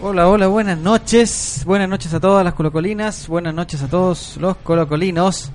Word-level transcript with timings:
Hola, 0.00 0.28
hola, 0.28 0.46
buenas 0.46 0.78
noches. 0.78 1.62
Buenas 1.64 1.88
noches 1.88 2.12
a 2.14 2.20
todas 2.20 2.44
las 2.44 2.54
colocolinas. 2.54 3.28
Buenas 3.28 3.54
noches 3.54 3.82
a 3.82 3.88
todos 3.88 4.36
los 4.38 4.56
colocolinos. 4.56 5.52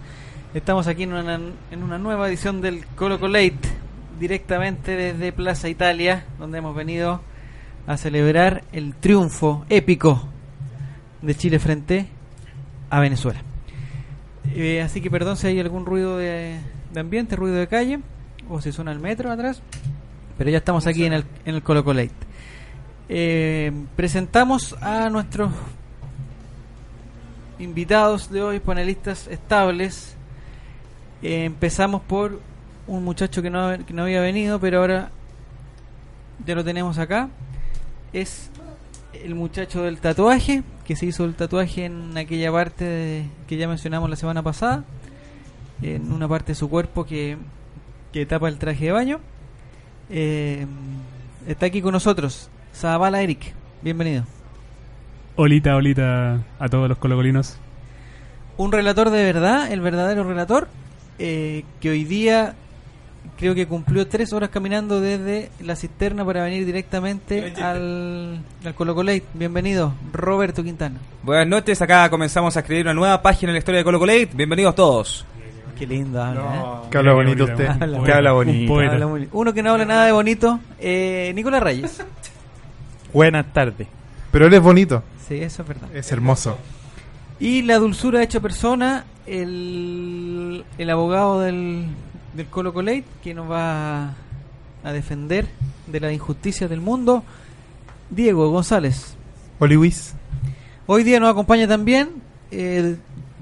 Estamos 0.53 0.87
aquí 0.87 1.03
en 1.03 1.13
una, 1.13 1.39
en 1.71 1.83
una 1.83 1.97
nueva 1.97 2.29
edición 2.29 2.61
del 2.61 2.85
Colocolate, 2.95 3.59
directamente 4.19 4.95
desde 4.95 5.31
Plaza 5.31 5.69
Italia, 5.69 6.25
donde 6.39 6.59
hemos 6.59 6.75
venido 6.75 7.21
a 7.87 7.97
celebrar 7.97 8.63
el 8.71 8.95
triunfo 8.95 9.65
épico 9.69 10.27
de 11.21 11.35
Chile 11.35 11.59
frente 11.59 12.07
a 12.89 12.99
Venezuela. 12.99 13.41
Eh, 14.53 14.81
así 14.81 15.01
que 15.01 15.09
perdón 15.09 15.37
si 15.37 15.47
hay 15.47 15.59
algún 15.59 15.85
ruido 15.85 16.17
de, 16.17 16.59
de 16.93 16.99
ambiente, 16.99 17.35
ruido 17.35 17.55
de 17.55 17.67
calle, 17.67 17.99
o 18.49 18.61
si 18.61 18.71
suena 18.71 18.91
el 18.91 18.99
metro 18.99 19.31
atrás, 19.31 19.61
pero 20.37 20.49
ya 20.49 20.57
estamos 20.57 20.87
aquí 20.87 21.05
en 21.05 21.13
el, 21.13 21.25
en 21.45 21.55
el 21.55 21.63
Colocolate. 21.63 22.32
Eh, 23.09 23.71
presentamos 23.95 24.73
a 24.81 25.09
nuestros 25.09 25.51
invitados 27.59 28.29
de 28.31 28.41
hoy, 28.41 28.59
panelistas 28.59 29.27
estables. 29.27 30.15
Eh, 31.21 31.45
empezamos 31.45 32.01
por 32.01 32.39
un 32.87 33.03
muchacho 33.03 33.41
que 33.41 33.49
no, 33.49 33.85
que 33.85 33.93
no 33.93 34.03
había 34.03 34.21
venido, 34.21 34.59
pero 34.59 34.79
ahora 34.79 35.11
ya 36.45 36.55
lo 36.55 36.63
tenemos 36.63 36.97
acá. 36.97 37.29
Es 38.13 38.49
el 39.13 39.35
muchacho 39.35 39.83
del 39.83 39.99
tatuaje, 39.99 40.63
que 40.85 40.95
se 40.95 41.05
hizo 41.05 41.25
el 41.25 41.35
tatuaje 41.35 41.85
en 41.85 42.17
aquella 42.17 42.51
parte 42.51 43.25
que 43.47 43.57
ya 43.57 43.67
mencionamos 43.67 44.09
la 44.09 44.15
semana 44.15 44.43
pasada, 44.43 44.83
en 45.81 46.11
una 46.11 46.27
parte 46.27 46.53
de 46.53 46.55
su 46.55 46.69
cuerpo 46.69 47.05
que, 47.05 47.37
que 48.11 48.25
tapa 48.25 48.47
el 48.47 48.57
traje 48.57 48.85
de 48.85 48.91
baño. 48.91 49.19
Eh, 50.09 50.65
está 51.47 51.67
aquí 51.67 51.81
con 51.81 51.93
nosotros, 51.93 52.49
Zabala 52.75 53.21
Eric. 53.21 53.53
Bienvenido. 53.81 54.23
Olita, 55.35 55.75
olita 55.75 56.39
a 56.59 56.69
todos 56.69 56.89
los 56.89 56.97
colocolinos. 56.97 57.57
Un 58.57 58.71
relator 58.71 59.09
de 59.09 59.23
verdad, 59.23 59.71
el 59.71 59.81
verdadero 59.81 60.23
relator, 60.23 60.67
eh, 61.17 61.63
que 61.79 61.89
hoy 61.89 62.03
día 62.03 62.53
creo 63.37 63.55
que 63.55 63.67
cumplió 63.67 64.07
tres 64.07 64.31
horas 64.31 64.49
caminando 64.49 65.01
desde 65.01 65.49
la 65.59 65.75
cisterna 65.75 66.23
para 66.23 66.43
venir 66.43 66.65
directamente 66.65 67.53
al, 67.61 68.41
al 68.63 68.75
Colocolate. 68.75 69.23
Bienvenido, 69.33 69.93
Roberto 70.11 70.63
Quintana. 70.63 70.99
Buenas 71.23 71.47
noches, 71.47 71.81
acá 71.81 72.09
comenzamos 72.09 72.55
a 72.55 72.59
escribir 72.59 72.85
una 72.85 72.93
nueva 72.93 73.21
página 73.21 73.49
en 73.51 73.53
la 73.55 73.59
historia 73.59 73.79
de 73.79 73.85
Colo 73.85 73.99
Colate. 73.99 74.29
Bienvenidos 74.33 74.75
todos. 74.75 75.25
Qué 75.77 75.87
lindo 75.87 76.21
habla, 76.21 76.83
Que 76.91 76.97
habla 76.99 77.11
Qué 77.11 77.15
bonito 77.15 77.45
bonito. 77.47 77.63
usted. 77.63 77.67
Habla 77.81 78.03
Que 78.03 78.11
habla 78.13 78.31
bonito. 78.33 78.81
¿eh? 78.81 79.27
Uno 79.31 79.53
que 79.53 79.63
no 79.63 79.71
habla 79.71 79.85
nada 79.85 80.05
de 80.05 80.11
bonito, 80.11 80.59
eh, 80.79 81.31
Nicolás 81.33 81.63
Reyes. 81.63 82.03
Buenas 83.13 83.53
tardes. 83.53 83.87
Pero 84.31 84.47
él 84.47 84.53
es 84.53 84.61
bonito. 84.61 85.03
Sí, 85.27 85.35
eso 85.35 85.61
es 85.61 85.67
verdad. 85.67 85.95
Es 85.95 86.11
hermoso. 86.11 86.57
Y 87.39 87.61
la 87.61 87.77
dulzura 87.77 88.23
hecha 88.23 88.39
persona, 88.39 89.05
el, 89.25 90.65
el 90.77 90.89
abogado 90.89 91.41
del, 91.41 91.85
del 92.33 92.47
Colo 92.47 92.73
Colate, 92.73 93.05
que 93.23 93.33
nos 93.33 93.49
va 93.49 94.15
a 94.83 94.91
defender 94.91 95.47
de 95.87 95.99
las 95.99 96.11
injusticias 96.11 96.69
del 96.69 96.81
mundo, 96.81 97.23
Diego 98.09 98.49
González. 98.49 99.15
Oli 99.59 99.77
Wiz. 99.77 100.13
Hoy 100.85 101.03
día 101.03 101.19
nos 101.19 101.29
acompaña 101.29 101.67
también, 101.67 102.09
eh, 102.51 102.97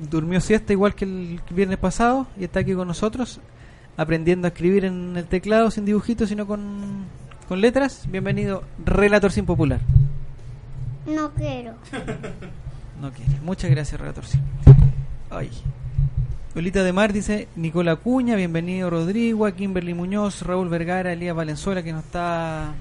durmió 0.10 0.40
siesta 0.42 0.74
igual 0.74 0.94
que 0.94 1.06
el 1.06 1.42
viernes 1.50 1.78
pasado 1.78 2.28
y 2.40 2.44
está 2.44 2.60
aquí 2.60 2.74
con 2.74 2.88
nosotros, 2.88 3.40
aprendiendo 3.98 4.48
a 4.48 4.50
escribir 4.50 4.86
en 4.86 5.18
el 5.18 5.26
teclado 5.26 5.72
sin 5.72 5.86
dibujitos, 5.86 6.30
sino 6.30 6.46
con, 6.46 7.06
con 7.52 7.60
letras. 7.60 8.08
Bienvenido, 8.10 8.64
Relator 8.86 9.30
Sin 9.30 9.46
Popular. 9.46 9.82
No 11.06 11.32
quiero. 11.34 11.74
No 13.02 13.12
quiere. 13.12 13.42
Muchas 13.42 13.70
gracias, 13.70 14.00
Relator 14.00 14.26
Sin. 14.26 14.40
Ay. 15.30 15.50
Olita 16.56 16.82
de 16.82 16.94
Mar 16.94 17.12
dice 17.12 17.50
Nicola 17.58 17.98
Cuña, 17.98 18.38
bienvenido 18.38 18.90
Rodrigo, 18.90 19.54
Kimberly 19.54 19.94
Muñoz, 19.94 20.44
Raúl 20.44 20.70
Vergara, 20.70 21.12
Elías 21.12 21.36
Valenzuela 21.36 21.84
que 21.84 21.92
nos 21.92 22.06
está 22.06 22.74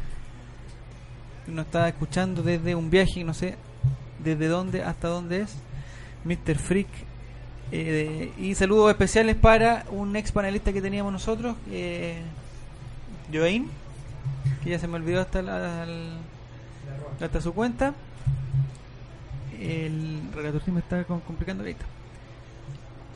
que 1.46 1.50
nos 1.50 1.66
está 1.66 1.88
escuchando 1.88 2.44
desde 2.44 2.76
un 2.76 2.90
viaje, 2.90 3.24
no 3.24 3.34
sé 3.34 3.56
desde 4.22 4.46
dónde 4.46 4.84
hasta 4.84 5.08
dónde 5.08 5.40
es, 5.40 5.56
Mr. 6.24 6.56
Freak. 6.56 6.86
eh, 7.72 8.30
y 8.38 8.54
saludos 8.54 8.88
especiales 8.92 9.34
para 9.34 9.84
un 9.90 10.14
ex 10.14 10.30
panelista 10.30 10.72
que 10.72 10.80
teníamos 10.80 11.12
nosotros, 11.12 11.56
eh, 11.72 12.22
Joaín, 13.32 13.68
que 14.62 14.70
ya 14.70 14.78
se 14.78 14.86
me 14.88 14.96
olvidó 14.96 15.20
hasta, 15.20 15.42
la- 15.42 15.86
hasta 17.20 17.40
su 17.40 17.52
cuenta. 17.54 17.94
El 19.60 20.20
relator 20.34 20.62
sí 20.64 20.70
me 20.70 20.80
está 20.80 21.04
com- 21.04 21.20
complicando 21.20 21.62
ahorita. 21.62 21.84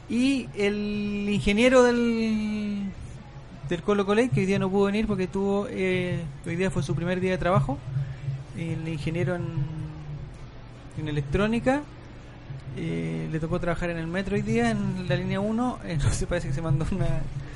Y 0.09 0.49
el 0.57 1.27
ingeniero 1.31 1.83
del 1.83 2.91
del 3.69 3.83
Colo 3.83 4.05
Colate, 4.05 4.29
que 4.29 4.41
hoy 4.41 4.47
día 4.47 4.59
no 4.59 4.69
pudo 4.69 4.85
venir 4.87 5.07
porque 5.07 5.27
tuvo 5.27 5.67
eh, 5.71 6.21
hoy 6.47 6.55
día 6.57 6.71
fue 6.71 6.83
su 6.83 6.95
primer 6.95 7.19
día 7.21 7.31
de 7.31 7.39
trabajo. 7.39 7.79
El 8.59 8.87
ingeniero 8.87 9.35
en, 9.37 9.45
en 10.99 11.09
electrónica 11.09 11.81
eh, 12.77 13.27
le 13.33 13.41
tocó 13.41 13.59
trabajar 13.61 13.89
en 13.89 13.97
el 13.97 14.07
metro 14.07 14.35
hoy 14.35 14.43
día 14.43 14.71
en 14.71 15.09
la 15.09 15.17
línea 15.17 15.41
1. 15.41 15.79
eh, 15.87 15.97
no 16.03 16.11
sé, 16.13 16.27
parece 16.27 16.49
que 16.49 16.55
se 16.55 16.61
mandó 16.61 16.85
una 16.93 17.07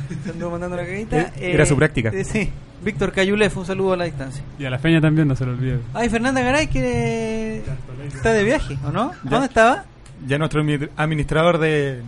se 0.09 0.33
mandando 0.33 0.77
una 0.77 0.85
cagita. 0.87 1.33
Era 1.41 1.67
su 1.67 1.77
práctica. 1.77 2.11
eh, 2.11 2.25
sí, 2.25 2.51
Víctor 2.85 3.13
Cayulef, 3.13 3.57
un 3.57 3.67
saludo 3.67 3.93
a 3.93 3.97
la 3.97 4.05
distancia. 4.05 4.43
Y 4.59 4.65
a 4.65 4.71
la 4.71 4.79
feña 4.79 5.01
también, 5.01 5.27
no 5.29 5.35
se 5.37 5.45
lo 5.45 5.53
olvide. 5.53 5.79
Ay, 5.95 6.09
Fernanda 6.09 6.41
Garay 6.41 6.69
que 6.69 7.63
está 8.07 8.33
de 8.33 8.45
viaje, 8.45 8.79
¿o 8.87 8.91
no? 8.91 9.13
¿Dónde 9.25 9.47
estaba? 9.47 9.85
Ya 10.27 10.39
nuestro 10.39 10.63
admi- 10.63 10.89
administrador 10.97 11.59
de, 11.59 12.03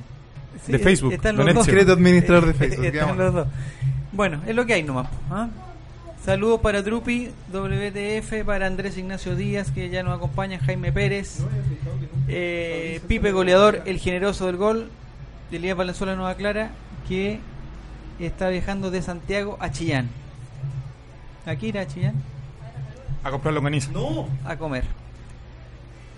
Sí, 0.66 0.72
de 0.72 0.78
Facebook, 0.78 1.12
Están 1.12 1.36
los 1.36 1.46
dos. 1.54 1.68
Administrador 1.68 2.46
de 2.46 2.54
Facebook, 2.54 2.84
Están 2.84 3.16
los 3.18 3.34
dos. 3.34 3.48
Bueno, 4.12 4.40
es 4.46 4.54
lo 4.54 4.66
que 4.66 4.74
hay 4.74 4.82
nomás. 4.82 5.08
¿ah? 5.30 5.48
Saludos 6.24 6.60
para 6.60 6.82
Trupi, 6.84 7.30
WTF, 7.52 8.44
para 8.44 8.66
Andrés 8.66 8.98
Ignacio 8.98 9.36
Díaz, 9.36 9.70
que 9.70 9.88
ya 9.88 10.02
nos 10.02 10.16
acompaña, 10.16 10.58
Jaime 10.58 10.92
Pérez, 10.92 11.38
eh, 12.28 13.00
Pipe 13.08 13.32
Goleador, 13.32 13.82
el 13.86 13.98
generoso 13.98 14.46
del 14.46 14.56
gol, 14.56 14.90
Elías 15.50 15.76
Valenzuela 15.76 16.14
nos 16.16 16.28
aclara 16.30 16.70
que 17.08 17.40
está 18.26 18.48
viajando 18.48 18.90
de 18.90 19.02
Santiago 19.02 19.56
a 19.60 19.70
Chillán. 19.70 20.08
Aquí 21.46 21.68
irá 21.68 21.82
a 21.82 21.86
Chillán 21.86 22.14
A 23.24 23.30
comprar 23.30 23.54
longaniza. 23.54 23.90
a 24.44 24.56
comer. 24.56 24.84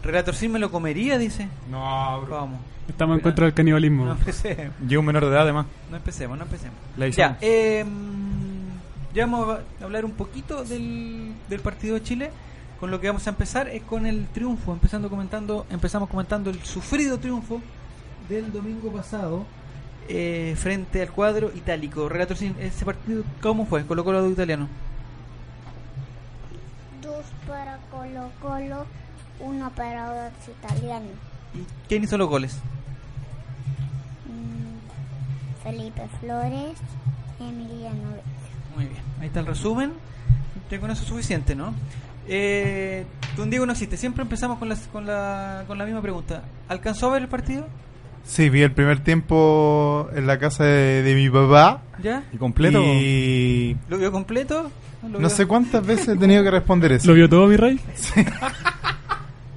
Relator 0.03 0.35
sí 0.35 0.49
me 0.49 0.59
lo 0.59 0.71
comería, 0.71 1.17
dice. 1.19 1.49
No, 1.71 2.21
bro. 2.23 2.35
Vamos. 2.37 2.61
Estamos 2.89 3.17
en 3.17 3.23
contra 3.23 3.45
del 3.47 3.55
canibalismo. 3.55 4.05
No 4.05 4.13
empecemos, 4.13 4.75
Llega 4.87 4.99
un 4.99 5.07
menor 5.07 5.25
de 5.25 5.31
edad, 5.31 5.43
además. 5.43 5.67
no 5.91 5.97
empecemos, 5.97 6.37
no 6.37 6.45
empecemos. 6.45 6.77
La. 6.97 7.09
Ya, 7.09 7.39
eh, 7.41 7.85
ya 9.15 9.27
vamos 9.27 9.59
a 9.81 9.85
hablar 9.85 10.05
un 10.05 10.11
poquito 10.13 10.65
del, 10.65 11.33
del 11.49 11.61
partido 11.61 11.95
de 11.95 12.03
Chile. 12.03 12.31
Con 12.81 12.91
lo 12.91 13.01
que 13.01 13.07
vamos 13.07 13.25
a 13.29 13.31
empezar 13.31 13.69
es 13.69 13.83
con 13.85 14.07
el 14.07 14.27
triunfo, 14.27 14.73
empezando 14.73 15.09
comentando, 15.09 15.67
empezamos 15.71 16.09
comentando 16.09 16.51
el 16.51 16.61
sufrido 16.65 17.19
triunfo 17.21 17.61
del 18.29 18.53
domingo 18.53 18.91
pasado 18.91 19.45
eh, 20.09 20.55
frente 20.57 21.03
al 21.03 21.11
cuadro 21.11 21.51
itálico. 21.55 22.09
Relator, 22.09 22.37
ese 22.61 22.85
partido, 22.85 23.25
¿cómo 23.41 23.67
fue? 23.67 23.87
Colo 23.87 24.05
Colo 24.05 24.23
de 24.23 24.31
italiano. 24.31 24.69
Dos 27.01 27.25
para 27.47 27.79
Colo 27.91 28.31
Colo, 28.41 28.87
uno 29.41 29.71
para 29.71 30.29
los 30.31 30.49
italianos. 30.49 31.13
¿Quién 31.89 32.05
hizo 32.05 32.17
los 32.17 32.29
goles? 32.29 32.59
Mm, 34.27 35.63
Felipe 35.63 36.09
Flores, 36.21 36.79
Emiliano 37.39 38.09
Muy 38.75 38.87
bien, 38.87 39.03
ahí 39.21 39.27
está 39.27 39.41
el 39.41 39.47
resumen. 39.47 39.93
Ya 40.71 40.81
con 40.81 40.91
eso 40.91 41.03
es 41.03 41.09
suficiente, 41.09 41.55
¿no? 41.55 41.75
Eh, 42.27 43.05
no 43.37 43.73
existe. 43.73 43.97
Siempre 43.97 44.23
empezamos 44.23 44.59
con, 44.59 44.69
las, 44.69 44.81
con, 44.89 45.07
la, 45.07 45.65
con 45.67 45.79
la 45.79 45.85
misma 45.85 46.01
pregunta. 46.01 46.43
¿Alcanzó 46.69 47.09
a 47.09 47.13
ver 47.15 47.23
el 47.23 47.29
partido? 47.29 47.67
Sí, 48.25 48.49
vi 48.49 48.63
el 48.63 48.73
primer 48.73 49.01
tiempo 49.01 50.09
en 50.15 50.27
la 50.27 50.39
casa 50.39 50.65
de, 50.65 51.03
de 51.03 51.15
mi 51.15 51.29
papá. 51.29 51.83
¿Ya? 52.03 52.25
¿Y 52.33 52.37
completo? 52.37 52.83
Y 52.83 53.77
¿Lo 53.89 53.99
vio 53.99 54.11
completo? 54.13 54.71
¿Lo 55.03 55.09
no 55.09 55.19
vio? 55.19 55.29
sé 55.31 55.47
cuántas 55.47 55.85
veces 55.87 56.09
he 56.09 56.17
tenido 56.17 56.43
que 56.43 56.51
responder 56.51 56.93
eso. 56.93 57.09
¿Lo 57.09 57.15
vio 57.15 57.29
todo, 57.29 57.47
mi 57.47 57.57
rey? 57.57 57.79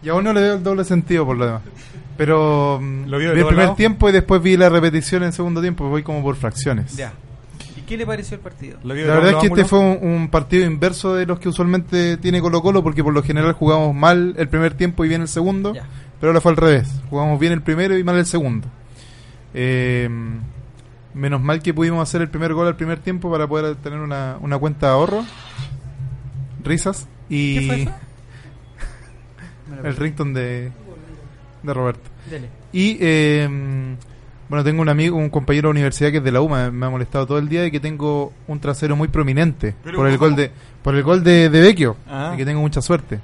Y 0.03 0.09
aún 0.09 0.23
no 0.23 0.33
le 0.33 0.41
veo 0.41 0.53
el 0.55 0.63
doble 0.63 0.83
sentido 0.83 1.25
por 1.25 1.37
lo 1.37 1.45
demás. 1.45 1.61
Pero 2.17 2.79
mm, 2.81 3.05
¿Lo 3.07 3.17
vio 3.17 3.29
de 3.29 3.35
vi 3.35 3.41
el 3.41 3.47
primer 3.47 3.75
tiempo 3.75 4.09
y 4.09 4.11
después 4.11 4.41
vi 4.41 4.55
la 4.57 4.69
repetición 4.69 5.23
en 5.23 5.33
segundo 5.33 5.61
tiempo. 5.61 5.89
Voy 5.89 6.03
como 6.03 6.21
por 6.21 6.35
fracciones. 6.35 6.95
Ya. 6.95 7.13
¿Y 7.75 7.81
qué 7.81 7.97
le 7.97 8.05
pareció 8.05 8.35
el 8.35 8.41
partido? 8.41 8.77
¿Lo 8.83 8.93
vio 8.93 9.03
de 9.03 9.09
La 9.09 9.15
verdad 9.15 9.31
es 9.33 9.37
que 9.37 9.47
este 9.47 9.65
fue 9.65 9.79
un, 9.79 9.99
un 10.01 10.29
partido 10.29 10.65
inverso 10.65 11.15
de 11.15 11.25
los 11.25 11.39
que 11.39 11.49
usualmente 11.49 12.17
tiene 12.17 12.39
Colo 12.39 12.61
Colo 12.61 12.83
porque 12.83 13.03
por 13.03 13.13
lo 13.13 13.23
general 13.23 13.53
jugamos 13.53 13.93
mal 13.95 14.35
el 14.37 14.47
primer 14.47 14.75
tiempo 14.75 15.03
y 15.05 15.09
bien 15.09 15.21
el 15.21 15.27
segundo. 15.27 15.73
Ya. 15.73 15.85
Pero 16.25 16.31
ahora 16.31 16.41
fue 16.41 16.51
al 16.53 16.57
revés. 16.57 16.89
Jugamos 17.11 17.39
bien 17.39 17.53
el 17.53 17.61
primero 17.61 17.95
y 17.95 18.03
mal 18.03 18.17
el 18.17 18.25
segundo. 18.25 18.67
Eh, 19.53 20.09
menos 21.13 21.39
mal 21.39 21.61
que 21.61 21.71
pudimos 21.71 22.01
hacer 22.01 22.23
el 22.23 22.29
primer 22.29 22.51
gol 22.55 22.65
al 22.65 22.75
primer 22.75 22.97
tiempo 22.97 23.29
para 23.31 23.45
poder 23.47 23.75
tener 23.75 23.99
una, 23.99 24.37
una 24.41 24.57
cuenta 24.57 24.87
de 24.87 24.93
ahorro. 24.93 25.23
Risas. 26.63 27.07
Y 27.29 27.59
¿Qué 27.59 27.67
fue 27.67 27.81
eso? 27.83 27.91
Me 29.69 29.75
lo 29.83 29.87
el 29.87 29.95
rington 29.97 30.33
de, 30.33 30.71
de 31.61 31.73
Roberto. 31.75 32.09
Dele. 32.27 32.49
Y 32.73 32.97
eh, 33.01 33.47
bueno, 34.49 34.63
tengo 34.63 34.81
un 34.81 34.89
amigo, 34.89 35.17
un 35.17 35.29
compañero 35.29 35.67
de 35.67 35.73
universidad 35.73 36.09
que 36.09 36.17
es 36.17 36.23
de 36.23 36.31
la 36.31 36.41
UMA, 36.41 36.71
me 36.71 36.87
ha 36.87 36.89
molestado 36.89 37.27
todo 37.27 37.37
el 37.37 37.47
día 37.49 37.67
y 37.67 37.69
que 37.69 37.79
tengo 37.79 38.33
un 38.47 38.59
trasero 38.59 38.95
muy 38.95 39.09
prominente 39.09 39.75
por 39.95 40.07
el 40.07 40.17
gol 40.17 40.35
de 40.35 40.49
por 40.81 40.95
el 40.95 41.03
gol 41.03 41.23
de, 41.23 41.51
de 41.51 41.61
Vecchio, 41.61 41.97
Ah. 42.09 42.31
y 42.33 42.37
que 42.37 42.45
tengo 42.45 42.61
mucha 42.61 42.81
suerte. 42.81 43.19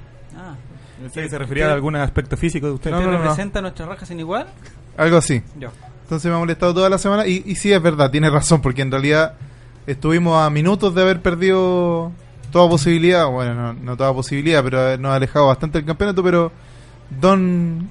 Que 1.13 1.30
se 1.30 1.38
refería 1.38 1.69
a 1.69 1.74
algún 1.74 1.95
aspecto 1.95 2.36
físico 2.38 2.68
de 2.68 2.74
usted. 2.74 2.92
No, 2.92 3.00
¿Te 3.00 3.06
no, 3.06 3.12
no. 3.12 3.18
representa 3.19 3.62
nuestra 3.62 3.86
raja 3.86 4.06
sin 4.06 4.19
igual? 4.19 4.48
Algo 4.98 5.18
así. 5.18 5.42
Yo. 5.59 5.69
Entonces 6.03 6.30
me 6.30 6.36
ha 6.36 6.39
molestado 6.39 6.74
toda 6.74 6.89
la 6.89 6.98
semana 6.98 7.25
y, 7.27 7.42
y 7.45 7.56
sí 7.56 7.71
es 7.71 7.81
verdad, 7.81 8.12
tiene 8.12 8.30
razón, 8.30 8.62
porque 8.62 8.81
en 8.81 8.92
realidad 8.92 9.36
estuvimos 9.88 10.42
a 10.42 10.50
minutos 10.50 10.94
de 10.94 11.01
haber 11.01 11.21
perdido 11.21 12.12
toda 12.51 12.69
posibilidad, 12.69 13.27
bueno, 13.30 13.53
no, 13.56 13.74
no 13.74 13.95
toda 13.98 14.13
posibilidad, 14.13 14.62
pero 14.63 14.80
habernos 14.81 15.13
alejado 15.15 15.48
bastante 15.48 15.77
del 15.77 15.86
campeonato, 15.86 16.21
pero 16.21 16.51
don 17.21 17.89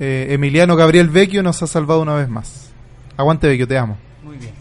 eh, 0.00 0.28
Emiliano 0.30 0.76
Gabriel 0.76 1.08
Vecchio 1.10 1.42
nos 1.42 1.62
ha 1.62 1.66
salvado 1.66 2.00
una 2.00 2.14
vez 2.14 2.28
más. 2.28 2.70
Aguante 3.18 3.46
Vecchio, 3.48 3.68
te 3.68 3.76
amo. 3.76 3.98
Muy 4.24 4.38
bien. 4.38 4.54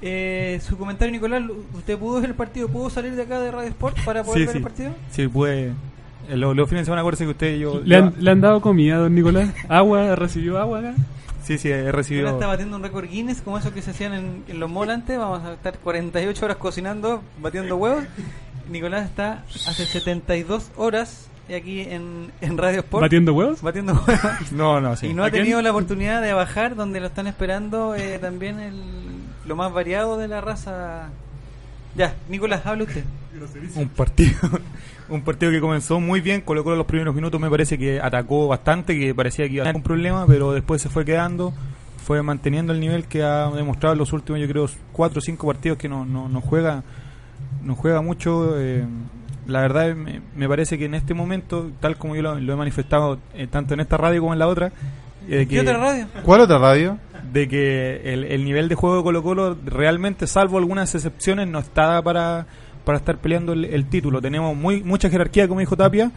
Eh, 0.00 0.58
su 0.66 0.76
comentario, 0.78 1.12
Nicolás, 1.12 1.42
¿usted 1.74 1.98
pudo 1.98 2.20
ver 2.20 2.30
el 2.30 2.34
partido? 2.34 2.68
¿Pudo 2.68 2.88
salir 2.90 3.14
de 3.14 3.22
acá 3.22 3.38
de 3.40 3.50
Radio 3.50 3.68
Sport 3.68 3.98
para 4.04 4.24
poder 4.24 4.40
Sí, 4.40 4.46
ver 4.46 4.52
sí. 4.52 4.56
el 4.58 4.62
partido? 4.64 4.90
Sí, 5.10 5.28
puede. 5.28 5.72
Eh, 6.28 6.36
Los, 6.36 6.56
los 6.56 6.68
fines 6.68 6.82
de 6.82 6.84
semana, 6.86 7.00
acuérdense 7.02 7.24
que 7.24 7.30
usted 7.30 7.54
y 7.56 7.60
yo. 7.60 7.80
¿Le 7.84 7.96
han, 7.96 8.14
¿Le 8.18 8.30
han 8.30 8.40
dado 8.40 8.60
comida, 8.60 8.96
don 8.98 9.14
Nicolás? 9.14 9.50
¿Agua? 9.68 10.14
¿Recibió 10.16 10.58
agua 10.58 10.78
acá? 10.80 10.94
Sí, 11.44 11.58
sí, 11.58 11.68
he 11.70 11.76
Nicolás 11.76 11.94
recibido. 11.96 12.28
está 12.30 12.46
batiendo 12.46 12.76
un 12.76 12.82
récord 12.82 13.06
Guinness 13.08 13.40
como 13.42 13.58
esos 13.58 13.72
que 13.72 13.82
se 13.82 13.90
hacían 13.90 14.14
en, 14.14 14.44
en 14.46 14.60
los 14.60 14.70
malls 14.70 14.90
antes. 14.92 15.18
Vamos 15.18 15.42
a 15.44 15.54
estar 15.54 15.76
48 15.78 16.44
horas 16.44 16.56
cocinando, 16.56 17.22
batiendo 17.40 17.76
huevos. 17.76 18.04
Nicolás 18.70 19.06
está 19.08 19.42
hace 19.66 19.84
72 19.86 20.70
horas 20.76 21.28
aquí 21.54 21.80
en, 21.80 22.30
en 22.40 22.56
Radio 22.56 22.78
Sport 22.80 23.02
¿Batiendo 23.02 23.34
huevos? 23.34 23.60
batiendo 23.60 23.92
huevos. 23.92 24.20
No, 24.52 24.80
no, 24.80 24.96
sí. 24.96 25.08
Y 25.08 25.14
no 25.14 25.24
ha 25.24 25.26
¿A 25.26 25.30
quién? 25.30 25.42
tenido 25.42 25.60
la 25.60 25.70
oportunidad 25.72 26.22
de 26.22 26.32
bajar 26.32 26.76
donde 26.76 27.00
lo 27.00 27.08
están 27.08 27.26
esperando 27.26 27.94
eh, 27.96 28.18
también 28.20 28.60
el, 28.60 28.80
lo 29.44 29.56
más 29.56 29.72
variado 29.72 30.16
de 30.18 30.28
la 30.28 30.40
raza. 30.40 31.08
Ya, 31.96 32.14
Nicolás, 32.28 32.64
habla 32.64 32.84
usted. 32.84 33.04
un 33.74 33.88
partido 33.88 34.38
un 35.08 35.22
partido 35.22 35.50
que 35.52 35.60
comenzó 35.60 36.00
muy 36.00 36.20
bien 36.20 36.40
Colo 36.42 36.64
Colo 36.64 36.76
los 36.76 36.86
primeros 36.86 37.14
minutos 37.14 37.40
me 37.40 37.50
parece 37.50 37.76
que 37.78 38.00
atacó 38.00 38.48
bastante 38.48 38.98
que 38.98 39.14
parecía 39.14 39.46
que 39.48 39.54
iba 39.54 39.62
a 39.62 39.66
tener 39.66 39.76
un 39.76 39.82
problema 39.82 40.24
pero 40.26 40.52
después 40.52 40.80
se 40.80 40.88
fue 40.88 41.04
quedando 41.04 41.52
fue 42.04 42.22
manteniendo 42.22 42.72
el 42.72 42.80
nivel 42.80 43.04
que 43.04 43.22
ha 43.22 43.50
demostrado 43.50 43.92
en 43.94 43.98
los 43.98 44.12
últimos 44.12 44.40
yo 44.40 44.48
creo 44.48 44.66
cuatro 44.92 45.18
o 45.18 45.22
cinco 45.22 45.46
partidos 45.46 45.78
que 45.78 45.88
no, 45.88 46.04
no, 46.04 46.28
no 46.28 46.40
juega 46.40 46.82
no 47.62 47.74
juega 47.74 48.00
mucho 48.00 48.58
eh, 48.60 48.84
la 49.46 49.60
verdad 49.60 49.94
me, 49.94 50.20
me 50.36 50.48
parece 50.48 50.78
que 50.78 50.84
en 50.86 50.94
este 50.94 51.14
momento 51.14 51.70
tal 51.80 51.96
como 51.96 52.14
yo 52.16 52.22
lo, 52.22 52.38
lo 52.40 52.52
he 52.52 52.56
manifestado 52.56 53.18
eh, 53.34 53.46
tanto 53.48 53.74
en 53.74 53.80
esta 53.80 53.96
radio 53.96 54.20
como 54.20 54.32
en 54.32 54.38
la 54.38 54.48
otra 54.48 54.68
eh, 55.28 55.46
¿Qué 55.46 55.46
que- 55.48 55.60
otra 55.60 55.78
radio? 55.78 56.06
¿Cuál 56.24 56.40
otra 56.42 56.58
radio? 56.58 56.98
de 57.32 57.48
que 57.48 58.12
el, 58.12 58.24
el 58.24 58.44
nivel 58.44 58.68
de 58.68 58.74
juego 58.74 58.96
de 58.98 59.02
Colo 59.04 59.22
Colo 59.22 59.56
realmente, 59.64 60.26
salvo 60.26 60.58
algunas 60.58 60.94
excepciones, 60.94 61.48
no 61.48 61.60
está 61.60 62.02
para, 62.02 62.46
para 62.84 62.98
estar 62.98 63.18
peleando 63.18 63.52
el, 63.52 63.64
el 63.66 63.86
título. 63.86 64.20
Tenemos 64.20 64.56
muy 64.56 64.82
mucha 64.82 65.08
jerarquía, 65.10 65.48
como 65.48 65.60
dijo 65.60 65.76
Tapia, 65.76 66.10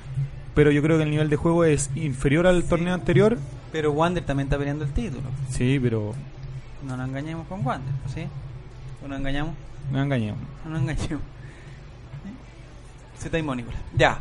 pero 0.54 0.72
yo 0.72 0.82
creo 0.82 0.98
que 0.98 1.04
el 1.04 1.12
nivel 1.12 1.30
de 1.30 1.36
juego 1.36 1.64
es 1.66 1.90
inferior 1.96 2.48
al 2.48 2.64
torneo 2.64 2.94
anterior. 2.94 3.38
Pero 3.72 3.92
Wander 3.92 4.24
también 4.24 4.48
está 4.48 4.58
peleando 4.58 4.86
el 4.86 4.92
título. 4.92 5.24
Sí, 5.50 5.80
pero 5.82 6.14
No 6.86 6.96
nos 6.98 7.08
engañemos 7.10 7.48
con 7.48 7.66
Wander, 7.66 7.94
¿sí? 8.14 8.26
¿O 9.04 9.08
nos 9.08 9.20
engañamos? 9.20 9.54
no 9.92 10.02
engañemos. 10.02 10.40
No 10.64 10.72
nos 10.72 10.82
engañemos. 10.82 11.22
Se 13.20 13.28
está 13.28 13.38
Nicolás. 13.40 13.80
Ya. 13.96 14.20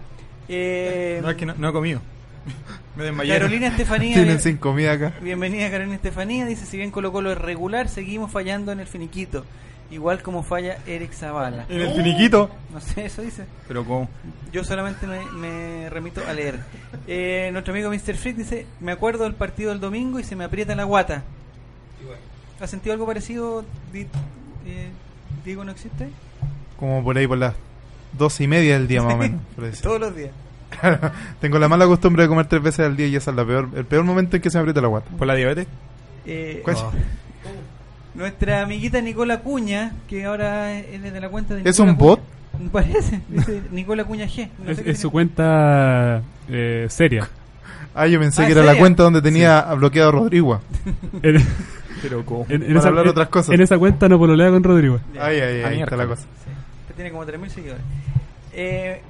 Eh, 0.49 1.21
No, 1.23 1.31
es 1.31 1.37
que 1.37 1.47
no, 1.47 1.55
no 1.57 1.69
he 1.69 1.73
comido. 1.73 2.01
Me 2.97 3.05
desmayé. 3.05 3.33
Carolina 3.33 3.69
Estefanía. 3.69 4.15
Tienen 4.15 4.41
sin 4.41 4.57
comida 4.57 4.93
acá. 4.93 5.15
Bienvenida 5.23 5.71
Carolina 5.71 5.97
Estefanía. 5.97 6.47
Dice: 6.47 6.67
Si 6.67 6.77
bien 6.77 6.91
Colo 6.91 7.13
Colo 7.13 7.33
es 7.33 7.39
regular, 7.39 7.89
seguimos 7.89 8.31
fallando 8.31 8.73
en 8.73 8.81
el 8.81 8.87
finiquito. 8.87 9.45
Igual 9.91 10.23
como 10.23 10.43
falla 10.43 10.79
Eric 10.87 11.13
Zavala. 11.13 11.67
En 11.69 11.81
el 11.81 11.93
finiquito. 11.93 12.51
No 12.73 12.81
sé, 12.81 13.05
eso 13.07 13.23
dice. 13.23 13.45
Pero 13.69 13.85
como... 13.85 14.09
Yo 14.53 14.65
solamente 14.65 15.07
me, 15.07 15.25
me 15.33 15.91
remito 15.91 16.21
a 16.27 16.33
leer. 16.33 16.61
Eh, 17.07 17.51
nuestro 17.53 17.73
amigo 17.75 17.91
Mr. 17.91 18.17
Freak 18.17 18.37
dice: 18.37 18.67
Me 18.81 18.93
acuerdo 18.93 19.25
del 19.25 19.35
partido 19.35 19.71
del 19.71 19.81
domingo 19.81 20.19
y 20.19 20.25
se 20.25 20.35
me 20.37 20.45
aprieta 20.45 20.75
la 20.75 20.85
guata. 20.85 21.23
¿Has 22.61 22.71
sentido 22.71 22.93
algo 22.93 23.07
parecido? 23.07 23.65
Di- 23.93 24.07
eh, 24.67 24.89
Diego, 25.45 25.65
¿no 25.65 25.73
existe? 25.73 26.09
Como 26.79 27.03
por 27.05 27.17
ahí 27.19 27.27
por 27.27 27.39
las 27.39 27.55
dos 28.17 28.41
y 28.41 28.47
media 28.49 28.75
del 28.79 28.89
día 28.89 29.03
más 29.03 29.15
o 29.15 29.17
menos. 29.19 29.41
Todos 29.83 30.01
los 30.01 30.17
días. 30.17 30.31
Tengo 31.41 31.59
la 31.59 31.69
mala 31.69 31.87
costumbre 31.87 32.23
de 32.25 32.29
comer 32.29 32.47
tres 32.47 32.63
veces 32.63 32.87
al 32.87 32.97
día 32.97 33.07
y 33.07 33.17
esa 33.17 33.31
es 33.31 33.37
la 33.37 33.45
peor, 33.45 33.69
el 33.77 33.85
peor 33.85 34.05
momento 34.05 34.37
en 34.37 34.43
que 34.43 34.51
se 34.51 34.59
me 34.59 34.63
aprieta 34.63 34.81
la 34.81 34.89
guata. 34.89 35.11
¿Por 35.17 35.27
la 35.27 35.35
diabetes? 35.35 35.67
Eh, 36.27 36.61
¿Cuál? 36.65 36.77
Nuestra 38.15 38.63
amiguita 38.63 39.01
Nicola 39.01 39.41
Cuña, 39.41 39.93
que 40.09 40.25
ahora 40.25 40.73
es 40.79 41.03
de 41.03 41.21
la 41.21 41.29
cuenta 41.29 41.55
de 41.55 41.63
¿Es 41.69 41.79
Nicola 41.79 41.91
un 41.93 41.97
Cuña. 41.97 42.09
bot? 42.09 42.21
Parece, 42.73 43.21
dice 43.29 43.63
Nicola 43.73 44.05
Cuña 44.05 44.27
G. 44.27 44.49
No 44.65 44.71
Es, 44.71 44.77
sé 44.79 44.91
es 44.91 45.01
su 45.01 45.11
cuenta 45.11 46.23
eh, 46.49 46.87
seria. 46.91 47.29
Ah, 47.97 48.09
yo 48.09 48.19
pensé 48.19 48.43
Ah, 48.43 48.47
que 48.47 48.53
¿en 48.53 48.59
era 48.59 48.67
la 48.73 48.77
cuenta 48.77 49.05
donde 49.05 49.23
tenía 49.23 49.61
bloqueado 49.75 50.09
a 50.09 50.13
Rodrigo. 50.13 50.61
En, 51.23 51.37
Pero 52.03 52.25
como... 52.25 52.45
en- 52.49 52.63
en 52.63 52.67
Para 52.67 52.79
esa, 52.81 52.89
hablar 52.89 53.07
otras 53.07 53.29
cosas. 53.29 53.55
en 53.55 53.61
esa 53.61 53.79
cuenta 53.79 54.09
no 54.09 54.19
pololea 54.19 54.51
con 54.51 54.65
Rodrigo. 54.65 54.99
Ya. 55.15 55.27
Ay, 55.27 55.37
ay, 55.39 55.43
ay, 55.59 55.63
Ah, 55.65 55.69
ahí 55.69 55.81
está 55.83 55.97
la 55.97 56.07
cosa. 56.09 56.23
Sí. 56.23 56.93
Tiene 56.97 57.13
como 57.13 57.25
3.000 57.25 57.49
seguidores. 57.51 57.83
Eh, 58.53 59.01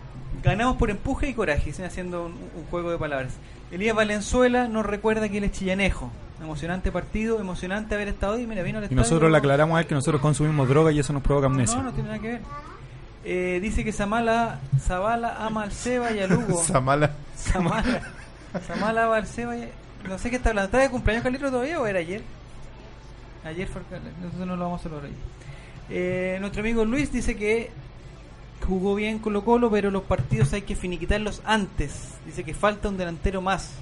ganamos 0.43 0.77
por 0.77 0.91
empuje 0.91 1.29
y 1.31 1.33
coraje, 1.33 1.71
haciendo 1.83 2.27
un, 2.27 2.33
un 2.33 2.65
juego 2.71 2.91
de 2.91 2.99
palabras. 2.99 3.33
Elías 3.75 3.97
Valenzuela 3.97 4.69
nos 4.69 4.87
recuerda 4.87 5.29
que 5.29 5.39
él 5.39 5.45
es 5.45 5.51
chillanejo. 5.51 6.09
Emocionante 6.41 6.93
partido, 6.93 7.41
emocionante 7.41 7.97
haber 7.97 8.07
estado 8.07 8.35
ahí. 8.35 8.47
Mira, 8.47 8.63
vino 8.63 8.79
al 8.79 8.87
Y 8.89 8.95
nosotros 8.95 9.33
le 9.33 9.37
aclaramos 9.37 9.77
a 9.77 9.81
él 9.81 9.87
que 9.89 9.97
nosotros 9.97 10.23
consumimos 10.23 10.69
droga 10.69 10.93
y 10.93 11.01
eso 11.01 11.13
nos 11.13 11.23
provoca 11.23 11.47
amnesia. 11.47 11.79
No, 11.79 11.85
no 11.85 11.93
tiene 11.93 12.11
nada 12.11 12.21
que 12.21 12.29
ver. 12.29 12.41
Eh, 13.25 13.59
dice 13.61 13.83
que 13.83 13.91
Zamala, 13.91 14.61
Zabala 14.79 15.45
ama 15.45 15.65
al 15.65 15.73
Seba 15.73 16.13
y 16.13 16.21
al 16.21 16.33
Hugo. 16.33 16.63
Samala. 16.65 17.15
Samala. 17.35 18.03
Samala 18.65 19.07
ama 19.07 19.17
al 19.17 19.27
Seba 19.27 19.57
y 19.57 19.69
No 20.07 20.19
sé 20.19 20.31
qué 20.31 20.37
está 20.37 20.51
hablando. 20.51 20.67
¿Está 20.67 20.79
de 20.79 20.91
cumpleaños 20.91 21.25
Carlito 21.25 21.51
todavía 21.51 21.81
o 21.81 21.87
era 21.87 21.99
ayer? 21.99 22.23
Ayer 23.45 23.67
fue 23.67 23.83
Nosotros 24.23 24.47
no 24.47 24.55
lo 24.55 24.65
vamos 24.67 24.83
a 24.83 24.83
celebrar 24.85 25.11
hoy. 25.11 25.17
Eh, 25.91 26.37
nuestro 26.41 26.61
amigo 26.61 26.85
Luis 26.85 27.11
dice 27.11 27.35
que 27.35 27.73
jugó 28.67 28.95
bien 28.95 29.19
Colo 29.19 29.45
Colo, 29.45 29.71
pero 29.71 29.91
los 29.91 30.03
partidos 30.03 30.53
hay 30.53 30.63
que 30.63 30.77
finiquitarlos 30.77 31.43
antes. 31.45 32.15
Dice 32.27 32.45
que 32.45 32.55
falta 32.55 32.89
un 32.89 32.97
delantero 32.97 33.41
más. 33.41 33.73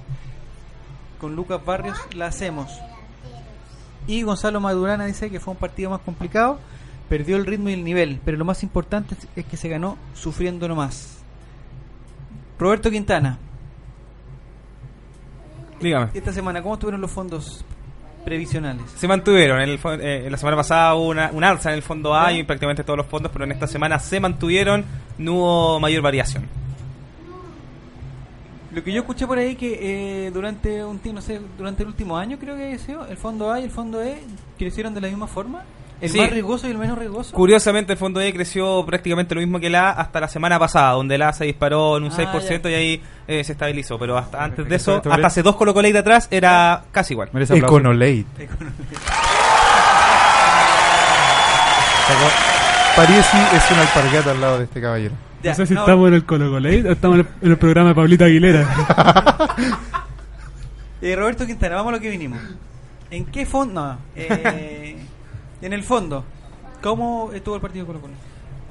Con 1.19 1.35
Lucas 1.35 1.63
Barrios 1.63 1.97
la 2.15 2.27
hacemos. 2.27 2.71
Y 4.07 4.23
Gonzalo 4.23 4.59
Madurana 4.59 5.05
dice 5.05 5.29
que 5.29 5.39
fue 5.39 5.53
un 5.53 5.59
partido 5.59 5.89
más 5.89 6.01
complicado, 6.01 6.59
perdió 7.07 7.37
el 7.37 7.45
ritmo 7.45 7.69
y 7.69 7.73
el 7.73 7.83
nivel, 7.83 8.19
pero 8.25 8.37
lo 8.37 8.43
más 8.45 8.61
importante 8.63 9.15
es- 9.35 9.45
que 9.45 9.55
se 9.57 9.69
ganó 9.69 9.97
sufriendo 10.13 10.67
nomás. 10.67 11.19
Roberto 12.59 12.91
Quintana, 12.91 13.37
Dígame. 15.79 16.09
esta 16.13 16.31
semana, 16.33 16.61
¿cómo 16.61 16.75
estuvieron 16.75 17.01
los 17.01 17.11
fondos 17.11 17.63
previsionales? 18.23 18.83
Se 18.95 19.07
mantuvieron. 19.07 19.61
En 19.61 19.69
el 19.69 19.79
eh, 20.01 20.27
la 20.29 20.37
semana 20.37 20.57
pasada 20.57 20.95
hubo 20.95 21.09
una, 21.09 21.29
un 21.31 21.43
alza 21.43 21.69
en 21.69 21.75
el 21.75 21.81
fondo 21.81 22.15
A 22.15 22.33
y 22.33 22.43
prácticamente 22.43 22.83
todos 22.83 22.97
los 22.97 23.07
fondos, 23.07 23.31
pero 23.31 23.45
en 23.45 23.51
esta 23.51 23.67
semana 23.67 23.99
se 23.99 24.19
mantuvieron. 24.19 24.85
No 25.17 25.33
hubo 25.33 25.79
mayor 25.79 26.01
variación. 26.01 26.47
Lo 28.73 28.83
que 28.83 28.91
yo 28.91 29.01
escuché 29.01 29.27
por 29.27 29.37
ahí 29.37 29.55
que 29.55 30.27
eh, 30.27 30.31
durante 30.31 30.83
un 30.83 30.97
tiempo, 30.97 31.19
no 31.19 31.21
sé, 31.21 31.39
durante 31.57 31.83
el 31.83 31.89
último 31.89 32.17
año 32.17 32.39
creo 32.39 32.55
que 32.55 32.73
ha 32.73 32.79
sido, 32.79 33.05
el 33.05 33.17
fondo 33.17 33.51
A 33.51 33.59
y 33.59 33.65
el 33.65 33.69
fondo 33.69 34.01
E 34.01 34.17
crecieron 34.57 34.95
de 34.95 35.01
la 35.01 35.09
misma 35.09 35.27
forma. 35.27 35.63
El 36.01 36.09
Sí. 36.09 36.17
más 36.19 36.31
riesgoso 36.31 36.67
y 36.67 36.71
el 36.71 36.77
menos 36.77 36.97
riesgoso. 36.97 37.33
Curiosamente, 37.33 37.93
el 37.93 37.97
fondo 37.97 38.19
E 38.19 38.33
creció 38.33 38.85
prácticamente 38.85 39.35
lo 39.35 39.41
mismo 39.41 39.59
que 39.59 39.67
el 39.67 39.75
A 39.75 39.91
hasta 39.91 40.19
la 40.19 40.27
semana 40.27 40.59
pasada, 40.59 40.91
donde 40.91 41.15
el 41.15 41.21
A 41.21 41.31
se 41.31 41.45
disparó 41.45 41.97
en 41.97 42.03
un 42.03 42.11
Ah, 42.11 42.15
6% 42.15 42.69
y 42.69 42.73
ahí 42.73 43.01
eh, 43.27 43.43
se 43.43 43.53
estabilizó. 43.53 43.97
Pero 43.97 44.17
hasta 44.17 44.43
antes 44.43 44.67
de 44.67 44.75
eso, 44.75 45.01
hasta 45.09 45.27
hace 45.27 45.43
dos 45.43 45.55
Colo 45.55 45.73
de 45.73 45.97
atrás, 45.97 46.27
era 46.29 46.83
casi 46.91 47.13
igual. 47.13 47.29
Merece 47.31 47.53
aplauso. 47.53 47.77
Econolate. 47.77 48.25
Parisi 52.95 53.37
es 53.55 53.71
una 53.71 53.81
alpargata 53.81 54.31
al 54.31 54.41
lado 54.41 54.57
de 54.59 54.63
este 54.65 54.79
caballero. 54.81 55.15
Ya, 55.41 55.51
no 55.51 55.55
sé 55.55 55.65
si 55.65 55.73
no, 55.73 55.79
estamos 55.81 56.07
en 56.07 56.13
el 56.13 56.25
Colo 56.25 56.51
Colate 56.51 56.87
o 56.87 56.91
estamos 56.91 57.19
en 57.19 57.25
el, 57.25 57.27
en 57.41 57.51
el 57.51 57.57
programa 57.57 57.89
de 57.89 57.95
Pablito 57.95 58.23
Aguilera. 58.23 58.67
eh, 61.01 61.15
Roberto 61.15 61.45
Quintana, 61.45 61.75
vamos 61.75 61.91
a 61.91 61.95
lo 61.97 62.01
que 62.01 62.09
vinimos. 62.09 62.39
¿En 63.09 63.25
qué 63.25 63.45
fondo? 63.45 63.83
No, 63.83 63.97
eh, 64.15 64.95
en 65.61 65.73
el 65.73 65.83
fondo. 65.83 66.23
¿Cómo 66.81 67.31
estuvo 67.33 67.55
el 67.55 67.61
partido 67.61 67.85
Colo 67.85 68.01
Colo? 68.01 68.13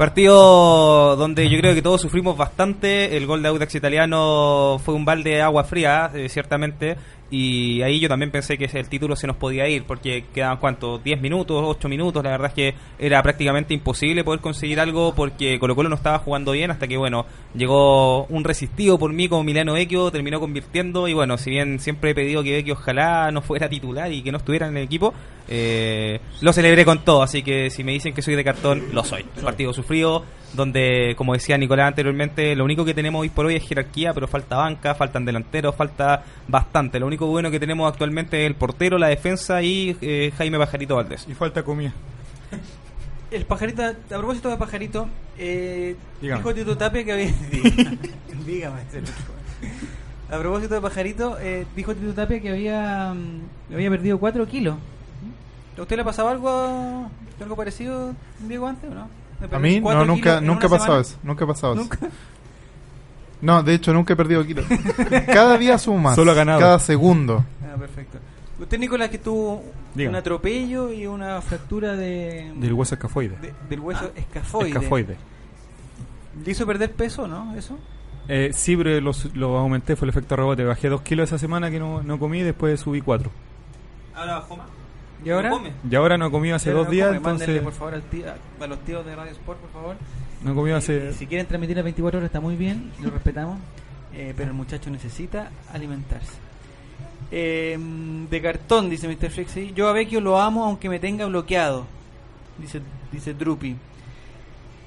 Partido 0.03 1.15
donde 1.15 1.49
yo 1.49 1.57
creo 1.61 1.77
que 1.77 1.81
todos 1.81 2.01
sufrimos 2.01 2.37
bastante. 2.37 3.17
El 3.17 3.25
gol 3.25 3.41
de 3.41 3.51
Audax 3.51 3.73
italiano 3.77 4.81
fue 4.85 4.95
un 4.95 5.05
balde 5.05 5.31
de 5.31 5.43
agua 5.43 5.63
fría, 5.63 6.11
eh, 6.13 6.29
ciertamente. 6.29 6.97
Y 7.33 7.81
ahí 7.81 7.99
yo 7.99 8.11
también 8.11 8.31
pensé 8.31 8.59
que 8.59 8.67
el 8.67 8.89
título 8.91 9.17
se 9.17 9.27
nos 9.27 9.37
podía 9.37 9.67
ir, 9.67 9.85
porque 9.85 10.27
quedaban 10.35 10.59
cuánto, 10.59 10.99
10 10.99 11.23
minutos, 11.23 11.63
8 11.65 11.89
minutos. 11.89 12.23
La 12.23 12.31
verdad 12.31 12.49
es 12.49 12.53
que 12.55 12.75
era 12.99 13.23
prácticamente 13.23 13.73
imposible 13.73 14.23
poder 14.23 14.41
conseguir 14.41 14.81
algo 14.81 15.15
porque 15.15 15.59
Colo 15.59 15.75
Colo 15.75 15.89
no 15.89 15.95
estaba 15.95 16.19
jugando 16.19 16.53
bien. 16.53 16.71
Hasta 16.71 16.87
que, 16.87 16.99
bueno, 16.99 17.25
llegó 17.55 18.27
un 18.27 18.45
resistido 18.45 18.99
por 18.99 19.15
mí 19.15 19.29
como 19.29 19.45
Milano 19.45 19.73
Vecchio, 19.73 20.11
terminó 20.11 20.41
convirtiendo. 20.41 21.09
Y 21.09 21.15
bueno, 21.15 21.39
si 21.39 21.49
bien 21.49 21.79
siempre 21.79 22.11
he 22.11 22.15
pedido 22.15 22.43
que 22.43 22.53
Vecchio 22.53 22.75
ojalá 22.75 23.31
no 23.31 23.41
fuera 23.41 23.67
titular 23.69 24.13
y 24.13 24.23
que 24.23 24.31
no 24.31 24.37
estuviera 24.37 24.67
en 24.67 24.77
el 24.77 24.83
equipo, 24.83 25.15
eh, 25.49 26.21
lo 26.43 26.53
celebré 26.53 26.85
con 26.85 27.03
todo. 27.03 27.23
Así 27.23 27.43
que 27.43 27.71
si 27.71 27.83
me 27.83 27.93
dicen 27.93 28.13
que 28.13 28.21
soy 28.21 28.35
de 28.35 28.45
cartón, 28.45 28.89
lo 28.93 29.05
soy. 29.05 29.25
Partido 29.43 29.73
sufrido, 29.73 29.92
donde, 30.55 31.15
como 31.17 31.33
decía 31.33 31.57
Nicolás 31.57 31.89
anteriormente, 31.89 32.55
lo 32.55 32.65
único 32.65 32.85
que 32.85 32.95
tenemos 32.95 33.21
hoy 33.23 33.29
por 33.31 33.47
hoy 33.47 33.57
es 33.57 33.67
jerarquía, 33.67 34.13
pero 34.13 34.29
falta 34.29 34.57
banca, 34.57 34.95
faltan 34.95 35.25
delanteros, 35.25 35.75
falta 35.75 36.23
bastante. 36.49 36.99
Lo 37.01 37.07
único 37.07 37.27
bueno 37.27 37.51
que 37.51 37.59
tenemos 37.61 37.91
actualmente 37.91 38.43
es 38.43 38.47
el 38.47 38.55
portero, 38.55 38.99
la 38.99 39.09
defensa 39.09 39.63
y 39.63 39.97
eh, 40.01 40.33
Jaime 40.37 40.59
Pajarito 40.59 40.97
Valdés. 40.97 41.27
Y 41.29 41.35
falta 41.35 41.63
comida. 41.63 41.93
El 43.31 43.47
pajarito, 43.47 43.83
a 43.83 43.95
propósito 44.19 44.51
de 44.51 44.59
pajarito, 44.59 45.09
eh, 45.39 45.97
Dígame. 46.21 46.41
dijo 46.41 46.55
Tito 46.55 46.77
Tapia 46.77 47.03
que 47.03 47.13
había. 47.13 47.31
Dígame, 48.47 48.81
A 50.31 50.39
propósito 50.39 50.75
de 50.75 50.81
pajarito, 50.83 51.39
eh, 51.41 51.65
dijo 51.75 51.95
Tito 51.95 52.13
Tapia 52.13 52.41
que 52.43 52.51
había, 52.51 53.15
mm, 53.15 53.73
había 53.75 53.89
perdido 53.89 54.19
4 54.19 54.47
kilos. 54.47 54.77
¿A 55.79 55.81
usted 55.81 55.97
le 55.97 56.03
ha 56.03 56.05
pasado 56.05 56.29
algo, 56.29 57.11
algo 57.41 57.57
parecido, 57.57 58.15
Diego, 58.41 58.67
antes 58.67 58.91
o 58.91 58.95
no? 58.95 59.09
¿De 59.49 59.57
A 59.57 59.59
mí, 59.59 59.81
no, 59.81 60.05
nunca, 60.05 60.41
nunca 60.41 60.69
pasado 60.69 61.01
eso. 61.01 61.17
Nunca 61.23 61.45
ha 61.45 61.49
pasado 61.49 61.75
¿Nunca? 61.75 61.99
eso. 62.01 62.09
No, 63.41 63.63
de 63.63 63.75
hecho, 63.75 63.93
nunca 63.93 64.13
he 64.13 64.17
perdido 64.17 64.45
kilos. 64.47 64.65
Cada 65.27 65.59
día 65.59 65.77
sumo 65.79 65.99
más. 65.99 66.15
Solo 66.17 66.31
ha 66.31 66.35
ganado. 66.35 66.61
Cada 66.61 66.79
segundo. 66.79 67.45
Ah, 67.63 67.77
perfecto. 67.79 68.19
Usted, 68.61 68.79
Nicolás, 68.79 69.09
que 69.11 69.19
tuvo 69.19 69.65
un 69.97 70.15
atropello 70.15 70.93
y 70.93 71.07
una 71.07 71.41
fractura 71.43 71.97
de, 71.97 72.53
Del 72.57 72.73
hueso 72.73 72.95
escafoide. 72.95 73.37
de- 73.41 73.53
del 73.69 73.81
hueso 73.81 74.13
escafoide. 74.15 74.69
Escafoide. 74.71 75.17
¿Le 76.45 76.51
hizo 76.53 76.65
perder 76.67 76.93
peso, 76.93 77.27
no? 77.27 77.55
¿Eso? 77.57 77.77
Eh, 78.29 78.51
sí, 78.55 78.77
pero 78.77 79.01
los- 79.01 79.35
lo 79.35 79.59
aumenté, 79.59 79.97
fue 79.97 80.07
el 80.07 80.11
efecto 80.11 80.37
rebote. 80.37 80.63
Bajé 80.65 80.89
dos 80.89 81.03
kilos 81.03 81.29
esa 81.29 81.39
semana 81.39 81.71
que 81.71 81.81
no, 81.81 82.03
no 82.05 82.19
comí, 82.21 82.43
después 82.43 82.79
subí 82.79 83.01
cuatro. 83.01 83.31
Ahora 84.15 84.35
bajó 84.35 84.57
más. 84.57 84.67
¿Y 85.25 85.31
ahora? 85.31 85.51
Y 85.91 85.95
ahora 85.95 86.19
no 86.19 86.27
he 86.27 86.31
comido 86.31 86.57
hace 86.57 86.71
dos 86.71 86.87
no 86.87 86.91
días, 86.91 87.09
come, 87.09 87.21
mándenle, 87.21 87.57
entonces 87.59 87.63
por 87.63 87.73
favor, 87.73 87.95
al 87.95 88.03
tío- 88.03 88.25
a, 88.61 88.67
los 88.67 88.79
tíos 88.81 89.05
de 89.07 89.15
Radio 89.17 89.33
Sport, 89.33 89.59
por 89.61 89.71
favor. 89.71 89.97
no 90.45 90.55
hace... 90.77 91.13
si 91.13 91.27
quieren 91.27 91.47
transmitir 91.47 91.79
a 91.79 91.83
24 91.83 92.19
horas 92.19 92.29
está 92.29 92.41
muy 92.41 92.57
bien, 92.57 92.91
lo 93.01 93.11
respetamos. 93.11 93.59
eh, 94.15 94.35
pero 94.37 94.51
el 94.51 94.57
muchacho 94.57 94.91
necesita 94.91 95.51
alimentarse. 95.73 96.33
Eh, 97.31 97.79
de 98.31 98.43
cartón, 98.43 98.91
dice 98.91 99.09
Mr. 99.09 99.31
Flexi. 99.31 99.73
Yo 99.75 99.89
a 99.89 99.93
Vecchio 99.93 100.21
lo 100.21 100.39
amo 100.41 100.65
aunque 100.65 100.89
me 100.89 100.99
tenga 100.99 101.25
bloqueado. 101.27 101.87
Dice, 102.59 102.83
dice 103.11 103.33
Drupi. 103.33 103.75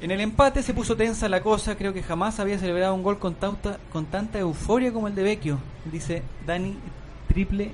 En 0.01 0.11
el 0.11 0.19
empate 0.21 0.61
se 0.61 0.73
puso 0.73 0.95
tensa 0.95 1.27
la 1.29 1.41
cosa. 1.41 1.75
Creo 1.75 1.93
que 1.93 2.03
jamás 2.03 2.39
había 2.39 2.59
celebrado 2.59 2.93
un 2.93 3.01
gol 3.01 3.17
con, 3.17 3.33
tauta- 3.33 3.79
con 3.91 4.05
tanta 4.05 4.37
euforia 4.37 4.91
como 4.93 5.07
el 5.07 5.15
de 5.15 5.23
Vecchio. 5.23 5.57
Dice 5.91 6.21
Dani 6.45 6.75
Triple. 7.27 7.71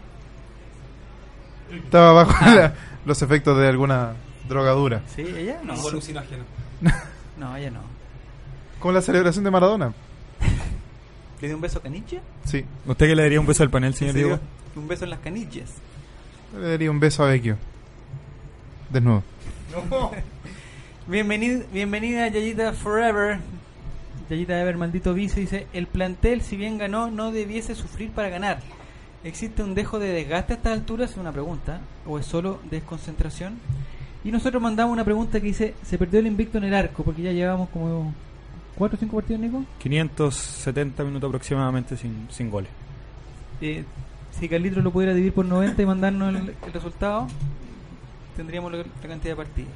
Estaba 1.78 2.12
bajo 2.14 2.46
la- 2.46 2.74
los 3.06 3.22
efectos 3.22 3.58
de 3.58 3.68
alguna 3.68 4.14
drogadura. 4.48 5.02
¿Sí? 5.16 5.22
¿Ella? 5.22 5.60
No. 5.64 5.74
Un 5.74 5.90
alucinógeno. 5.90 6.44
No, 7.38 7.56
ella 7.56 7.72
no. 7.72 7.80
Como 8.80 8.92
la 8.92 9.02
celebración 9.02 9.44
de 9.44 9.50
Maradona. 9.52 9.94
¿Le 11.42 11.48
dio 11.48 11.56
un 11.56 11.62
beso 11.62 11.80
a 11.80 11.82
Caniche? 11.82 12.22
Sí. 12.46 12.64
¿Usted 12.86 13.08
que 13.08 13.16
le 13.16 13.24
daría 13.24 13.40
un 13.40 13.48
beso 13.48 13.64
al 13.64 13.72
panel, 13.72 13.96
señor. 13.96 14.14
Diego? 14.14 14.40
Un 14.76 14.88
beso 14.88 15.06
en 15.06 15.10
las 15.10 15.20
canillas. 15.22 15.72
Le 16.56 16.70
daría 16.70 16.92
un 16.92 17.00
beso 17.00 17.24
a 17.24 17.28
Vecchio. 17.28 17.58
Desnudo. 18.92 19.24
Bienvenida, 21.08 21.64
bienvenida 21.74 22.28
Yayita 22.28 22.74
Forever. 22.74 23.40
Yayita 24.30 24.62
Ever, 24.62 24.78
maldito 24.78 25.14
vice, 25.14 25.40
dice, 25.40 25.68
el 25.74 25.88
plantel 25.88 26.42
si 26.42 26.56
bien 26.58 26.78
ganó 26.78 27.10
no 27.10 27.32
debiese 27.32 27.74
sufrir 27.76 28.12
para 28.12 28.30
ganar. 28.30 28.60
¿Existe 29.24 29.62
un 29.62 29.76
dejo 29.76 30.00
de 30.00 30.10
desgaste 30.10 30.54
a 30.54 30.56
estas 30.56 30.74
alturas? 30.74 31.12
Es 31.12 31.18
una 31.18 31.32
pregunta. 31.32 31.82
¿O 32.08 32.18
es 32.18 32.26
solo 32.26 32.60
desconcentración? 32.70 33.60
Y 34.24 34.32
nosotros 34.32 34.62
mandamos 34.62 34.94
una 34.94 35.04
pregunta 35.04 35.40
que 35.40 35.48
dice, 35.48 35.74
¿se 35.84 35.98
perdió 35.98 36.20
el 36.20 36.28
invicto 36.28 36.58
en 36.58 36.66
el 36.66 36.74
arco? 36.74 37.04
Porque 37.04 37.22
ya 37.22 37.32
llevamos 37.32 37.70
como 37.70 38.14
4 38.76 38.96
o 38.96 39.00
5 39.00 39.16
partidos, 39.16 39.42
Nico. 39.42 39.64
570 39.80 41.04
minutos 41.04 41.28
aproximadamente 41.28 41.98
sin, 41.98 42.28
sin 42.32 42.50
goles. 42.50 42.70
Eh, 43.62 43.84
si 44.32 44.50
Carlitos 44.50 44.84
lo 44.84 44.92
pudiera 44.92 45.14
dividir 45.14 45.34
por 45.34 45.46
90 45.46 45.82
y 45.82 45.86
mandarnos 45.86 46.36
el, 46.36 46.56
el 46.66 46.74
resultado, 46.74 47.28
tendríamos 48.36 48.72
la, 48.72 48.80
la 48.80 49.08
cantidad 49.08 49.34
de 49.34 49.36
partidos. 49.36 49.74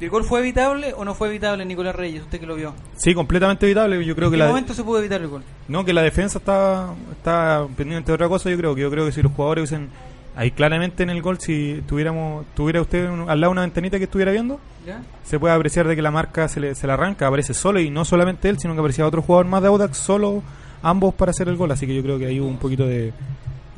¿El 0.00 0.10
gol 0.10 0.24
fue 0.24 0.40
evitable 0.40 0.92
o 0.94 1.04
no 1.04 1.14
fue 1.14 1.28
evitable, 1.28 1.64
Nicolás 1.64 1.94
Reyes? 1.94 2.22
Usted 2.22 2.40
que 2.40 2.46
lo 2.46 2.56
vio. 2.56 2.74
Sí, 2.96 3.14
completamente 3.14 3.64
evitable. 3.64 4.04
Yo 4.04 4.14
creo 4.14 4.28
¿En 4.28 4.32
que 4.32 4.36
qué 4.38 4.42
la, 4.42 4.48
momento 4.48 4.74
se 4.74 4.82
pudo 4.84 4.98
evitar 4.98 5.20
el 5.22 5.28
gol? 5.28 5.42
no, 5.68 5.84
que 5.84 5.92
la 5.92 6.02
defensa 6.02 6.38
está, 6.38 6.92
está 7.12 7.66
pendiente 7.76 8.10
de 8.10 8.14
otra 8.14 8.28
cosa. 8.28 8.50
Yo 8.50 8.56
creo 8.58 8.74
que 8.74 8.82
yo 8.82 8.90
creo 8.90 9.06
que 9.06 9.12
si 9.12 9.22
los 9.22 9.32
jugadores 9.32 9.62
hubiesen 9.70 9.88
ahí 10.36 10.50
claramente 10.50 11.04
en 11.04 11.10
el 11.10 11.22
gol, 11.22 11.38
si 11.38 11.80
tuviéramos 11.86 12.44
tuviera 12.54 12.80
usted 12.82 13.08
un- 13.08 13.30
al 13.30 13.40
lado 13.40 13.52
una 13.52 13.60
ventanita 13.62 13.96
que 13.98 14.04
estuviera 14.04 14.32
viendo, 14.32 14.58
¿Ya? 14.84 15.00
se 15.22 15.38
puede 15.38 15.54
apreciar 15.54 15.86
de 15.86 15.94
que 15.94 16.02
la 16.02 16.10
marca 16.10 16.48
se 16.48 16.58
le, 16.60 16.74
se 16.74 16.86
la 16.88 16.94
arranca, 16.94 17.28
aparece 17.28 17.54
solo 17.54 17.78
y 17.80 17.88
no 17.88 18.04
solamente 18.04 18.48
él, 18.48 18.58
sino 18.58 18.74
que 18.74 18.80
aparecía 18.80 19.06
otro 19.06 19.22
jugador 19.22 19.46
más 19.46 19.62
de 19.62 19.68
Audax, 19.68 19.96
solo 19.96 20.42
ambos 20.82 21.14
para 21.14 21.30
hacer 21.30 21.48
el 21.48 21.56
gol. 21.56 21.70
Así 21.70 21.86
que 21.86 21.94
yo 21.94 22.02
creo 22.02 22.18
que 22.18 22.26
ahí 22.26 22.40
hubo 22.40 22.48
un 22.48 22.58
poquito 22.58 22.84
de, 22.84 23.12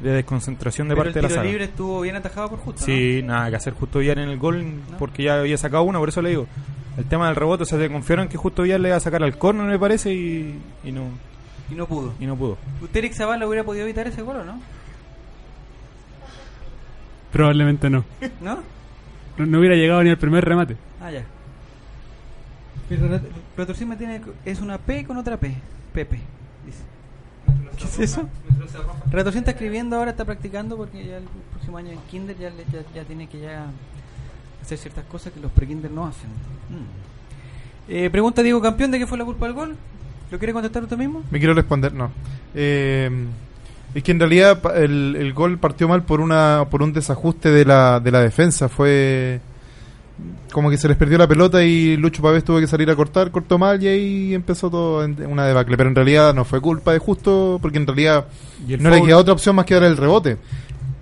de 0.03 0.11
desconcentración 0.11 0.89
de 0.89 0.95
Pero 0.95 1.05
parte 1.05 1.11
el 1.11 1.15
de 1.15 1.23
la 1.23 1.29
tiro 1.29 1.41
saga. 1.41 1.49
libre 1.51 1.65
estuvo 1.65 2.01
bien 2.03 2.17
atajado 2.17 2.51
por 2.51 2.59
justo, 2.59 2.85
Sí, 2.85 3.23
nada 3.25 3.49
que 3.51 3.57
hacer 3.57 3.73
justo 3.73 3.99
Villar 4.01 4.19
en 4.19 4.29
el 4.29 4.39
gol 4.39 4.65
porque 4.99 5.23
ya 5.23 5.41
había 5.41 5.57
sacado 5.57 5.83
uno, 5.85 5.99
por 5.99 6.09
eso 6.11 6.21
le 6.23 6.31
digo. 6.31 6.47
El 6.99 7.05
tema 7.05 7.27
del 7.27 7.37
rebote, 7.37 7.63
o 7.63 7.67
sea, 7.67 7.79
se 7.79 7.91
confiaron 7.91 8.29
que 8.29 8.37
justo 8.37 8.63
Villar 8.63 8.81
le 8.81 8.89
iba 8.89 8.97
a 8.97 9.01
sacar 9.01 9.23
al 9.23 9.37
corner, 9.39 9.67
me 9.67 9.79
parece, 9.79 10.13
y, 10.15 10.59
y 10.85 10.93
no. 10.93 11.09
Y 11.71 11.75
no 11.75 11.87
pudo. 11.87 12.15
y 12.21 12.27
no 12.27 12.37
pudo. 12.37 12.57
¿Usted, 12.81 12.99
Eric 12.99 13.15
Zavala, 13.15 13.47
hubiera 13.47 13.65
podido 13.65 13.85
evitar 13.85 14.07
ese 14.07 14.23
gol 14.23 14.37
o 14.37 14.45
no? 14.45 14.61
Probablemente 17.33 17.91
no. 17.91 18.05
¿No? 18.41 18.59
no. 19.39 19.47
no 19.47 19.59
hubiera 19.59 19.75
llegado 19.77 20.03
ni 20.03 20.11
al 20.11 20.19
primer 20.19 20.45
remate. 20.45 20.77
Ah, 21.01 21.11
ya. 21.11 21.25
Pero 22.89 23.09
Ret- 23.09 23.29
Retorcima 23.57 23.97
tiene, 23.99 24.21
es 24.45 24.61
una 24.61 24.79
P 24.79 25.05
con 25.05 25.17
otra 25.17 25.37
P. 25.37 25.55
Pepe. 25.93 26.21
Dice. 26.65 26.79
¿Qué 27.77 27.85
es 27.85 27.99
eso? 27.99 28.29
Retorcima 29.11 29.41
está 29.41 29.51
escribiendo 29.53 29.97
ahora, 29.97 30.11
está 30.11 30.25
practicando 30.25 30.77
porque 30.77 31.05
ya 31.07 31.19
el 31.19 31.25
próximo 31.53 31.79
año 31.79 31.91
en 31.93 31.99
Kinder 32.11 32.37
ya, 32.39 32.51
le- 32.51 32.65
ya, 32.73 32.83
ya 32.95 33.05
tiene 33.05 33.29
que 33.29 33.41
ya 33.41 33.67
hacer 34.63 34.79
ciertas 34.79 35.05
cosas 35.05 35.33
que 35.33 35.41
los 35.41 35.51
pre-Kinder 35.53 35.91
no 35.91 36.07
hacen. 36.07 36.29
Mm. 36.71 37.93
Eh, 37.93 38.11
pregunta 38.11 38.43
Diego 38.43 38.61
Campeón, 38.61 38.91
¿de 38.91 38.99
qué 38.99 39.07
fue 39.07 39.17
la 39.19 39.25
culpa 39.25 39.47
del 39.47 39.55
gol? 39.55 39.77
¿Lo 40.31 40.39
quiere 40.39 40.53
contestar 40.53 40.83
usted 40.83 40.97
mismo? 40.97 41.23
Me 41.31 41.39
quiero 41.39 41.55
responder, 41.55 41.93
no. 41.93 42.11
Eh, 42.55 43.09
es 43.95 44.03
que 44.03 44.11
en 44.13 44.19
realidad 44.19 44.61
pa- 44.61 44.75
el, 44.77 45.15
el 45.17 45.33
gol 45.33 45.59
partió 45.59 45.87
mal 45.89 46.03
por 46.03 46.21
una 46.21 46.67
por 46.69 46.83
un 46.83 46.93
desajuste 46.93 47.51
de 47.51 47.65
la, 47.65 48.01
de 48.01 48.11
la 48.11 48.21
defensa. 48.21 48.69
Fue 48.69 49.41
como 50.53 50.71
que 50.71 50.79
se 50.79 50.89
les 50.89 50.97
perdió 50.97 51.19
la 51.19 51.29
pelota 51.29 51.63
y 51.63 51.97
Lucho 51.97 52.23
Pavés 52.23 52.45
tuvo 52.45 52.59
que 52.61 52.67
salir 52.67 52.91
a 52.91 52.97
cortar, 52.97 53.31
cortó 53.31 53.59
mal 53.59 53.83
y 53.83 53.89
ahí 53.89 54.35
empezó 54.35 54.71
todo 54.71 55.05
en 55.05 55.27
una 55.27 55.47
debacle. 55.47 55.77
Pero 55.77 55.89
en 55.91 55.95
realidad 55.95 56.35
no 56.35 56.45
fue 56.45 56.61
culpa 56.61 56.93
de 56.93 56.99
Justo, 56.99 57.59
porque 57.61 57.79
en 57.79 57.87
realidad 57.87 58.27
no 58.79 58.91
le 58.91 59.03
queda 59.03 59.19
otra 59.19 59.35
opción 59.35 59.57
más 59.57 59.67
que 59.67 59.75
dar 59.75 59.85
el 59.85 59.97
rebote. 59.97 60.39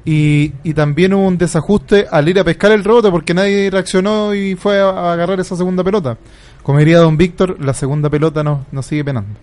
Y, 0.05 0.53
y 0.63 0.75
también 0.75 1.15
hubo 1.15 1.27
un 1.27 1.39
desajuste 1.39 2.07
al 2.11 2.29
ir 2.29 2.39
a 2.39 2.45
pescar 2.45 2.73
el 2.73 2.85
rebote 2.85 3.11
porque 3.11 3.33
nadie 3.33 3.71
reaccionó 3.71 4.35
y 4.35 4.55
fue 4.55 4.79
a, 4.79 4.91
a 4.91 5.13
agarrar 5.15 5.41
esa 5.41 5.57
segunda 5.57 5.83
pelota. 5.83 6.19
Como 6.63 6.79
diría 6.79 6.99
don 6.99 7.17
Víctor, 7.17 7.57
la 7.61 7.73
segunda 7.73 8.11
pelota 8.11 8.43
nos, 8.43 8.61
nos 8.73 8.85
sigue 8.85 9.05
penando. 9.05 9.39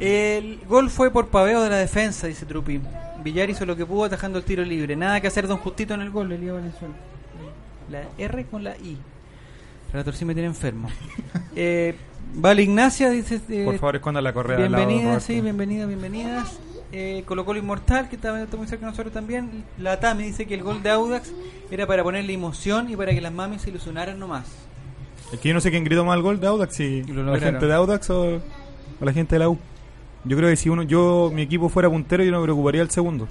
El 0.00 0.60
gol 0.68 0.90
fue 0.90 1.10
por 1.10 1.26
paveo 1.28 1.62
de 1.62 1.70
la 1.70 1.76
defensa, 1.76 2.28
dice 2.28 2.46
Trupi. 2.46 2.80
Villar 3.22 3.50
hizo 3.50 3.66
lo 3.66 3.76
que 3.76 3.84
pudo 3.86 4.04
atajando 4.04 4.38
el 4.38 4.44
tiro 4.44 4.64
libre. 4.64 4.96
Nada 4.96 5.20
que 5.20 5.26
hacer 5.26 5.46
Don 5.46 5.58
Justito 5.58 5.94
en 5.94 6.00
el 6.02 6.10
gol, 6.10 6.30
Elías 6.32 6.54
Valenzuela. 6.54 6.94
La 7.90 8.02
R 8.18 8.44
con 8.46 8.64
la 8.64 8.76
I. 8.76 8.96
Relator 9.92 10.14
sí 10.14 10.24
me 10.24 10.34
tiene 10.34 10.48
enfermo. 10.48 10.88
eh, 11.56 11.94
vale 12.34 12.62
Ignacia, 12.62 13.10
dice... 13.10 13.40
eh, 13.48 13.64
Por 13.64 13.78
favor, 13.78 13.96
esconda 13.96 14.20
la 14.20 14.32
correa 14.32 14.56
al 14.64 14.70
lado, 14.70 14.86
Bienvenidas, 14.86 15.22
sí, 15.24 15.40
bienvenidas, 15.40 15.88
bienvenidas. 15.88 16.58
Eh, 16.92 17.22
Colo 17.26 17.44
Colo 17.44 17.58
Inmortal, 17.58 18.08
que 18.08 18.16
está, 18.16 18.42
está 18.42 18.56
muy 18.56 18.66
cerca 18.66 18.86
de 18.86 18.92
nosotros 18.92 19.12
también. 19.12 19.64
La 19.78 19.98
Tami 20.00 20.24
dice 20.24 20.46
que 20.46 20.54
el 20.54 20.62
gol 20.62 20.82
de 20.82 20.90
Audax 20.90 21.32
era 21.70 21.86
para 21.86 22.02
ponerle 22.02 22.32
emoción 22.32 22.90
y 22.90 22.96
para 22.96 23.12
que 23.12 23.20
las 23.20 23.32
mamis 23.32 23.62
se 23.62 23.70
ilusionaran 23.70 24.18
nomás. 24.18 24.46
Es 25.32 25.38
que 25.40 25.48
yo 25.48 25.54
no 25.54 25.60
sé 25.60 25.70
quién 25.70 25.84
gritó 25.84 26.04
más 26.04 26.16
el 26.16 26.22
gol 26.22 26.40
de 26.40 26.46
Audax, 26.46 26.74
si 26.74 27.02
lo 27.04 27.22
la 27.24 27.38
gente 27.38 27.66
de 27.66 27.74
Audax 27.74 28.08
o, 28.10 28.36
o 29.00 29.04
la 29.04 29.12
gente 29.12 29.34
de 29.34 29.38
la 29.40 29.48
U. 29.50 29.58
Yo 30.28 30.36
creo 30.36 30.48
que 30.50 30.56
si 30.56 30.68
uno, 30.68 30.82
yo, 30.82 31.30
mi 31.34 31.42
equipo 31.42 31.68
fuera 31.68 31.88
puntero, 31.88 32.22
yo 32.22 32.30
no 32.30 32.38
me 32.38 32.44
preocuparía 32.44 32.82
el 32.82 32.90
segundo. 32.90 33.26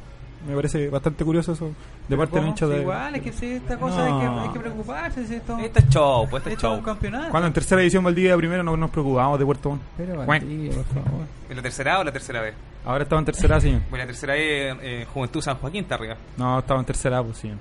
Me 0.47 0.55
parece 0.55 0.89
bastante 0.89 1.25
curioso 1.25 1.51
eso 1.53 1.71
de 2.07 2.15
parte 2.15 2.35
de 2.35 2.41
los 2.41 2.43
¿Cómo? 2.43 2.47
hinchas 2.47 2.69
Sí, 2.69 2.75
de. 2.75 2.81
Igual, 2.81 3.15
es 3.15 3.21
que 3.21 3.33
sí, 3.33 3.45
esta 3.53 3.77
cosa 3.77 4.05
hay, 4.05 4.13
que, 4.19 4.25
No. 4.25 4.41
hay 4.41 4.49
que 4.49 4.59
preocuparse. 4.59 5.27
Si 5.27 5.35
esto, 5.35 5.57
Este 5.59 5.79
es 5.79 5.89
show, 5.89 6.27
pues 6.29 6.41
este 6.41 6.49
es 6.51 6.55
esto 6.55 6.67
es 6.67 6.71
un 6.73 6.77
show. 6.79 6.85
campeonato. 6.85 7.31
Cuando 7.31 7.47
en 7.47 7.53
tercera 7.53 7.81
división 7.81 8.03
Valdivia 8.03 8.37
primero 8.37 8.63
no 8.63 8.77
nos 8.77 8.89
preocupábamos 8.89 9.39
de 9.39 9.45
Puerto 9.45 9.69
Montt. 9.71 9.81
Pero, 9.97 10.15
Bueno. 10.15 10.27
Valdivia, 10.27 10.71
por 10.73 10.85
favor. 10.85 11.25
¿En 11.49 11.55
la 11.57 11.61
tercera 11.61 11.99
o 11.99 12.03
la 12.03 12.11
tercera 12.11 12.41
B? 12.41 12.53
Ahora 12.85 13.03
estaba 13.03 13.19
en 13.19 13.25
tercera, 13.25 13.59
señor. 13.59 13.81
Bueno, 13.89 14.03
la 14.05 14.07
tercera 14.07 14.33
B, 14.33 14.75
eh, 14.81 15.05
Juventud 15.13 15.41
San 15.41 15.57
Joaquín 15.57 15.81
está 15.81 15.95
arriba. 15.95 16.15
No, 16.37 16.59
estaba 16.59 16.79
en 16.79 16.85
tercera, 16.85 17.21
pues 17.21 17.37
sí. 17.37 17.51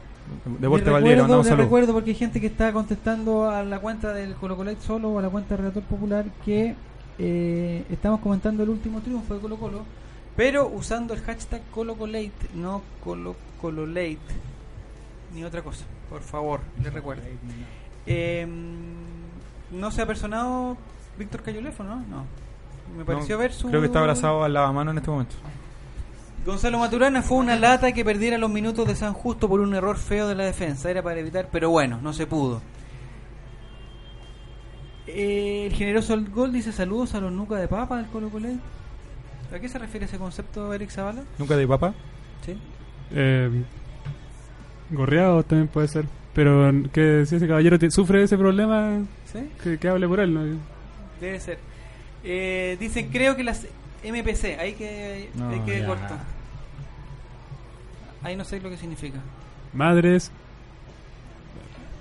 Deporte 0.60 0.90
Valdivia, 0.90 1.22
mandamos 1.22 1.46
saludos. 1.46 1.64
recuerdo 1.66 1.92
porque 1.92 2.10
hay 2.10 2.16
gente 2.16 2.40
que 2.40 2.46
está 2.48 2.72
contestando 2.72 3.48
a 3.50 3.62
la 3.64 3.78
cuenta 3.80 4.12
del 4.12 4.34
Colo 4.34 4.56
Colo 4.56 4.72
solo 4.80 5.08
o 5.10 5.18
a 5.18 5.22
la 5.22 5.28
cuenta 5.28 5.50
del 5.56 5.58
Relator 5.64 5.82
Popular 5.84 6.24
que 6.44 6.74
eh, 7.18 7.84
estamos 7.90 8.20
comentando 8.20 8.62
el 8.62 8.68
último 8.68 9.00
triunfo 9.00 9.34
de 9.34 9.40
Colo 9.40 9.56
Colo, 9.56 9.84
pero 10.36 10.68
usando 10.68 11.14
el 11.14 11.20
hashtag 11.20 11.62
ColoColate, 11.70 12.32
no 12.54 12.82
Colo 13.02 13.36
Cololate, 13.60 14.18
ni 15.34 15.44
otra 15.44 15.62
cosa, 15.62 15.84
por 16.10 16.22
favor, 16.22 16.60
les 16.82 16.92
recuerdo. 16.92 17.22
Eh, 18.06 18.46
no 19.70 19.90
se 19.90 20.02
ha 20.02 20.06
personado 20.06 20.76
Víctor 21.18 21.42
Cayolefo, 21.42 21.82
¿no? 21.82 21.96
No. 21.96 22.24
Me 22.96 23.04
pareció 23.04 23.36
No, 23.36 23.40
ver 23.40 23.52
su... 23.52 23.68
Creo 23.68 23.80
que 23.80 23.86
está 23.86 23.98
abrazado 23.98 24.44
al 24.44 24.52
lavamano 24.52 24.92
en 24.92 24.98
este 24.98 25.10
momento. 25.10 25.34
Gonzalo 26.44 26.78
Maturana 26.78 27.22
fue 27.22 27.38
una 27.38 27.56
lata 27.56 27.90
que 27.90 28.04
perdiera 28.04 28.38
los 28.38 28.50
minutos 28.50 28.86
de 28.86 28.94
San 28.94 29.12
Justo 29.14 29.48
por 29.48 29.60
un 29.60 29.74
error 29.74 29.96
feo 29.96 30.28
de 30.28 30.36
la 30.36 30.44
defensa. 30.44 30.88
Era 30.88 31.02
para 31.02 31.18
evitar, 31.18 31.48
pero 31.50 31.70
bueno, 31.70 31.98
no 32.00 32.12
se 32.12 32.26
pudo. 32.26 32.62
Eh, 35.06 35.66
el 35.66 35.72
generoso 35.72 36.14
el 36.14 36.28
gol 36.30 36.52
dice 36.52 36.72
saludos 36.72 37.14
a 37.14 37.20
los 37.20 37.30
nuca 37.32 37.56
de 37.56 37.68
papa 37.68 37.96
del 37.96 38.06
Colo 38.06 38.28
Colo. 38.28 38.48
¿A 39.54 39.58
qué 39.60 39.68
se 39.68 39.78
refiere 39.78 40.06
ese 40.06 40.18
concepto, 40.18 40.72
Eric 40.72 40.90
Zavala? 40.90 41.22
Nunca 41.38 41.56
de 41.56 41.66
papá. 41.68 41.94
Sí. 42.44 42.56
Eh, 43.12 43.50
gorreado 44.90 45.42
también 45.44 45.68
puede 45.68 45.88
ser. 45.88 46.06
Pero 46.34 46.70
que 46.92 47.24
si 47.26 47.36
ese 47.36 47.46
caballero 47.48 47.78
ti- 47.78 47.90
sufre 47.90 48.22
ese 48.22 48.36
problema, 48.36 49.02
¿Sí? 49.32 49.48
que, 49.62 49.78
que 49.78 49.88
hable 49.88 50.06
por 50.08 50.20
él. 50.20 50.34
¿no? 50.34 50.42
Debe 51.20 51.40
ser. 51.40 51.58
Eh, 52.24 52.76
dicen, 52.80 53.08
creo 53.10 53.36
que 53.36 53.44
las 53.44 53.66
MPC, 54.04 54.58
ahí 54.58 54.74
que, 54.74 55.30
No, 55.34 55.64
que 55.64 55.84
corto. 55.84 56.14
Ahí 58.22 58.36
no 58.36 58.44
sé 58.44 58.60
lo 58.60 58.68
que 58.68 58.76
significa. 58.76 59.18
Madres, 59.72 60.30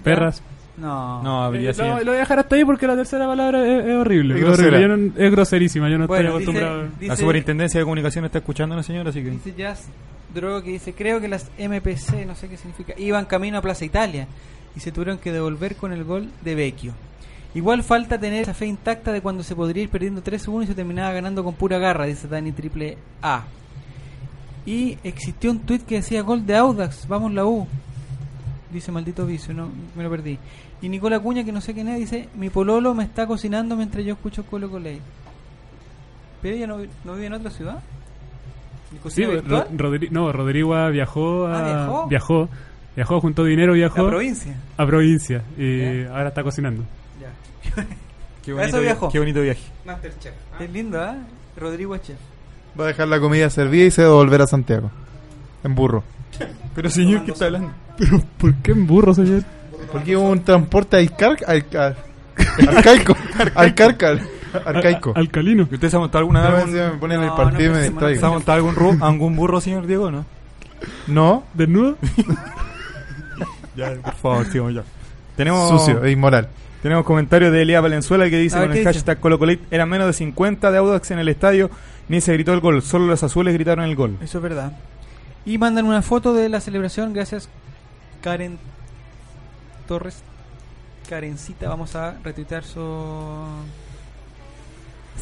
perras. 0.04 0.42
No. 0.78 1.24
No, 1.24 1.44
Eh, 1.44 1.46
habría 1.48 1.68
lo, 1.70 1.74
sido. 1.74 2.00
lo 2.00 2.06
voy 2.06 2.16
a 2.16 2.20
dejar 2.20 2.40
hasta 2.40 2.56
ahí 2.56 2.66
porque 2.66 2.86
la 2.88 2.96
tercera 2.96 3.26
palabra 3.28 3.66
es, 3.66 3.86
es 3.86 3.96
horrible. 3.96 4.36
Es 4.36 4.42
Es, 4.42 4.48
horrible. 4.48 4.70
grosera. 4.70 4.80
Yo 4.82 4.88
no- 4.98 5.14
es 5.26 5.32
groserísima. 5.32 5.90
Yo 5.90 5.98
no 5.98 6.08
Bueno, 6.08 6.38
estoy 6.38 6.40
dice- 6.46 6.60
acostumbrado. 6.60 6.90
dice- 7.00 7.08
La 7.08 7.16
superintendencia 7.16 7.80
de 7.80 7.84
comunicación 7.86 8.26
está 8.26 8.38
escuchando 8.40 8.74
a 8.74 8.78
la 8.78 8.84
señora, 8.84 9.10
así 9.10 9.24
que. 9.24 9.30
Dice 9.32 9.54
Jazz 9.58 9.88
Droga 10.34 10.62
que 10.62 10.72
dice, 10.72 10.94
creo 10.94 11.22
que 11.22 11.30
las 11.30 11.50
MPC, 11.58 12.26
no 12.26 12.36
sé 12.36 12.50
qué 12.50 12.58
significa, 12.58 12.94
iban 12.98 13.24
camino 13.26 13.58
a 13.58 13.62
Plaza 13.62 13.86
Italia 13.86 14.28
y 14.76 14.82
se 14.82 14.92
tuvieron 14.92 15.18
que 15.18 15.32
devolver 15.32 15.78
con 15.78 15.94
el 15.94 16.04
gol 16.04 16.28
de 16.44 16.56
Vecchio. 16.56 16.94
Igual 17.54 17.84
falta 17.84 18.20
tener 18.20 18.42
esa 18.42 18.54
fe 18.54 18.66
intacta 18.66 19.14
de 19.14 19.22
cuando 19.22 19.44
se 19.44 19.56
podría 19.56 19.84
ir 19.84 19.90
perdiendo 19.90 20.22
3-1 20.22 20.64
y 20.64 20.68
se 20.68 20.76
terminaba 20.76 21.14
ganando 21.14 21.42
con 21.42 21.54
pura 21.54 21.78
garra, 21.78 22.04
dice 22.06 22.28
Dani 22.28 22.52
Triple 22.52 22.98
A. 23.22 23.44
Y 24.66 24.98
existió 25.06 25.52
un 25.52 25.60
tweet 25.60 25.80
que 25.88 25.96
decía 25.96 26.22
gol 26.22 26.46
de 26.46 26.58
Audax, 26.58 27.08
vamos 27.08 27.32
la 27.32 27.46
U. 27.46 27.66
Dice 28.72 28.92
maldito 28.92 29.26
vicio, 29.26 29.54
no, 29.54 29.70
me 29.96 30.04
lo 30.04 30.10
perdí. 30.10 30.38
Y 30.82 30.90
Nicola 30.90 31.20
Cuña, 31.20 31.44
que 31.44 31.52
no 31.52 31.62
sé 31.62 31.74
quién 31.74 31.88
es, 31.88 32.00
dice, 32.00 32.30
mi 32.36 32.50
pololo 32.50 32.94
me 32.94 33.04
está 33.04 33.28
cocinando 33.28 33.76
mientras 33.76 34.04
yo 34.04 34.14
escucho 34.14 34.44
Colo 34.46 34.70
Colei. 34.70 35.00
Pero 36.42 36.56
ella 36.56 36.68
no, 36.68 36.78
vi- 36.78 36.90
no 37.04 37.14
vive 37.14 37.28
en 37.28 37.34
otra 37.34 37.52
ciudad. 37.52 37.80
No, 40.12 40.32
Rodrigo 40.32 40.90
viajó 40.92 41.48
a, 41.48 41.60
Ah, 41.60 41.64
¿viajó? 41.64 42.08
viajó, 42.08 42.50
viajó, 42.96 43.22
juntó 43.22 43.44
dinero, 43.44 43.74
viajó 43.74 44.04
La 44.04 44.10
provincia. 44.10 44.56
a 44.78 44.86
provincia 44.86 45.42
y 45.58 46.04
Ya. 46.04 46.10
ahora 46.12 46.30
está 46.30 46.44
cocinando. 46.44 46.84
Qué 48.44 48.52
A 48.52 48.56
bonito, 48.56 48.80
viajó. 48.82 49.10
qué 49.10 49.20
bonito 49.20 49.42
viaje. 49.42 49.64
Masterchef. 49.86 50.34
Es 50.60 50.70
lindo, 50.72 51.02
¿ah? 51.02 51.18
Rodrigo 51.58 51.98
Chef. 51.98 52.18
Va 52.80 52.84
a 52.86 52.88
dejar 52.88 53.08
la 53.08 53.20
comida 53.20 53.50
servida 53.50 53.86
y 53.86 53.92
se 53.92 54.04
va 54.04 54.10
a 54.10 54.14
volver 54.14 54.42
a 54.44 54.48
Santiago. 54.48 54.92
En 55.64 55.74
burro. 55.74 56.04
Pero 56.76 56.90
señor, 56.90 57.24
¿qué 57.26 57.32
está 57.32 57.46
hablando? 57.46 57.72
Pero 57.98 58.22
¿por 58.38 58.54
qué 58.56 58.72
en 58.72 58.86
burro, 58.86 59.14
señor? 59.14 59.44
Porque 59.92 60.16
hubo 60.18 60.30
un 60.30 60.44
transporte 60.44 60.98
alcar 60.98 61.38
al- 61.48 61.66
al- 61.78 61.96
arcaico. 62.68 63.16
Arcaico. 63.56 64.06
Arcaico. 64.66 65.14
Alcalino. 65.16 65.68
¿Usted 65.72 65.90
se 65.90 65.96
ha 65.96 66.00
montado 66.00 66.20
alguna 66.20 66.44
No, 66.44 66.52
vez 66.56 66.64
algún, 66.66 66.76
me 66.76 66.90
ponen 67.00 67.18
No, 67.18 67.24
el 67.26 67.30
partido 67.34 67.72
no 67.74 67.78
y 67.78 67.82
me 67.82 67.92
pensemos, 67.92 68.00
¿Se 68.02 68.06
ha 68.06 68.10
distraigo. 68.10 68.34
montado 68.36 68.56
algún, 68.58 68.76
ru- 68.76 69.02
algún 69.04 69.36
burro, 69.36 69.62
señor 69.62 69.86
Diego, 69.88 70.12
no? 70.12 70.26
No, 71.08 71.44
¿Desnudo? 71.54 71.98
Ya, 73.76 73.94
por 74.02 74.14
favor, 74.16 74.46
sigamos 74.46 74.74
ya. 74.74 74.84
Tenemos, 75.36 75.70
sucio 75.70 76.04
e 76.06 76.12
inmoral. 76.12 76.48
tenemos 76.82 77.04
comentarios 77.04 77.52
de 77.52 77.62
Elías 77.64 77.82
Valenzuela 77.82 78.30
que 78.30 78.38
dice 78.38 78.58
ver, 78.58 78.70
con 78.70 78.78
el 78.78 78.84
hashtag 78.86 79.20
ColoColate 79.20 79.60
eran 79.70 79.90
menos 79.90 80.08
de 80.08 80.14
50 80.14 80.72
de 80.72 80.78
Audax 80.78 81.12
en 81.12 81.20
el 81.20 81.28
estadio, 81.28 81.70
ni 82.08 82.22
se 82.22 82.32
gritó 82.34 82.54
el 82.54 82.62
gol, 82.62 82.82
solo 82.82 83.08
los 83.08 83.22
azules 83.24 83.54
gritaron 83.54 83.84
el 83.84 83.96
gol. 83.98 84.16
Eso 84.22 84.38
es 84.38 84.42
verdad. 84.44 84.72
Y 85.46 85.58
mandan 85.58 85.86
una 85.86 86.02
foto 86.02 86.34
de 86.34 86.50
la 86.50 86.60
celebración. 86.60 87.14
Gracias, 87.14 87.50
Karen 88.22 88.58
Torres. 89.88 90.24
Karencita, 91.08 91.70
vamos 91.70 91.96
a 91.96 92.16
retuitear 92.24 92.64
su. 92.64 92.82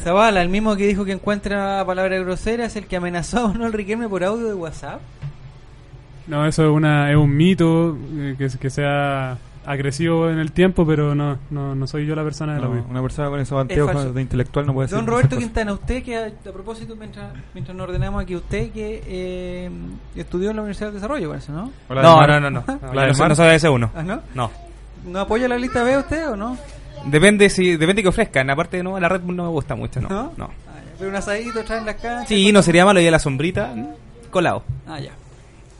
Zavala, 0.02 0.42
el 0.42 0.48
mismo 0.48 0.76
que 0.76 0.86
dijo 0.86 1.04
que 1.04 1.12
encuentra 1.12 1.84
palabras 1.86 2.20
groseras, 2.20 2.74
el 2.76 2.86
que 2.86 2.96
amenazó 2.96 3.44
a 3.44 3.48
Manuel 3.48 3.72
Riquelme 3.72 4.08
por 4.08 4.24
audio 4.24 4.46
de 4.46 4.54
WhatsApp. 4.54 5.00
No, 6.26 6.46
eso 6.46 6.64
es, 6.64 6.70
una, 6.70 7.10
es 7.10 7.16
un 7.16 7.36
mito 7.36 7.96
eh, 8.16 8.34
que, 8.38 8.48
que 8.58 8.70
sea 8.70 9.36
agresivo 9.66 10.30
en 10.30 10.38
el 10.38 10.52
tiempo, 10.52 10.86
pero 10.86 11.14
no, 11.14 11.38
no, 11.50 11.74
no 11.74 11.86
soy 11.86 12.06
yo 12.06 12.14
la 12.14 12.24
persona 12.24 12.54
de 12.54 12.60
la 12.60 12.68
No, 12.68 12.86
una 12.88 13.02
persona 13.02 13.28
con 13.28 13.40
esos 13.40 13.60
anteojos 13.60 14.14
de 14.14 14.22
intelectual 14.22 14.66
no 14.66 14.74
puede 14.74 14.88
ser. 14.88 14.98
Don 14.98 15.06
Roberto 15.06 15.36
Quintana, 15.38 15.72
usted 15.72 16.02
que 16.02 16.16
a, 16.16 16.26
a 16.26 16.52
propósito, 16.52 16.96
mientras, 16.96 17.32
mientras 17.52 17.76
nos 17.76 17.88
ordenamos 17.88 18.22
aquí, 18.22 18.36
usted 18.36 18.70
que 18.72 19.02
eh, 19.06 19.70
estudió 20.16 20.50
en 20.50 20.56
la 20.56 20.62
Universidad 20.62 20.88
del 20.88 20.94
Desarrollo, 20.94 21.28
parece, 21.28 21.52
¿no? 21.52 21.70
No, 21.88 22.26
no, 22.26 22.40
no, 22.40 22.50
no. 22.50 22.64
no. 22.66 22.94
¿La 22.94 23.10
yo 23.10 23.24
del 23.24 23.36
no, 23.36 23.44
de 23.44 23.54
ese 23.54 23.68
uno. 23.68 23.90
¿Ah, 23.94 24.02
no? 24.02 24.20
No. 24.34 24.50
¿No 25.06 25.20
apoya 25.20 25.48
la 25.48 25.58
lista 25.58 25.82
B 25.82 25.98
usted 25.98 26.30
o 26.30 26.36
no? 26.36 26.56
Depende 27.06 27.50
si 27.50 27.76
depende 27.76 28.02
que 28.02 28.08
ofrezcan. 28.08 28.48
Aparte, 28.50 28.82
no, 28.82 28.98
la 28.98 29.08
Red 29.08 29.20
Bull 29.20 29.36
no 29.36 29.44
me 29.44 29.50
gusta 29.50 29.74
mucho, 29.74 30.00
no. 30.00 30.08
¿No? 30.08 30.32
no. 30.36 30.44
Ah. 30.68 30.80
Pero 30.98 31.10
un 31.10 31.16
asadito, 31.16 31.62
traen 31.64 31.84
las 31.84 31.96
canchas. 31.96 32.28
Sí, 32.28 32.52
no 32.52 32.62
sería 32.62 32.84
malo 32.84 33.00
ir 33.00 33.08
a 33.08 33.12
la 33.12 33.18
sombrita, 33.18 33.74
colado. 34.30 34.62
Ah, 34.86 35.00
ya. 35.00 35.12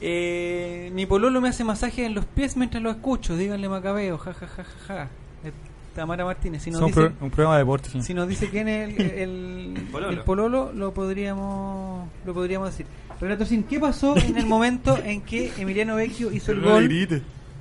Eh, 0.00 0.90
mi 0.94 1.06
pololo 1.06 1.40
me 1.40 1.48
hace 1.48 1.64
masaje 1.64 2.04
en 2.04 2.14
los 2.14 2.24
pies 2.24 2.56
mientras 2.56 2.82
lo 2.82 2.90
escucho. 2.90 3.36
Díganle 3.36 3.68
Macabeo, 3.68 4.18
ja, 4.18 4.34
ja, 4.34 4.46
ja, 4.46 4.64
ja, 4.64 4.94
ja. 4.94 5.02
Eh, 5.44 5.52
Tamara 5.94 6.24
Martínez. 6.24 6.62
Si 6.62 6.70
nos, 6.70 6.80
Son 6.80 6.88
dice, 6.88 7.00
pro- 7.00 7.12
un 7.20 7.30
programa 7.30 7.54
de 7.56 7.60
deporte, 7.60 8.02
si 8.02 8.14
nos 8.14 8.28
dice 8.28 8.50
quién 8.50 8.68
es 8.68 8.98
el, 8.98 9.74
el, 9.76 9.82
Pololo. 9.92 10.10
el 10.10 10.20
pololo, 10.20 10.72
lo 10.74 10.92
podríamos 10.92 12.08
lo 12.26 12.34
podríamos 12.34 12.70
decir. 12.70 12.86
Relator 13.20 13.46
Sin, 13.46 13.62
¿qué 13.62 13.78
pasó 13.78 14.16
en 14.16 14.36
el 14.36 14.46
momento 14.46 14.98
en 15.02 15.20
que 15.22 15.52
Emiliano 15.56 15.94
Vecchio 15.94 16.32
hizo 16.32 16.50
el 16.52 16.60
gol 16.60 16.90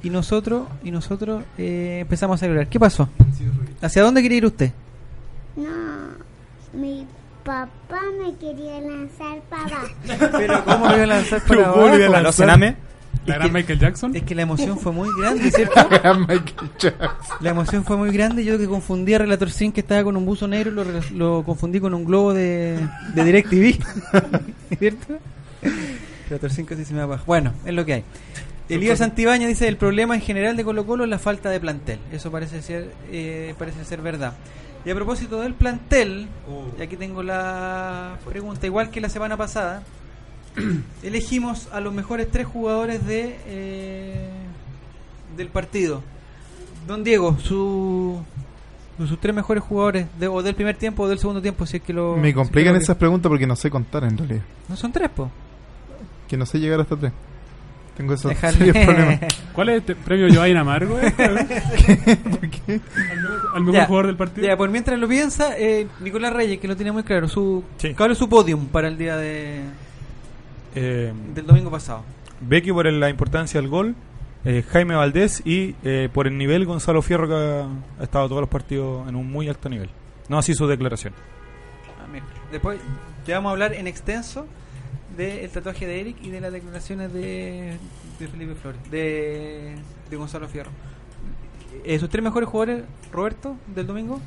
y 0.01 0.09
nosotros 0.09 0.67
y 0.83 0.89
nosotros 0.91 1.43
eh, 1.59 1.99
empezamos 2.01 2.35
a 2.35 2.37
celebrar? 2.39 2.67
¿Qué 2.67 2.79
pasó? 2.79 3.07
¿Hacia 3.81 4.01
dónde 4.01 4.21
quiere 4.21 4.35
ir 4.37 4.45
usted? 4.47 4.71
No, 5.55 5.69
mi 6.73 7.05
papá 7.43 8.01
me 8.19 8.35
quería 8.37 8.79
lanzar 8.81 9.39
para 9.49 9.63
abajo. 9.63 10.37
Pero 10.37 10.65
¿cómo 10.65 10.87
lo 10.87 10.95
iba 10.95 11.03
a 11.03 11.07
lanzar 11.07 11.41
para 11.47 11.63
¿cómo 11.65 11.87
lo 11.87 11.95
iba 11.95 12.05
a 12.05 12.07
abajo? 12.07 12.15
¿Aló, 12.15 12.31
Sename? 12.31 12.75
¿La 13.25 13.35
gran 13.35 13.53
Michael 13.53 13.79
Jackson? 13.79 14.15
Es 14.15 14.23
que 14.23 14.35
la 14.35 14.41
emoción 14.41 14.77
fue 14.77 14.91
muy 14.91 15.09
grande, 15.17 15.49
¿cierto? 15.49 15.79
Michael 16.19 16.71
Jackson. 16.77 17.27
La 17.39 17.49
emoción 17.51 17.85
fue 17.85 17.95
muy 17.95 18.11
grande. 18.11 18.43
Yo 18.43 18.57
que 18.57 18.67
confundí 18.67 19.13
a 19.13 19.19
Relator 19.19 19.49
Sin 19.49 19.71
que 19.71 19.79
estaba 19.79 20.03
con 20.03 20.17
un 20.17 20.25
buzo 20.25 20.47
negro, 20.47 20.71
lo, 20.71 20.83
lo 21.13 21.43
confundí 21.45 21.79
con 21.79 21.93
un 21.93 22.03
globo 22.03 22.33
de, 22.33 22.79
de 23.13 23.23
DirecTV. 23.23 23.81
¿Cierto? 24.79 25.19
Relator 26.29 26.51
Sin 26.51 26.65
casi 26.65 26.83
se 26.83 26.93
me 26.93 27.01
abajo. 27.01 27.23
Bueno, 27.25 27.53
es 27.65 27.73
lo 27.73 27.85
que 27.85 27.93
hay. 27.93 28.03
Elías 28.67 28.99
Santibáñez 28.99 29.47
dice: 29.47 29.67
el 29.67 29.77
problema 29.77 30.15
en 30.15 30.21
general 30.21 30.57
de 30.57 30.63
Colo 30.65 30.85
Colo 30.85 31.05
es 31.05 31.09
la 31.09 31.19
falta 31.19 31.49
de 31.49 31.59
plantel. 31.59 31.99
Eso 32.11 32.31
parece 32.31 32.61
ser, 32.61 32.91
eh, 33.11 33.53
parece 33.57 33.85
ser 33.85 34.01
verdad. 34.01 34.33
Y 34.85 34.89
a 34.89 34.95
propósito 34.95 35.39
del 35.41 35.53
plantel, 35.53 36.27
y 36.77 36.81
aquí 36.81 36.97
tengo 36.97 37.23
la 37.23 38.17
pregunta, 38.25 38.65
igual 38.65 38.89
que 38.89 38.99
la 38.99 39.07
semana 39.09 39.37
pasada, 39.37 39.83
elegimos 41.03 41.67
a 41.71 41.79
los 41.79 41.93
mejores 41.93 42.29
tres 42.29 42.45
jugadores 42.47 43.05
de 43.07 43.37
eh, 43.47 44.27
del 45.37 45.47
partido. 45.47 46.01
Don 46.85 47.03
Diego, 47.03 47.37
su, 47.39 48.21
sus 48.97 49.19
tres 49.21 49.33
mejores 49.33 49.63
jugadores, 49.63 50.05
de, 50.19 50.27
o 50.27 50.43
del 50.43 50.53
primer 50.53 50.75
tiempo 50.75 51.03
o 51.03 51.07
del 51.07 51.17
segundo 51.17 51.41
tiempo, 51.41 51.65
si 51.65 51.77
es 51.77 51.83
que 51.83 51.93
lo... 51.93 52.15
si 52.15 52.19
Me 52.21 52.29
es 52.29 52.33
que 52.33 52.39
complican 52.41 52.73
lo- 52.73 52.79
esas 52.79 52.97
preguntas 52.97 53.29
porque 53.29 53.47
no 53.47 53.55
sé 53.55 53.69
contar 53.69 54.03
en 54.03 54.17
realidad. 54.17 54.41
No 54.67 54.75
son 54.75 54.91
tres, 54.91 55.09
po. 55.09 55.31
Que 56.27 56.35
no 56.35 56.45
sé 56.45 56.59
llegar 56.59 56.81
hasta 56.81 56.97
tres. 56.97 57.13
Tengo 57.97 58.13
esos 58.15 58.35
serios 58.37 58.75
problemas. 58.85 59.19
¿Cuál 59.53 59.69
es 59.69 59.77
este 59.81 59.95
premio 59.95 60.33
Joaquín 60.33 60.57
Amargo? 60.57 60.97
eh? 60.99 61.11
¿Por 61.11 62.49
qué? 62.49 62.81
Al 63.11 63.21
mejor, 63.21 63.41
al 63.55 63.61
mejor 63.61 63.73
Ya, 63.75 63.85
jugador 63.85 64.07
del 64.07 64.15
partido. 64.17 64.47
Ya, 64.47 64.57
pues 64.57 64.71
mientras 64.71 64.97
lo 64.99 65.07
piensa, 65.07 65.57
eh, 65.57 65.87
Nicolás 65.99 66.33
Reyes, 66.33 66.59
que 66.59 66.67
lo 66.67 66.75
tiene 66.75 66.91
muy 66.91 67.03
claro, 67.03 67.27
su, 67.27 67.63
Sí. 67.77 67.93
¿cuál 67.93 68.11
es 68.11 68.17
su 68.17 68.27
podium 68.27 68.65
para 68.67 68.87
el 68.87 68.97
día 68.97 69.15
de, 69.17 69.61
Eh, 70.75 71.13
del 71.35 71.45
domingo 71.45 71.69
pasado? 71.69 72.03
Becky 72.41 72.71
por 72.71 72.91
la 72.91 73.09
importancia 73.09 73.61
del 73.61 73.69
gol, 73.69 73.95
eh, 74.43 74.63
Jaime 74.71 74.95
Valdés 74.95 75.41
y 75.45 75.75
eh, 75.83 76.09
por 76.11 76.25
el 76.27 76.37
nivel 76.37 76.65
Gonzalo 76.65 77.01
Fierro 77.03 77.27
que 77.27 77.33
ha, 77.35 77.67
ha 78.01 78.03
estado 78.03 78.27
todos 78.27 78.41
los 78.41 78.49
partidos 78.49 79.07
en 79.07 79.15
un 79.15 79.31
muy 79.31 79.47
alto 79.47 79.69
nivel. 79.69 79.89
No 80.29 80.37
así 80.39 80.55
su 80.55 80.65
declaración. 80.67 81.13
Ah, 82.01 82.07
mira. 82.11 82.25
Después 82.51 82.79
ya 83.27 83.35
vamos 83.35 83.49
a 83.49 83.53
hablar 83.53 83.73
en 83.75 83.87
extenso 83.87 84.47
del 85.17 85.49
tatuaje 85.49 85.85
de 85.85 86.01
Eric 86.01 86.17
y 86.21 86.29
de 86.29 86.41
las 86.41 86.51
declaraciones 86.51 87.13
de, 87.13 87.77
de 88.19 88.27
Felipe 88.27 88.55
Flores, 88.55 88.79
de, 88.89 89.75
de 90.09 90.15
Gonzalo 90.15 90.47
Fierro. 90.47 90.71
Eh, 91.83 91.99
¿Sus 91.99 92.09
tres 92.09 92.23
mejores 92.23 92.47
jugadores, 92.49 92.83
Roberto, 93.11 93.55
del 93.67 93.87
domingo? 93.87 94.19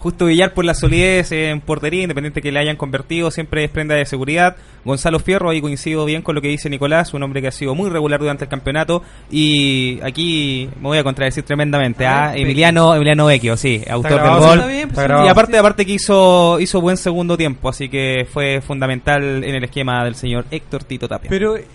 Justo 0.00 0.24
Villar 0.24 0.54
por 0.54 0.64
la 0.64 0.72
solidez 0.72 1.30
en 1.30 1.60
portería, 1.60 2.00
independiente 2.00 2.40
que 2.40 2.50
le 2.50 2.58
hayan 2.58 2.76
convertido, 2.76 3.30
siempre 3.30 3.64
es 3.64 3.70
prenda 3.70 3.94
de 3.94 4.06
seguridad. 4.06 4.56
Gonzalo 4.82 5.18
Fierro, 5.18 5.50
ahí 5.50 5.60
coincido 5.60 6.06
bien 6.06 6.22
con 6.22 6.34
lo 6.34 6.40
que 6.40 6.48
dice 6.48 6.70
Nicolás, 6.70 7.12
un 7.12 7.22
hombre 7.22 7.42
que 7.42 7.48
ha 7.48 7.52
sido 7.52 7.74
muy 7.74 7.90
regular 7.90 8.18
durante 8.18 8.44
el 8.44 8.48
campeonato. 8.48 9.02
Y 9.30 10.00
aquí 10.02 10.70
me 10.76 10.88
voy 10.88 10.98
a 10.98 11.04
contradecir 11.04 11.44
tremendamente. 11.44 12.06
A 12.06 12.30
¿ah? 12.30 12.36
Emiliano, 12.36 12.94
Emiliano 12.94 13.26
Vecchio, 13.26 13.58
sí, 13.58 13.82
autor 13.90 14.22
del 14.22 14.38
gol. 14.38 14.58
Está 14.58 14.66
bien, 14.68 14.88
pues, 14.88 14.98
Está. 15.00 15.26
Y 15.26 15.28
aparte, 15.28 15.58
aparte 15.58 15.84
que 15.84 15.92
hizo, 15.92 16.58
hizo 16.60 16.80
buen 16.80 16.96
segundo 16.96 17.36
tiempo, 17.36 17.68
así 17.68 17.90
que 17.90 18.26
fue 18.32 18.62
fundamental 18.62 19.44
en 19.44 19.54
el 19.54 19.64
esquema 19.64 20.02
del 20.02 20.14
señor 20.14 20.46
Héctor 20.50 20.84
Tito 20.84 21.08
Tapia. 21.08 21.28
Pero 21.28 21.58
eh, 21.58 21.66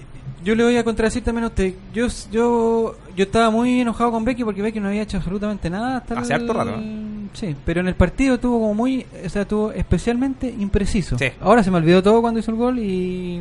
yo 0.43 0.55
le 0.55 0.63
voy 0.63 0.77
a 0.77 0.83
contradecir 0.83 1.23
también 1.23 1.43
a 1.43 1.47
usted. 1.47 1.75
Yo 1.93 2.07
yo 2.31 2.95
yo 3.15 3.23
estaba 3.23 3.51
muy 3.51 3.81
enojado 3.81 4.11
con 4.11 4.25
Becky 4.25 4.43
porque 4.43 4.63
Becky 4.63 4.79
no 4.79 4.88
había 4.88 5.03
hecho 5.03 5.17
absolutamente 5.17 5.69
nada 5.69 5.97
hasta 5.97 6.19
Hace 6.19 6.33
el- 6.33 6.41
harto 6.41 6.53
rato. 6.53 6.81
Sí, 7.36 7.56
pero 7.65 7.82
en 7.82 7.88
el 7.88 7.95
partido 7.95 8.39
tuvo 8.39 8.60
como 8.60 8.74
muy, 8.74 9.06
o 9.26 9.30
sea, 9.30 9.45
tuvo 9.45 9.71
especialmente 9.71 10.48
impreciso. 10.50 11.17
Sí. 11.17 11.28
Ahora 11.41 11.62
se 11.63 11.69
me 11.69 11.78
olvidó 11.78 12.02
todo 12.02 12.21
cuando 12.21 12.39
hizo 12.39 12.50
el 12.52 12.58
gol 12.58 12.80
y, 12.80 13.36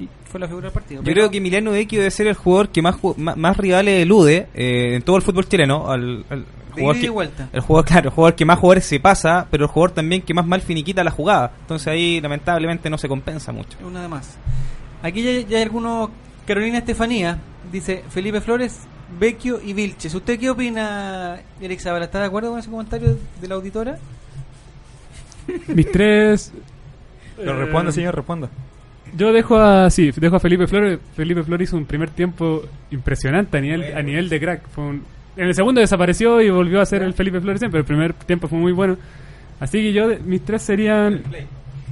y 0.00 0.08
fue 0.24 0.40
la 0.40 0.48
figura 0.48 0.64
del 0.66 0.72
partido. 0.72 1.00
Yo 1.02 1.04
Pero- 1.04 1.14
creo 1.14 1.30
que 1.30 1.38
Emiliano 1.38 1.70
Vecchio 1.72 1.98
debe 2.00 2.10
ser 2.10 2.26
el 2.26 2.34
jugador 2.34 2.70
que 2.70 2.82
más, 2.82 2.96
más, 3.16 3.36
más 3.36 3.56
rivales 3.56 4.02
elude 4.02 4.48
eh, 4.54 4.94
en 4.96 5.02
todo 5.02 5.16
el 5.16 5.22
fútbol 5.22 5.46
chileno. 5.48 5.90
Al, 5.90 6.24
al 6.30 6.44
jugador 6.72 7.00
que, 7.00 7.08
vuelta. 7.10 7.48
el 7.52 7.60
jugador, 7.60 7.84
claro, 7.86 8.08
el 8.08 8.14
jugador 8.14 8.34
que 8.34 8.44
más 8.44 8.58
jugadores 8.58 8.84
se 8.84 9.00
pasa, 9.00 9.46
pero 9.50 9.64
el 9.64 9.70
jugador 9.70 9.92
también 9.94 10.22
que 10.22 10.34
más 10.34 10.46
mal 10.46 10.60
finiquita 10.62 11.04
la 11.04 11.10
jugada. 11.10 11.52
Entonces 11.60 11.88
ahí 11.88 12.20
lamentablemente 12.20 12.90
no 12.90 12.98
se 12.98 13.08
compensa 13.08 13.52
mucho. 13.52 13.76
Una 13.86 14.02
de 14.02 14.08
más. 14.08 14.36
Aquí 15.02 15.22
ya, 15.22 15.46
ya 15.46 15.58
hay 15.58 15.62
algunos. 15.64 16.10
Carolina 16.46 16.78
Estefanía 16.78 17.38
dice 17.72 18.02
Felipe 18.08 18.40
Flores, 18.40 18.80
Vecchio 19.18 19.60
y 19.64 19.72
Vilches. 19.72 20.14
¿Usted 20.14 20.38
qué 20.38 20.50
opina, 20.50 21.38
Eric 21.60 21.80
Zabala? 21.80 22.06
¿Está 22.06 22.20
de 22.20 22.26
acuerdo 22.26 22.50
con 22.50 22.58
ese 22.58 22.70
comentario 22.70 23.16
de 23.40 23.48
la 23.48 23.54
auditora? 23.54 23.98
Mis 25.68 25.90
tres. 25.92 26.52
Pero 27.36 27.52
eh, 27.52 27.64
responda, 27.64 27.92
señor, 27.92 28.14
responda. 28.16 28.48
Yo 29.16 29.32
dejo 29.32 29.56
a 29.58 29.88
sí, 29.90 30.10
dejo 30.16 30.36
a 30.36 30.40
Felipe 30.40 30.66
Flores. 30.66 30.98
Felipe 31.14 31.42
Flores 31.44 31.68
hizo 31.68 31.76
un 31.76 31.84
primer 31.86 32.10
tiempo 32.10 32.62
impresionante 32.90 33.56
a 33.56 33.60
nivel 33.60 33.96
a 33.96 34.02
nivel 34.02 34.28
de 34.28 34.40
crack. 34.40 34.68
Fue 34.70 34.84
un- 34.84 35.02
en 35.36 35.46
el 35.46 35.54
segundo 35.54 35.80
desapareció 35.80 36.40
y 36.40 36.50
volvió 36.50 36.80
a 36.80 36.86
ser 36.86 37.02
el 37.02 37.14
Felipe 37.14 37.40
Flores 37.40 37.60
siempre. 37.60 37.80
El 37.80 37.86
primer 37.86 38.12
tiempo 38.14 38.48
fue 38.48 38.58
muy 38.58 38.72
bueno. 38.72 38.96
Así 39.60 39.78
que 39.80 39.92
yo 39.92 40.08
mis 40.24 40.42
tres 40.44 40.62
serían 40.62 41.22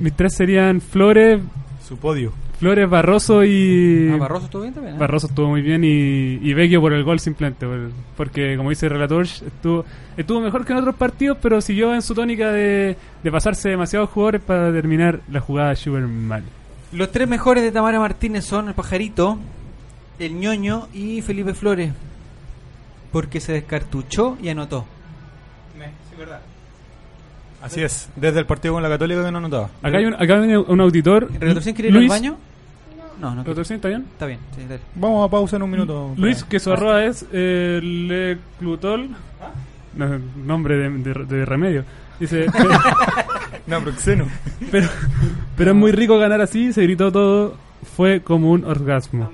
mis 0.01 0.13
tres 0.15 0.35
serían 0.35 0.81
Flores, 0.81 1.41
Su 1.87 1.97
podio. 1.97 2.33
Flores 2.65 2.89
Barroso 2.89 3.45
y 3.45 4.11
Ah, 4.11 4.17
Barroso 4.17 4.47
estuvo 4.47 4.63
bien 4.63 4.73
también. 4.73 4.95
¿eh? 4.97 4.99
Barroso 4.99 5.27
estuvo 5.27 5.49
muy 5.49 5.61
bien 5.61 5.85
y, 5.85 6.39
y 6.43 6.55
Vecchio 6.55 6.81
por 6.81 6.95
el 6.95 7.05
gol 7.05 7.21
simplemente, 7.21 7.67
por- 7.67 7.91
porque 8.17 8.57
como 8.57 8.71
dice 8.71 8.87
el 8.87 8.93
relator, 8.93 9.23
estuvo, 9.27 9.85
estuvo 10.17 10.41
mejor 10.41 10.65
que 10.65 10.73
en 10.73 10.79
otros 10.79 10.95
partidos, 10.95 11.37
pero 11.43 11.61
siguió 11.61 11.95
en 11.95 12.01
su 12.01 12.15
tónica 12.15 12.51
de, 12.53 12.97
de 13.23 13.31
pasarse 13.31 13.69
demasiados 13.69 14.09
jugadores 14.09 14.41
para 14.41 14.73
terminar 14.73 15.21
la 15.31 15.41
jugada 15.41 15.77
súper 15.77 16.03
mal. 16.07 16.43
Los 16.93 17.13
tres 17.13 17.29
mejores 17.29 17.63
de 17.63 17.71
Tamara 17.71 17.99
Martínez 18.01 18.47
son 18.47 18.69
el 18.69 18.75
Pajarito, 18.75 19.39
el 20.19 20.35
ñoño 20.41 20.89
y 20.95 21.21
Felipe 21.21 21.53
Flores. 21.53 21.93
Porque 23.13 23.41
se 23.41 23.53
descartuchó 23.53 24.39
y 24.43 24.49
anotó. 24.49 24.87
Así 27.63 27.83
es, 27.83 28.09
desde 28.17 28.39
el 28.41 28.47
partido 28.47 28.75
con 28.75 28.83
la 28.83 28.89
Católica 28.89 29.25
que 29.25 29.31
no 29.31 29.39
anotaba. 29.39 29.71
Acá 29.83 29.99
hay 29.99 30.05
un, 30.07 30.15
acá 30.15 30.41
hay 30.41 30.55
un 30.57 30.81
auditor. 30.81 31.29
¿El 31.35 31.41
relator 31.41 31.63
quiere 31.75 31.89
ir 31.91 31.97
al 31.97 32.09
baño? 32.09 32.37
No, 33.21 33.29
no. 33.31 33.35
quiere. 33.37 33.45
¿Relatorcín 33.45 33.77
está 33.77 33.89
bien? 33.89 34.03
Está 34.13 34.27
bien. 34.27 34.39
sí, 34.57 34.63
dale. 34.63 34.81
Vamos 34.95 35.27
a 35.27 35.31
pausa 35.31 35.57
en 35.57 35.63
un 35.63 35.71
minuto. 35.71 36.13
Luis, 36.17 36.45
que 36.45 36.59
su 36.61 36.73
arroba 36.73 37.05
es 37.05 37.25
eh, 37.33 37.81
Leclutol. 37.83 39.11
No, 39.97 40.19
nombre 40.45 40.77
de, 40.77 40.91
de- 40.91 41.25
de 41.25 41.45
remedio. 41.45 41.85
Dice, 42.19 42.47
No, 43.67 43.81
Proxeno. 43.81 44.27
pero, 44.71 44.89
pero 45.57 45.71
es 45.71 45.77
muy 45.77 45.93
rico 45.93 46.19
ganar 46.19 46.41
así, 46.41 46.73
se 46.73 46.83
gritó 46.83 47.11
todo, 47.13 47.57
fue 47.97 48.21
como 48.21 48.51
un 48.51 48.65
orgasmo. 48.65 49.31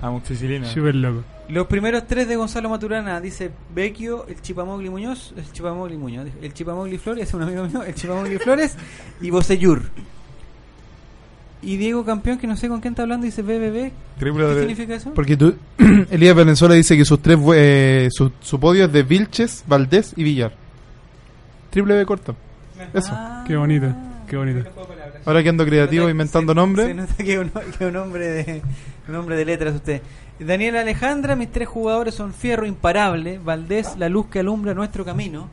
Amoxicilina. 0.00 0.66
Súper 0.66 0.94
loco. 0.96 1.22
Los 1.48 1.66
primeros 1.66 2.06
tres 2.06 2.26
de 2.28 2.36
Gonzalo 2.36 2.68
Maturana 2.68 3.20
dice 3.20 3.50
Vecchio, 3.74 4.26
el 4.26 4.40
Chipamogli 4.40 4.88
Muñoz, 4.90 5.34
el 5.36 5.50
Chipamogli 5.52 5.96
Muñoz, 5.96 6.28
el 6.40 6.52
Chipamogli 6.54 6.98
Flores, 6.98 7.28
es 7.28 7.34
un 7.34 7.42
amigo 7.42 7.64
mío, 7.68 7.82
el 7.82 7.94
Chipamogli 7.94 8.38
Flores 8.38 8.76
y 9.20 9.30
Bocellur. 9.30 9.82
Y 11.62 11.76
Diego 11.76 12.04
Campeón, 12.04 12.38
que 12.38 12.46
no 12.48 12.56
sé 12.56 12.68
con 12.68 12.80
quién 12.80 12.92
está 12.92 13.02
hablando, 13.02 13.24
dice 13.24 13.42
BBB. 13.42 13.92
Triple 14.18 14.42
¿Qué 14.46 14.54
de- 14.54 14.60
significa 14.60 14.94
eso? 14.96 15.14
Porque 15.14 15.36
tú, 15.36 15.54
Elías 16.10 16.34
Valenzuela 16.34 16.74
dice 16.74 16.96
que 16.96 17.04
sus 17.04 17.20
tres 17.22 17.38
eh, 17.54 18.08
su, 18.10 18.32
su 18.40 18.58
podio 18.58 18.84
es 18.86 18.92
de 18.92 19.02
Vilches, 19.04 19.64
Valdés 19.68 20.12
y 20.16 20.24
Villar. 20.24 20.52
Triple 21.70 21.94
B 21.96 22.04
corta. 22.06 22.34
Eso. 22.92 23.10
Ah. 23.12 23.44
Qué 23.46 23.56
bonito, 23.56 23.86
qué 24.28 24.36
bonito. 24.36 24.68
Ahora 25.24 25.42
que 25.42 25.48
ando 25.50 25.64
creativo 25.64 26.08
inventando 26.08 26.52
Se- 26.52 26.56
nombres. 26.56 26.86
Se 26.88 26.94
nota 26.94 27.14
que 27.16 27.32
es 27.34 27.38
un, 27.38 27.50
que 27.78 27.86
un 27.86 27.96
hombre 27.96 28.28
de 28.28 28.62
un 29.08 29.14
hombre 29.14 29.36
de 29.36 29.44
letras 29.44 29.74
usted. 29.74 30.02
Daniel 30.40 30.76
Alejandra, 30.76 31.36
mis 31.36 31.52
tres 31.52 31.68
jugadores 31.68 32.14
son 32.16 32.32
Fierro 32.34 32.66
imparable, 32.66 33.38
Valdés 33.38 33.96
la 33.98 34.08
luz 34.08 34.26
que 34.26 34.40
alumbra 34.40 34.74
nuestro 34.74 35.04
camino 35.04 35.48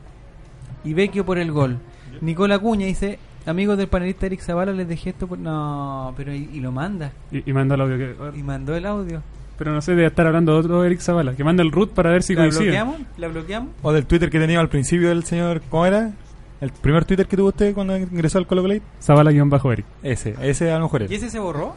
y 0.82 0.92
Vecchio 0.94 1.24
por 1.24 1.38
el 1.38 1.52
gol. 1.52 1.78
Nicola 2.20 2.58
Cuña 2.58 2.86
dice, 2.86 3.18
amigos 3.46 3.78
del 3.78 3.88
panelista 3.88 4.26
Eric 4.26 4.40
Zavala 4.40 4.72
les 4.72 4.88
dejé 4.88 5.10
esto 5.10 5.26
por... 5.26 5.38
No, 5.38 6.12
pero 6.16 6.34
y, 6.34 6.48
y 6.52 6.60
lo 6.60 6.72
manda. 6.72 7.12
Y, 7.32 7.48
y 7.48 7.52
mandó 7.52 7.74
el 7.74 7.80
audio. 7.80 7.98
que- 7.98 8.38
Y 8.38 8.42
mandó 8.42 8.74
el 8.74 8.86
audio. 8.86 9.22
pero 9.58 9.72
no 9.72 9.80
sé, 9.80 9.92
debe 9.92 10.06
estar 10.06 10.26
hablando 10.26 10.52
de 10.52 10.58
otro 10.60 10.84
Eric 10.84 11.00
Zavala. 11.00 11.34
Que 11.34 11.44
manda 11.44 11.62
el 11.62 11.70
root 11.72 11.90
para 11.92 12.10
ver 12.10 12.22
si 12.22 12.34
¿La 12.34 12.42
coincide. 12.42 12.64
bloqueamos? 12.64 12.96
¿La 13.18 13.28
bloqueamos? 13.28 13.70
O 13.82 13.92
del 13.92 14.06
Twitter 14.06 14.30
que 14.30 14.38
tenía 14.38 14.60
al 14.60 14.68
principio 14.68 15.10
el 15.10 15.24
señor. 15.24 15.62
¿Cómo 15.70 15.86
era? 15.86 16.12
El 16.60 16.70
primer 16.72 17.04
Twitter 17.06 17.26
que 17.26 17.36
tuvo 17.36 17.48
usted 17.48 17.72
cuando 17.74 17.96
ingresó 17.96 18.38
al 18.38 18.46
Colo 18.46 18.62
Play. 18.62 18.82
Zavala-Eric. 19.02 19.84
Ese, 20.02 20.34
ese 20.42 20.70
a 20.70 20.78
lo 20.78 20.84
mejor 20.84 21.02
¿Y 21.02 21.04
es. 21.06 21.12
ese 21.12 21.30
se 21.30 21.38
borró? 21.38 21.74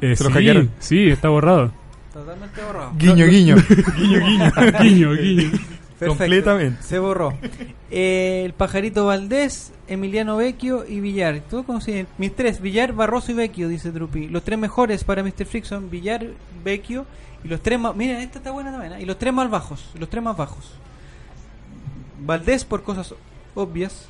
Eh, 0.00 0.14
Se 0.16 0.24
lo 0.24 0.28
sí, 0.30 0.34
hackearon. 0.34 0.70
sí, 0.78 1.08
está 1.08 1.28
borrado. 1.30 1.72
Totalmente 2.12 2.60
borrado. 2.62 2.92
Guiño, 2.98 3.26
guiño. 3.28 3.56
guiño, 3.96 4.20
guiño. 4.26 4.52
guiño, 4.82 5.12
guiño. 5.14 5.50
Perfecto. 6.04 6.24
Completamente. 6.24 6.82
Se 6.82 6.98
borró. 6.98 7.34
Eh, 7.90 8.42
el 8.44 8.54
pajarito 8.54 9.06
Valdés, 9.06 9.72
Emiliano 9.86 10.36
Vecchio 10.36 10.84
y 10.86 11.00
Villar. 11.00 11.40
¿Todo 11.48 11.64
cómo 11.64 11.80
se 11.80 11.94
llama? 11.94 12.08
Mis 12.18 12.34
tres, 12.34 12.60
Villar, 12.60 12.92
Barroso 12.92 13.32
y 13.32 13.34
Vecchio, 13.34 13.68
dice 13.68 13.92
Drupi. 13.92 14.28
Los 14.28 14.42
tres 14.42 14.58
mejores 14.58 15.04
para 15.04 15.22
Mr. 15.22 15.46
Freak 15.46 15.64
son 15.64 15.90
Villar, 15.90 16.26
Vecchio 16.64 17.06
y 17.44 17.48
los 17.48 17.60
tres 17.60 17.78
más. 17.78 17.94
Miren, 17.94 18.16
esta 18.16 18.38
está 18.38 18.50
buena 18.50 18.72
también. 18.72 18.94
¿eh? 18.94 19.02
Y 19.02 19.04
los 19.04 19.18
tres 19.18 19.32
más 19.32 19.48
bajos. 19.50 19.90
Los 19.98 20.08
tres 20.08 20.22
más 20.22 20.36
bajos. 20.36 20.72
Valdés 22.20 22.64
por 22.64 22.82
cosas 22.82 23.14
obvias. 23.54 24.06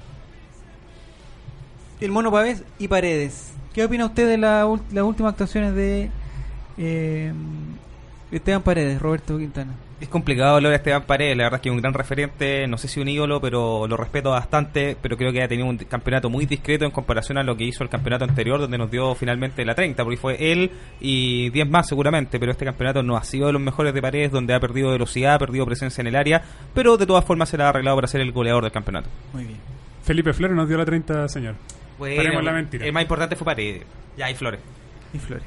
El 2.00 2.10
Mono 2.10 2.30
Pavés 2.30 2.62
y 2.78 2.88
Paredes. 2.88 3.52
¿Qué 3.72 3.84
opina 3.84 4.06
usted 4.06 4.28
de 4.28 4.38
la 4.38 4.68
las 4.92 5.04
últimas 5.04 5.32
actuaciones 5.32 5.74
de 5.74 6.10
eh, 6.78 7.32
Esteban 8.30 8.62
Paredes, 8.62 9.00
Roberto 9.00 9.36
Quintana? 9.38 9.72
Es 10.04 10.10
complicado 10.10 10.56
hablar 10.56 10.68
de 10.68 10.76
Esteban 10.76 11.04
Paredes, 11.04 11.34
la 11.34 11.44
verdad 11.44 11.56
es 11.56 11.62
que 11.62 11.70
es 11.70 11.74
un 11.74 11.80
gran 11.80 11.94
referente, 11.94 12.66
no 12.66 12.76
sé 12.76 12.88
si 12.88 13.00
un 13.00 13.08
ídolo, 13.08 13.40
pero 13.40 13.86
lo 13.88 13.96
respeto 13.96 14.32
bastante, 14.32 14.98
pero 15.00 15.16
creo 15.16 15.32
que 15.32 15.42
ha 15.42 15.48
tenido 15.48 15.66
un 15.66 15.78
campeonato 15.78 16.28
muy 16.28 16.44
discreto 16.44 16.84
en 16.84 16.90
comparación 16.90 17.38
a 17.38 17.42
lo 17.42 17.56
que 17.56 17.64
hizo 17.64 17.82
el 17.82 17.88
campeonato 17.88 18.26
anterior, 18.26 18.60
donde 18.60 18.76
nos 18.76 18.90
dio 18.90 19.14
finalmente 19.14 19.64
la 19.64 19.74
30, 19.74 20.04
porque 20.04 20.18
fue 20.18 20.52
él 20.52 20.70
y 21.00 21.48
10 21.48 21.70
más 21.70 21.88
seguramente, 21.88 22.38
pero 22.38 22.52
este 22.52 22.66
campeonato 22.66 23.02
no 23.02 23.16
ha 23.16 23.24
sido 23.24 23.46
de 23.46 23.54
los 23.54 23.62
mejores 23.62 23.94
de 23.94 24.02
Paredes, 24.02 24.30
donde 24.30 24.52
ha 24.52 24.60
perdido 24.60 24.90
velocidad, 24.90 25.36
ha 25.36 25.38
perdido 25.38 25.64
presencia 25.64 26.02
en 26.02 26.08
el 26.08 26.16
área, 26.16 26.42
pero 26.74 26.98
de 26.98 27.06
todas 27.06 27.24
formas 27.24 27.48
se 27.48 27.56
la 27.56 27.64
ha 27.64 27.68
arreglado 27.70 27.96
para 27.96 28.06
ser 28.06 28.20
el 28.20 28.30
goleador 28.30 28.64
del 28.64 28.72
campeonato. 28.72 29.08
Muy 29.32 29.44
bien. 29.44 29.58
Felipe 30.02 30.34
Flores 30.34 30.54
nos 30.54 30.68
dio 30.68 30.76
la 30.76 30.84
30, 30.84 31.30
señor. 31.30 31.54
Bueno, 31.98 32.16
Paremos 32.16 32.44
la 32.44 32.52
mentira. 32.52 32.84
El 32.84 32.92
más 32.92 33.04
importante 33.04 33.36
fue 33.36 33.46
Paredes, 33.46 33.84
ya 34.18 34.26
hay 34.26 34.34
flores. 34.34 34.60
Y 35.14 35.18
Flores. 35.18 35.44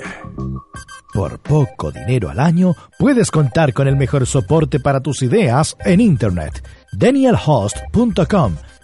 Por 1.13 1.39
poco 1.39 1.91
dinero 1.91 2.29
al 2.29 2.39
año, 2.39 2.73
puedes 2.97 3.31
contar 3.31 3.73
con 3.73 3.85
el 3.87 3.97
mejor 3.97 4.25
soporte 4.25 4.79
para 4.79 5.01
tus 5.01 5.21
ideas 5.21 5.75
en 5.83 5.99
Internet. 5.99 6.65
DanielHost.com 6.93 8.55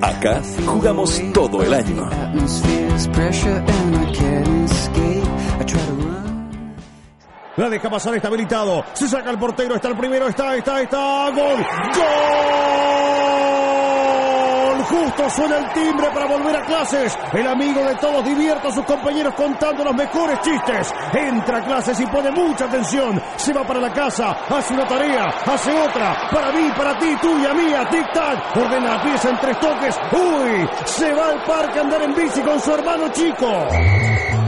Acá 0.00 0.40
jugamos 0.64 1.20
todo 1.34 1.62
el 1.62 1.74
año. 1.74 2.08
La 7.56 7.68
deja 7.68 7.90
pasar, 7.90 8.14
está 8.14 8.28
habilitado. 8.28 8.84
Se 8.92 9.08
saca 9.08 9.30
el 9.30 9.38
portero, 9.38 9.74
está 9.74 9.88
el 9.88 9.96
primero, 9.96 10.28
está, 10.28 10.54
está, 10.56 10.80
está. 10.80 11.30
¡Gol! 11.30 11.66
¡Gol! 11.96 13.67
Justo 14.88 15.30
suena 15.30 15.58
el 15.58 15.72
timbre 15.72 16.08
para 16.12 16.26
volver 16.26 16.56
a 16.56 16.64
clases. 16.64 17.16
El 17.32 17.46
amigo 17.46 17.84
de 17.84 17.94
todos 17.96 18.24
divierte 18.24 18.68
a 18.68 18.72
sus 18.72 18.84
compañeros 18.84 19.34
contando 19.34 19.84
los 19.84 19.94
mejores 19.94 20.40
chistes. 20.40 20.92
Entra 21.12 21.58
a 21.58 21.64
clases 21.64 22.00
y 22.00 22.06
pone 22.06 22.30
mucha 22.30 22.64
atención. 22.64 23.20
Se 23.36 23.52
va 23.52 23.64
para 23.64 23.80
la 23.80 23.92
casa, 23.92 24.36
hace 24.48 24.74
una 24.74 24.86
tarea, 24.86 25.26
hace 25.46 25.72
otra. 25.78 26.28
Para 26.30 26.52
mí, 26.52 26.70
para 26.76 26.98
ti, 26.98 27.14
tuya, 27.20 27.52
mía, 27.54 27.88
tic-tac. 27.90 28.56
Ordena 28.56 28.96
la 28.96 29.02
pieza 29.02 29.30
en 29.30 29.38
tres 29.38 29.60
toques. 29.60 30.00
¡Uy! 30.12 30.68
Se 30.86 31.12
va 31.12 31.28
al 31.28 31.42
parque 31.44 31.78
a 31.78 31.82
andar 31.82 32.02
en 32.02 32.14
bici 32.14 32.40
con 32.40 32.58
su 32.60 32.72
hermano 32.72 33.08
chico. 33.08 34.47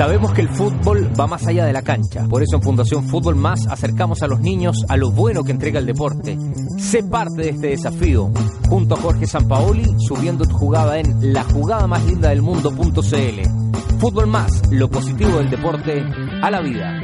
Sabemos 0.00 0.32
que 0.32 0.40
el 0.40 0.48
fútbol 0.48 1.12
va 1.20 1.26
más 1.26 1.46
allá 1.46 1.66
de 1.66 1.74
la 1.74 1.82
cancha. 1.82 2.26
Por 2.26 2.42
eso 2.42 2.56
en 2.56 2.62
Fundación 2.62 3.06
Fútbol 3.06 3.36
Más 3.36 3.66
acercamos 3.66 4.22
a 4.22 4.28
los 4.28 4.40
niños 4.40 4.82
a 4.88 4.96
lo 4.96 5.10
bueno 5.10 5.44
que 5.44 5.52
entrega 5.52 5.78
el 5.78 5.84
deporte. 5.84 6.38
Sé 6.78 7.02
parte 7.02 7.42
de 7.42 7.50
este 7.50 7.66
desafío. 7.66 8.32
Junto 8.70 8.94
a 8.94 8.98
Jorge 8.98 9.26
Sampaoli, 9.26 9.84
subiendo 9.98 10.46
tu 10.46 10.56
jugada 10.56 10.98
en 10.98 11.34
la 11.34 11.44
jugada 11.44 11.86
más 11.86 12.02
linda 12.06 12.30
del 12.30 12.40
mundo.cl. 12.40 13.98
Fútbol 13.98 14.26
Más, 14.26 14.62
lo 14.70 14.88
positivo 14.88 15.36
del 15.36 15.50
deporte 15.50 16.02
a 16.42 16.50
la 16.50 16.62
vida. 16.62 16.98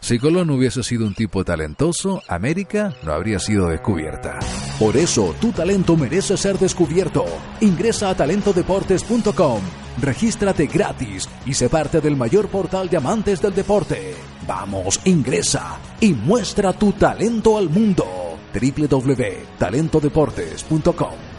Si 0.00 0.18
Colón 0.18 0.50
hubiese 0.50 0.82
sido 0.82 1.06
un 1.06 1.14
tipo 1.14 1.44
talentoso, 1.44 2.20
América 2.26 2.92
no 3.04 3.12
habría 3.12 3.38
sido 3.38 3.68
descubierta. 3.68 4.40
Por 4.80 4.96
eso, 4.96 5.32
tu 5.40 5.52
talento 5.52 5.96
merece 5.96 6.36
ser 6.36 6.58
descubierto. 6.58 7.24
Ingresa 7.60 8.10
a 8.10 8.16
talentodeportes.com, 8.16 9.60
regístrate 10.00 10.66
gratis 10.66 11.28
y 11.46 11.54
sé 11.54 11.68
parte 11.68 12.00
del 12.00 12.16
mayor 12.16 12.48
portal 12.48 12.90
de 12.90 12.96
amantes 12.96 13.40
del 13.40 13.54
deporte. 13.54 14.16
Vamos, 14.44 15.00
ingresa 15.04 15.78
y 16.00 16.14
muestra 16.14 16.72
tu 16.72 16.90
talento 16.92 17.56
al 17.56 17.68
mundo. 17.68 18.04
www.talentodeportes.com 18.52 21.31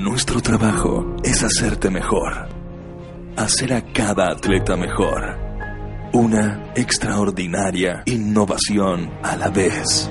Nuestro 0.00 0.40
trabajo 0.40 1.16
es 1.22 1.42
hacerte 1.42 1.90
mejor. 1.90 2.48
Hacer 3.36 3.74
a 3.74 3.82
cada 3.92 4.30
atleta 4.30 4.74
mejor. 4.74 5.36
Una 6.14 6.72
extraordinaria 6.74 8.02
innovación 8.06 9.10
a 9.22 9.36
la 9.36 9.50
vez. 9.50 10.10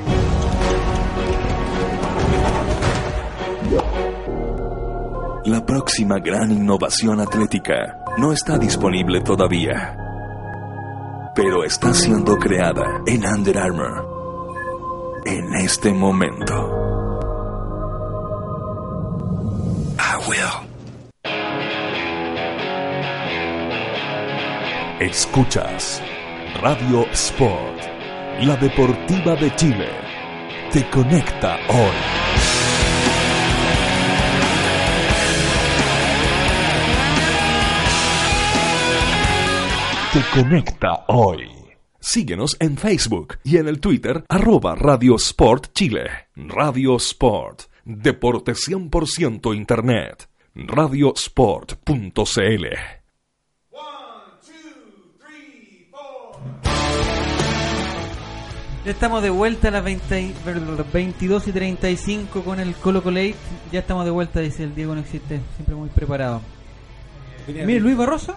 La 5.45 5.65
próxima 5.65 6.19
gran 6.19 6.51
innovación 6.51 7.19
atlética 7.19 7.97
no 8.19 8.31
está 8.31 8.59
disponible 8.59 9.21
todavía, 9.21 9.97
pero 11.33 11.63
está 11.63 11.95
siendo 11.95 12.37
creada 12.37 13.01
en 13.07 13.25
Under 13.25 13.57
Armour 13.57 15.23
en 15.25 15.55
este 15.55 15.91
momento. 15.91 16.88
Will. 20.27 20.67
Escuchas 24.99 26.01
Radio 26.61 27.05
Sport, 27.11 27.81
la 28.41 28.57
deportiva 28.57 29.35
de 29.35 29.55
Chile. 29.55 29.89
Te 30.73 30.89
conecta 30.89 31.57
hoy. 31.69 31.95
Te 40.13 40.21
conecta 40.33 41.05
hoy. 41.07 41.47
Síguenos 42.01 42.57
en 42.59 42.77
Facebook 42.77 43.37
y 43.43 43.57
en 43.57 43.67
el 43.67 43.79
Twitter 43.79 44.25
arroba 44.27 44.75
Radio 44.75 45.15
Sport 45.15 45.67
Chile. 45.73 46.09
Radio 46.35 46.97
Sport, 46.97 47.68
deporte 47.85 48.53
100% 48.53 49.55
Internet. 49.55 50.29
Radiosport.cl 50.55 52.65
Ya 58.85 58.91
estamos 58.91 59.21
de 59.21 59.29
vuelta 59.29 59.67
a 59.67 59.71
las 59.71 59.83
20 59.83 60.33
22 60.93 61.47
y 61.47 61.51
35 61.51 62.43
con 62.43 62.59
el 62.59 62.73
Colo 62.75 63.03
Colate. 63.03 63.35
Ya 63.71 63.81
estamos 63.81 64.05
de 64.05 64.11
vuelta, 64.11 64.39
dice 64.39 64.63
el 64.63 64.73
Diego 64.73 64.95
no 64.95 65.01
existe, 65.01 65.41
siempre 65.55 65.75
muy 65.75 65.89
preparado. 65.89 66.41
Mire, 67.47 67.81
Luis 67.81 67.97
Barroso. 67.97 68.35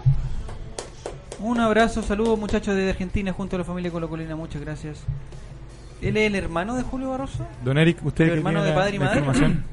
Un 1.39 1.61
abrazo, 1.61 2.03
saludos 2.03 2.39
muchachos 2.39 2.75
de 2.75 2.91
Argentina 2.91 3.33
junto 3.33 3.57
a 3.57 3.61
la 3.61 3.65
familia 3.65 3.91
Colo 3.91 4.09
Colina, 4.09 4.37
muchas 4.37 4.61
gracias. 4.61 5.05
¿Él 6.03 6.17
es 6.17 6.27
el 6.27 6.35
hermano 6.35 6.75
de 6.75 6.83
Julio 6.83 7.11
Barroso? 7.11 7.47
Don 7.65 7.79
Eric, 7.79 8.05
usted 8.05 8.25
¿El 8.25 8.31
que 8.31 8.37
hermano 8.39 8.59
tiene 8.61 8.71
de 8.71 8.75
la- 8.75 8.81
padre 8.83 8.97
y 8.97 8.99
la 8.99 9.05
madre? 9.05 9.19
información, 9.21 9.65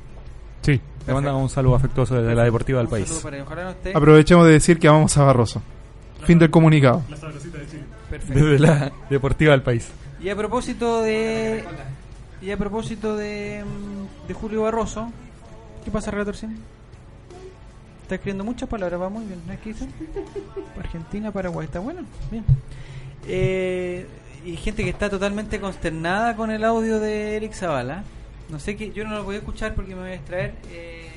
Sí. 0.62 0.80
le 1.06 1.14
manda 1.14 1.34
un 1.34 1.48
saludo 1.48 1.76
afectuoso 1.76 2.20
desde 2.20 2.34
la 2.34 2.44
Deportiva 2.44 2.78
del 2.78 2.86
Un 2.86 2.90
saludo 2.90 3.06
país. 3.08 3.22
para 3.22 3.36
él, 3.36 3.42
ojalá 3.46 3.64
no 3.64 3.70
esté. 3.70 3.90
Aprovechemos 3.96 4.46
de 4.46 4.52
decir 4.52 4.78
que 4.78 4.88
vamos 4.88 5.16
a 5.16 5.24
Barroso. 5.24 5.62
Fin 6.24 6.38
del 6.38 6.50
comunicado. 6.50 7.02
Perfecto. 8.10 8.34
Desde 8.34 8.58
la 8.58 8.92
Deportiva 9.08 9.52
del 9.52 9.62
país. 9.62 9.88
Y 10.20 10.28
a 10.30 10.36
propósito 10.36 11.00
de. 11.02 11.64
Y 12.42 12.50
a 12.50 12.56
propósito 12.56 13.16
de. 13.16 13.64
mm, 13.64 14.26
de 14.28 14.34
Julio 14.34 14.62
Barroso. 14.62 15.12
¿Qué 15.84 15.90
pasa, 15.92 16.10
Relator 16.10 16.34
Sim? 16.36 16.56
Está 18.02 18.16
escribiendo 18.16 18.42
muchas 18.42 18.68
palabras, 18.68 19.00
va 19.00 19.08
muy 19.10 19.24
bien. 19.26 19.40
¿No 19.46 19.52
es 19.52 19.60
que 19.60 19.68
dice? 19.74 19.86
Argentina, 20.78 21.30
Paraguay, 21.30 21.66
está 21.66 21.78
bueno. 21.78 22.00
Bien. 22.30 22.44
Eh, 23.26 24.06
y 24.44 24.56
gente 24.56 24.84
que 24.84 24.90
está 24.90 25.08
totalmente 25.10 25.60
consternada 25.60 26.36
con 26.36 26.50
el 26.50 26.64
audio 26.64 27.00
de 27.00 27.36
Eric 27.36 27.52
Zavala. 27.54 28.04
No 28.48 28.58
sé 28.58 28.76
qué, 28.76 28.92
yo 28.92 29.04
no 29.04 29.14
lo 29.16 29.24
voy 29.24 29.36
a 29.36 29.38
escuchar 29.38 29.74
porque 29.74 29.94
me 29.94 30.00
voy 30.02 30.10
a 30.10 30.12
distraer. 30.14 30.54
Eh, 30.70 31.08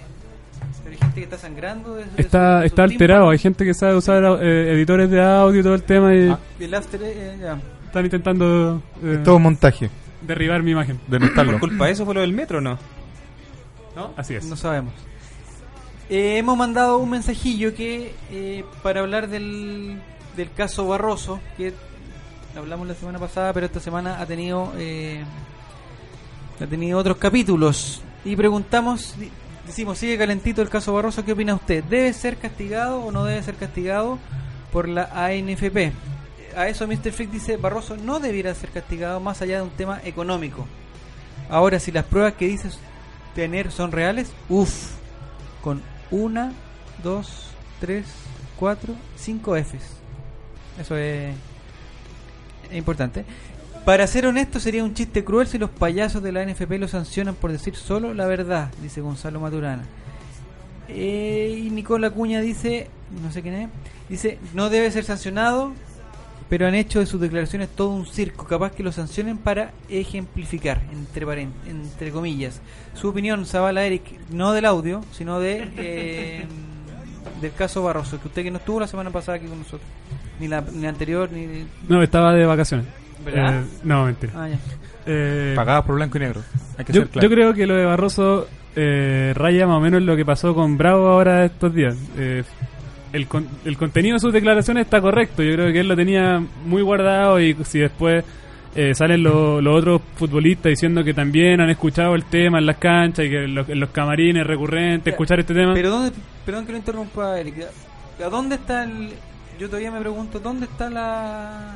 pero 0.84 0.94
hay 0.96 0.98
gente 1.00 1.16
que 1.16 1.24
está 1.24 1.38
sangrando. 1.38 1.96
De, 1.96 2.04
de 2.06 2.12
su- 2.12 2.18
Está, 2.22 2.60
de 2.62 2.68
está 2.68 2.84
alterado, 2.84 3.30
hay 3.30 3.38
gente 3.38 3.64
que 3.66 3.74
sabe 3.74 3.96
usar 3.96 4.24
eh, 4.42 4.74
editores 4.74 5.10
de 5.10 5.22
audio 5.22 5.60
y 5.60 5.64
todo 5.64 5.76
el 5.76 5.84
tema 5.84 6.14
y 6.14 6.30
Ah, 6.30 6.40
el 6.60 6.74
after, 6.74 7.00
eh, 7.04 7.38
ya. 7.40 7.58
están 7.86 8.06
intentando 8.06 8.82
eh, 9.04 9.16
Es 9.18 9.24
todo 9.24 9.40
montaje. 9.40 9.90
derribar 10.22 10.62
mi 10.64 10.72
imagen. 10.72 11.00
Denostarlo. 11.08 11.54
¿Por 11.54 11.70
culpa 11.70 11.86
de 11.86 11.92
eso 11.92 12.06
fue 12.06 12.14
lo 12.16 12.22
del 12.22 12.34
metro 12.34 12.58
o 12.58 12.62
no? 12.62 12.78
¿No? 13.96 14.12
Así 14.18 14.34
es. 14.36 14.46
No 14.46 14.56
sabemos. 14.56 14.94
Eh, 16.10 16.38
hemos 16.38 16.58
mandado 16.58 16.98
un 16.98 17.10
mensajillo 17.10 17.74
que 17.74 18.14
eh, 18.32 18.66
para 18.84 19.00
hablar 19.00 19.30
del, 19.30 19.98
del 20.36 20.52
caso 20.52 20.86
Barroso, 20.88 21.40
que 21.56 21.74
hablamos 22.56 22.88
la 22.88 22.96
semana 22.96 23.20
pasada, 23.20 23.54
pero 23.54 23.66
esta 23.66 23.80
semana 23.80 24.20
ha 24.20 24.26
tenido 24.26 24.74
eh, 24.78 25.24
ha 26.60 26.68
tenido 26.68 27.00
otros 27.00 27.18
capítulos 27.18 28.02
y 28.24 28.36
preguntamos, 28.36 29.16
decimos 29.66 29.98
sigue 29.98 30.18
calentito 30.18 30.62
el 30.62 30.70
caso 30.70 30.94
Barroso, 30.94 31.26
¿qué 31.26 31.34
opina 31.34 31.56
usted? 31.56 31.84
¿Debe 31.84 32.14
ser 32.14 32.38
castigado 32.38 33.00
o 33.00 33.12
no 33.12 33.26
debe 33.26 33.42
ser 33.42 33.56
castigado 33.56 34.20
por 34.72 34.88
la 34.88 35.10
ANFP? 35.14 35.92
A 36.56 36.68
eso 36.68 36.86
Mr. 36.86 37.12
Freak 37.12 37.32
dice 37.32 37.58
Barroso 37.58 37.98
no 37.98 38.20
debiera 38.20 38.54
ser 38.54 38.70
castigado 38.70 39.20
más 39.20 39.42
allá 39.42 39.58
de 39.58 39.64
un 39.64 39.72
tema 39.72 40.02
económico. 40.04 40.68
Ahora, 41.50 41.80
si 41.80 41.92
las 41.92 42.06
pruebas 42.06 42.34
que 42.34 42.48
dices 42.48 42.80
tener 43.36 43.72
son 43.72 43.92
reales, 43.92 44.32
uff, 44.50 44.92
con 45.64 45.82
una, 46.12 46.54
dos, 47.04 47.48
tres, 47.80 48.06
cuatro, 48.58 48.94
cinco 49.16 49.56
Fs. 49.56 49.98
Eso 50.80 50.96
es, 50.98 51.34
es 52.72 52.78
importante. 52.78 53.26
Para 53.86 54.06
ser 54.06 54.28
honesto, 54.28 54.60
sería 54.60 54.84
un 54.84 54.94
chiste 54.94 55.24
cruel 55.24 55.48
si 55.48 55.58
los 55.58 55.70
payasos 55.70 56.22
de 56.22 56.32
la 56.32 56.46
NFP 56.46 56.72
lo 56.80 56.88
sancionan 56.88 57.36
por 57.36 57.52
decir 57.52 57.76
solo 57.76 58.14
la 58.14 58.28
verdad, 58.28 58.72
dice 58.82 59.02
Gonzalo 59.02 59.40
Maturana. 59.40 59.84
Eh, 60.88 61.64
y 61.66 61.70
Nicola 61.70 62.12
Cuña 62.12 62.42
dice, 62.42 62.90
no 63.24 63.32
sé 63.32 63.42
quién 63.42 63.56
es, 63.56 63.70
dice, 64.08 64.38
no 64.54 64.70
debe 64.70 64.92
ser 64.92 65.04
sancionado, 65.04 65.72
pero 66.48 66.68
han 66.68 66.76
hecho 66.76 67.00
de 67.00 67.06
sus 67.06 67.20
declaraciones 67.22 67.70
todo 67.70 67.90
un 67.90 68.06
circo, 68.06 68.46
capaz 68.46 68.74
que 68.74 68.84
lo 68.84 68.92
sancionen 68.92 69.38
para 69.38 69.72
ejemplificar, 69.90 70.82
entre, 70.92 71.48
entre 71.68 72.12
comillas. 72.12 72.62
Su 72.94 73.08
opinión, 73.08 73.46
Zavala 73.46 73.86
Eric, 73.86 74.04
no 74.30 74.52
del 74.52 74.66
audio, 74.66 75.02
sino 75.14 75.40
de 75.40 75.72
eh, 75.78 76.46
del 77.40 77.54
caso 77.54 77.82
Barroso, 77.84 78.20
que 78.20 78.28
usted 78.28 78.44
que 78.44 78.52
no 78.52 78.58
estuvo 78.58 78.80
la 78.80 78.88
semana 78.88 79.10
pasada 79.10 79.38
aquí 79.38 79.48
con 79.48 79.60
nosotros, 79.60 79.90
ni 80.42 80.48
la, 80.50 80.62
ni 80.74 80.82
la 80.82 80.90
anterior, 80.90 81.30
ni... 81.32 81.66
No, 81.88 82.04
estaba 82.04 82.34
de 82.34 82.46
vacaciones. 82.46 82.86
¿Verdad? 83.24 83.62
Eh, 83.62 83.66
no, 83.84 84.06
mentira. 84.06 84.34
Ah, 84.36 84.50
ya. 84.50 84.58
Eh, 85.06 85.54
Pagadas 85.56 85.86
por 85.86 85.96
blanco 85.96 86.18
y 86.18 86.22
negro. 86.22 86.42
Hay 86.78 86.84
que 86.86 86.92
yo, 86.94 87.02
ser 87.04 87.10
claro. 87.12 87.28
yo 87.30 87.34
creo 87.34 87.54
que 87.54 87.66
lo 87.68 87.76
de 87.76 87.86
Barroso 87.86 88.48
eh, 88.76 89.32
raya 89.36 89.66
más 89.68 89.78
o 89.78 89.80
menos 89.80 90.02
lo 90.02 90.16
que 90.16 90.26
pasó 90.26 90.54
con 90.54 90.78
Bravo 90.78 91.08
ahora 91.08 91.46
estos 91.46 91.74
días. 91.74 91.96
Eh, 92.18 92.44
el, 93.14 93.28
con- 93.28 93.48
el 93.66 93.78
contenido 93.78 94.16
de 94.16 94.20
sus 94.20 94.34
declaraciones 94.34 94.86
está 94.86 95.00
correcto. 95.02 95.44
Yo 95.44 95.54
creo 95.54 95.72
que 95.72 95.80
él 95.82 95.88
lo 95.88 95.96
tenía 95.96 96.42
muy 96.66 96.82
guardado 96.82 97.40
y 97.40 97.56
si 97.66 97.80
después 97.80 98.24
eh, 98.76 98.94
salen 98.96 99.22
lo- 99.24 99.60
los 99.62 99.80
otros 99.80 100.02
futbolistas 100.16 100.70
diciendo 100.70 101.04
que 101.04 101.14
también 101.14 101.60
han 101.62 101.70
escuchado 101.70 102.16
el 102.16 102.24
tema 102.26 102.58
en 102.60 102.66
las 102.66 102.78
canchas 102.78 103.26
y 103.26 103.30
que 103.30 103.44
en 103.44 103.54
los, 103.56 103.68
en 103.70 103.80
los 103.80 103.90
camarines 103.90 104.48
recurrentes 104.48 105.12
escuchar 105.12 105.40
este 105.42 105.54
tema. 105.54 105.74
Pero 105.74 105.90
dónde, 105.90 106.12
perdón 106.46 106.66
que 106.66 106.72
lo 106.72 106.78
interrumpa, 106.78 107.40
Eric. 107.40 107.56
¿A 108.24 108.30
dónde 108.30 108.56
está 108.56 108.84
el.? 108.86 109.10
Yo 109.62 109.68
todavía 109.68 109.92
me 109.92 110.00
pregunto, 110.00 110.40
¿dónde 110.40 110.66
está 110.66 110.90
la. 110.90 111.76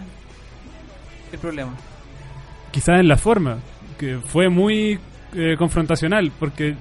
el 1.32 1.38
problema? 1.40 1.72
quizás 2.72 3.00
en 3.00 3.08
la 3.08 3.16
forma, 3.16 3.60
que 3.98 4.18
fue 4.18 4.50
muy 4.50 5.00
eh, 5.36 5.56
confrontacional, 5.58 6.32
porque, 6.40 6.76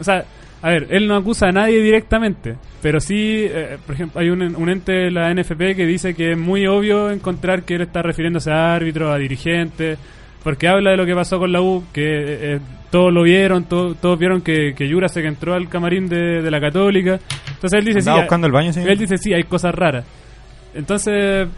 o 0.00 0.02
sea, 0.04 0.24
A 0.62 0.70
ver, 0.70 0.86
él 0.90 1.06
no 1.06 1.14
acusa 1.14 1.48
a 1.48 1.52
nadie 1.52 1.80
directamente, 1.82 2.56
pero 2.82 2.98
sí, 2.98 3.44
eh, 3.46 3.76
por 3.84 3.94
ejemplo, 3.94 4.20
hay 4.20 4.30
un, 4.30 4.40
un 4.56 4.68
ente 4.70 4.92
de 4.92 5.10
la 5.10 5.32
NFP 5.32 5.76
que 5.76 5.84
dice 5.86 6.14
que 6.14 6.32
es 6.32 6.38
muy 6.38 6.66
obvio 6.66 7.10
encontrar 7.10 7.62
que 7.64 7.74
él 7.74 7.82
está 7.82 8.00
refiriéndose 8.02 8.50
a 8.50 8.74
árbitros, 8.74 9.14
a 9.14 9.18
dirigentes, 9.18 9.98
porque 10.42 10.66
habla 10.66 10.92
de 10.92 10.96
lo 10.96 11.04
que 11.06 11.14
pasó 11.14 11.38
con 11.38 11.52
la 11.52 11.60
U, 11.60 11.84
que 11.92 12.02
eh, 12.54 12.60
todos 12.90 13.12
lo 13.12 13.22
vieron, 13.22 13.64
to- 13.64 13.94
todos 13.94 14.18
vieron 14.18 14.40
que, 14.40 14.74
que 14.74 14.88
Yura 14.88 15.08
se 15.08 15.20
que 15.20 15.28
entró 15.28 15.52
al 15.54 15.68
camarín 15.68 16.08
de, 16.08 16.40
de 16.42 16.50
la 16.50 16.60
Católica. 16.60 17.20
Entonces 17.52 17.78
él 17.78 17.84
dice, 17.84 18.00
sí, 18.00 18.08
¿Andaba 18.08 18.18
hay- 18.20 18.24
buscando 18.24 18.46
el 18.46 18.52
baño, 18.54 18.72
señor? 18.72 18.90
él 18.90 18.98
dice, 18.98 19.18
sí, 19.18 19.34
hay 19.34 19.44
cosas 19.44 19.74
raras. 19.74 20.04
Entonces, 20.76 21.48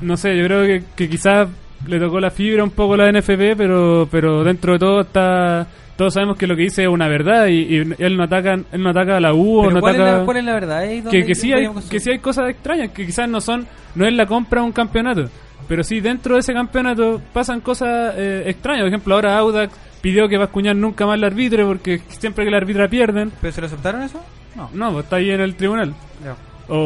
no 0.00 0.16
sé, 0.16 0.36
yo 0.36 0.44
creo 0.44 0.62
que, 0.64 0.84
que 0.94 1.08
quizás 1.08 1.48
le 1.86 1.98
tocó 1.98 2.20
la 2.20 2.30
fibra 2.30 2.64
un 2.64 2.70
poco 2.70 2.94
a 2.94 2.96
la 2.96 3.12
NFP, 3.12 3.56
pero, 3.56 4.08
pero 4.10 4.42
dentro 4.44 4.74
de 4.74 4.78
todo 4.78 5.00
está... 5.02 5.66
Todos 5.96 6.12
sabemos 6.12 6.36
que 6.36 6.46
lo 6.46 6.54
que 6.54 6.64
dice 6.64 6.82
es 6.82 6.88
una 6.88 7.08
verdad 7.08 7.46
y, 7.46 7.74
y 7.74 7.76
él 7.78 8.18
no 8.18 8.24
ataca 8.24 8.52
él 8.52 8.82
no 8.82 8.90
ataca 8.90 9.16
a 9.16 9.20
la 9.20 9.32
U 9.32 9.60
o 9.60 9.70
no 9.70 9.80
¿cuál, 9.80 9.94
es 9.94 10.00
ataca 10.02 10.18
la, 10.18 10.24
cuál 10.26 10.36
es 10.36 10.44
la 10.44 10.52
verdad? 10.52 10.84
Es 10.84 11.08
que, 11.08 11.24
que 11.24 11.34
sí 11.34 11.54
hay 11.54 11.70
que 11.88 12.00
sí 12.00 12.10
hay 12.10 12.18
cosas 12.18 12.50
extrañas 12.50 12.90
que 12.90 13.06
quizás 13.06 13.26
no 13.26 13.40
son 13.40 13.66
no 13.94 14.06
es 14.06 14.12
la 14.12 14.26
compra 14.26 14.60
de 14.60 14.66
un 14.66 14.72
campeonato 14.72 15.30
pero 15.66 15.82
sí 15.82 16.00
dentro 16.00 16.34
de 16.34 16.40
ese 16.40 16.52
campeonato 16.52 17.22
pasan 17.32 17.62
cosas 17.62 18.12
eh, 18.14 18.42
extrañas 18.44 18.82
por 18.82 18.88
ejemplo 18.88 19.14
ahora 19.14 19.38
Audax 19.38 19.74
pidió 20.02 20.28
que 20.28 20.36
escuñar 20.36 20.76
nunca 20.76 21.06
más 21.06 21.14
al 21.14 21.24
árbitro 21.24 21.66
porque 21.66 22.02
siempre 22.08 22.44
que 22.44 22.50
el 22.50 22.56
árbitro 22.56 22.86
pierden 22.90 23.32
¿Pero 23.40 23.54
se 23.54 23.60
lo 23.62 23.66
aceptaron 23.66 24.02
eso? 24.02 24.20
No. 24.54 24.68
no 24.74 24.92
pues 24.92 25.04
está 25.04 25.16
ahí 25.16 25.30
en 25.30 25.40
el 25.40 25.54
tribunal 25.54 25.94
o, 26.68 26.76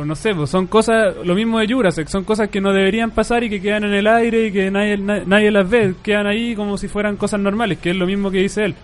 o 0.00 0.04
no 0.04 0.14
sé, 0.14 0.34
pues 0.34 0.50
son 0.50 0.66
cosas, 0.66 1.14
lo 1.24 1.34
mismo 1.34 1.58
de 1.58 1.66
Jurasek, 1.72 2.08
son 2.08 2.24
cosas 2.24 2.48
que 2.48 2.60
no 2.60 2.72
deberían 2.72 3.10
pasar 3.10 3.42
y 3.44 3.50
que 3.50 3.60
quedan 3.60 3.84
en 3.84 3.94
el 3.94 4.06
aire 4.06 4.46
y 4.46 4.52
que 4.52 4.70
nadie, 4.70 4.96
na- 4.98 5.22
nadie 5.26 5.50
las 5.50 5.68
ve, 5.68 5.94
quedan 6.02 6.26
ahí 6.26 6.54
como 6.54 6.76
si 6.78 6.88
fueran 6.88 7.16
cosas 7.16 7.40
normales, 7.40 7.78
que 7.78 7.90
es 7.90 7.96
lo 7.96 8.06
mismo 8.06 8.30
que 8.30 8.38
dice 8.38 8.64
él. 8.64 8.74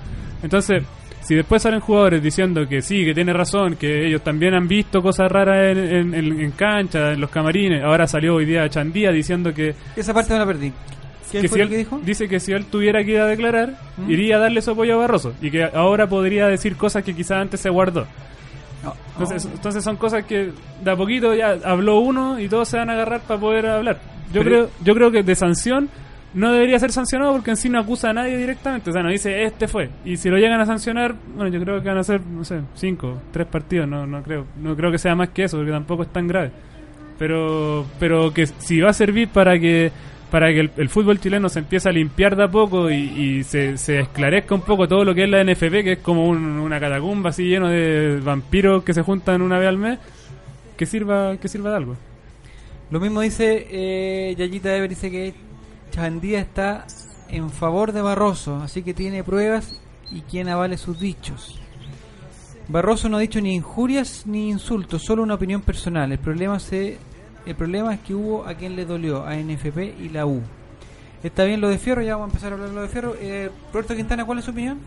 Entonces, 0.42 0.82
si 1.22 1.34
después 1.34 1.62
salen 1.62 1.80
jugadores 1.80 2.22
diciendo 2.22 2.66
que 2.68 2.80
sí, 2.82 3.04
que 3.04 3.14
tiene 3.14 3.32
razón, 3.32 3.76
que 3.76 4.06
ellos 4.06 4.22
también 4.22 4.54
han 4.54 4.66
visto 4.66 5.02
cosas 5.02 5.30
raras 5.30 5.76
en, 5.76 5.78
en, 5.78 6.14
en- 6.14 6.40
en 6.40 6.50
cancha, 6.52 7.12
en 7.12 7.20
los 7.20 7.30
camarines, 7.30 7.82
ahora 7.84 8.06
salió 8.06 8.34
hoy 8.36 8.44
día 8.46 8.68
Chandía 8.68 9.12
diciendo 9.12 9.52
que... 9.54 9.74
Esa 9.96 10.12
parte 10.14 10.32
me 10.32 10.38
la 10.40 10.46
perdí. 10.46 10.72
¿Qué 11.30 11.42
que 11.42 11.48
fue 11.48 11.56
si 11.56 11.58
lo 11.58 11.64
él- 11.64 11.70
que 11.70 11.76
dijo? 11.76 12.00
Dice 12.04 12.28
que 12.28 12.40
si 12.40 12.50
él 12.52 12.64
tuviera 12.64 13.04
que 13.04 13.12
ir 13.12 13.20
a 13.20 13.26
declarar, 13.26 13.74
¿Mm? 13.98 14.10
iría 14.10 14.36
a 14.36 14.38
darle 14.40 14.62
su 14.62 14.72
apoyo 14.72 14.94
a 14.94 14.96
Barroso 14.96 15.32
y 15.40 15.50
que 15.52 15.62
ahora 15.62 16.08
podría 16.08 16.48
decir 16.48 16.74
cosas 16.74 17.04
que 17.04 17.14
quizás 17.14 17.38
antes 17.42 17.60
se 17.60 17.70
guardó. 17.70 18.08
Entonces, 19.12 19.46
Oh. 19.46 19.50
entonces 19.54 19.84
son 19.84 19.96
cosas 19.96 20.24
que 20.24 20.52
de 20.82 20.90
a 20.90 20.96
poquito 20.96 21.34
ya 21.34 21.56
habló 21.64 21.98
uno 22.00 22.40
y 22.40 22.48
todos 22.48 22.68
se 22.68 22.78
van 22.78 22.88
a 22.90 22.94
agarrar 22.94 23.20
para 23.20 23.38
poder 23.40 23.66
hablar. 23.66 23.98
Yo 24.32 24.42
Pero- 24.42 24.44
creo 24.44 24.70
yo 24.82 24.94
creo 24.94 25.10
que 25.10 25.22
de 25.22 25.34
sanción 25.34 25.88
no 26.32 26.52
debería 26.52 26.78
ser 26.78 26.92
sancionado 26.92 27.32
porque 27.32 27.50
en 27.50 27.56
sí 27.56 27.68
no 27.68 27.80
acusa 27.80 28.10
a 28.10 28.12
nadie 28.12 28.36
directamente. 28.38 28.88
O 28.90 28.92
sea, 28.92 29.02
no 29.02 29.10
dice 29.10 29.42
este 29.42 29.66
fue. 29.68 29.90
Y 30.04 30.16
si 30.16 30.30
lo 30.30 30.36
llegan 30.38 30.60
a 30.60 30.66
sancionar, 30.66 31.14
bueno, 31.34 31.50
yo 31.50 31.60
creo 31.60 31.82
que 31.82 31.88
van 31.88 31.98
a 31.98 32.04
ser, 32.04 32.20
no 32.22 32.44
sé, 32.44 32.60
cinco, 32.74 33.20
tres 33.32 33.46
partidos. 33.48 33.88
No, 33.88 34.06
no 34.06 34.22
creo 34.22 34.46
no 34.62 34.74
creo 34.76 34.90
que 34.92 34.98
sea 34.98 35.14
más 35.14 35.30
que 35.30 35.44
eso 35.44 35.56
porque 35.58 35.72
tampoco 35.72 36.04
es 36.04 36.08
tan 36.12 36.26
grave. 36.28 36.52
Pero 37.18 37.84
pero 37.98 38.32
que 38.32 38.46
si 38.46 38.80
va 38.80 38.90
a 38.90 38.94
servir 38.94 39.28
para 39.28 39.58
que 39.58 39.90
para 40.30 40.52
que 40.52 40.70
el, 40.76 40.88
fútbol 40.88 41.18
chileno 41.20 41.48
se 41.48 41.58
empiece 41.60 41.88
a 41.88 41.92
limpiar 41.92 42.36
de 42.36 42.44
a 42.44 42.48
poco 42.50 42.90
y, 42.90 42.94
y 42.96 43.44
se, 43.44 43.76
se 43.78 44.00
esclarezca 44.00 44.54
un 44.54 44.62
poco 44.62 44.86
todo 44.88 45.04
lo 45.04 45.14
que 45.14 45.24
es 45.24 45.28
la 45.30 45.42
NFP, 45.44 45.82
que 45.82 45.92
es 45.92 45.98
como 45.98 46.26
un- 46.28 46.58
una 46.58 46.78
catacumba 46.80 47.30
así 47.30 47.44
lleno 47.44 47.68
de 47.68 48.20
vampiros 48.22 48.82
que 48.84 48.94
se 48.94 49.02
juntan 49.02 49.42
una 49.42 49.58
vez 49.58 49.68
al 49.68 49.76
mes, 49.78 49.98
que 50.76 50.86
sirva 50.86 51.36
que 51.36 51.48
sirva 51.48 51.70
de 51.70 51.76
algo. 51.76 51.96
Lo 52.90 53.00
mismo 53.00 53.20
dice 53.20 53.66
eh, 53.70 54.34
Yayita 54.38 54.74
Ever, 54.76 54.88
dice 54.88 55.10
que 55.10 55.34
Chandía 55.92 56.40
está 56.40 56.86
en 57.28 57.50
favor 57.50 57.92
de 57.92 58.02
Barroso, 58.02 58.56
así 58.56 58.82
que 58.82 58.94
tiene 58.94 59.22
pruebas 59.22 59.80
y 60.10 60.22
quien 60.22 60.48
avale 60.48 60.76
sus 60.76 60.98
dichos. 60.98 61.60
Barroso 62.68 63.08
no 63.08 63.16
ha 63.16 63.20
dicho 63.20 63.40
ni 63.40 63.54
injurias 63.54 64.26
ni 64.26 64.48
insultos, 64.48 65.02
solo 65.02 65.22
una 65.22 65.34
opinión 65.34 65.60
personal. 65.60 66.12
El 66.12 66.18
problema 66.18 66.58
se 66.60 66.98
el 67.46 67.54
problema 67.54 67.94
es 67.94 68.00
que 68.00 68.14
hubo 68.14 68.46
a 68.46 68.54
quien 68.54 68.76
le 68.76 68.84
dolió, 68.84 69.26
a 69.26 69.36
NFP 69.36 70.00
y 70.00 70.08
la 70.10 70.26
U. 70.26 70.42
Está 71.22 71.44
bien 71.44 71.60
lo 71.60 71.68
de 71.68 71.78
Fierro, 71.78 72.02
ya 72.02 72.16
vamos 72.16 72.28
a 72.28 72.30
empezar 72.30 72.52
a 72.52 72.54
hablar 72.54 72.70
de 72.70 72.74
lo 72.74 72.82
de 72.82 72.88
Fierro. 72.88 73.14
Eh, 73.20 73.50
Roberto 73.72 73.94
Quintana, 73.94 74.24
¿cuál 74.24 74.38
es 74.38 74.44
su 74.44 74.50
opinión? 74.52 74.78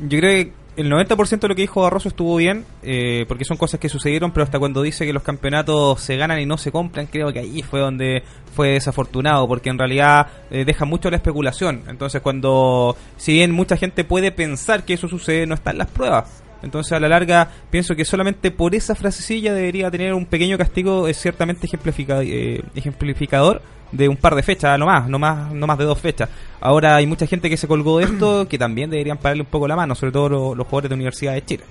Yo 0.00 0.18
creo 0.18 0.44
que 0.44 0.52
el 0.74 0.90
90% 0.90 1.40
de 1.40 1.48
lo 1.48 1.54
que 1.54 1.62
dijo 1.62 1.82
Barroso 1.82 2.08
estuvo 2.08 2.36
bien, 2.36 2.64
eh, 2.82 3.26
porque 3.28 3.44
son 3.44 3.58
cosas 3.58 3.78
que 3.78 3.90
sucedieron, 3.90 4.30
pero 4.30 4.44
hasta 4.44 4.58
cuando 4.58 4.80
dice 4.80 5.04
que 5.04 5.12
los 5.12 5.22
campeonatos 5.22 6.00
se 6.00 6.16
ganan 6.16 6.40
y 6.40 6.46
no 6.46 6.56
se 6.56 6.72
compran, 6.72 7.06
creo 7.06 7.30
que 7.32 7.40
ahí 7.40 7.62
fue 7.62 7.80
donde 7.80 8.22
fue 8.54 8.70
desafortunado, 8.70 9.46
porque 9.46 9.68
en 9.68 9.78
realidad 9.78 10.28
eh, 10.50 10.64
deja 10.64 10.86
mucho 10.86 11.10
la 11.10 11.16
especulación. 11.16 11.82
Entonces 11.88 12.22
cuando, 12.22 12.96
si 13.18 13.34
bien 13.34 13.52
mucha 13.52 13.76
gente 13.76 14.04
puede 14.04 14.32
pensar 14.32 14.84
que 14.84 14.94
eso 14.94 15.08
sucede, 15.08 15.46
no 15.46 15.54
están 15.54 15.76
las 15.76 15.90
pruebas. 15.90 16.41
Entonces 16.62 16.92
a 16.92 17.00
la 17.00 17.08
larga 17.08 17.48
pienso 17.70 17.94
que 17.96 18.04
solamente 18.04 18.50
por 18.50 18.74
esa 18.74 18.94
frasecilla 18.94 19.52
debería 19.52 19.90
tener 19.90 20.14
un 20.14 20.26
pequeño 20.26 20.56
castigo 20.58 21.08
eh, 21.08 21.14
ciertamente 21.14 21.66
ejemplifica- 21.66 22.22
eh, 22.22 22.62
ejemplificador 22.74 23.60
de 23.90 24.08
un 24.08 24.16
par 24.16 24.34
de 24.34 24.42
fechas, 24.42 24.78
no 24.78 24.86
más, 24.86 25.08
no 25.08 25.18
más, 25.18 25.52
no 25.52 25.66
más 25.66 25.76
de 25.76 25.84
dos 25.84 25.98
fechas. 26.00 26.28
Ahora 26.60 26.96
hay 26.96 27.06
mucha 27.06 27.26
gente 27.26 27.50
que 27.50 27.56
se 27.56 27.66
colgó 27.68 27.98
de 27.98 28.04
esto 28.04 28.46
que 28.48 28.58
también 28.58 28.88
deberían 28.90 29.18
pararle 29.18 29.42
un 29.42 29.48
poco 29.48 29.68
la 29.68 29.76
mano, 29.76 29.94
sobre 29.94 30.12
todo 30.12 30.28
lo- 30.28 30.54
los 30.54 30.66
jugadores 30.66 30.88
de 30.90 30.94
Universidad 30.94 31.34
de 31.34 31.44
Chile. 31.44 31.64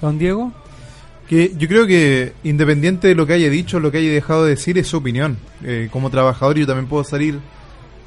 Don 0.00 0.18
Diego. 0.18 0.52
Que 1.28 1.52
yo 1.56 1.68
creo 1.68 1.86
que 1.86 2.32
independiente 2.44 3.08
de 3.08 3.14
lo 3.14 3.26
que 3.26 3.32
haya 3.34 3.48
dicho, 3.48 3.80
lo 3.80 3.90
que 3.90 3.98
haya 3.98 4.10
dejado 4.12 4.44
de 4.44 4.50
decir 4.50 4.76
es 4.76 4.88
su 4.88 4.98
opinión. 4.98 5.38
Eh, 5.64 5.88
como 5.90 6.10
trabajador 6.10 6.58
yo 6.58 6.66
también 6.66 6.88
puedo 6.88 7.04
salir, 7.04 7.38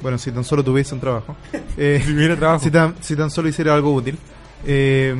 bueno, 0.02 0.18
si 0.18 0.30
tan 0.30 0.44
solo 0.44 0.62
tuviese 0.62 0.94
un 0.94 1.00
trabajo. 1.00 1.34
Eh, 1.78 2.02
Si, 2.60 2.70
tan, 2.70 2.94
si 3.00 3.16
tan 3.16 3.30
solo 3.30 3.48
hiciera 3.48 3.74
algo 3.74 3.92
útil. 3.92 4.16
Eh, 4.64 5.14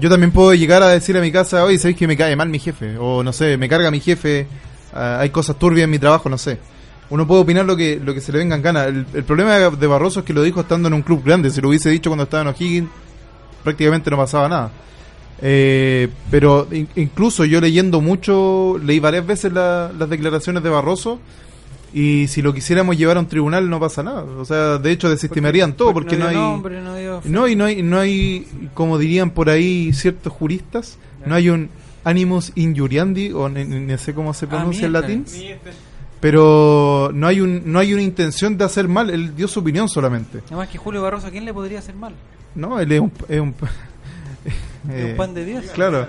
yo 0.00 0.10
también 0.10 0.32
puedo 0.32 0.52
llegar 0.54 0.82
a 0.82 0.88
decir 0.88 1.16
a 1.16 1.20
mi 1.20 1.30
casa, 1.32 1.64
oye, 1.64 1.78
¿sabéis 1.78 1.96
que 1.96 2.06
me 2.06 2.16
cae 2.16 2.36
mal 2.36 2.48
mi 2.48 2.58
jefe? 2.58 2.96
O 2.98 3.22
no 3.22 3.32
sé, 3.32 3.56
me 3.56 3.68
carga 3.68 3.90
mi 3.90 4.00
jefe, 4.00 4.46
ah, 4.94 5.18
hay 5.20 5.30
cosas 5.30 5.58
turbias 5.58 5.84
en 5.84 5.90
mi 5.90 5.98
trabajo, 5.98 6.28
no 6.28 6.36
sé. 6.38 6.58
Uno 7.10 7.26
puede 7.26 7.42
opinar 7.42 7.64
lo 7.66 7.76
que, 7.76 8.00
lo 8.02 8.14
que 8.14 8.20
se 8.20 8.32
le 8.32 8.38
venga 8.38 8.56
en 8.56 8.62
gana. 8.62 8.84
El, 8.84 9.04
problema 9.24 9.56
de 9.58 9.86
Barroso 9.86 10.20
es 10.20 10.26
que 10.26 10.32
lo 10.32 10.42
dijo 10.42 10.60
estando 10.62 10.88
en 10.88 10.94
un 10.94 11.02
club 11.02 11.22
grande. 11.24 11.50
Si 11.50 11.60
lo 11.60 11.68
hubiese 11.68 11.90
dicho 11.90 12.08
cuando 12.08 12.24
estaba 12.24 12.42
en 12.42 12.48
O'Higgins, 12.48 12.88
prácticamente 13.62 14.10
no 14.10 14.16
pasaba 14.16 14.48
nada. 14.48 14.70
Eh, 15.42 16.08
pero 16.30 16.68
in- 16.70 16.88
incluso 16.96 17.44
yo 17.44 17.60
leyendo 17.60 18.00
mucho, 18.00 18.78
leí 18.82 18.98
varias 18.98 19.26
veces 19.26 19.52
la- 19.52 19.90
las 19.98 20.08
declaraciones 20.08 20.62
de 20.62 20.70
Barroso 20.70 21.18
y 21.94 22.26
si 22.28 22.40
lo 22.40 22.54
quisiéramos 22.54 22.96
llevar 22.96 23.18
a 23.18 23.20
un 23.20 23.26
tribunal 23.26 23.68
no 23.68 23.78
pasa 23.78 24.02
nada. 24.02 24.22
O 24.22 24.44
sea, 24.44 24.78
de 24.78 24.90
hecho 24.90 25.10
desestimarían 25.10 25.74
todo 25.74 25.92
porque, 25.92 26.16
no, 26.16 26.26
hay... 26.26 26.34
nombre, 26.34 26.80
no 27.24 27.48
y 27.48 27.56
no 27.56 27.64
hay, 27.64 27.82
no 27.82 27.98
hay, 27.98 28.46
como 28.74 28.98
dirían 28.98 29.30
por 29.30 29.50
ahí 29.50 29.92
ciertos 29.92 30.32
juristas, 30.32 30.98
no 31.26 31.34
hay 31.34 31.50
un 31.50 31.68
animus 32.04 32.52
injuriandi, 32.54 33.32
o 33.32 33.48
ni, 33.48 33.98
sé 33.98 34.14
cómo 34.14 34.32
se 34.34 34.46
pronuncia 34.46 34.86
en 34.86 34.92
latín, 34.92 35.24
pero 36.20 37.10
no 37.12 37.26
hay, 37.26 37.40
un, 37.40 37.62
no 37.66 37.78
hay 37.78 37.92
una 37.92 38.02
intención 38.02 38.56
de 38.56 38.64
hacer 38.64 38.88
mal, 38.88 39.10
él 39.10 39.36
dio 39.36 39.46
su 39.46 39.60
opinión 39.60 39.88
solamente. 39.88 40.40
Además 40.46 40.68
que 40.68 40.78
Julio 40.78 41.02
Barroso, 41.02 41.26
¿a 41.26 41.30
quién 41.30 41.44
le 41.44 41.52
podría 41.52 41.80
hacer 41.80 41.94
mal? 41.94 42.14
No, 42.54 42.80
él 42.80 42.90
es 42.92 43.00
un... 43.00 43.12
Es 43.28 43.40
un, 43.40 43.54
un 44.84 45.14
pan 45.16 45.34
de 45.34 45.44
Dios. 45.44 45.64
Claro. 45.74 46.06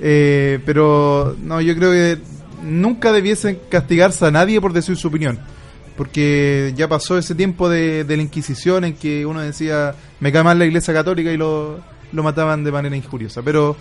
Eh, 0.00 0.60
pero 0.64 1.36
no, 1.42 1.60
yo 1.60 1.74
creo 1.74 1.90
que 1.90 2.18
nunca 2.62 3.12
debiesen 3.12 3.58
castigarse 3.68 4.24
a 4.26 4.30
nadie 4.30 4.60
por 4.60 4.72
decir 4.72 4.96
su 4.96 5.08
opinión. 5.08 5.38
Porque 5.96 6.74
ya 6.76 6.88
pasó 6.88 7.16
ese 7.16 7.34
tiempo 7.34 7.68
de, 7.68 8.04
la 8.06 8.22
Inquisición 8.22 8.84
en 8.84 8.94
que 8.94 9.24
uno 9.24 9.40
decía, 9.40 9.94
me 10.20 10.30
cae 10.30 10.42
mal 10.42 10.58
la 10.58 10.66
Iglesia 10.66 10.92
Católica 10.92 11.32
y 11.32 11.36
lo, 11.36 11.80
lo 12.12 12.22
mataban 12.22 12.64
de 12.64 12.72
manera 12.72 12.96
injuriosa. 12.96 13.42
Pero 13.42 13.76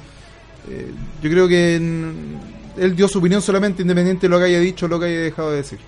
eh, 0.69 0.91
yo 1.21 1.29
creo 1.29 1.47
que 1.47 1.75
él 1.75 2.95
dio 2.95 3.07
su 3.07 3.19
opinión 3.19 3.41
solamente 3.41 3.81
independiente 3.81 4.27
de 4.27 4.29
lo 4.29 4.39
que 4.39 4.45
haya 4.45 4.59
dicho 4.59 4.87
lo 4.87 4.99
que 4.99 5.05
haya 5.07 5.19
dejado 5.19 5.51
de 5.51 5.57
decir. 5.57 5.79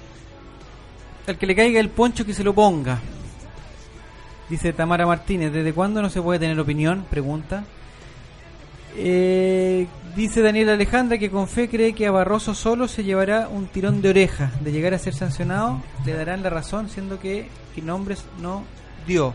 Al 1.28 1.38
que 1.38 1.46
le 1.46 1.56
caiga 1.56 1.80
el 1.80 1.90
poncho 1.90 2.26
que 2.26 2.34
se 2.34 2.44
lo 2.44 2.54
ponga. 2.54 3.00
Dice 4.50 4.72
Tamara 4.72 5.06
Martínez, 5.06 5.52
¿desde 5.52 5.74
cuándo 5.74 6.02
no 6.02 6.10
se 6.10 6.22
puede 6.22 6.40
tener 6.40 6.58
opinión? 6.60 7.06
Pregunta. 7.10 7.66
Eh, 9.00 9.88
dice 10.16 10.42
Daniel 10.42 10.70
Alejandra 10.70 11.18
que 11.20 11.30
con 11.30 11.48
fe 11.48 11.70
cree 11.70 11.94
que 11.94 12.08
a 12.08 12.12
Barroso 12.12 12.56
solo 12.56 12.88
se 12.88 13.04
llevará 13.04 13.48
un 13.48 13.68
tirón 13.68 14.02
de 14.02 14.10
oreja. 14.10 14.52
De 14.62 14.72
llegar 14.72 14.94
a 14.94 14.98
ser 14.98 15.14
sancionado, 15.14 15.82
le 16.06 16.14
darán 16.14 16.42
la 16.44 16.50
razón, 16.50 16.90
siendo 16.90 17.20
que, 17.20 17.48
que 17.76 17.82
nombres 17.82 18.26
no 18.42 18.64
dio. 19.06 19.34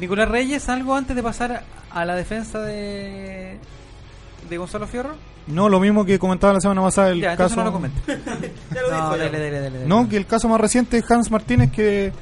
Nicolás 0.00 0.28
Reyes, 0.28 0.68
¿algo 0.68 0.94
antes 0.96 1.14
de 1.14 1.22
pasar 1.22 1.62
a, 1.90 2.04
la 2.04 2.16
defensa 2.16 2.60
de, 2.60 3.58
de 4.48 4.56
Gonzalo 4.58 4.86
Fierro? 4.86 5.14
No, 5.46 5.68
lo 5.68 5.78
mismo 5.78 6.06
que 6.06 6.18
comentaba 6.18 6.54
la 6.54 6.60
semana 6.60 6.80
pasada 6.80 7.10
el 7.10 7.20
Ya, 7.20 7.36
caso. 7.36 7.56
no 7.56 7.64
lo 7.64 7.72
comento. 7.72 8.00
no, 8.06 9.10
dale, 9.16 9.30
dale, 9.30 9.50
dale, 9.50 9.70
dale. 9.70 9.86
No, 9.86 10.08
que 10.08 10.16
el 10.16 10.26
caso 10.26 10.48
más 10.48 10.60
reciente 10.60 10.96
es 10.96 11.10
Hans 11.10 11.30
Martínez 11.30 11.70
que 11.70 12.12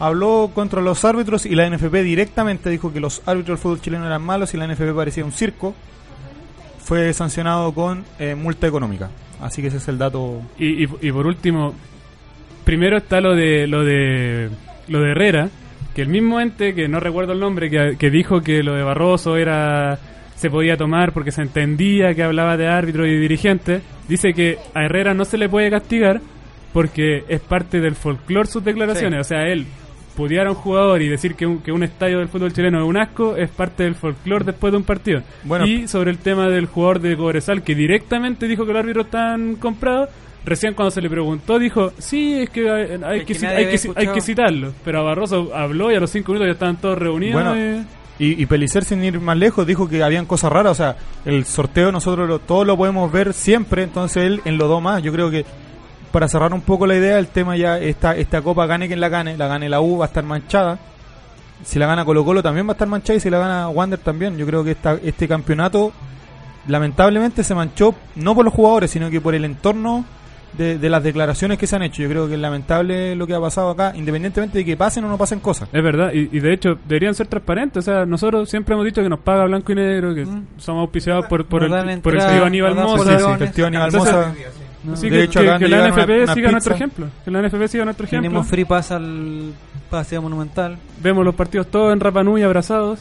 habló 0.00 0.50
contra 0.52 0.82
los 0.82 1.04
árbitros 1.04 1.46
y 1.46 1.54
la 1.54 1.70
NFP 1.70 1.94
directamente 2.02 2.68
dijo 2.68 2.92
que 2.92 2.98
los 2.98 3.22
árbitros 3.24 3.58
del 3.58 3.62
fútbol 3.62 3.80
chileno 3.80 4.04
eran 4.06 4.22
malos 4.22 4.52
y 4.52 4.56
la 4.56 4.66
NFP 4.66 4.92
parecía 4.94 5.24
un 5.24 5.30
circo. 5.32 5.74
Fue 6.82 7.12
sancionado 7.12 7.72
con 7.72 8.04
eh, 8.18 8.34
multa 8.34 8.66
económica. 8.66 9.10
Así 9.40 9.62
que 9.62 9.68
ese 9.68 9.78
es 9.78 9.88
el 9.88 9.98
dato. 9.98 10.42
Y, 10.58 10.84
y, 10.84 10.88
y 11.00 11.12
por 11.12 11.26
último, 11.26 11.74
primero 12.64 12.96
está 12.98 13.20
lo 13.20 13.34
de 13.34 13.66
lo 13.66 13.84
de 13.84 14.50
lo 14.88 15.00
de 15.00 15.10
Herrera, 15.10 15.48
que 15.94 16.02
el 16.02 16.08
mismo 16.08 16.40
ente 16.40 16.74
que 16.74 16.88
no 16.88 17.00
recuerdo 17.00 17.32
el 17.32 17.40
nombre 17.40 17.70
que, 17.70 17.96
que 17.98 18.10
dijo 18.10 18.40
que 18.40 18.62
lo 18.62 18.74
de 18.74 18.82
Barroso 18.82 19.36
era 19.36 19.98
se 20.36 20.50
podía 20.50 20.76
tomar 20.76 21.12
porque 21.12 21.30
se 21.30 21.42
entendía 21.42 22.14
que 22.14 22.22
hablaba 22.22 22.56
de 22.56 22.66
árbitro 22.66 23.06
y 23.06 23.18
dirigente. 23.18 23.80
Dice 24.08 24.32
que 24.32 24.58
a 24.74 24.84
Herrera 24.84 25.14
no 25.14 25.24
se 25.24 25.38
le 25.38 25.48
puede 25.48 25.70
castigar 25.70 26.20
porque 26.72 27.24
es 27.28 27.40
parte 27.40 27.80
del 27.80 27.94
folclore 27.94 28.48
sus 28.48 28.64
declaraciones. 28.64 29.20
O 29.20 29.24
sea, 29.24 29.46
él 29.46 29.66
pudiera 30.16 30.48
a 30.48 30.50
un 30.52 30.56
jugador 30.56 31.00
y 31.02 31.08
decir 31.08 31.34
que 31.34 31.46
un, 31.46 31.58
que 31.60 31.72
un 31.72 31.82
estadio 31.82 32.18
del 32.18 32.28
fútbol 32.28 32.52
chileno 32.52 32.78
es 32.82 32.88
un 32.88 32.96
asco, 32.98 33.36
es 33.36 33.50
parte 33.50 33.84
del 33.84 33.94
folclore 33.94 34.44
después 34.44 34.72
de 34.72 34.76
un 34.76 34.84
partido. 34.84 35.22
Bueno. 35.44 35.66
y 35.66 35.88
sobre 35.88 36.10
el 36.10 36.18
tema 36.18 36.48
del 36.48 36.66
jugador 36.66 37.00
de 37.00 37.16
Cobresal, 37.16 37.62
que 37.62 37.74
directamente 37.74 38.46
dijo 38.46 38.66
que 38.66 38.72
los 38.72 38.80
árbitros 38.82 39.06
están 39.06 39.56
comprados, 39.56 40.08
recién 40.44 40.74
cuando 40.74 40.90
se 40.90 41.00
le 41.00 41.08
preguntó 41.08 41.58
dijo, 41.58 41.92
sí, 41.98 42.34
es 42.40 42.50
que 42.50 42.68
hay, 42.70 43.00
hay 43.04 43.20
Es 43.20 43.24
que, 43.38 43.46
hay, 43.46 43.66
que, 43.66 43.90
hay 43.96 44.06
que 44.08 44.20
citarlo. 44.20 44.72
Pero 44.84 45.00
a 45.00 45.02
Barroso 45.02 45.50
habló 45.54 45.90
y 45.92 45.94
a 45.94 46.00
los 46.00 46.10
cinco 46.10 46.32
minutos 46.32 46.48
ya 46.48 46.52
estaban 46.52 46.76
todos 46.76 46.98
reunidos. 46.98 47.42
Bueno, 47.42 47.56
y- 47.58 47.84
y, 48.18 48.40
y 48.42 48.46
Pelicer, 48.46 48.84
sin 48.84 49.02
ir 49.02 49.18
más 49.18 49.36
lejos, 49.36 49.66
dijo 49.66 49.88
que 49.88 50.02
habían 50.02 50.26
cosas 50.26 50.52
raras. 50.52 50.72
O 50.72 50.74
sea, 50.74 50.96
el 51.24 51.44
sorteo 51.44 51.90
nosotros 51.90 52.28
lo, 52.28 52.38
todo 52.38 52.64
lo 52.64 52.76
podemos 52.76 53.10
ver 53.10 53.32
siempre. 53.32 53.82
Entonces 53.82 54.24
él 54.24 54.40
enlodó 54.44 54.80
más. 54.80 55.02
Yo 55.02 55.12
creo 55.12 55.30
que 55.30 55.44
para 56.12 56.28
cerrar 56.28 56.52
un 56.52 56.60
poco 56.60 56.86
la 56.86 56.94
idea, 56.94 57.18
el 57.18 57.28
tema 57.28 57.56
ya, 57.56 57.78
esta, 57.78 58.14
esta 58.14 58.42
copa 58.42 58.66
gane 58.66 58.86
quien 58.86 59.00
la 59.00 59.08
gane. 59.08 59.36
La 59.36 59.48
gane 59.48 59.68
la 59.68 59.80
U, 59.80 59.98
va 59.98 60.04
a 60.04 60.08
estar 60.08 60.22
manchada. 60.24 60.78
Si 61.64 61.78
la 61.78 61.86
gana 61.86 62.04
Colo 62.04 62.24
Colo 62.24 62.42
también 62.42 62.66
va 62.66 62.72
a 62.72 62.74
estar 62.74 62.88
manchada. 62.88 63.16
Y 63.16 63.20
si 63.20 63.30
la 63.30 63.38
gana 63.38 63.68
Wander 63.68 63.98
también. 63.98 64.36
Yo 64.36 64.46
creo 64.46 64.62
que 64.62 64.72
esta, 64.72 64.98
este 65.02 65.26
campeonato 65.26 65.92
lamentablemente 66.68 67.42
se 67.42 67.54
manchó 67.54 67.94
no 68.14 68.34
por 68.34 68.44
los 68.44 68.54
jugadores, 68.54 68.90
sino 68.90 69.10
que 69.10 69.20
por 69.20 69.34
el 69.34 69.44
entorno 69.44 70.04
de, 70.56 70.78
de 70.78 70.90
las 70.90 71.02
declaraciones 71.02 71.58
que 71.58 71.66
se 71.66 71.76
han 71.76 71.82
hecho. 71.82 72.02
Yo 72.02 72.08
creo 72.08 72.28
que 72.28 72.34
es 72.34 72.40
lamentable 72.40 73.16
lo 73.16 73.26
que 73.26 73.34
ha 73.34 73.40
pasado 73.40 73.70
acá, 73.70 73.92
independientemente 73.96 74.58
de 74.58 74.64
que 74.64 74.76
pasen 74.76 75.04
o 75.04 75.08
no 75.08 75.16
pasen 75.18 75.40
cosas. 75.40 75.68
Es 75.72 75.82
verdad, 75.82 76.12
y, 76.12 76.28
y 76.30 76.40
de 76.40 76.52
hecho 76.52 76.78
deberían 76.86 77.14
ser 77.14 77.26
transparentes. 77.26 77.78
O 77.78 77.82
sea, 77.82 78.04
nosotros 78.06 78.48
siempre 78.50 78.74
hemos 78.74 78.84
dicho 78.84 79.02
que 79.02 79.08
nos 79.08 79.20
paga 79.20 79.44
blanco 79.44 79.72
y 79.72 79.76
negro, 79.76 80.14
que 80.14 80.26
somos 80.58 80.82
auspiciados 80.82 81.26
por, 81.26 81.46
por, 81.46 81.64
el, 81.64 81.70
por 81.70 81.80
el 81.80 81.90
entrada, 81.90 82.32
tío 82.32 82.44
Aníbal 82.44 82.74
Mosa. 82.74 83.16
polones. 83.18 83.40
El 83.40 83.52
tío 83.52 83.66
Aníbal 83.66 83.86
Entonces, 83.94 84.16
Mosa. 84.84 85.00
sí, 85.02 85.10
De 85.10 85.16
que, 85.18 85.22
hecho, 85.24 85.40
que- 85.40 85.58
que 85.58 85.68
la 85.68 85.88
NFP 85.88 86.12
una- 86.14 86.22
una 86.24 86.34
siga 86.34 86.50
nuestro 86.50 86.72
pizza. 86.74 86.84
ejemplo. 86.84 87.06
Que 87.24 87.30
la 87.30 87.38
NFP 87.40 87.68
siga 87.68 87.84
nuestro 87.84 88.06
ejemplo. 88.06 88.28
Tenemos 88.28 88.46
free 88.48 88.64
pass 88.64 88.90
al 88.90 89.52
paseo 89.90 90.22
monumental. 90.22 90.76
Vemos 91.02 91.24
los 91.24 91.34
partidos 91.34 91.68
todos 91.68 91.92
en 91.92 92.00
Rapanui 92.00 92.42
abrazados. 92.42 93.00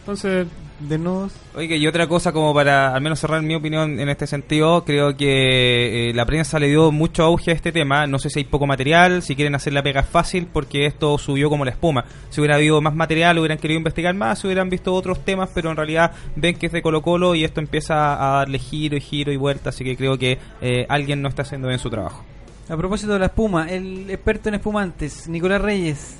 Entonces, 0.00 0.46
Desnudos. 0.80 1.32
Oiga, 1.54 1.76
y 1.76 1.86
otra 1.86 2.06
cosa 2.06 2.32
como 2.32 2.52
para 2.52 2.94
al 2.94 3.00
menos 3.00 3.20
cerrar 3.20 3.42
mi 3.42 3.54
opinión 3.54 4.00
en 4.00 4.08
este 4.08 4.26
sentido, 4.26 4.84
creo 4.84 5.16
que 5.16 6.10
eh, 6.10 6.14
la 6.14 6.26
prensa 6.26 6.58
le 6.58 6.68
dio 6.68 6.90
mucho 6.90 7.22
auge 7.22 7.50
a 7.50 7.54
este 7.54 7.72
tema, 7.72 8.06
no 8.06 8.18
sé 8.18 8.30
si 8.30 8.40
hay 8.40 8.44
poco 8.44 8.66
material, 8.66 9.22
si 9.22 9.36
quieren 9.36 9.54
hacer 9.54 9.72
la 9.72 9.82
pega 9.82 10.02
fácil 10.02 10.48
porque 10.52 10.86
esto 10.86 11.18
subió 11.18 11.48
como 11.48 11.64
la 11.64 11.70
espuma. 11.70 12.04
Si 12.30 12.40
hubiera 12.40 12.56
habido 12.56 12.80
más 12.80 12.94
material, 12.94 13.38
hubieran 13.38 13.58
querido 13.58 13.78
investigar 13.78 14.14
más, 14.14 14.44
hubieran 14.44 14.68
visto 14.68 14.92
otros 14.92 15.24
temas, 15.24 15.50
pero 15.54 15.70
en 15.70 15.76
realidad 15.76 16.12
ven 16.36 16.56
que 16.56 16.66
es 16.66 16.72
de 16.72 16.82
Colo 16.82 17.02
Colo 17.02 17.34
y 17.34 17.44
esto 17.44 17.60
empieza 17.60 18.14
a 18.14 18.38
darle 18.38 18.58
giro 18.58 18.96
y 18.96 19.00
giro 19.00 19.32
y 19.32 19.36
vuelta, 19.36 19.70
así 19.70 19.84
que 19.84 19.96
creo 19.96 20.18
que 20.18 20.38
eh, 20.60 20.86
alguien 20.88 21.22
no 21.22 21.28
está 21.28 21.42
haciendo 21.42 21.68
bien 21.68 21.78
su 21.78 21.90
trabajo. 21.90 22.24
A 22.68 22.76
propósito 22.76 23.12
de 23.12 23.18
la 23.18 23.26
espuma, 23.26 23.70
el 23.70 24.08
experto 24.10 24.48
en 24.48 24.54
espumantes, 24.54 25.28
Nicolás 25.28 25.60
Reyes, 25.60 26.16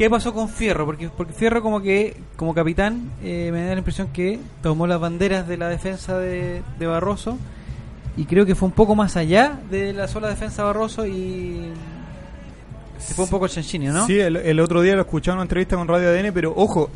¿qué 0.00 0.08
pasó 0.08 0.32
con 0.32 0.48
Fierro? 0.48 0.86
Porque, 0.86 1.10
porque 1.14 1.34
Fierro 1.34 1.60
como 1.60 1.82
que, 1.82 2.16
como 2.36 2.54
capitán, 2.54 3.10
eh, 3.22 3.50
me 3.52 3.66
da 3.66 3.72
la 3.72 3.80
impresión 3.80 4.08
que 4.08 4.40
tomó 4.62 4.86
las 4.86 4.98
banderas 4.98 5.46
de 5.46 5.58
la 5.58 5.68
defensa 5.68 6.16
de, 6.16 6.62
de 6.78 6.86
Barroso 6.86 7.36
y 8.16 8.24
creo 8.24 8.46
que 8.46 8.54
fue 8.54 8.68
un 8.68 8.72
poco 8.72 8.94
más 8.94 9.18
allá 9.18 9.60
de 9.70 9.92
la 9.92 10.08
sola 10.08 10.30
defensa 10.30 10.62
de 10.62 10.66
Barroso 10.66 11.06
y 11.06 11.66
se 12.96 13.12
fue 13.12 13.24
un 13.26 13.30
poco 13.30 13.44
el 13.44 13.50
Chanchini, 13.50 13.88
¿no? 13.88 14.06
Sí, 14.06 14.18
el, 14.18 14.38
el 14.38 14.60
otro 14.60 14.80
día 14.80 14.94
lo 14.94 15.02
escuchaba 15.02 15.34
en 15.34 15.40
una 15.40 15.42
entrevista 15.42 15.76
con 15.76 15.86
Radio 15.86 16.08
ADN, 16.08 16.32
pero 16.32 16.54
ojo, 16.56 16.88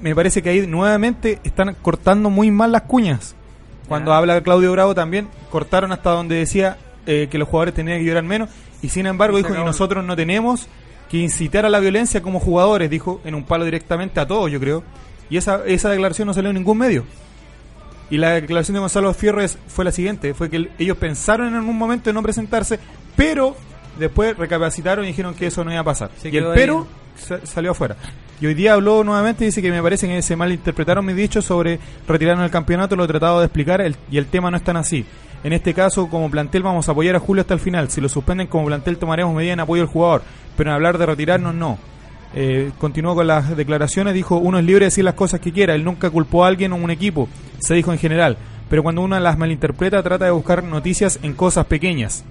me 0.00 0.14
parece 0.14 0.40
que 0.40 0.50
ahí 0.50 0.64
nuevamente 0.68 1.40
están 1.42 1.74
cortando 1.82 2.30
muy 2.30 2.52
mal 2.52 2.70
las 2.70 2.82
cuñas. 2.82 3.34
Cuando 3.88 4.14
habla 4.14 4.40
Claudio 4.42 4.70
Bravo 4.70 4.94
también, 4.94 5.26
cortaron 5.50 5.90
hasta 5.90 6.10
donde 6.10 6.36
decía 6.36 6.76
eh, 7.06 7.26
que 7.28 7.38
los 7.38 7.48
jugadores 7.48 7.74
tenían 7.74 7.98
que 7.98 8.04
llorar 8.04 8.22
menos, 8.22 8.50
y 8.82 8.90
sin 8.90 9.06
embargo 9.06 9.36
dijo 9.36 9.52
que 9.52 9.64
nosotros 9.64 10.04
no 10.04 10.14
tenemos 10.14 10.68
que 11.10 11.18
incitar 11.18 11.64
a 11.64 11.68
la 11.68 11.78
violencia 11.80 12.20
como 12.22 12.40
jugadores, 12.40 12.90
dijo 12.90 13.20
en 13.24 13.34
un 13.34 13.44
palo 13.44 13.64
directamente 13.64 14.18
a 14.20 14.26
todos, 14.26 14.50
yo 14.50 14.58
creo. 14.60 14.82
Y 15.30 15.36
esa, 15.36 15.64
esa 15.66 15.90
declaración 15.90 16.26
no 16.26 16.34
salió 16.34 16.50
en 16.50 16.56
ningún 16.56 16.78
medio. 16.78 17.04
Y 18.10 18.18
la 18.18 18.30
declaración 18.30 18.74
de 18.74 18.80
Gonzalo 18.80 19.12
Fierro 19.14 19.42
es- 19.42 19.58
fue 19.66 19.84
la 19.84 19.90
siguiente, 19.92 20.32
fue 20.34 20.48
que 20.48 20.56
el- 20.56 20.70
ellos 20.78 20.96
pensaron 20.96 21.48
en 21.48 21.54
algún 21.56 21.76
momento 21.76 22.10
en 22.10 22.14
no 22.14 22.22
presentarse, 22.22 22.78
pero 23.16 23.56
después 23.98 24.36
recapacitaron 24.36 25.04
y 25.04 25.08
dijeron 25.08 25.34
que 25.34 25.46
eso 25.48 25.64
no 25.64 25.72
iba 25.72 25.80
a 25.80 25.84
pasar. 25.84 26.10
Se 26.20 26.28
y 26.28 26.36
el 26.36 26.44
ahí. 26.46 26.52
pero 26.54 26.86
sa- 27.16 27.44
salió 27.44 27.72
afuera. 27.72 27.96
Y 28.40 28.46
hoy 28.46 28.54
día 28.54 28.74
habló 28.74 29.02
nuevamente 29.02 29.44
y 29.44 29.46
dice 29.46 29.62
que 29.62 29.70
me 29.72 29.82
parece 29.82 30.06
que 30.06 30.20
se 30.22 30.36
malinterpretaron 30.36 31.04
mis 31.04 31.16
dichos 31.16 31.44
sobre 31.44 31.80
retirarnos 32.06 32.42
del 32.44 32.50
campeonato, 32.50 32.94
lo 32.94 33.04
he 33.04 33.08
tratado 33.08 33.40
de 33.40 33.46
explicar 33.46 33.80
el- 33.80 33.96
y 34.10 34.18
el 34.18 34.26
tema 34.26 34.50
no 34.50 34.56
es 34.56 34.62
tan 34.62 34.76
así. 34.76 35.04
En 35.42 35.52
este 35.52 35.74
caso, 35.74 36.08
como 36.08 36.30
plantel, 36.30 36.62
vamos 36.62 36.88
a 36.88 36.92
apoyar 36.92 37.16
a 37.16 37.20
Julio 37.20 37.40
hasta 37.40 37.54
el 37.54 37.60
final. 37.60 37.88
Si 37.90 38.00
lo 38.00 38.08
suspenden 38.08 38.46
como 38.46 38.66
plantel, 38.66 38.98
tomaremos 38.98 39.34
medidas 39.34 39.54
en 39.54 39.60
apoyo 39.60 39.82
al 39.82 39.88
jugador. 39.88 40.22
Pero 40.56 40.70
en 40.70 40.74
hablar 40.74 40.98
de 40.98 41.06
retirarnos, 41.06 41.54
no. 41.54 41.78
Eh, 42.34 42.70
continuó 42.78 43.14
con 43.14 43.26
las 43.26 43.56
declaraciones, 43.56 44.12
dijo, 44.12 44.36
uno 44.36 44.58
es 44.58 44.64
libre 44.64 44.80
de 44.80 44.86
decir 44.86 45.04
las 45.04 45.14
cosas 45.14 45.40
que 45.40 45.52
quiera, 45.52 45.74
él 45.74 45.84
nunca 45.84 46.10
culpó 46.10 46.44
a 46.44 46.48
alguien 46.48 46.72
o 46.72 46.76
un 46.76 46.90
equipo, 46.90 47.28
se 47.60 47.74
dijo 47.74 47.92
en 47.92 47.98
general, 47.98 48.36
pero 48.68 48.82
cuando 48.82 49.00
uno 49.00 49.18
las 49.18 49.38
malinterpreta 49.38 50.02
trata 50.02 50.26
de 50.26 50.32
buscar 50.32 50.62
noticias 50.62 51.18
en 51.22 51.34
cosas 51.34 51.66
pequeñas. 51.66 52.24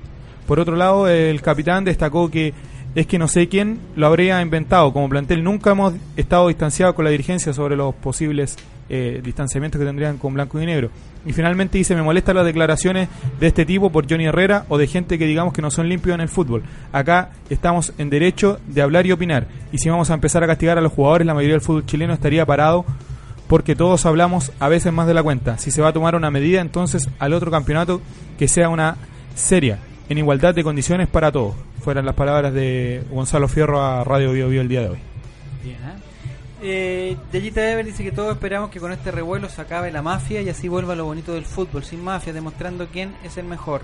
Por 0.45 0.59
otro 0.59 0.76
lado, 0.76 1.07
el 1.07 1.41
capitán 1.41 1.86
destacó 1.86 2.30
que 2.30 2.53
es 2.96 3.08
que 3.08 3.20
no 3.20 3.28
sé 3.28 3.48
quién 3.50 3.80
lo 3.96 4.08
habría 4.08 4.41
inventado. 4.41 4.91
Como 4.93 5.10
plantel 5.10 5.43
nunca 5.43 5.72
hemos 5.72 5.93
estado 6.16 6.48
distanciados 6.48 6.96
con 6.96 7.06
la 7.06 7.12
dirigencia 7.12 7.54
sobre 7.54 7.76
los 7.76 7.93
posibles 7.96 8.56
eh, 8.88 9.20
distanciamientos 9.24 9.80
que 9.80 9.86
tendrían 9.86 10.18
con 10.18 10.34
blanco 10.34 10.62
y 10.62 10.66
negro. 10.66 10.89
Y 11.26 11.34
finalmente 11.34 11.78
dice, 11.78 11.96
me 11.96 12.04
molestan 12.04 12.36
las 12.36 12.46
declaraciones 12.46 13.10
de 13.39 13.48
este 13.48 13.66
tipo 13.66 13.91
por 13.91 14.10
Johnny 14.10 14.26
Herrera 14.26 14.66
o 14.70 14.78
de 14.78 14.88
gente 14.88 15.18
que 15.18 15.26
digamos 15.26 15.54
que 15.54 15.62
no 15.62 15.72
son 15.72 15.89
limpios 15.89 16.16
en 16.16 16.22
el 16.22 16.30
fútbol. 16.30 16.64
Acá 16.93 17.32
estamos 17.50 17.93
en 17.98 18.10
derecho 18.10 18.60
de 18.68 18.82
hablar 18.82 19.06
y 19.06 19.12
opinar. 19.12 19.48
Y 19.72 19.80
si 19.80 19.89
vamos 19.89 20.10
a 20.10 20.14
empezar 20.14 20.43
a 20.43 20.48
castigar 20.48 20.78
a 20.78 20.82
los 20.82 20.93
jugadores, 20.93 21.28
la 21.28 21.34
mayoría 21.34 21.56
del 21.56 21.62
fútbol 21.62 21.86
chileno 21.86 22.14
estaría 22.14 22.46
parado 22.46 22.86
porque 23.48 23.76
todos 23.76 24.06
hablamos 24.06 24.52
a 24.60 24.70
veces 24.70 24.93
más 24.93 25.08
de 25.08 25.14
la 25.14 25.24
cuenta. 25.24 25.58
Si 25.58 25.72
se 25.72 25.82
va 25.82 25.89
a 25.89 25.93
tomar 25.93 26.16
una 26.16 26.32
medida, 26.32 26.62
entonces 26.62 27.10
al 27.20 27.34
otro 27.34 27.52
campeonato 27.52 28.02
que 28.38 28.48
sea 28.48 28.70
una 28.70 28.98
seria, 29.36 29.80
en 30.10 30.18
igualdad 30.18 30.53
de 30.53 30.64
condiciones 30.64 31.08
para 31.08 31.32
todos. 31.32 31.56
Fueran 31.82 32.06
las 32.06 32.16
palabras 32.16 32.53
de 32.53 33.03
Gonzalo 33.12 33.47
Fierro 33.47 33.82
a 33.82 34.03
Radio 34.03 34.32
Bio 34.32 34.49
Bio 34.49 34.62
el 34.62 34.68
día 34.68 34.82
de 34.82 34.89
hoy. 34.89 34.99
Bien, 35.64 35.78
¿eh? 35.78 35.95
Eh, 36.62 37.18
Ever 37.32 37.86
dice 37.86 38.03
que 38.03 38.12
todos 38.12 38.34
esperamos 38.34 38.70
que 38.70 38.80
con 38.80 38.91
este 38.91 39.12
revuelo 39.12 39.49
se 39.49 39.62
acabe 39.62 39.91
la 39.91 40.01
mafia 40.01 40.41
y 40.41 40.49
así 40.49 40.68
vuelva 40.68 40.95
lo 40.95 41.06
bonito 41.06 41.34
del 41.34 41.45
fútbol, 41.45 41.84
sin 41.84 42.03
mafia, 42.03 42.34
demostrando 42.34 42.88
quién 42.88 43.16
es 43.24 43.38
el 43.38 43.45
mejor. 43.45 43.82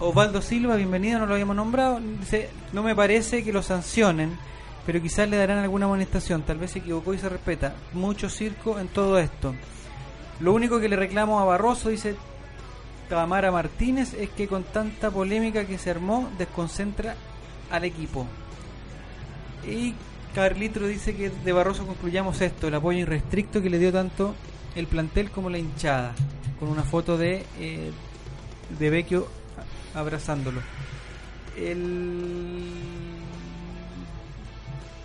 Osvaldo 0.00 0.40
Silva, 0.42 0.76
bienvenido, 0.76 1.18
no 1.18 1.26
lo 1.26 1.34
habíamos 1.34 1.56
nombrado. 1.56 2.00
Dice, 2.20 2.50
no 2.72 2.82
me 2.82 2.94
parece 2.94 3.44
que 3.44 3.52
lo 3.52 3.62
sancionen, 3.62 4.36
pero 4.86 5.02
quizás 5.02 5.28
le 5.28 5.36
darán 5.36 5.58
alguna 5.58 5.86
amonestación. 5.86 6.42
Tal 6.42 6.58
vez 6.58 6.72
se 6.72 6.78
equivocó 6.78 7.14
y 7.14 7.18
se 7.18 7.28
respeta. 7.28 7.74
Mucho 7.92 8.28
circo 8.28 8.78
en 8.78 8.88
todo 8.88 9.18
esto. 9.18 9.54
Lo 10.40 10.52
único 10.52 10.80
que 10.80 10.88
le 10.88 10.96
reclamo 10.96 11.40
a 11.40 11.44
Barroso, 11.44 11.88
dice 11.88 12.14
Tamara 13.08 13.50
Martínez, 13.50 14.14
es 14.14 14.28
que 14.30 14.46
con 14.46 14.64
tanta 14.64 15.10
polémica 15.10 15.64
que 15.64 15.78
se 15.78 15.90
armó, 15.90 16.28
desconcentra 16.38 17.14
al 17.70 17.84
equipo. 17.84 18.26
Y 19.66 19.94
Carlitro 20.34 20.86
dice 20.86 21.16
que 21.16 21.30
de 21.30 21.52
Barroso 21.52 21.86
concluyamos 21.86 22.40
esto, 22.40 22.68
el 22.68 22.74
apoyo 22.74 22.98
irrestricto 22.98 23.62
que 23.62 23.70
le 23.70 23.78
dio 23.78 23.92
tanto 23.92 24.34
el 24.74 24.86
plantel 24.86 25.30
como 25.30 25.50
la 25.50 25.58
hinchada, 25.58 26.12
con 26.60 26.68
una 26.68 26.82
foto 26.82 27.16
de, 27.16 27.44
eh, 27.58 27.90
de 28.78 28.90
Vecchio 28.90 29.26
abrazándolo. 29.94 30.60
El, 31.56 32.62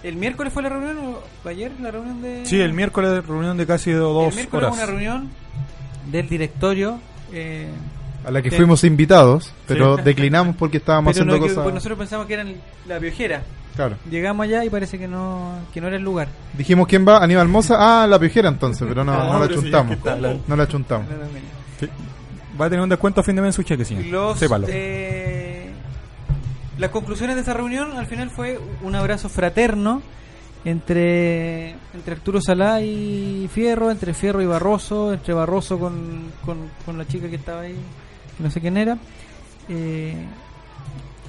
¿El 0.03 0.15
miércoles 0.17 0.53
fue 0.53 0.61
la 0.61 0.69
reunión 0.69 0.97
o 1.43 1.47
ayer 1.47 1.71
la 1.79 1.89
reunión 1.89 2.21
de...? 2.21 2.45
Sí, 2.45 2.59
el 2.59 2.73
miércoles 2.73 3.25
reunión 3.25 3.57
de 3.57 3.65
casi 3.65 3.91
dos 3.91 4.29
el 4.29 4.35
miércoles 4.35 4.67
horas. 4.67 4.77
una 4.77 4.85
reunión 4.85 5.29
del 6.11 6.27
directorio... 6.27 6.99
eh, 7.31 7.69
A 8.25 8.31
la 8.31 8.41
que 8.41 8.51
fuimos 8.51 8.83
invitados, 8.83 9.51
pero 9.67 9.97
Sí. 9.97 10.03
declinamos 10.03 10.55
porque 10.55 10.77
estábamos 10.77 11.13
pero 11.13 11.25
no, 11.25 11.31
haciendo 11.33 11.45
que- 11.47 11.51
cosas. 11.53 11.63
pues 11.63 11.75
nosotros 11.75 11.99
pensamos 11.99 12.25
que 12.27 12.33
era 12.33 12.43
en 12.43 12.55
la 12.87 12.99
piojera. 12.99 13.43
Claro. 13.75 13.95
Llegamos 14.09 14.43
allá 14.45 14.63
y 14.63 14.69
parece 14.69 14.99
que 14.99 15.07
no, 15.07 15.55
que 15.73 15.81
no 15.81 15.87
era 15.87 15.97
el 15.97 16.03
lugar. 16.03 16.27
Dijimos 16.57 16.87
quién 16.87 17.05
va, 17.07 17.23
Aníbal 17.23 17.47
Moza. 17.47 17.75
Ah, 17.79 18.07
la 18.07 18.19
piojera 18.19 18.47
entonces, 18.49 18.85
pero 18.87 19.03
no, 19.03 19.11
Ah, 19.19 19.29
no 19.33 19.39
la 19.39 19.49
chuntamos. 19.49 19.97
No 20.47 20.55
la 20.55 20.67
chuntamos. 20.67 21.07
Sí. 21.79 21.89
Va 22.59 22.65
a 22.65 22.69
tener 22.69 22.83
un 22.83 22.89
descuento 22.89 23.21
a 23.21 23.23
fin 23.23 23.35
de 23.35 23.41
mes 23.41 23.49
en 23.49 23.53
su 23.53 23.63
cheque, 23.63 23.83
señor. 23.83 24.05
Los, 24.05 24.37
Sépalo. 24.39 24.67
eh, 24.69 25.71
las 26.77 26.91
conclusiones 26.91 27.35
de 27.35 27.41
esa 27.41 27.53
reunión 27.53 27.97
al 27.97 28.05
final 28.05 28.29
fue 28.29 28.59
un 28.83 28.93
abrazo 28.95 29.27
fraterno 29.27 30.01
entre, 30.65 31.71
entre 31.93 32.13
Arturo 32.13 32.39
Salá 32.41 32.79
y 32.81 33.49
Fierro, 33.51 33.91
entre 33.91 34.13
Fierro 34.13 34.41
y 34.41 34.45
Barroso, 34.45 35.13
entre 35.13 35.33
Barroso 35.33 35.79
con, 35.79 36.31
con, 36.45 36.57
con 36.85 36.97
la 36.97 37.05
chica 37.07 37.27
que 37.29 37.35
estaba 37.35 37.61
ahí, 37.61 37.75
no 38.39 38.51
sé 38.51 38.61
quién 38.61 38.77
era. 38.77 38.97
Eh, 39.69 40.15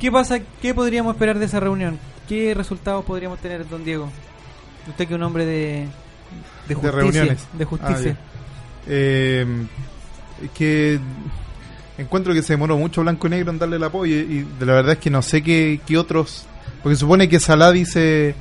¿Qué 0.00 0.10
pasa? 0.10 0.38
¿Qué 0.60 0.74
podríamos 0.74 1.14
esperar 1.14 1.38
de 1.38 1.46
esa 1.46 1.60
reunión? 1.60 1.98
¿Qué 2.28 2.54
resultados 2.54 3.04
podríamos 3.04 3.38
tener, 3.38 3.68
don 3.68 3.84
Diego? 3.84 4.10
Usted 4.88 5.06
que 5.06 5.14
es 5.14 5.18
un 5.18 5.22
hombre 5.22 5.46
de, 5.46 5.86
de 6.68 6.74
justicia. 6.74 7.00
reuniones. 7.00 7.46
De 7.52 7.64
justicia. 7.64 8.16
Ah, 8.18 8.24
Eh, 8.86 9.46
que 10.52 11.00
encuentro 11.96 12.34
que 12.34 12.42
se 12.42 12.52
demoró 12.52 12.76
mucho 12.76 13.00
Blanco 13.02 13.28
y 13.28 13.30
Negro 13.30 13.50
en 13.50 13.58
darle 13.58 13.76
el 13.76 13.84
apoyo 13.84 14.14
y 14.14 14.46
de 14.58 14.66
la 14.66 14.74
verdad 14.74 14.92
es 14.94 14.98
que 14.98 15.10
no 15.10 15.22
sé 15.22 15.42
qué, 15.42 15.80
qué 15.86 15.96
otros... 15.96 16.46
Porque 16.82 16.96
supone 16.96 17.28
que 17.28 17.40
Salah 17.40 17.72
dice... 17.72 18.34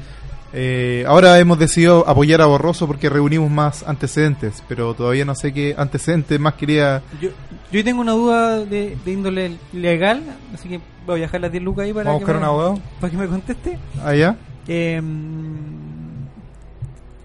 eh, 0.54 1.04
ahora 1.08 1.40
hemos 1.40 1.58
decidido 1.58 2.08
apoyar 2.08 2.42
a 2.42 2.46
Borroso 2.46 2.86
porque 2.86 3.10
reunimos 3.10 3.50
más 3.50 3.84
antecedentes, 3.84 4.64
pero 4.68 4.94
todavía 4.94 5.26
no 5.26 5.34
sé 5.34 5.52
qué 5.52 5.74
antecedentes 5.78 6.40
más 6.40 6.54
quería... 6.54 7.02
Yo, 7.20 7.30
yo 7.72 7.84
tengo 7.84 8.02
una 8.02 8.12
duda 8.12 8.60
de, 8.60 8.96
de 9.04 9.12
índole 9.12 9.58
legal, 9.74 10.22
así 10.54 10.70
que 10.70 10.80
voy 11.06 11.16
a 11.16 11.18
viajar 11.18 11.42
las 11.42 11.52
10 11.52 11.64
lucas 11.64 11.86
ahí 11.86 11.94
para, 11.94 12.12
¿Vamos 12.12 12.24
que, 12.24 12.32
me, 12.32 12.38
un 12.38 12.44
abogado? 12.44 12.80
para 13.02 13.12
que 13.12 13.18
me 13.18 13.28
conteste. 13.28 13.80
¿Allá? 14.04 14.38
Eh, 14.68 15.02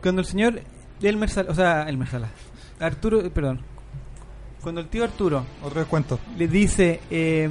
cuando 0.03 0.21
el 0.23 0.27
señor 0.27 0.61
Elmer 1.03 1.29
Sala, 1.29 1.51
o 1.51 1.55
sea, 1.55 1.83
Elmer 1.89 2.09
Sala, 2.09 2.29
Arturo, 2.81 3.21
eh, 3.21 3.31
perdón, 3.31 3.61
cuando 4.63 4.81
el 4.81 4.89
tío 4.89 5.05
Arturo 5.05 5.45
Otro 5.63 5.81
descuento. 5.81 6.19
le 6.37 6.49
dice 6.49 7.01
eh, 7.11 7.49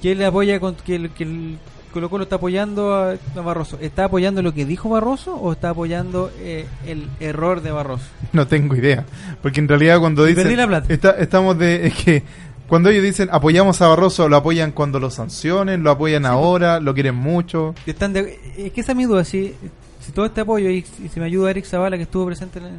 que 0.00 0.12
él 0.12 0.18
le 0.18 0.26
apoya, 0.26 0.58
con, 0.58 0.74
que, 0.74 0.96
el, 0.96 1.10
que 1.10 1.24
el 1.24 1.58
Colo 1.92 2.08
Colo 2.08 2.22
está 2.24 2.36
apoyando 2.36 2.94
a, 2.94 3.12
a 3.12 3.40
Barroso, 3.40 3.78
¿está 3.80 4.04
apoyando 4.04 4.42
lo 4.42 4.54
que 4.54 4.64
dijo 4.64 4.88
Barroso 4.88 5.34
o 5.34 5.52
está 5.52 5.70
apoyando 5.70 6.30
eh, 6.38 6.66
el 6.86 7.08
error 7.18 7.62
de 7.62 7.70
Barroso? 7.72 8.04
No 8.32 8.46
tengo 8.46 8.76
idea. 8.76 9.04
Porque 9.42 9.60
en 9.60 9.68
realidad 9.68 9.98
cuando 10.00 10.24
dicen... 10.24 10.44
perdí 10.44 10.56
la 10.56 10.66
plata. 10.66 10.92
está- 10.92 11.10
estamos 11.18 11.58
de... 11.58 11.86
Es 11.88 11.94
que 11.94 12.22
cuando 12.68 12.88
ellos 12.90 13.02
dicen 13.02 13.28
apoyamos 13.32 13.80
a 13.82 13.88
Barroso, 13.88 14.28
lo 14.28 14.36
apoyan 14.36 14.70
cuando 14.72 15.00
lo 15.00 15.10
sancionen, 15.10 15.82
lo 15.82 15.90
apoyan 15.90 16.24
ahora, 16.26 16.78
lo 16.78 16.94
quieren 16.94 17.16
mucho. 17.16 17.74
Están 17.86 18.12
de- 18.12 18.38
es 18.56 18.72
que 18.72 18.80
esa 18.82 18.92
es 18.92 18.96
mi 18.96 19.04
duda, 19.06 19.24
si, 19.24 19.54
si 20.00 20.12
todo 20.12 20.26
este 20.26 20.42
apoyo 20.42 20.70
y, 20.70 20.84
y 21.02 21.08
si 21.08 21.18
me 21.18 21.26
ayuda 21.26 21.50
Eric 21.50 21.64
Zavala 21.64 21.96
que 21.96 22.04
estuvo 22.04 22.26
presente 22.26 22.58
en 22.60 22.64
la, 22.66 22.70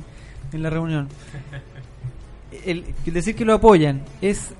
en 0.53 0.63
la 0.63 0.69
reunión, 0.69 1.09
el, 2.65 2.85
el 3.05 3.13
decir 3.13 3.35
que 3.35 3.45
lo 3.45 3.53
apoyan 3.53 4.01
es 4.21 4.53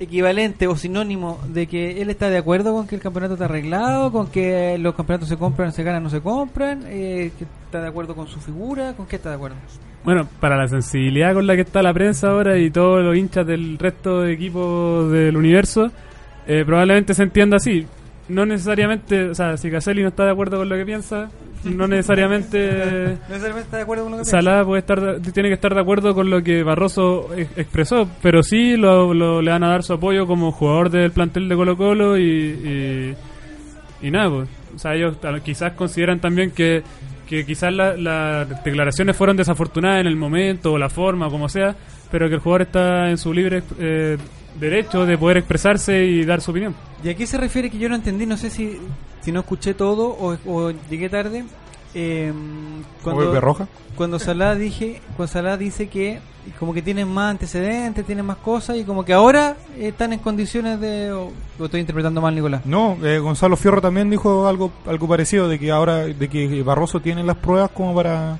equivalente 0.00 0.66
o 0.66 0.76
sinónimo 0.76 1.40
de 1.48 1.66
que 1.66 2.00
él 2.00 2.10
está 2.10 2.30
de 2.30 2.38
acuerdo 2.38 2.72
con 2.72 2.86
que 2.86 2.94
el 2.94 3.00
campeonato 3.00 3.34
está 3.34 3.46
arreglado, 3.46 4.12
con 4.12 4.28
que 4.28 4.78
los 4.78 4.94
campeonatos 4.94 5.28
se 5.28 5.36
compran, 5.36 5.72
se 5.72 5.82
ganan, 5.82 6.02
no 6.02 6.10
se 6.10 6.20
compran, 6.20 6.84
eh, 6.86 7.32
que 7.36 7.44
está 7.64 7.80
de 7.80 7.88
acuerdo 7.88 8.14
con 8.14 8.28
su 8.28 8.40
figura, 8.40 8.94
con 8.94 9.06
qué 9.06 9.16
está 9.16 9.30
de 9.30 9.36
acuerdo. 9.36 9.56
Bueno, 10.04 10.28
para 10.40 10.56
la 10.56 10.68
sensibilidad 10.68 11.34
con 11.34 11.46
la 11.46 11.54
que 11.54 11.62
está 11.62 11.82
la 11.82 11.92
prensa 11.92 12.30
ahora 12.30 12.56
y 12.58 12.70
todos 12.70 13.04
los 13.04 13.16
hinchas 13.16 13.46
del 13.46 13.78
resto 13.78 14.22
de 14.22 14.32
equipos 14.32 15.10
del 15.10 15.36
universo, 15.36 15.90
eh, 16.46 16.64
probablemente 16.64 17.14
se 17.14 17.24
entienda 17.24 17.56
así. 17.56 17.86
No 18.28 18.46
necesariamente, 18.46 19.30
o 19.30 19.34
sea, 19.34 19.56
si 19.56 19.70
Caselli 19.70 20.02
no 20.02 20.08
está 20.08 20.24
de 20.24 20.32
acuerdo 20.32 20.58
con 20.58 20.68
lo 20.68 20.76
que 20.76 20.84
piensa, 20.84 21.30
no 21.64 21.86
necesariamente 21.88 22.58
No 22.68 23.10
necesariamente 23.28 23.60
está 23.60 23.76
de 23.78 23.82
acuerdo 23.82 24.04
con 24.04 24.12
lo 24.12 24.18
que 24.18 24.24
Salah 24.24 24.64
puede 24.64 24.80
estar 24.80 25.00
de- 25.20 25.32
tiene 25.32 25.48
que 25.48 25.54
estar 25.54 25.74
de 25.74 25.80
acuerdo 25.80 26.14
con 26.14 26.30
lo 26.30 26.42
que 26.42 26.62
Barroso 26.62 27.30
ex- 27.36 27.56
expresó, 27.58 28.08
pero 28.22 28.42
sí 28.42 28.76
lo, 28.76 29.12
lo- 29.14 29.42
le 29.42 29.50
van 29.50 29.64
a 29.64 29.68
dar 29.70 29.82
su 29.82 29.92
apoyo 29.94 30.26
como 30.26 30.52
jugador 30.52 30.90
del 30.90 31.10
plantel 31.12 31.48
de 31.48 31.56
Colo 31.56 31.76
Colo 31.76 32.16
y, 32.18 32.22
y, 32.22 34.06
y 34.06 34.10
nada, 34.10 34.30
pues. 34.30 34.48
O 34.74 34.78
sea, 34.78 34.94
ellos 34.94 35.16
quizás 35.42 35.72
consideran 35.72 36.20
también 36.20 36.50
que, 36.52 36.82
que 37.26 37.44
quizás 37.44 37.72
la- 37.72 37.96
las 37.96 38.62
declaraciones 38.64 39.16
fueron 39.16 39.36
desafortunadas 39.36 40.00
en 40.02 40.06
el 40.06 40.16
momento 40.16 40.72
o 40.72 40.78
la 40.78 40.88
forma, 40.88 41.28
como 41.30 41.48
sea, 41.48 41.74
pero 42.10 42.28
que 42.28 42.34
el 42.36 42.40
jugador 42.40 42.62
está 42.62 43.10
en 43.10 43.18
su 43.18 43.32
libre 43.34 43.62
eh, 43.80 44.16
derecho 44.60 45.04
de 45.06 45.18
poder 45.18 45.38
expresarse 45.38 46.04
y 46.04 46.24
dar 46.24 46.40
su 46.40 46.50
opinión. 46.52 46.74
¿Y 47.02 47.08
a 47.08 47.14
qué 47.16 47.26
se 47.26 47.36
refiere 47.38 47.70
que 47.70 47.78
yo 47.78 47.88
no 47.88 47.94
entendí? 47.96 48.26
No 48.26 48.36
sé 48.36 48.50
si, 48.50 48.78
si 49.28 49.32
no 49.32 49.40
escuché 49.40 49.74
todo 49.74 50.08
o, 50.08 50.38
o 50.46 50.70
llegué 50.88 51.10
tarde. 51.10 51.44
Eh, 51.94 52.32
Pepe 53.04 53.40
Roja? 53.42 53.68
Cuando 53.94 54.18
Salah, 54.18 54.54
dije, 54.54 55.02
cuando 55.18 55.30
Salah 55.30 55.58
dice 55.58 55.88
que 55.88 56.18
como 56.58 56.72
que 56.72 56.80
tienen 56.80 57.08
más 57.08 57.32
antecedentes, 57.32 58.06
tienen 58.06 58.24
más 58.24 58.38
cosas 58.38 58.78
y 58.78 58.84
como 58.84 59.04
que 59.04 59.12
ahora 59.12 59.56
están 59.78 60.14
en 60.14 60.20
condiciones 60.20 60.80
de... 60.80 61.12
O, 61.12 61.30
o 61.58 61.64
estoy 61.66 61.80
interpretando 61.80 62.22
mal, 62.22 62.34
Nicolás. 62.34 62.64
No, 62.64 62.96
eh, 63.04 63.18
Gonzalo 63.18 63.54
Fierro 63.56 63.82
también 63.82 64.08
dijo 64.08 64.46
algo 64.48 64.72
algo 64.86 65.06
parecido 65.06 65.46
de 65.46 65.58
que 65.58 65.70
ahora 65.70 66.06
de 66.06 66.28
que 66.28 66.62
Barroso 66.62 67.00
tiene 67.00 67.22
las 67.22 67.36
pruebas 67.36 67.70
como 67.72 67.94
para 67.94 68.38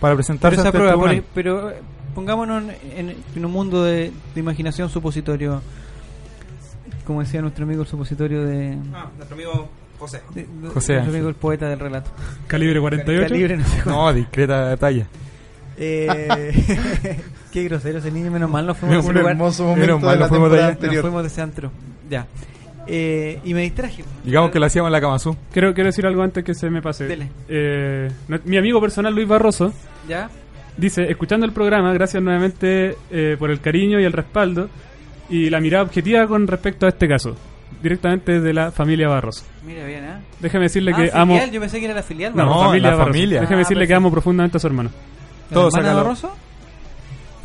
para 0.00 0.12
Pero, 0.12 0.16
presentarse 0.16 0.60
esa 0.60 0.68
ante 0.68 0.78
el 0.78 0.94
prueba, 0.94 1.22
pero 1.34 1.70
eh, 1.70 1.74
pongámonos 2.14 2.62
en, 2.62 3.10
en- 3.10 3.16
en 3.34 3.44
un 3.44 3.52
mundo 3.52 3.84
de, 3.84 4.12
de 4.34 4.40
imaginación 4.40 4.88
supositorio. 4.88 5.60
Como 7.06 7.20
decía 7.20 7.40
nuestro 7.42 7.64
amigo 7.64 7.82
el 7.82 7.88
supositorio 7.88 8.44
de... 8.44 8.78
Ah, 8.94 9.06
nuestro 9.16 9.34
amigo 9.36 9.68
José. 9.98 10.20
José 10.72 10.94
nuestro 10.94 11.12
amigo 11.12 11.28
el 11.28 11.34
poeta 11.34 11.68
del 11.68 11.78
relato. 11.78 12.10
Calibre 12.46 12.80
48. 12.80 13.28
Calibre 13.28 13.56
no 13.56 13.64
sé. 13.66 13.82
No, 13.86 14.12
discreta 14.12 14.76
talla. 14.76 15.06
Eh, 15.78 17.16
qué 17.52 17.64
grosero 17.64 17.98
ese 17.98 18.10
niño, 18.10 18.30
menos 18.30 18.50
mal 18.50 18.66
nos 18.66 18.78
fuimos 18.78 18.96
de 18.96 19.00
ese 19.00 19.12
lugar. 19.12 19.32
hermoso 19.32 19.64
momento 19.64 19.86
Menos 19.86 20.02
mal 20.02 20.14
de 20.14 20.16
la 20.16 20.20
nos 20.20 20.28
fuimos 20.28 20.50
de. 20.52 20.88
Nos 20.88 21.00
fuimos 21.00 21.22
de 21.22 21.28
ese 21.28 21.42
antro. 21.42 21.70
Ya. 22.08 22.26
Eh, 22.86 23.40
y 23.44 23.52
me 23.52 23.62
distraje. 23.62 24.04
Digamos 24.24 24.50
que 24.50 24.60
lo 24.60 24.66
hacíamos 24.66 24.88
en 24.88 24.92
la 24.92 25.00
Camazú. 25.00 25.36
Quiero, 25.52 25.74
quiero 25.74 25.88
decir 25.88 26.06
algo 26.06 26.22
antes 26.22 26.44
que 26.44 26.54
se 26.54 26.70
me 26.70 26.80
pase. 26.80 27.06
Dele. 27.06 27.28
Eh, 27.48 28.08
no- 28.28 28.38
mi 28.44 28.56
amigo 28.58 28.80
personal 28.80 29.12
Luis 29.14 29.26
Barroso 29.26 29.72
¿Ya? 30.08 30.30
Dice, 30.76 31.10
escuchando 31.10 31.46
el 31.46 31.52
programa, 31.52 31.92
gracias 31.94 32.22
nuevamente 32.22 32.96
eh, 33.10 33.36
por 33.38 33.50
el 33.50 33.60
cariño 33.60 33.98
y 33.98 34.04
el 34.04 34.12
respaldo 34.12 34.68
y 35.28 35.50
la 35.50 35.58
mirada 35.58 35.82
objetiva 35.84 36.26
con 36.28 36.46
respecto 36.46 36.86
a 36.86 36.90
este 36.90 37.08
caso, 37.08 37.34
directamente 37.82 38.32
desde 38.32 38.52
la 38.52 38.70
familia 38.72 39.08
Barroso. 39.08 39.44
Mira 39.64 39.84
bien, 39.84 40.04
¿eh? 40.04 40.16
Déjeme 40.40 40.64
decirle 40.64 40.92
Ah, 40.92 40.96
que 40.96 41.02
filial, 41.04 41.20
amo... 41.20 41.40
Yo 41.52 41.60
pensé 41.60 41.78
que 41.78 41.84
era 41.86 41.94
la 41.94 42.02
filial. 42.02 42.32
No, 42.36 42.44
No, 42.44 42.60
familia 42.64 42.90
la 42.90 42.96
Barroso. 42.96 43.12
familia. 43.12 43.40
Déjeme 43.40 43.56
Ah, 43.56 43.64
decirle 43.64 43.86
que 43.86 43.94
amo 43.94 44.10
profundamente 44.10 44.56
a 44.56 44.60
su 44.60 44.66
hermano. 44.66 44.90
¿La 45.50 45.54
Todo 45.54 45.68
hermana. 45.68 45.94
Barroso? 45.94 46.32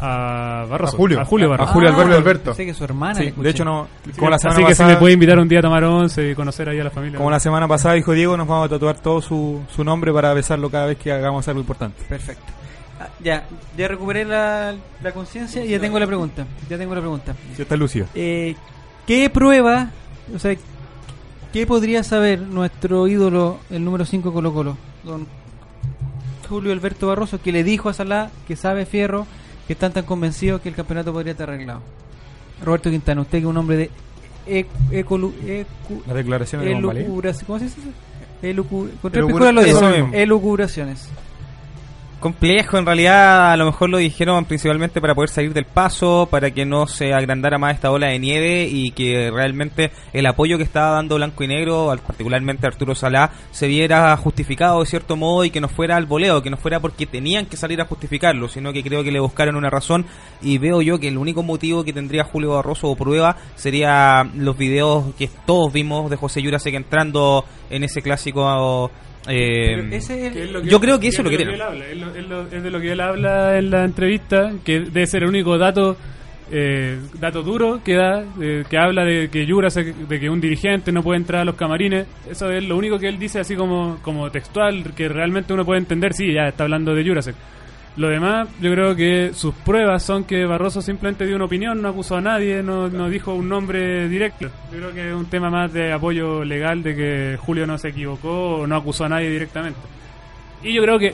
A 0.04 0.66
Barroso. 0.68 0.96
A 0.96 0.98
Julio. 0.98 1.20
A 1.22 1.26
Julio 1.26 1.46
A 1.48 1.50
Barroso. 1.52 1.74
Julio 1.74 1.90
Ah, 1.90 1.94
Alberto. 1.94 2.18
Alberto. 2.18 2.44
Pensé 2.52 2.66
que 2.66 2.74
su 2.74 2.84
hermana. 2.84 3.16
Sí, 3.20 3.26
le 3.38 3.44
de 3.44 3.50
hecho 3.52 3.64
no 3.64 3.88
Así 4.02 4.12
como 4.18 4.32
la 4.32 4.38
que- 4.38 4.42
semana 4.42 4.56
así 4.58 4.66
que 4.66 4.74
si 4.74 4.78
pasada, 4.80 4.90
me 4.96 4.98
puede 5.00 5.14
invitar 5.14 5.38
un 5.40 5.48
día 5.48 5.60
a 5.60 5.62
tomar 5.62 5.84
once 5.84 6.32
y 6.32 6.34
conocer 6.36 6.70
ahí 6.70 6.80
a 6.80 6.84
la 6.84 6.90
familia. 6.90 7.18
como 7.18 7.30
la 7.30 7.40
semana 7.40 7.68
pasada 7.68 7.94
dijo 7.96 8.12
Diego, 8.14 8.36
nos 8.36 8.48
vamos 8.48 8.66
a 8.66 8.70
tatuar 8.70 8.98
todo 9.00 9.22
su, 9.22 9.62
su 9.70 9.84
nombre 9.84 10.12
para 10.12 10.34
besarlo 10.34 10.72
cada 10.72 10.88
vez 10.88 10.98
que 10.98 11.12
hagamos 11.12 11.48
algo 11.48 11.60
importante. 11.62 12.02
Perfecto. 12.10 12.52
Ah, 13.00 13.10
ya, 13.24 13.44
ya 13.78 13.88
recuperé 13.88 14.26
la, 14.26 14.74
la 15.04 15.12
conciencia 15.12 15.64
y 15.64 15.70
ya 15.70 15.80
tengo 15.80 16.00
la 16.00 16.08
pregunta. 16.08 16.46
Ya 16.68 16.78
tengo 16.80 16.96
la 16.96 17.02
pregunta. 17.02 17.36
Si 17.56 17.62
está 17.62 17.76
lúcido. 17.76 18.08
Eh, 18.16 18.56
¿Qué 19.06 19.30
prueba, 19.30 19.90
o 20.36 20.40
sea, 20.40 20.56
qué 21.54 21.66
podría 21.68 22.04
saber 22.04 22.40
nuestro 22.42 23.08
ídolo, 23.08 23.60
el 23.70 23.84
número 23.84 24.06
5 24.06 24.32
Colo 24.34 24.54
Colo, 24.54 24.78
don 25.04 25.28
Julio 26.50 26.72
Alberto 26.74 27.08
Barroso, 27.08 27.42
que 27.42 27.52
le 27.52 27.64
dijo 27.64 27.90
a 27.90 27.94
Salah 27.94 28.30
que 28.48 28.56
sabe 28.56 28.86
Fierro, 28.86 29.26
que 29.68 29.74
están 29.74 29.94
tan 29.94 30.06
convencidos 30.06 30.62
que 30.62 30.70
el 30.70 30.76
campeonato 30.76 31.14
podría 31.14 31.32
estar 31.32 31.50
arreglado? 31.50 31.82
Roberto 32.64 32.90
Quintana, 32.90 33.22
usted 33.22 33.38
que 33.40 33.44
es 33.44 33.46
un 33.46 33.58
hombre 33.58 33.78
de 33.78 33.90
e- 34.46 34.66
ecolu- 34.92 35.34
ecu- 35.46 36.02
Las 36.06 36.16
declaraciones 36.16 36.66
de 36.68 36.74
elucubraciones, 37.04 37.48
¿cómo 37.48 37.60
se 37.60 37.66
dice? 37.66 37.78
Elucu-. 38.44 38.90
Elucubraciones. 40.14 41.10
Complejo, 42.22 42.78
en 42.78 42.86
realidad 42.86 43.52
a 43.52 43.58
lo 43.58 43.66
mejor 43.66 43.90
lo 43.90 43.98
dijeron 43.98 44.46
principalmente 44.46 45.02
para 45.02 45.16
poder 45.16 45.32
salir 45.32 45.54
del 45.54 45.66
paso, 45.66 46.28
para 46.30 46.52
que 46.52 46.68
no 46.68 46.86
se 46.86 47.16
agrandara 47.16 47.58
más 47.58 47.74
esta 47.74 47.90
ola 47.90 48.10
de 48.10 48.20
nieve 48.20 48.68
y 48.70 48.92
que 48.92 49.32
realmente 49.34 49.90
el 50.14 50.28
apoyo 50.28 50.58
que 50.58 50.64
estaba 50.64 50.92
dando 50.92 51.16
Blanco 51.16 51.44
y 51.44 51.48
Negro, 51.48 51.92
particularmente 52.06 52.68
Arturo 52.68 52.94
Salá, 52.94 53.32
se 53.50 53.68
viera 53.68 54.16
justificado 54.18 54.82
de 54.82 54.86
cierto 54.86 55.16
modo 55.16 55.46
y 55.46 55.50
que 55.50 55.62
no 55.62 55.68
fuera 55.68 55.96
al 55.96 56.06
voleo, 56.06 56.44
que 56.44 56.52
no 56.52 56.58
fuera 56.58 56.80
porque 56.80 57.08
tenían 57.08 57.48
que 57.48 57.58
salir 57.58 57.82
a 57.82 57.86
justificarlo, 57.86 58.48
sino 58.50 58.72
que 58.72 58.84
creo 58.84 59.04
que 59.04 59.12
le 59.12 59.20
buscaron 59.20 59.56
una 59.56 59.72
razón. 59.72 60.06
Y 60.44 60.60
veo 60.60 60.84
yo 60.84 61.00
que 61.00 61.08
el 61.08 61.18
único 61.18 61.42
motivo 61.42 61.84
que 61.84 61.92
tendría 61.92 62.24
Julio 62.24 62.52
Barroso 62.52 62.88
o 62.88 62.96
prueba 62.96 63.36
sería 63.56 64.30
los 64.36 64.56
videos 64.56 65.16
que 65.16 65.28
todos 65.48 65.74
vimos 65.74 66.12
de 66.12 66.18
José 66.18 66.44
Yurasek 66.44 66.76
entrando 66.76 67.46
en 67.72 67.84
ese 67.84 68.04
clásico... 68.04 68.92
eh, 69.28 69.88
ese 69.92 69.98
es 69.98 70.10
el- 70.28 70.34
Que 70.34 70.44
es 70.44 70.52
lo 70.52 70.62
que- 70.62 70.70
yo 70.70 70.80
creo 70.80 71.00
que 71.00 71.08
eso 71.08 71.22
es 71.22 71.26
lo 71.26 71.30
que 71.30 71.38
tiene. 71.38 71.54
él 71.54 71.62
habla, 71.62 71.86
es, 71.86 72.64
de 72.64 72.70
lo 72.72 72.80
que 72.82 72.92
él 72.92 73.00
habla 73.02 73.58
en 73.58 73.70
la 73.70 73.84
entrevista, 73.86 74.52
que 74.66 74.80
debe 74.80 75.06
ser 75.08 75.24
el 75.24 75.30
único 75.30 75.58
dato 75.58 75.98
eh, 76.54 77.00
dato 77.18 77.44
duro 77.44 77.80
que 77.82 77.96
da, 77.96 78.26
eh, 78.42 78.66
que 78.70 78.78
habla 78.78 79.06
de 79.06 79.30
que 79.30 79.48
Jurasek, 79.50 79.96
de 79.96 80.20
que 80.20 80.30
un 80.30 80.42
dirigente 80.42 80.92
no 80.92 81.02
puede 81.02 81.18
entrar 81.22 81.44
a 81.44 81.46
los 81.46 81.56
camarines. 81.56 82.08
Eso 82.30 82.52
es 82.52 82.62
lo 82.66 82.76
único 82.76 83.00
que 83.00 83.08
él 83.08 83.18
dice 83.18 83.40
así 83.40 83.56
como, 83.56 84.00
como 84.02 84.30
textual, 84.30 84.84
que 84.94 85.08
realmente 85.08 85.54
uno 85.54 85.64
puede 85.64 85.80
entender, 85.80 86.12
sí, 86.14 86.34
ya 86.34 86.50
está 86.50 86.66
hablando 86.66 86.94
de 86.94 87.06
Jurasek. 87.06 87.36
Lo 87.98 88.08
demás, 88.08 88.48
yo 88.62 88.72
creo 88.72 88.96
que 88.96 89.32
sus 89.34 89.54
pruebas 89.54 90.02
son 90.04 90.24
que 90.24 90.46
Barroso 90.46 90.82
simplemente 90.82 91.26
dio 91.26 91.36
una 91.36 91.46
opinión, 91.46 91.82
no 91.82 91.90
acusó 91.90 92.16
a 92.16 92.22
nadie, 92.22 92.64
no, 92.64 92.88
no 92.88 93.10
dijo 93.10 93.34
un 93.34 93.50
nombre 93.50 94.08
directo. 94.08 94.48
Yo 94.72 94.78
creo 94.78 94.94
que 94.94 95.10
es 95.10 95.16
un 95.16 95.26
tema 95.26 95.50
más 95.50 95.74
de 95.74 95.92
apoyo 95.92 96.46
legal 96.46 96.84
de 96.84 96.96
que 96.96 97.38
Julio 97.38 97.68
no 97.68 97.78
se 97.78 97.90
equivocó 97.90 98.60
o 98.60 98.68
no 98.68 98.78
acusó 98.78 99.06
a 99.06 99.10
nadie 99.10 99.30
directamente. 99.30 99.80
Y 100.64 100.74
yo 100.74 100.82
creo 100.84 101.00
que 101.00 101.14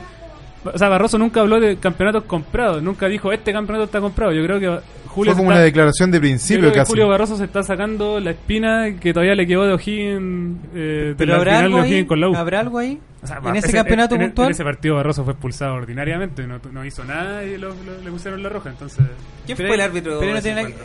O 0.74 0.78
sea, 0.78 0.90
Barroso 0.90 1.18
nunca 1.18 1.42
habló 1.42 1.60
de 1.60 1.78
campeonatos 1.78 2.24
comprados, 2.24 2.82
nunca 2.84 3.08
dijo 3.08 3.32
este 3.32 3.52
campeonato 3.54 3.86
está 3.86 4.00
comprado. 4.02 4.32
Yo 4.34 4.44
creo 4.44 4.60
que 4.60 4.80
Julio. 5.08 5.34
Fue 5.34 5.38
como 5.40 5.52
está- 5.52 5.60
una 5.60 5.64
declaración 5.66 6.12
de 6.12 6.20
principio 6.20 6.60
creo 6.62 6.72
que 6.74 6.80
casi. 6.80 6.92
Julio 6.92 7.08
Barroso 7.08 7.38
se 7.38 7.46
está 7.46 7.64
sacando 7.64 8.20
la 8.20 8.32
espina 8.32 8.92
que 9.00 9.14
todavía 9.14 9.34
le 9.36 9.48
quedó 9.48 9.64
de 9.66 9.74
O'Higgins. 9.74 10.58
Eh, 10.76 10.78
de 11.10 11.16
Pero 11.18 11.32
la 11.32 11.38
habrá 11.38 11.52
final 11.54 11.66
algo 11.66 11.78
de 11.78 11.84
ahí, 11.84 11.90
O'Higgins 11.92 12.08
con 12.08 12.22
la 12.22 12.30
U. 12.30 12.36
habrá 12.36 12.60
algo 12.60 12.78
ahí 12.78 13.00
O 13.24 13.28
sea, 13.28 13.38
en 13.44 13.56
ese 13.56 13.68
ese- 13.70 13.78
campeonato 13.78 14.16
en- 14.16 14.22
puntual. 14.22 14.48
En 14.48 14.52
ese 14.52 14.64
partido 14.64 14.96
Barroso 14.96 15.24
fue 15.24 15.34
expulsado 15.34 15.74
ordinariamente, 15.74 16.46
no, 16.46 16.60
no 16.72 16.86
hizo 16.86 17.04
nada 17.04 17.44
y 17.44 17.58
lo- 17.58 17.70
lo- 17.70 18.02
le 18.04 18.12
pusieron 18.12 18.44
la 18.44 18.50
roja. 18.50 18.70
Entonces, 18.70 19.06
¿Quién 19.46 19.58
Pero- 19.58 19.70
fue 19.70 19.76
el 19.76 19.82
árbitro? 19.82 20.20
pero 20.20 20.34
no 20.36 20.42
tiene? 20.42 20.76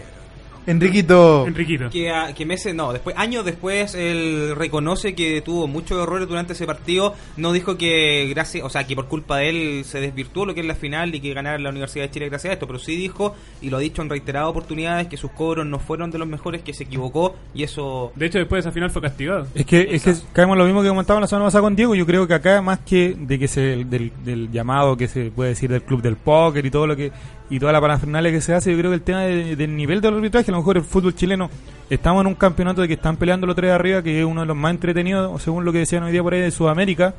Enriquito. 0.67 1.47
Enriquito. 1.47 1.91
Que, 1.91 2.11
a- 2.11 2.35
que 2.35 2.47
meses, 2.47 2.75
no, 2.75 2.93
después, 2.93 3.17
años 3.19 3.45
después, 3.45 3.95
él 3.95 4.55
reconoce 4.57 5.15
que 5.15 5.41
tuvo 5.41 5.67
muchos 5.67 6.03
errores 6.03 6.29
durante 6.29 6.53
ese 6.53 6.67
partido. 6.67 7.15
No 7.37 7.53
dijo 7.53 7.77
que 7.77 8.27
gracias, 8.31 8.65
o 8.65 8.69
sea, 8.71 8.87
que 8.87 8.95
por 8.95 9.09
culpa 9.09 9.39
de 9.39 9.49
él 9.49 9.85
se 9.85 10.01
desvirtuó 10.01 10.47
lo 10.47 10.55
que 10.55 10.61
es 10.61 10.67
la 10.67 10.75
final 10.75 11.15
y 11.15 11.21
que 11.21 11.35
ganara 11.35 11.59
la 11.59 11.71
Universidad 11.71 12.05
de 12.05 12.11
Chile 12.11 12.29
gracias 12.29 12.51
a 12.51 12.55
esto, 12.55 12.67
pero 12.67 12.79
sí 12.79 12.97
dijo, 12.97 13.35
y 13.61 13.71
lo 13.71 13.77
ha 13.77 13.81
dicho 13.81 14.03
en 14.03 14.09
reiteradas 14.11 14.49
oportunidades, 14.51 15.09
que 15.09 15.17
sus 15.17 15.31
cobros 15.33 15.67
no 15.67 15.79
fueron 15.79 16.11
de 16.11 16.19
los 16.19 16.29
mejores, 16.29 16.63
que 16.63 16.73
se 16.75 16.85
equivocó, 16.85 17.35
y 17.55 17.63
eso... 17.63 18.13
de 18.17 18.27
hecho, 18.27 18.39
después 18.39 18.63
de 18.63 18.69
esa 18.69 18.73
final 18.75 18.91
fue 18.91 19.03
castigado. 19.03 19.47
Es 19.55 19.67
que, 19.67 19.89
es 19.91 20.03
que 20.03 20.15
caemos 20.33 20.55
en 20.55 20.59
lo 20.61 20.65
mismo 20.67 20.83
que 20.83 20.89
comentábamos 20.89 21.23
la 21.23 21.27
semana 21.29 21.47
pasada 21.47 21.63
con 21.63 21.77
Diego. 21.77 21.95
Yo 21.95 22.07
creo 22.07 22.27
que 22.27 22.35
acá, 22.35 22.63
más 22.63 22.79
que 22.81 23.15
de 23.19 23.39
que 23.39 23.49
se, 23.49 23.85
del, 23.85 24.13
del 24.25 24.51
llamado 24.51 24.97
que 24.97 25.09
se 25.09 25.31
puede 25.31 25.51
decir 25.51 25.71
del 25.71 25.83
club 25.83 26.03
del 26.03 26.17
póker 26.17 26.65
y 26.67 26.71
todo 26.71 26.87
lo 26.87 26.97
que 26.97 27.11
y 27.51 27.59
toda 27.59 27.73
la 27.73 27.81
parafernalia 27.81 28.31
que 28.31 28.41
se 28.41 28.55
hace, 28.55 28.73
yo 28.73 28.79
creo 28.79 28.91
que 28.91 28.97
el 28.97 29.03
tema 29.03 29.21
de- 29.23 29.57
del 29.57 29.77
nivel 29.77 30.01
del 30.01 30.15
arbitraje, 30.15 30.51
a 30.51 30.53
lo 30.53 30.59
mejor 30.59 30.77
el 30.79 30.85
fútbol 30.85 31.15
chileno, 31.15 31.51
estamos 31.91 32.23
en 32.23 32.27
un 32.29 32.35
campeonato 32.35 32.81
de 32.81 32.89
que 32.89 32.95
están 32.95 33.17
peleando 33.17 33.47
los 33.47 33.55
tres 33.57 33.69
de 33.71 33.75
arriba, 33.75 34.03
que 34.03 34.21
es 34.21 34.25
uno 34.25 34.41
de 34.43 34.47
los 34.47 34.57
más 34.57 34.71
entretenidos, 34.73 35.43
según 35.43 35.65
lo 35.65 35.73
que 35.73 35.79
decían 35.81 36.03
hoy 36.03 36.13
día 36.13 36.23
por 36.23 36.33
ahí 36.35 36.41
de 36.41 36.51
Sudamérica. 36.51 37.15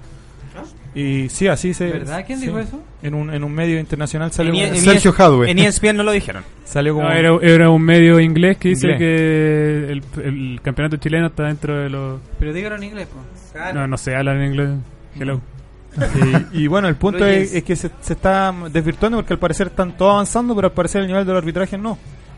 Y 0.96 1.28
sí, 1.30 1.48
así 1.48 1.74
se. 1.74 1.88
¿Verdad? 1.92 2.24
¿Quién 2.26 2.38
sí. 2.40 2.46
dijo 2.46 2.60
eso? 2.60 2.80
En 3.02 3.16
un, 3.16 3.34
en 3.34 3.44
un 3.44 3.52
medio 3.52 3.80
internacional 3.80 4.32
salió. 4.32 4.54
En, 4.54 4.60
E- 4.60 4.64
como- 4.66 4.76
en 4.78 4.84
Sergio 4.84 5.14
Hadwe. 5.18 5.50
En 5.50 5.58
ESPN 5.58 5.98
no 5.98 6.04
lo 6.04 6.12
dijeron. 6.12 6.44
Salió 6.66 6.94
como. 6.94 7.08
No, 7.10 7.14
era, 7.16 7.36
era 7.42 7.70
un 7.72 7.82
medio 7.82 8.20
inglés 8.20 8.58
que 8.58 8.70
dice 8.70 8.92
Inglés. 8.92 9.00
que 9.00 9.92
el, 9.92 10.04
el 10.24 10.60
campeonato 10.62 10.98
chileno 10.98 11.28
está 11.28 11.46
dentro 11.46 11.76
de 11.76 11.90
los... 11.90 12.20
Pero 12.40 12.54
dígalo 12.54 12.76
en 12.76 12.84
inglés. 12.84 13.08
No, 13.74 13.88
no 13.88 13.98
sé, 13.98 14.16
hablan 14.16 14.42
en 14.42 14.52
inglés. 14.52 14.70
Hello. 15.20 15.42
Y, 16.54 16.64
y 16.64 16.68
bueno, 16.68 16.88
el 16.88 16.96
punto 16.96 17.26
es, 17.26 17.64
que 17.64 17.76
se, 17.76 17.89
se 18.02 18.14
está 18.14 18.54
desvirtuando 18.72 19.18
porque 19.20 19.34
al 19.34 19.39
parecer 19.39 19.68
están 19.68 19.96
todos 19.98 20.14
avanzando, 20.14 20.56
pero 20.56 20.68
al 20.68 20.74
parecer 20.74 21.02
el 21.02 21.08
nivel 21.08 21.26
del 21.26 21.36
arbitraje 21.38 21.78
no. 21.78 21.98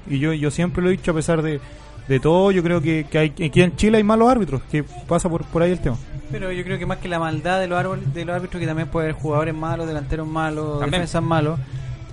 Y 0.09 0.19
yo, 0.19 0.33
yo 0.33 0.51
siempre 0.51 0.81
lo 0.83 0.89
he 0.89 0.91
dicho, 0.91 1.11
a 1.11 1.13
pesar 1.15 1.41
de, 1.41 1.59
de 2.07 2.19
todo, 2.19 2.51
yo 2.51 2.61
creo 2.61 2.81
que, 2.81 3.05
que 3.09 3.17
hay, 3.17 3.29
aquí 3.29 3.61
en 3.61 3.75
Chile 3.75 3.97
hay 3.97 4.03
malos 4.03 4.29
árbitros, 4.29 4.61
que 4.69 4.83
pasa 4.83 5.29
por, 5.29 5.43
por 5.45 5.61
ahí 5.61 5.71
el 5.71 5.79
tema. 5.79 5.97
Pero 6.31 6.51
yo 6.51 6.63
creo 6.63 6.77
que 6.77 6.85
más 6.85 6.97
que 6.97 7.07
la 7.07 7.17
maldad 7.19 7.59
de 7.59 7.67
los, 7.67 7.79
árboles, 7.79 8.13
de 8.13 8.25
los 8.25 8.35
árbitros, 8.35 8.59
que 8.59 8.67
también 8.67 8.89
puede 8.89 9.07
haber 9.09 9.21
jugadores 9.21 9.53
malos, 9.55 9.87
delanteros 9.87 10.27
malos, 10.27 10.79
También. 10.79 10.91
defensas 11.01 11.23
malos. 11.23 11.59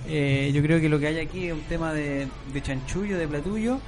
eh, 0.07 0.51
yo 0.53 0.61
creo 0.61 0.79
que 0.79 0.89
lo 0.89 0.99
que 0.99 1.07
hay 1.07 1.19
aquí 1.19 1.47
es 1.47 1.53
un 1.53 1.61
tema 1.61 1.93
de, 1.93 2.27
de 2.53 2.61
chanchullo, 2.61 3.17
de 3.17 3.27
platullo, 3.27 3.79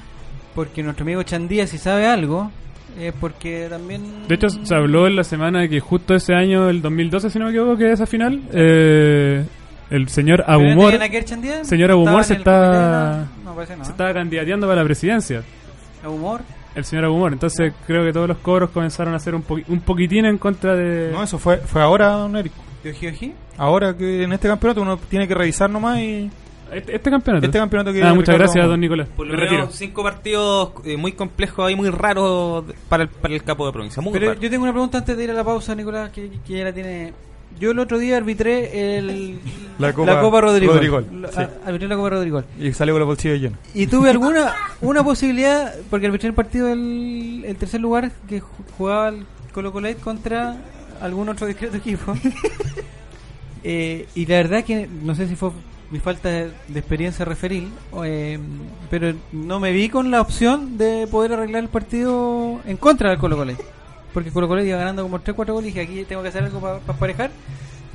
porque 0.54 0.84
nuestro 0.84 1.04
amigo 1.04 1.24
Chandía, 1.24 1.68
si 1.68 1.78
sabe 1.78 2.06
algo, 2.08 2.52
es 3.00 3.14
porque 3.20 3.68
también. 3.70 4.02
De 4.28 4.36
hecho, 4.36 4.48
se 4.50 4.76
habló 4.76 5.08
en 5.08 5.16
la 5.16 5.24
semana 5.24 5.62
de 5.62 5.70
que 5.70 5.80
justo 5.80 6.16
ese 6.16 6.34
año, 6.34 6.70
el 6.70 6.82
2012, 6.82 7.30
si 7.30 7.40
no 7.40 7.46
me 7.46 7.52
equivoco, 7.52 7.78
que 7.78 7.88
es 7.88 7.94
esa 7.94 8.06
final, 8.06 8.42
eh, 8.54 9.44
el 9.90 10.08
señor 10.10 10.44
¿Pero 10.46 10.58
no 10.60 10.64
Abumor, 10.72 10.94
señor 11.64 11.92
Abumor 11.92 12.22
¿Estaba 12.22 12.24
se 12.24 12.34
está, 12.34 13.28
No, 13.44 13.54
no, 13.56 13.86
se 13.86 13.92
estaba 13.92 14.14
candidateando 14.14 14.68
para 14.68 14.82
la 14.82 14.86
presidencia. 14.86 15.44
¿Humor? 16.06 16.42
El 16.76 16.84
señor 16.86 17.06
Abumor. 17.06 17.34
Entonces, 17.34 17.74
creo 17.88 18.04
que 18.04 18.12
todos 18.14 18.28
los 18.28 18.38
cobros 18.40 18.70
comenzaron 18.72 19.14
a 19.14 19.18
hacer 19.18 19.34
un, 19.36 19.44
poqui- 19.44 19.64
un 19.68 19.80
poquitín 19.82 20.26
en 20.26 20.38
contra 20.38 20.76
de. 20.76 21.12
No, 21.12 21.24
eso 21.24 21.38
fue, 21.40 21.58
fue 21.58 21.82
ahora, 21.82 22.10
don 22.10 22.36
Eric. 22.36 22.52
¿De 22.84 22.92
Oji? 22.92 23.34
Ahora 23.58 23.96
que 23.98 24.24
en 24.24 24.34
este 24.34 24.48
campeonato 24.48 24.82
uno 24.82 24.98
tiene 24.98 25.28
que 25.28 25.34
revisar 25.36 25.70
nomás 25.70 26.00
y. 26.00 26.30
Este, 26.72 26.96
este 26.96 27.10
campeonato. 27.10 27.46
Este 27.46 27.58
campeonato 27.60 27.94
que. 27.94 28.02
Ah, 28.04 28.14
muchas 28.14 28.36
Ricardo- 28.36 28.38
gracias, 28.40 28.68
don 28.68 28.80
Nicolás. 28.80 29.08
Por 29.16 29.28
lo 29.28 29.34
Me 29.34 29.38
menos 29.38 29.52
retiro. 29.52 29.72
cinco 29.72 30.04
partidos 30.04 30.72
eh, 30.84 30.98
muy 30.98 31.12
complejos 31.14 31.66
ahí, 31.68 31.76
muy 31.76 31.90
raros 31.90 32.66
para 32.90 33.04
el, 33.04 33.10
para 33.10 33.34
el 33.34 33.44
capo 33.44 33.66
de 33.66 33.72
provincia. 33.72 34.02
Muy 34.02 34.14
Pero 34.14 34.28
raro. 34.30 34.40
yo 34.42 34.50
tengo 34.50 34.64
una 34.64 34.72
pregunta 34.74 34.98
antes 34.98 35.16
de 35.16 35.24
ir 35.24 35.32
a 35.32 35.34
la 35.34 35.44
pausa, 35.44 35.76
Nicolás, 35.76 36.10
que, 36.12 36.30
que 36.46 36.58
ya 36.58 36.64
la 36.66 36.74
tiene. 36.74 37.14
Yo 37.60 37.72
el 37.72 37.80
otro 37.80 37.98
día 38.00 38.18
arbitré 38.18 38.98
el, 38.98 39.40
La 39.80 39.94
Copa 39.94 40.42
Rodrigo. 40.42 40.74
Rodrigol, 40.74 41.22
La- 41.22 41.32
sí. 41.32 41.40
a- 41.40 41.52
Arbitré 41.68 41.88
la 41.88 41.96
Copa 41.96 42.10
Rodrigo. 42.10 42.44
Y 42.60 42.74
salió 42.74 42.94
con 42.96 43.00
los 43.00 43.08
bolsillos 43.08 43.40
llenos. 43.40 43.60
Y 43.74 43.88
tuve 43.88 44.10
alguna 44.12 44.54
una 44.82 45.04
posibilidad, 45.04 45.74
porque 45.90 46.08
arbitré 46.08 46.28
el 46.28 46.34
partido 46.36 46.68
del 46.68 47.44
el 47.46 47.56
tercer 47.56 47.80
lugar 47.80 48.12
que 48.28 48.42
ju- 48.42 48.48
jugaba 48.78 49.10
el 49.10 49.26
Colo 49.54 49.72
Colet 49.72 49.98
contra 50.02 50.58
algún 51.00 51.30
otro 51.30 51.48
discreto 51.48 51.78
equipo. 51.78 52.14
Eh, 53.68 54.08
y 54.14 54.28
la 54.28 54.36
verdad 54.36 54.64
que 54.64 54.88
no 54.88 55.16
sé 55.16 55.28
si 55.28 55.36
fue 55.36 55.50
mi 55.92 56.00
falta 56.00 56.30
de, 56.30 56.52
de 56.68 56.80
experiencia 56.80 57.26
referil, 57.26 57.70
eh, 58.04 58.40
pero 58.90 59.14
no 59.32 59.60
me 59.60 59.72
vi 59.72 59.90
con 59.90 60.10
la 60.12 60.22
opción 60.22 60.78
de 60.78 61.08
poder 61.08 61.34
arreglar 61.34 61.64
el 61.64 61.70
partido 61.70 62.60
en 62.66 62.78
contra 62.78 63.10
del 63.12 63.20
Colo 63.20 63.38
Colet. 63.38 63.58
Porque 64.14 64.32
Colo 64.32 64.48
Colet 64.48 64.66
iba 64.66 64.78
ganando 64.78 65.04
como 65.04 65.20
3-4 65.20 65.54
goles 65.54 65.64
y 65.70 65.74
dije 65.74 65.82
aquí 65.82 66.04
tengo 66.06 66.22
que 66.24 66.30
hacer 66.30 66.44
algo 66.44 66.60
para 66.60 66.80
parejar. 67.00 67.32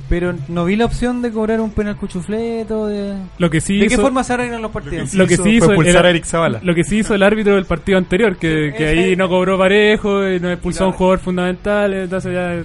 Pero 0.09 0.33
no 0.49 0.65
vi 0.65 0.75
la 0.75 0.83
opción 0.85 1.21
de 1.21 1.31
cobrar 1.31 1.61
un 1.61 1.71
penal 1.71 1.95
cuchufleto. 1.95 2.87
De, 2.87 3.15
Lo 3.37 3.49
que 3.49 3.61
sí 3.61 3.77
¿De 3.79 3.87
qué 3.87 3.97
forma 3.97 4.23
se 4.25 4.33
arreglan 4.33 4.61
los 4.61 4.71
partidos? 4.71 5.13
Lo 5.13 5.25
que 5.25 5.37
sí 5.37 5.49
hizo 5.51 5.65
fue 5.67 5.75
el- 5.75 5.79
expulsar 5.81 6.01
el- 6.01 6.05
a 6.05 6.09
Eric 6.09 6.25
Zavala. 6.25 6.59
Lo 6.63 6.75
que 6.75 6.83
sí 6.83 6.97
hizo 6.97 7.15
el 7.15 7.23
árbitro 7.23 7.55
del 7.55 7.63
partido 7.65 7.97
anterior, 7.97 8.35
que, 8.35 8.73
que 8.77 8.87
ahí 8.87 9.15
no 9.15 9.29
cobró 9.29 9.57
parejo, 9.57 10.27
y 10.27 10.39
no 10.41 10.51
expulsó 10.51 10.83
a 10.83 10.87
un 10.87 10.93
jugador 10.93 11.19
fundamental, 11.19 11.93
entonces 11.93 12.33
ya 12.33 12.55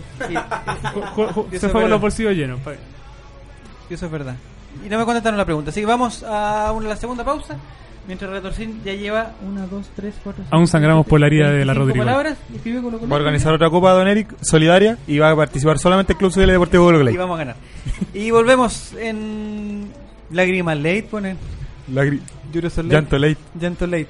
Y 1.53 1.59
se 1.59 1.69
fue 1.69 1.83
con 1.83 1.91
los 1.91 2.01
bolsillos 2.01 2.35
llenos. 2.35 2.61
pa- 2.61 2.73
Y 3.89 3.95
Eso 3.95 4.07
es 4.07 4.13
verdad. 4.13 4.35
Y 4.85 4.89
no 4.89 4.99
me 4.99 5.05
contestaron 5.05 5.37
la 5.39 5.45
pregunta. 5.45 5.71
Así 5.71 5.81
que 5.81 5.87
vamos 5.87 6.23
a 6.23 6.73
una, 6.73 6.89
la 6.89 6.97
segunda 6.97 7.25
pausa. 7.25 7.57
Mientras 8.07 8.31
Retorcín 8.31 8.83
ya 8.85 8.93
lleva 8.95 9.33
una, 9.45 9.67
dos, 9.67 9.87
tres, 9.97 10.15
cuatro. 10.23 10.45
cinco, 10.45 10.55
Aún 10.57 10.69
sangramos 10.69 11.03
siete, 11.05 11.11
por 11.11 11.21
la 11.21 11.27
herida 11.27 11.51
de 11.51 11.65
la 11.65 11.75
25 11.75 11.81
Rodrigo. 11.81 12.05
palabras. 12.05 12.39
Va 13.11 13.17
a 13.17 13.19
organizar 13.19 13.53
otra 13.53 13.69
copa, 13.69 13.91
don 13.93 14.07
Eric, 14.07 14.33
solidaria, 14.43 14.97
y 15.09 15.19
va 15.19 15.31
a 15.31 15.37
participar 15.37 15.79
solamente 15.81 16.13
el 16.13 16.19
Club 16.19 16.31
Social 16.31 16.49
Deportivo 16.51 16.85
Colo. 16.85 17.11
Y 17.11 17.17
vamos 17.17 17.35
a 17.35 17.39
ganar. 17.39 17.57
y 18.15 18.31
volvemos 18.31 18.93
en 18.93 19.91
Lágrimas 20.31 20.77
Late, 20.77 21.03
ponen. 21.11 21.37
Lagri- 21.93 22.21
Llanto 22.89 23.19
late. 23.19 23.37
Llanto 23.59 23.87
Late. 23.89 24.07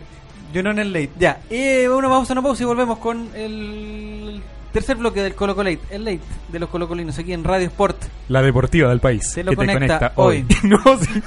Yo 0.53 0.63
no 0.63 0.71
en 0.73 0.79
el 0.79 0.93
Late. 0.93 1.11
Ya. 1.19 1.41
Y 1.51 1.87
una 1.87 2.09
pausa, 2.09 2.35
una 2.35 2.43
pausa 2.43 2.63
y 2.63 2.67
volvemos 2.67 2.99
con 2.99 3.29
el 3.35 4.43
tercer 4.77 4.99
bloque 4.99 5.23
del 5.23 5.35
Colo 5.35 5.57
Colo 5.57 5.71
Late. 5.71 5.83
El 5.89 6.05
Late 6.05 6.21
de 6.53 6.59
los 6.59 6.69
colocolinos 6.69 7.19
aquí 7.19 7.33
en 7.33 7.45
Radio 7.45 7.67
Sport. 7.69 7.97
La 8.29 8.43
deportiva 8.43 8.91
del 8.91 9.01
país. 9.01 9.35
Lo 9.39 9.53
que 9.53 9.57
conecta 9.57 9.79
te 9.79 9.89
conecta 9.89 10.13
hoy. 10.17 10.37
hoy. 10.37 10.57
no, 10.69 10.79
sí. 10.99 11.23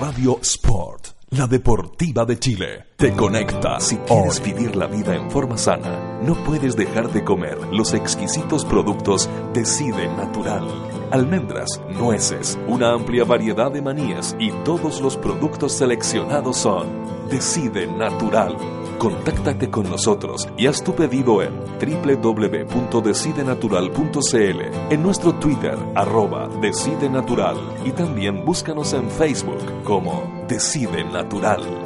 Radio 0.00 0.38
Sport, 0.40 1.08
la 1.30 1.46
deportiva 1.46 2.24
de 2.24 2.38
Chile. 2.38 2.86
Te 2.96 3.12
conecta. 3.12 3.78
Si 3.80 3.96
quieres 3.98 4.42
vivir 4.42 4.76
la 4.76 4.86
vida 4.86 5.14
en 5.14 5.30
forma 5.30 5.58
sana, 5.58 6.20
no 6.22 6.42
puedes 6.42 6.74
dejar 6.74 7.12
de 7.12 7.22
comer 7.22 7.58
los 7.70 7.92
exquisitos 7.92 8.64
productos 8.64 9.28
Decide 9.52 10.08
Natural. 10.16 10.95
Almendras, 11.10 11.80
nueces, 11.88 12.58
una 12.66 12.92
amplia 12.92 13.24
variedad 13.24 13.70
de 13.70 13.80
manías 13.80 14.36
y 14.38 14.50
todos 14.64 15.00
los 15.00 15.16
productos 15.16 15.72
seleccionados 15.72 16.56
son 16.56 16.88
Decide 17.30 17.86
Natural. 17.86 18.56
Contáctate 18.98 19.70
con 19.70 19.88
nosotros 19.88 20.48
y 20.56 20.66
haz 20.66 20.82
tu 20.82 20.94
pedido 20.94 21.42
en 21.42 21.52
www.decidenatural.cl, 21.78 24.60
en 24.90 25.02
nuestro 25.02 25.34
Twitter, 25.34 25.78
arroba 25.94 26.48
Decide 26.60 27.08
Natural, 27.08 27.56
y 27.84 27.92
también 27.92 28.44
búscanos 28.44 28.92
en 28.92 29.08
Facebook 29.10 29.62
como 29.84 30.44
Decide 30.48 31.04
Natural. 31.04 31.85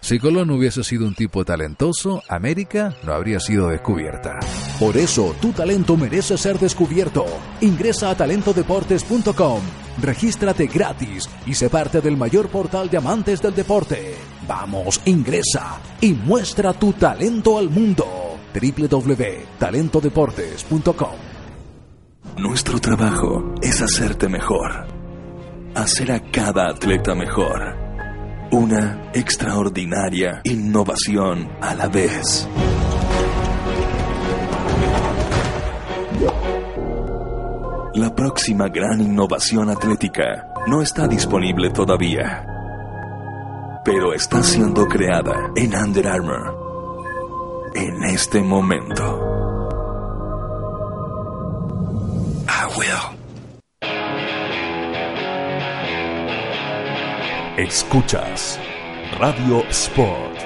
Si 0.01 0.19
Colón 0.19 0.51
hubiese 0.51 0.83
sido 0.83 1.07
un 1.07 1.15
tipo 1.15 1.45
talentoso, 1.45 2.23
América 2.27 2.97
no 3.05 3.13
habría 3.13 3.39
sido 3.39 3.69
descubierta. 3.69 4.41
Por 4.79 4.97
eso, 4.97 5.35
tu 5.43 5.53
talento 5.53 5.99
merece 5.99 6.39
ser 6.39 6.59
descubierto. 6.59 7.27
Ingresa 7.61 8.09
a 8.09 8.17
talentodeportes.com, 8.17 9.61
regístrate 10.01 10.67
gratis 10.67 11.29
y 11.45 11.53
sé 11.53 11.69
parte 11.69 12.01
del 12.01 12.17
mayor 12.17 12.49
portal 12.49 12.89
de 12.89 12.97
amantes 12.97 13.43
del 13.43 13.55
deporte. 13.55 14.15
Vamos, 14.49 15.03
ingresa 15.05 15.79
y 16.01 16.15
muestra 16.15 16.73
tu 16.73 16.95
talento 16.95 17.59
al 17.59 17.69
mundo. 17.69 18.07
www.talentodeportes.com 18.55 21.30
Nuestro 22.39 22.79
trabajo 22.81 23.55
es 23.61 23.83
hacerte 23.83 24.29
mejor. 24.29 24.87
Hacer 25.75 26.13
a 26.13 26.21
cada 26.21 26.69
atleta 26.69 27.15
mejor. 27.15 27.77
Una 28.51 29.11
extraordinaria 29.13 30.41
innovación 30.45 31.49
a 31.61 31.75
la 31.75 31.89
vez. 31.89 32.49
La 37.95 38.15
próxima 38.15 38.69
gran 38.69 39.01
innovación 39.01 39.69
atlética 39.69 40.49
no 40.67 40.81
está 40.81 41.07
disponible 41.07 41.71
todavía, 41.71 42.47
pero 43.85 44.15
está 44.15 44.43
siendo 44.43 44.87
creada 44.87 45.51
en 45.57 45.75
Under 45.75 46.09
Armour 46.09 46.61
en 47.75 48.05
este 48.05 48.43
momento. 48.43 49.40
Escuchas 57.57 58.59
Radio 59.19 59.63
Sport, 59.69 60.39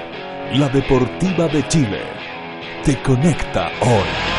la 0.53 0.67
deportiva 0.69 1.47
de 1.47 1.67
Chile. 1.67 2.01
Te 2.83 3.01
conecta 3.01 3.71
hoy. 3.81 4.35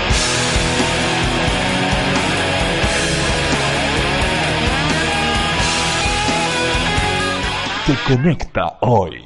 Te 7.86 8.14
conecta 8.14 8.78
hoy. 8.80 9.22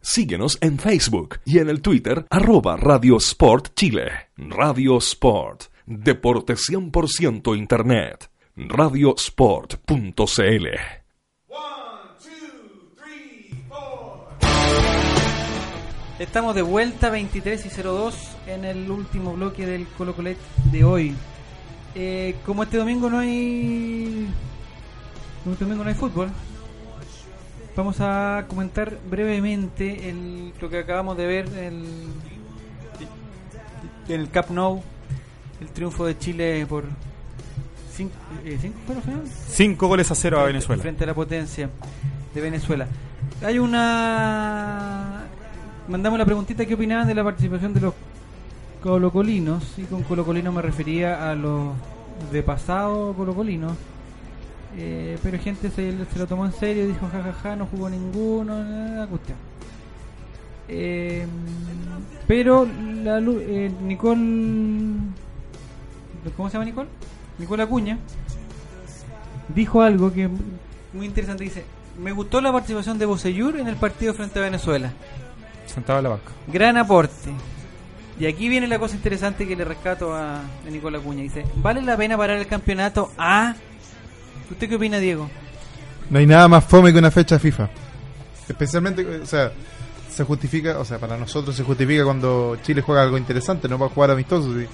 Síguenos 0.00 0.56
en 0.62 0.78
Facebook 0.78 1.40
y 1.44 1.58
en 1.58 1.68
el 1.68 1.82
Twitter 1.82 2.26
arroba 2.30 2.76
Radio 2.76 3.18
Sport 3.18 3.74
Chile. 3.74 4.10
Radio 4.38 4.96
Sport, 4.96 5.64
Deporte 5.90 6.52
100% 6.52 7.56
Internet. 7.56 8.30
Radiosport.cl 8.56 10.66
Estamos 16.18 16.54
de 16.54 16.60
vuelta 16.60 17.08
23 17.08 17.64
y 17.64 17.70
02 17.70 18.14
en 18.48 18.66
el 18.66 18.90
último 18.90 19.32
bloque 19.32 19.64
del 19.64 19.86
Colo 19.86 20.14
Colet 20.14 20.36
de 20.70 20.84
hoy. 20.84 21.14
Eh, 21.94 22.34
como 22.44 22.64
este 22.64 22.76
domingo 22.76 23.08
no 23.08 23.20
hay 23.20 24.28
como 25.42 25.54
este 25.54 25.64
domingo 25.64 25.84
no 25.84 25.88
hay 25.88 25.96
fútbol, 25.96 26.28
vamos 27.74 27.96
a 28.00 28.44
comentar 28.46 28.98
brevemente 29.08 30.10
el, 30.10 30.52
lo 30.60 30.68
que 30.68 30.80
acabamos 30.80 31.16
de 31.16 31.26
ver 31.26 31.46
el, 31.46 31.82
en 34.06 34.20
el 34.20 34.28
Cup 34.28 34.50
Nou, 34.50 34.82
el 35.60 35.68
triunfo 35.68 36.06
de 36.06 36.18
Chile 36.18 36.66
por 36.66 36.84
5 37.98 38.12
eh, 38.44 38.58
cinco, 39.48 39.88
goles 39.88 40.10
a 40.10 40.14
cero 40.14 40.38
a 40.38 40.44
Venezuela. 40.44 40.80
Frente 40.80 41.02
a 41.02 41.06
la 41.08 41.14
potencia 41.14 41.68
de 42.32 42.40
Venezuela. 42.40 42.86
Hay 43.42 43.58
una. 43.58 45.24
Mandamos 45.88 46.18
la 46.18 46.24
preguntita: 46.24 46.64
¿qué 46.64 46.74
opinaban 46.74 47.08
de 47.08 47.14
la 47.14 47.24
participación 47.24 47.74
de 47.74 47.80
los 47.80 47.94
colocolinos? 48.82 49.64
Y 49.78 49.82
con 49.82 50.04
colocolinos 50.04 50.54
me 50.54 50.62
refería 50.62 51.28
a 51.28 51.34
los 51.34 51.72
de 52.30 52.42
pasado 52.44 53.14
colocolinos. 53.14 53.72
Eh, 54.76 55.18
pero 55.22 55.38
gente 55.40 55.70
se, 55.70 55.92
se 56.04 56.18
lo 56.18 56.26
tomó 56.28 56.46
en 56.46 56.52
serio 56.52 56.86
dijo: 56.86 57.08
jajaja, 57.10 57.56
no 57.56 57.66
jugó 57.66 57.90
ninguno, 57.90 58.62
nada, 58.62 59.08
cuestión. 59.08 59.38
Eh, 60.68 61.26
pero 62.28 62.68
la, 63.02 63.18
eh, 63.18 63.72
Nicole. 63.82 65.18
¿Cómo 66.36 66.48
se 66.48 66.54
llama 66.54 66.64
Nicole? 66.64 66.88
Nicole 67.38 67.62
Acuña 67.62 67.98
dijo 69.48 69.82
algo 69.82 70.12
que 70.12 70.24
es 70.24 70.30
muy 70.92 71.06
interesante. 71.06 71.44
Dice: 71.44 71.64
Me 71.98 72.12
gustó 72.12 72.40
la 72.40 72.52
participación 72.52 72.98
de 72.98 73.06
Bocellur 73.06 73.56
en 73.56 73.68
el 73.68 73.76
partido 73.76 74.14
frente 74.14 74.38
a 74.38 74.42
Venezuela. 74.42 74.92
Sentado 75.66 75.98
en 75.98 76.04
la 76.04 76.10
banca. 76.10 76.32
Gran 76.46 76.76
aporte. 76.76 77.30
Y 78.18 78.26
aquí 78.26 78.48
viene 78.48 78.66
la 78.66 78.78
cosa 78.78 78.96
interesante 78.96 79.46
que 79.46 79.54
le 79.54 79.64
rescato 79.64 80.14
a, 80.14 80.40
a 80.40 80.70
Nicolás 80.70 81.02
Acuña. 81.02 81.22
Dice: 81.22 81.44
¿Vale 81.56 81.82
la 81.82 81.96
pena 81.96 82.16
parar 82.16 82.38
el 82.38 82.46
campeonato 82.46 83.12
a.? 83.16 83.54
¿Usted 84.50 84.68
qué 84.68 84.76
opina, 84.76 84.98
Diego? 84.98 85.28
No 86.10 86.18
hay 86.18 86.26
nada 86.26 86.48
más 86.48 86.64
fome 86.64 86.92
que 86.92 86.98
una 86.98 87.10
fecha 87.10 87.38
FIFA. 87.38 87.68
Especialmente, 88.48 89.04
o 89.04 89.26
sea, 89.26 89.52
se 90.10 90.24
justifica, 90.24 90.78
o 90.78 90.84
sea, 90.84 90.98
para 90.98 91.18
nosotros 91.18 91.54
se 91.54 91.62
justifica 91.62 92.02
cuando 92.02 92.56
Chile 92.62 92.80
juega 92.80 93.02
algo 93.02 93.18
interesante, 93.18 93.68
no 93.68 93.78
para 93.78 93.90
jugar 93.90 94.10
amistosos. 94.12 94.56
y 94.56 94.66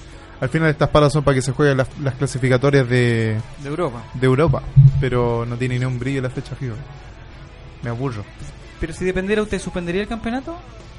al 0.45 0.51
final 0.51 0.69
estas 0.71 0.89
paras 0.89 1.13
son 1.13 1.25
para 1.25 1.35
que 1.35 1.43
se 1.43 1.53
jueguen 1.53 1.77
las, 1.79 1.89
las 2.01 2.15
clasificatorias 2.15 2.89
de, 2.89 3.37
De 3.63 3.69
Europa. 3.69 4.03
de 4.15 4.27
Europa, 4.27 4.63
pero 5.01 5.45
no 5.47 5.57
tiene 5.57 5.79
ni 5.79 5.85
un 5.85 5.99
brillo 5.99 6.23
la 6.23 6.31
fecha 6.31 6.55
FIFA. 6.55 6.75
Me 7.83 7.91
aburro. 7.91 8.25
Pero 8.81 8.93
si 8.93 9.05
dependiera, 9.05 9.43
¿usted 9.43 9.59
suspendería 9.61 10.03
el 10.03 10.09
campeonato? 10.09 10.57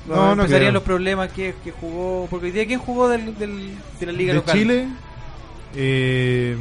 No, 0.08 0.14
¿O 0.14 0.36
no 0.36 0.44
empezarían 0.44 0.74
los 0.74 0.84
problemas 0.84 1.32
que, 1.32 1.56
que 1.64 1.72
jugó. 1.72 2.28
Porque 2.30 2.48
hoy 2.48 2.52
día, 2.52 2.66
¿quién 2.68 2.80
jugó 2.80 3.08
del, 3.10 3.38
del- 3.40 3.74
de 4.00 4.06
la 4.06 4.12
liga 4.12 4.34
de 4.34 4.40
local? 4.40 4.56
Chile, 4.56 4.88
eh, 5.76 6.56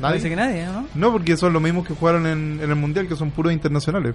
Parece 0.00 0.28
que 0.28 0.36
nadie, 0.36 0.66
¿no? 0.66 0.86
No, 0.94 1.12
porque 1.12 1.36
son 1.36 1.52
los 1.52 1.62
mismos 1.62 1.86
que 1.86 1.94
jugaron 1.94 2.26
en, 2.26 2.58
en 2.62 2.68
el 2.68 2.76
Mundial, 2.76 3.06
que 3.08 3.16
son 3.16 3.30
puros 3.30 3.52
internacionales. 3.52 4.14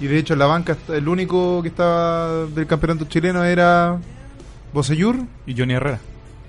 Y 0.00 0.06
de 0.06 0.18
hecho 0.18 0.36
la 0.36 0.46
banca 0.46 0.72
está- 0.74 0.96
el 0.96 1.08
único 1.08 1.62
que 1.62 1.68
estaba 1.68 2.44
del 2.46 2.66
campeonato 2.66 3.06
chileno 3.06 3.42
era 3.42 3.98
Bocellur. 4.72 5.16
Y 5.46 5.56
Johnny 5.58 5.74
Herrera. 5.74 5.98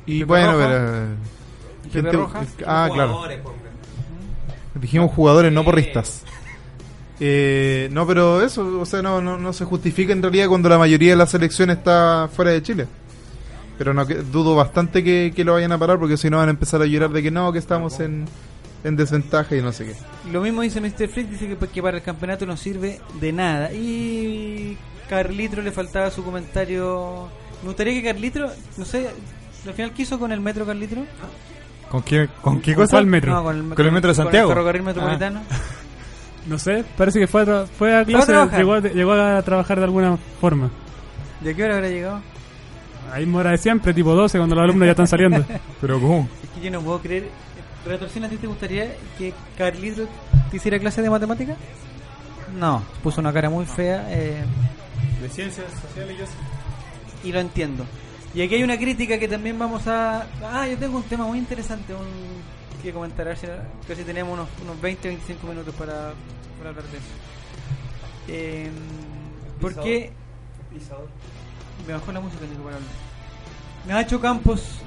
Y 0.08 0.24
bueno, 0.24 0.54
Roja. 0.54 1.06
pero, 1.92 2.24
eh. 2.24 2.48
Ah, 2.66 2.90
claro. 2.92 3.24
Dijimos 4.74 5.12
jugadores, 5.12 5.52
no 5.52 5.64
porristas. 5.64 6.24
Eh, 7.20 7.90
no, 7.92 8.06
pero 8.08 8.42
eso, 8.42 8.80
o 8.80 8.86
sea, 8.86 9.02
no, 9.02 9.22
no, 9.22 9.38
no 9.38 9.54
se 9.54 9.66
justifica 9.66 10.14
en 10.14 10.22
realidad 10.22 10.48
cuando 10.48 10.70
la 10.70 10.78
mayoría 10.78 11.12
de 11.12 11.16
la 11.18 11.26
selección 11.26 11.70
está 11.70 12.30
fuera 12.34 12.52
de 12.52 12.62
Chile. 12.62 12.88
Pero 13.78 13.94
no, 13.94 14.06
que, 14.08 14.16
dudo 14.16 14.56
bastante 14.56 15.04
que, 15.04 15.34
que 15.36 15.44
lo 15.44 15.54
vayan 15.54 15.72
a 15.72 15.78
parar 15.78 16.00
porque 16.00 16.18
si 16.18 16.30
no 16.30 16.38
van 16.38 16.48
a 16.48 16.52
empezar 16.52 16.82
a 16.82 16.86
llorar 16.86 17.12
de 17.12 17.22
que 17.22 17.32
no, 17.32 17.52
que 17.52 17.60
estamos 17.60 18.00
en, 18.00 18.26
en 18.84 18.96
desventaja 18.96 19.56
y 19.56 19.62
no 19.62 19.72
sé 19.72 19.86
qué. 19.86 19.96
Lo 20.32 20.42
mismo 20.42 20.62
dice 20.62 20.80
Mr. 20.80 21.10
Flick, 21.10 21.30
dice 21.30 21.48
que, 21.48 21.68
que 21.68 21.82
para 21.82 21.98
el 21.98 22.04
campeonato 22.04 22.46
no 22.46 22.56
sirve 22.56 23.02
de 23.20 23.34
nada. 23.34 23.74
Y 23.74 24.78
Carlitro 25.10 25.62
le 25.62 25.72
faltaba 25.72 26.12
su 26.12 26.24
comentario. 26.24 27.28
Me 27.62 27.70
gustaría 27.70 27.94
que 27.94 28.04
Carlitro, 28.04 28.50
no 28.78 28.86
sé, 28.86 29.10
al 29.68 29.74
final 29.76 29.92
quiso 29.92 30.18
con 30.20 30.32
el 30.32 30.40
metro 30.42 30.66
Carlitro. 30.66 31.04
¿Con 31.90 32.02
qué, 32.04 32.28
con 32.42 32.60
qué 32.62 32.74
¿Con 32.76 32.84
cosa? 32.84 32.92
cuál 32.98 33.06
metro? 33.08 33.32
No, 33.34 33.44
con 33.44 33.56
el, 33.56 33.76
¿Con 33.76 33.86
el 33.86 33.92
metro 33.92 34.10
de 34.12 34.16
con 34.16 34.26
Santiago? 34.26 34.50
el 34.50 34.56
ferrocarril 34.56 34.84
metropolitano. 34.84 35.42
No 36.48 36.58
sé, 36.58 36.86
parece 36.98 37.20
que 37.20 37.28
fue 37.28 37.42
a, 37.42 37.46
tra- 37.46 37.66
fue 37.68 37.94
a 37.94 38.06
clase, 38.06 38.32
llegó, 38.56 38.74
a, 38.76 38.80
llegó 38.80 39.12
a 39.12 39.42
trabajar 39.42 39.80
de 39.80 39.84
alguna 39.84 40.16
forma. 40.40 40.70
¿De 41.42 41.54
qué 41.54 41.66
hora 41.66 41.76
habrá 41.76 41.90
llegado? 41.90 42.22
Ahí 43.12 43.26
mora 43.26 43.52
de 43.52 43.58
siempre, 43.58 43.94
tipo 43.94 44.16
12, 44.16 44.38
cuando 44.38 44.56
los 44.56 44.64
alumnos 44.64 44.86
ya 44.86 44.92
están 44.92 45.08
saliendo. 45.08 45.44
Pero 45.82 46.00
¿cómo? 46.00 46.30
Es 46.42 46.50
que 46.52 46.62
yo 46.62 46.72
no 46.72 46.80
puedo 46.80 47.02
creer. 47.02 47.28
Retorcina, 47.86 48.28
¿a 48.28 48.30
ti 48.30 48.38
te 48.38 48.48
gustaría 48.48 48.96
que 49.18 49.34
Carlitro 49.58 50.08
te 50.50 50.56
hiciera 50.56 50.80
clase 50.80 51.02
de 51.02 51.10
matemática? 51.10 51.54
No, 52.58 52.82
puso 53.04 53.20
una 53.20 53.34
cara 53.34 53.50
muy 53.50 53.66
fea. 53.66 54.06
Eh, 54.10 54.42
De 55.22 55.28
ciencias 55.28 55.66
sociales 55.82 56.16
y 56.18 56.22
eso. 56.24 56.34
y 57.26 57.32
lo 57.34 57.42
entiendo. 57.42 57.86
Y 58.34 58.42
aquí 58.42 58.56
hay 58.56 58.64
una 58.64 58.78
crítica 58.78 59.18
que 59.18 59.28
también 59.28 59.58
vamos 59.58 59.88
a... 59.88 60.28
Ah, 60.44 60.68
yo 60.68 60.78
tengo 60.78 60.98
un 60.98 61.04
tema 61.04 61.26
muy 61.26 61.40
interesante 61.40 61.94
un... 61.94 62.06
que 62.82 62.94
comentar, 62.94 63.26
a 63.26 63.30
ver 63.30 63.38
si, 63.38 63.48
casi 63.88 64.04
tenemos 64.04 64.34
unos, 64.34 64.50
unos 64.62 64.80
20 64.82 65.08
25 65.08 65.48
minutos 65.48 65.74
para, 65.76 66.14
para 66.58 66.70
hablar 66.70 66.86
de 66.86 66.98
eso. 66.98 67.08
Eh, 68.28 68.70
¿Por 69.62 69.76
qué 69.82 70.12
me 71.88 71.94
bajó 71.94 72.12
la 72.12 72.20
música 72.20 72.46
Nico, 72.46 72.64
para 72.64 72.76
hablar? 72.76 72.92
Nacho 73.88 74.20
Campos, 74.20 74.80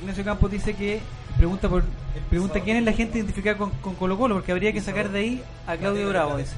Ignacio 0.00 0.24
Campos 0.24 0.50
dice 0.50 0.74
que 0.74 1.00
pregunta 1.36 1.68
por 1.68 1.84
pregunta 2.30 2.60
quién 2.60 2.78
es 2.78 2.84
la 2.84 2.92
gente 2.92 3.18
identificada 3.18 3.58
con, 3.58 3.70
con 3.70 3.94
Colo 3.94 4.16
Colo, 4.16 4.36
porque 4.36 4.52
habría 4.52 4.72
que 4.72 4.80
sacar 4.80 5.10
de 5.10 5.18
ahí 5.18 5.44
a 5.66 5.76
Claudio 5.76 6.08
Bravo, 6.08 6.36
dice. 6.38 6.54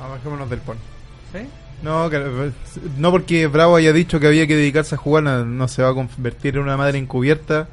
Ah, 0.00 0.08
bajémonos 0.08 0.48
del 0.50 0.60
pon. 0.60 0.76
¿Sí? 1.32 1.46
No, 1.82 2.08
que- 2.10 2.52
no 2.98 3.10
porque 3.10 3.46
Bravo 3.48 3.76
haya 3.76 3.92
dicho 3.92 4.20
que 4.20 4.26
había 4.28 4.46
que 4.46 4.56
dedicarse 4.56 4.94
a 4.94 4.98
jugar, 4.98 5.24
no, 5.24 5.44
no 5.44 5.68
se 5.68 5.82
va 5.82 5.90
a 5.90 5.94
convertir 5.94 6.56
en 6.56 6.62
una 6.62 6.76
madre 6.76 6.98
encubierta. 6.98 7.68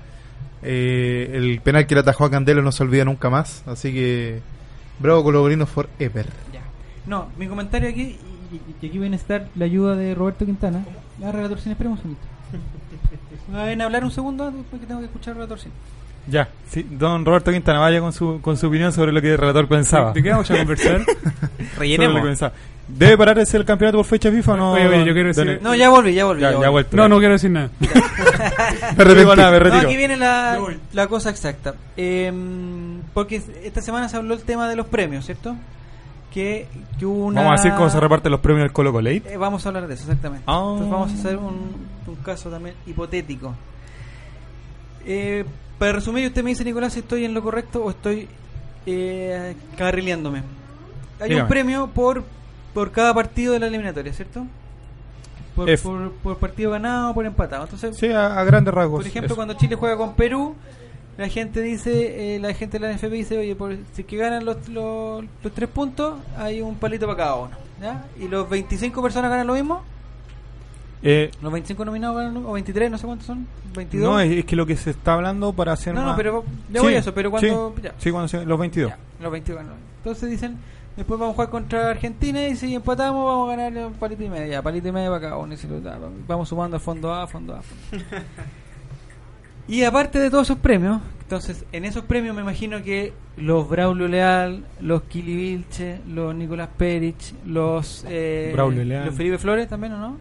Eh, 0.62 1.32
el 1.36 1.62
penal 1.62 1.88
que 1.88 1.96
le 1.96 2.02
atajó 2.02 2.26
a 2.26 2.32
Candelo 2.32 2.62
no 2.62 2.72
se 2.72 2.84
olvida 2.84 3.06
nunca 3.06 3.30
más, 3.30 3.64
así 3.66 3.94
que 3.94 4.42
Bravo 5.00 5.24
Colocolino 5.24 5.66
forever. 5.66 6.28
No, 7.06 7.30
mi 7.38 7.48
comentario 7.48 7.90
aquí, 7.90 8.18
y, 8.52 8.86
aquí 8.86 8.98
viene 9.00 9.16
a 9.16 9.20
estar 9.20 9.48
la 9.56 9.66
ayuda 9.66 9.96
de 9.96 10.14
Roberto 10.16 10.46
Quintana. 10.46 10.86
La 11.20 11.32
relator 11.32 11.60
sin 11.60 11.72
esperemos 11.72 12.00
un 12.00 12.16
segundito. 12.16 12.28
¿Van 13.52 13.82
a 13.82 13.86
hablar 13.86 14.04
un 14.04 14.12
segundo 14.12 14.52
después 14.52 14.80
que 14.82 14.88
tengo 14.88 15.00
que 15.00 15.06
escuchar 15.08 15.32
al 15.32 15.36
relator 15.38 15.60
sin? 15.60 15.72
Ya, 16.28 16.48
sí, 16.70 16.86
don 16.90 17.26
Roberto 17.26 17.52
Quintana 17.52 17.80
vaya 17.80 18.00
con 18.00 18.14
su, 18.14 18.40
con 18.42 18.56
su 18.58 18.68
opinión 18.68 18.92
sobre 18.94 19.12
lo 19.12 19.22
que 19.22 19.32
el 19.32 19.38
relator 19.38 19.68
pensaba. 19.68 20.12
¿De 20.14 20.22
qué 20.22 20.30
vamos 20.30 20.50
a 20.52 20.58
conversar? 20.58 21.02
Pensaba. 21.80 22.54
¿Debe 22.88 23.18
pararse 23.18 23.56
el 23.56 23.66
campeonato 23.66 23.98
por 24.00 24.06
fecha 24.06 24.32
FIFA 24.32 24.54
o 24.54 24.58
no? 24.58 24.72
Oye, 24.74 24.88
oye, 24.88 25.06
yo 25.06 25.14
quiero 25.14 25.30
decir- 25.30 25.60
No, 25.62 25.76
ya 25.76 25.90
volví, 25.90 26.14
ya 26.14 26.26
volví. 26.26 26.42
Ya, 26.42 26.60
ya 26.60 26.70
vuelto. 26.70 26.98
No, 26.98 27.08
no 27.08 27.20
quiero 27.20 27.34
decir 27.34 27.52
nada. 27.52 27.70
Me 27.80 29.04
arrepentí. 29.04 29.36
nada, 29.38 29.52
me 29.52 29.58
No, 29.60 29.64
retiro. 29.64 29.88
aquí 29.88 29.98
viene 29.98 30.18
la, 30.18 30.60
la 30.94 31.08
cosa 31.08 31.30
exacta. 31.30 31.76
Em, 31.98 33.02
porque 33.14 33.42
esta 33.64 33.82
semana 33.82 34.10
se 34.10 34.18
habló 34.18 34.34
el 34.34 34.42
tema 34.42 34.68
de 34.68 34.76
los 34.76 34.88
premios, 34.88 35.26
¿cierto? 35.26 35.56
Que, 36.34 36.68
que 36.98 37.06
una... 37.06 37.42
Vamos 37.42 37.60
a 37.60 37.64
decir 37.64 37.78
cómo 37.78 37.90
se 37.90 38.00
reparten 38.00 38.32
los 38.32 38.40
premios 38.42 38.64
del 38.64 38.72
Colo 38.72 38.92
Colo 38.92 39.10
Eh, 39.10 39.24
vamos 39.38 39.66
a 39.66 39.70
hablar 39.70 39.88
de 39.88 39.94
eso, 39.94 40.04
exactamente. 40.04 40.44
Ah. 40.48 40.60
Entonces 40.74 40.90
vamos 40.92 41.12
a 41.12 41.14
hacer 41.14 41.38
un, 41.38 41.88
un 42.08 42.16
caso 42.24 42.50
también 42.50 42.76
hipotético. 42.88 43.54
Eh, 45.06 45.46
para 45.78 45.94
resumir, 45.94 46.28
usted 46.28 46.44
me 46.44 46.50
dice, 46.52 46.64
Nicolás, 46.66 46.94
si 46.94 47.00
estoy 47.00 47.26
en 47.26 47.34
lo 47.34 47.42
correcto 47.42 47.84
o 47.84 47.90
estoy 47.90 48.28
eh, 48.86 49.56
carrileándome. 49.78 50.44
Hay 51.20 51.30
Dígame. 51.30 51.44
un 51.44 51.48
premio 51.50 51.88
por, 51.88 52.24
por 52.74 52.92
cada 52.92 53.14
partido 53.14 53.54
de 53.54 53.60
la 53.60 53.68
eliminatoria, 53.68 54.14
¿cierto? 54.14 54.46
Por, 55.56 55.80
por, 55.82 56.12
por 56.14 56.38
partido 56.38 56.72
ganado 56.72 57.12
o 57.12 57.14
por 57.14 57.26
empatado. 57.26 57.64
Entonces, 57.64 57.98
Sí, 57.98 58.08
a, 58.08 58.40
a 58.40 58.44
grandes 58.44 58.74
rasgos. 58.74 59.00
por 59.02 59.08
ejemplo, 59.08 59.28
eso. 59.28 59.36
cuando 59.36 59.54
Chile 59.56 59.76
juega 59.76 59.98
con 59.98 60.14
Perú, 60.16 60.56
la 61.18 61.28
gente 61.28 61.62
dice, 61.62 62.36
eh, 62.36 62.40
la 62.40 62.54
gente 62.54 62.80
de 62.80 62.88
la 62.88 62.94
NFP 62.94 63.12
dice, 63.12 63.38
oye, 63.38 63.56
por, 63.56 63.76
si 63.94 64.02
es 64.02 64.08
que 64.08 64.16
ganan 64.18 64.46
los, 64.46 64.70
los, 64.70 65.26
los 65.44 65.54
tres 65.54 65.68
puntos, 65.70 66.18
hay 66.38 66.62
un 66.62 66.76
palito 66.76 67.06
para 67.08 67.18
cada 67.18 67.36
uno. 67.36 67.52
¿ya? 67.82 68.06
Y 68.20 68.28
los 68.30 68.50
25 68.50 69.02
personas 69.02 69.30
ganan 69.30 69.48
lo 69.48 69.54
mismo. 69.54 69.82
Eh, 71.02 71.32
Los 71.42 71.52
25 71.54 71.86
nominados 71.86 72.36
o 72.46 72.52
23, 72.54 72.92
no 72.92 72.98
sé 72.98 73.06
cuántos 73.06 73.26
son. 73.28 73.48
22. 73.76 74.10
no, 74.10 74.20
es, 74.20 74.32
es 74.40 74.46
que 74.46 74.56
lo 74.56 74.66
que 74.66 74.76
se 74.76 74.90
está 74.90 75.14
hablando 75.14 75.54
para 75.54 75.72
hacer 75.74 75.94
No, 75.96 76.06
no, 76.06 76.16
pero 76.16 76.44
ya 76.72 76.82
voy 76.82 76.96
a 76.96 77.00
eso, 77.00 77.14
pero 77.14 77.32
cuando- 77.32 77.74
Sí, 77.78 77.82
ya. 77.84 77.94
sí, 77.98 78.12
cuando 78.12 78.28
se- 78.28 78.46
los 78.46 78.60
22. 78.60 78.92
Los 79.22 79.32
22 79.32 79.62
ganan. 79.62 79.78
Entonces 79.98 80.30
dicen, 80.30 80.58
después 80.98 81.20
vamos 81.20 81.34
a 81.34 81.36
jugar 81.36 81.50
contra 81.50 81.90
Argentina 81.90 82.46
y 82.48 82.56
si 82.58 82.76
empatamos 82.76 83.26
vamos 83.26 83.54
a 83.54 83.56
ganar 83.56 83.86
un 83.88 83.94
palito 83.94 84.24
y 84.24 84.30
medio. 84.30 84.48
Ya, 84.52 84.62
palito 84.62 84.88
y 84.90 84.92
medio 84.92 85.10
para 85.12 85.22
cada 85.22 85.38
uno. 85.38 85.54
Y 85.54 85.58
si 85.58 85.68
lo 85.68 85.80
da, 85.80 85.98
vamos 86.28 86.50
sumando 86.50 86.76
a 86.78 86.80
fondo 86.82 87.14
A, 87.14 87.26
fondo 87.28 87.56
A. 87.56 87.62
fondo. 87.62 88.06
Y 89.68 89.84
aparte 89.84 90.18
de 90.20 90.32
todos 90.32 90.48
esos 90.48 90.58
premios, 90.58 91.00
entonces 91.22 91.64
en 91.72 91.86
esos 91.86 92.04
premios 92.04 92.36
me 92.36 92.42
imagino 92.42 92.82
que 92.82 93.14
los 93.38 93.70
Braulio 93.70 94.08
Leal, 94.08 94.64
los 94.82 95.04
Kili 95.04 95.36
Vilche, 95.36 96.00
los 96.08 96.34
Nicolás 96.34 96.70
Perich, 96.76 97.36
los, 97.46 98.04
eh, 98.10 98.50
Braulio 98.54 98.84
Leal. 98.84 99.06
los 99.06 99.14
Felipe 99.16 99.38
Flores 99.38 99.68
también, 99.68 99.94
¿o 99.94 99.98
no? 100.00 100.18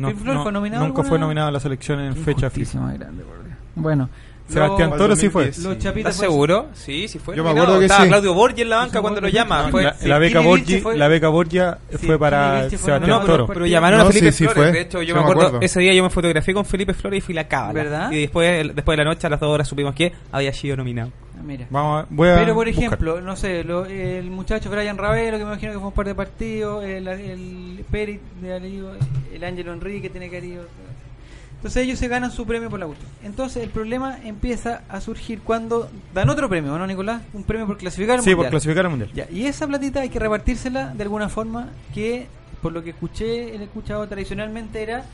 No, 0.00 0.08
Felipe 0.08 0.22
Flores 0.22 0.36
no, 0.38 0.42
fue 0.42 0.52
nominado 0.52 0.82
nunca 0.84 0.96
alguna 1.00 1.08
fue 1.08 1.18
nominado 1.18 1.48
a 1.48 1.50
la 1.52 1.60
selección 1.60 2.00
en 2.00 2.14
Qué 2.14 2.20
fecha 2.20 2.50
FIFA. 2.50 2.80
más 2.80 2.98
grande, 2.98 3.24
por 3.24 3.44
Dios. 3.44 3.56
Bueno, 3.74 4.08
Sebastián 4.48 4.90
los- 4.90 4.98
Toro 4.98 5.16
sí 5.16 5.28
fue. 5.28 5.46
Los 5.46 5.56
¿Estás 5.84 6.16
seguro? 6.16 6.66
Sí, 6.72 7.08
sí 7.08 7.18
fue. 7.18 7.36
Yo 7.36 7.42
me 7.42 7.50
acuerdo 7.50 7.78
que 7.80 7.86
Estaba 7.86 8.04
sí. 8.04 8.08
Claudio 8.10 8.32
Borgi 8.34 8.62
en 8.62 8.70
la 8.70 8.76
banca 8.76 9.00
cuando 9.00 9.20
lo 9.20 9.28
llama. 9.28 9.68
Fue, 9.72 9.82
la, 9.82 9.94
sí. 9.94 10.06
la 10.08 10.18
beca 10.18 10.38
Kili 10.38 10.48
Borgi, 10.48 10.64
Vilche 10.64 10.80
fue- 10.82 10.96
la 10.96 11.08
beca 11.08 11.28
Borgia 11.28 11.78
Sí, 11.90 12.06
fue 12.06 12.16
para 12.18 12.60
fue 12.60 12.70
Sebastián 12.70 13.00
nominado, 13.00 13.26
Toro. 13.26 13.46
Pero 13.48 13.66
llamaron 13.66 13.98
No, 13.98 14.04
a 14.04 14.08
Felipe 14.08 14.30
sí, 14.30 14.38
sí 14.38 14.44
Flores. 14.44 14.62
fue. 14.62 14.72
De 14.72 14.80
hecho, 14.82 15.02
yo 15.02 15.08
Yo 15.08 15.14
me 15.14 15.20
me 15.20 15.24
acuerdo, 15.24 15.42
acuerdo. 15.48 15.64
ese 15.66 15.80
día 15.80 15.94
yo 15.94 16.02
me 16.04 16.10
fotografié 16.10 16.54
con 16.54 16.64
Felipe 16.64 16.94
Flores 16.94 17.18
y 17.18 17.20
fui 17.22 17.34
la 17.34 17.48
cábala. 17.48 17.72
¿Verdad? 17.72 18.10
Y 18.12 18.20
después, 18.20 18.60
el- 18.60 18.74
después 18.76 18.96
de 18.96 19.04
la 19.04 19.10
noche, 19.10 19.26
a 19.26 19.30
las 19.30 19.40
dos 19.40 19.50
horas, 19.50 19.66
supimos 19.66 19.94
que 19.96 20.12
había 20.30 20.52
sido 20.52 20.76
nominado. 20.76 21.10
Mira. 21.46 21.66
Vamos 21.70 22.02
a- 22.04 22.06
voy 22.10 22.28
a 22.28 22.34
Pero 22.34 22.54
por 22.54 22.66
buscar. 22.66 22.84
ejemplo, 22.84 23.20
no 23.20 23.36
sé, 23.36 23.62
lo- 23.64 23.86
el 23.86 24.30
muchacho 24.30 24.68
Brian 24.68 24.98
Ravelo, 24.98 25.38
que 25.38 25.44
me 25.44 25.50
imagino 25.52 25.72
que 25.72 25.78
fue 25.78 25.88
un 25.88 25.94
par 25.94 26.06
de 26.06 26.14
partidos, 26.14 26.84
el, 26.84 27.06
el 27.06 27.84
Peri 27.90 28.20
de 28.42 28.52
Aligo, 28.54 28.90
el 29.32 29.44
Ángelo 29.44 29.72
Enrique 29.72 30.10
tiene 30.10 30.28
que 30.28 30.44
ido. 30.44 30.64
Entonces 31.56 31.84
ellos 31.84 31.98
se 31.98 32.08
ganan 32.08 32.30
su 32.30 32.46
premio 32.46 32.68
por 32.68 32.78
la 32.80 32.86
cuestión. 32.86 33.10
Entonces 33.24 33.62
el 33.62 33.70
problema 33.70 34.18
empieza 34.24 34.82
a 34.88 35.00
surgir 35.00 35.40
cuando 35.40 35.88
dan 36.12 36.28
otro 36.28 36.48
premio, 36.48 36.76
¿no, 36.76 36.86
Nicolás? 36.86 37.22
Un 37.32 37.44
premio 37.44 37.66
por 37.66 37.78
clasificar 37.78 38.16
al 38.18 38.22
Sí, 38.24 38.30
por 38.30 38.38
mundial. 38.38 38.50
clasificar 38.50 38.84
al 38.86 38.90
mundial. 38.90 39.10
Ya, 39.14 39.26
y 39.30 39.46
esa 39.46 39.66
platita 39.66 40.00
hay 40.00 40.08
que 40.10 40.18
repartírsela 40.18 40.92
de 40.94 41.02
alguna 41.02 41.28
forma 41.28 41.70
que, 41.94 42.26
por 42.60 42.72
lo 42.72 42.82
que 42.84 42.90
escuché, 42.90 43.54
he 43.56 43.62
escuchado 43.62 44.06
tradicionalmente 44.06 44.82
era 44.82 45.04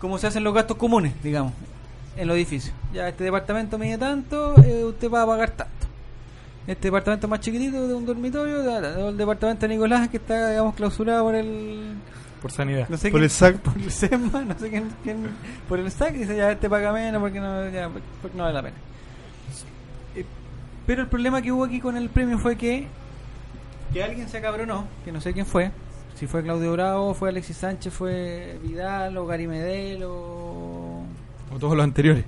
como 0.00 0.18
se 0.18 0.26
hacen 0.26 0.44
los 0.44 0.54
gastos 0.54 0.76
comunes, 0.76 1.12
digamos, 1.22 1.52
en 2.20 2.28
los 2.28 2.36
edificios. 2.36 2.74
Ya 2.92 3.08
este 3.08 3.24
departamento 3.24 3.78
mide 3.78 3.96
tanto, 3.98 4.54
eh, 4.62 4.84
usted 4.84 5.10
va 5.10 5.22
a 5.22 5.26
pagar 5.26 5.50
tanto. 5.50 5.72
Este 6.66 6.88
departamento 6.88 7.26
más 7.26 7.40
chiquitito 7.40 7.88
de 7.88 7.94
un 7.94 8.04
dormitorio, 8.06 9.08
el 9.08 9.16
departamento 9.16 9.66
de 9.66 9.74
Nicolás 9.74 10.08
que 10.08 10.18
está, 10.18 10.50
digamos, 10.50 10.74
clausurado 10.74 11.24
por 11.24 11.34
el... 11.34 11.94
Por 12.42 12.52
sanidad. 12.52 12.88
No 12.88 12.96
sé 12.96 13.10
Por 13.10 13.20
quién- 13.20 13.24
el 13.24 13.30
SAC. 13.30 13.56
Por 13.62 13.76
el 13.76 13.90
SEMA, 13.90 14.44
no 14.44 14.58
sé 14.58 14.70
quién, 14.70 14.88
quién- 15.02 15.28
Por 15.68 15.78
el 15.80 15.90
SAC, 15.90 16.14
dice 16.14 16.36
ya 16.36 16.52
este 16.52 16.70
paga 16.70 16.92
menos 16.92 17.20
porque 17.20 17.40
no, 17.40 17.68
ya, 17.70 17.88
porque 18.22 18.36
no 18.36 18.44
vale 18.44 18.54
la 18.54 18.62
pena. 18.62 18.76
Eh, 20.16 20.24
Pero 20.86 21.02
el 21.02 21.08
problema 21.08 21.42
que 21.42 21.52
hubo 21.52 21.64
aquí 21.64 21.80
con 21.80 21.96
el 21.96 22.08
premio 22.10 22.38
fue 22.38 22.56
que 22.56 22.86
que 23.92 24.04
alguien 24.04 24.28
se 24.28 24.38
acabronó, 24.38 24.84
que 25.04 25.10
no 25.10 25.20
sé 25.20 25.32
quién 25.32 25.44
fue, 25.46 25.72
si 26.14 26.26
fue 26.28 26.42
Claudio 26.44 26.72
Bravo, 26.72 27.12
fue 27.12 27.28
Alexis 27.30 27.56
Sánchez, 27.56 27.92
fue 27.92 28.56
Vidal 28.62 29.16
o 29.16 29.26
Gary 29.26 29.48
Medel 29.48 30.04
o, 30.04 30.79
O 31.54 31.58
todos 31.58 31.76
los 31.76 31.84
anteriores. 31.84 32.24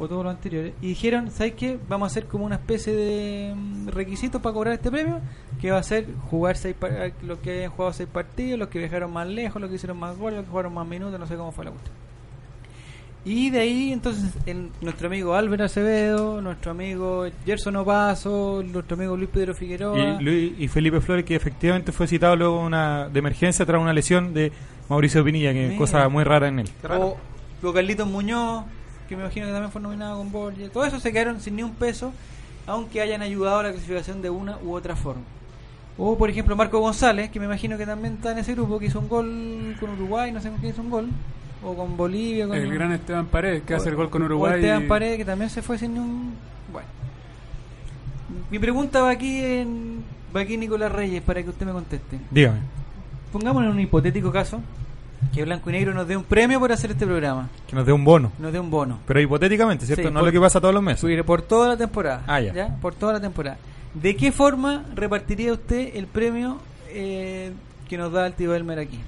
o 0.00 0.06
todos 0.06 0.24
los 0.24 0.32
anteriores, 0.34 0.74
y 0.80 0.88
dijeron, 0.88 1.30
¿sabes 1.32 1.54
qué? 1.54 1.76
Vamos 1.88 2.06
a 2.06 2.10
hacer 2.12 2.26
como 2.26 2.44
una 2.46 2.54
especie 2.54 2.94
de 2.94 3.52
mm, 3.56 3.88
requisitos 3.88 4.40
para 4.40 4.52
cobrar 4.54 4.74
este 4.74 4.90
premio, 4.92 5.20
que 5.60 5.72
va 5.72 5.78
a 5.78 5.82
ser 5.82 6.06
jugar 6.30 6.56
seis 6.56 6.76
par- 6.78 7.12
los 7.22 7.38
que 7.40 7.50
hayan 7.58 7.70
jugado 7.72 7.92
seis 7.92 8.08
partidos, 8.12 8.58
los 8.60 8.68
que 8.68 8.78
viajaron 8.78 9.12
más 9.12 9.26
lejos, 9.26 9.60
los 9.60 9.68
que 9.68 9.74
hicieron 9.76 9.98
más 9.98 10.16
goles, 10.16 10.36
los 10.36 10.44
que 10.44 10.50
jugaron 10.52 10.72
más 10.72 10.86
minutos, 10.86 11.18
no 11.18 11.26
sé 11.26 11.34
cómo 11.36 11.50
fue 11.50 11.64
la 11.64 11.72
cuestión. 11.72 11.94
Y 13.24 13.50
de 13.50 13.58
ahí 13.60 13.92
entonces 13.92 14.32
el- 14.46 14.70
nuestro 14.80 15.08
amigo 15.08 15.34
Álvaro 15.34 15.64
Acevedo, 15.64 16.40
nuestro 16.40 16.70
amigo 16.70 17.26
Gerson 17.44 17.76
Opaso, 17.76 18.62
nuestro 18.64 18.96
amigo 18.96 19.16
Luis 19.16 19.28
Pedro 19.30 19.54
Figueroa, 19.54 19.98
Y, 19.98 20.22
Luis- 20.22 20.52
y 20.58 20.68
Felipe 20.68 21.00
Flores, 21.00 21.24
que 21.24 21.34
efectivamente 21.34 21.90
fue 21.92 22.06
citado 22.06 22.36
luego 22.36 22.60
una, 22.64 23.08
de 23.08 23.18
emergencia 23.18 23.66
tras 23.66 23.82
una 23.82 23.92
lesión 23.92 24.32
de 24.32 24.52
Mauricio 24.88 25.24
Pinilla, 25.24 25.52
que 25.52 25.72
es 25.72 25.78
cosa 25.78 26.08
muy 26.08 26.22
rara 26.24 26.46
en 26.48 26.60
él. 26.60 26.68
O, 26.88 27.16
o 27.62 27.72
Carlitos 27.72 28.06
Muñoz, 28.08 28.64
que 29.08 29.16
me 29.16 29.22
imagino 29.22 29.46
que 29.46 29.52
también 29.52 29.72
fue 29.72 29.80
nominado 29.80 30.18
con 30.18 30.30
Borges. 30.32 30.70
Todo 30.72 30.84
eso 30.84 31.00
se 31.00 31.12
quedaron 31.12 31.40
sin 31.40 31.56
ni 31.56 31.62
un 31.62 31.74
peso, 31.74 32.12
aunque 32.66 33.00
hayan 33.00 33.22
ayudado 33.22 33.60
a 33.60 33.62
la 33.64 33.70
clasificación 33.72 34.22
de 34.22 34.30
una 34.30 34.58
u 34.62 34.74
otra 34.74 34.94
forma. 34.96 35.22
O, 35.96 36.16
por 36.16 36.30
ejemplo, 36.30 36.54
Marco 36.54 36.78
González, 36.78 37.30
que 37.30 37.40
me 37.40 37.46
imagino 37.46 37.76
que 37.76 37.84
también 37.86 38.14
está 38.14 38.30
en 38.32 38.38
ese 38.38 38.54
grupo, 38.54 38.78
que 38.78 38.86
hizo 38.86 39.00
un 39.00 39.08
gol 39.08 39.76
con 39.80 39.90
Uruguay, 39.90 40.30
no 40.30 40.40
sé 40.40 40.48
con 40.50 40.58
quién 40.58 40.72
hizo 40.72 40.82
un 40.82 40.90
gol. 40.90 41.08
O 41.64 41.74
con 41.74 41.96
Bolivia. 41.96 42.46
Con 42.46 42.56
El 42.56 42.72
gran 42.72 42.92
Esteban 42.92 43.26
Paredes, 43.26 43.62
que 43.64 43.74
o- 43.74 43.76
hace 43.78 43.88
el 43.88 43.96
gol 43.96 44.08
con 44.10 44.22
o 44.22 44.26
Uruguay. 44.26 44.54
Esteban 44.60 44.84
y- 44.84 44.86
Paredes, 44.86 45.16
que 45.18 45.24
también 45.24 45.50
se 45.50 45.60
fue 45.60 45.76
sin 45.76 45.94
ni 45.94 45.98
un... 45.98 46.34
Bueno. 46.72 46.86
Mi 48.50 48.58
pregunta 48.58 49.02
va 49.02 49.10
aquí 49.10 49.38
en... 49.44 50.04
Va 50.34 50.40
aquí 50.42 50.56
Nicolás 50.56 50.92
Reyes, 50.92 51.22
para 51.22 51.42
que 51.42 51.48
usted 51.48 51.66
me 51.66 51.72
conteste. 51.72 52.20
Dígame. 52.30 52.60
Pongamos 53.32 53.64
en 53.64 53.70
un 53.70 53.80
hipotético 53.80 54.30
caso 54.30 54.60
que 55.34 55.44
Blanco 55.44 55.68
y 55.70 55.72
Negro 55.72 55.92
nos 55.94 56.06
dé 56.08 56.16
un 56.16 56.24
premio 56.24 56.58
por 56.60 56.70
hacer 56.72 56.90
este 56.92 57.04
programa. 57.06 57.48
Que 57.66 57.74
nos 57.76 57.84
dé 57.86 57.92
un 57.92 58.04
bono. 58.04 58.32
Nos 58.38 58.52
dé 58.52 58.60
un 58.60 58.70
bono. 58.70 58.98
Pero 59.06 59.20
hipotéticamente, 59.20 59.84
¿cierto? 59.86 60.02
Sí, 60.08 60.08
no 60.14 60.20
por- 60.20 60.26
lo 60.26 60.32
que 60.32 60.40
pasa 60.40 60.60
todos 60.60 60.74
los 60.74 60.82
meses. 60.82 61.00
Por, 61.00 61.24
por 61.24 61.42
toda 61.42 61.68
la 61.68 61.76
temporada. 61.76 62.22
Ah, 62.26 62.40
ya. 62.40 62.76
Por 62.80 62.94
toda 62.94 63.14
la 63.14 63.20
temporada. 63.20 63.56
¿De 63.94 64.14
qué 64.16 64.30
forma 64.32 64.84
repartiría 64.94 65.52
usted 65.52 65.90
el 65.96 66.06
premio 66.06 66.58
eh, 66.90 67.52
que 67.88 67.96
nos 67.98 68.12
da 68.12 68.26
el 68.26 68.34
tío 68.34 68.54
Elmer 68.54 68.78
aquí? 68.78 69.00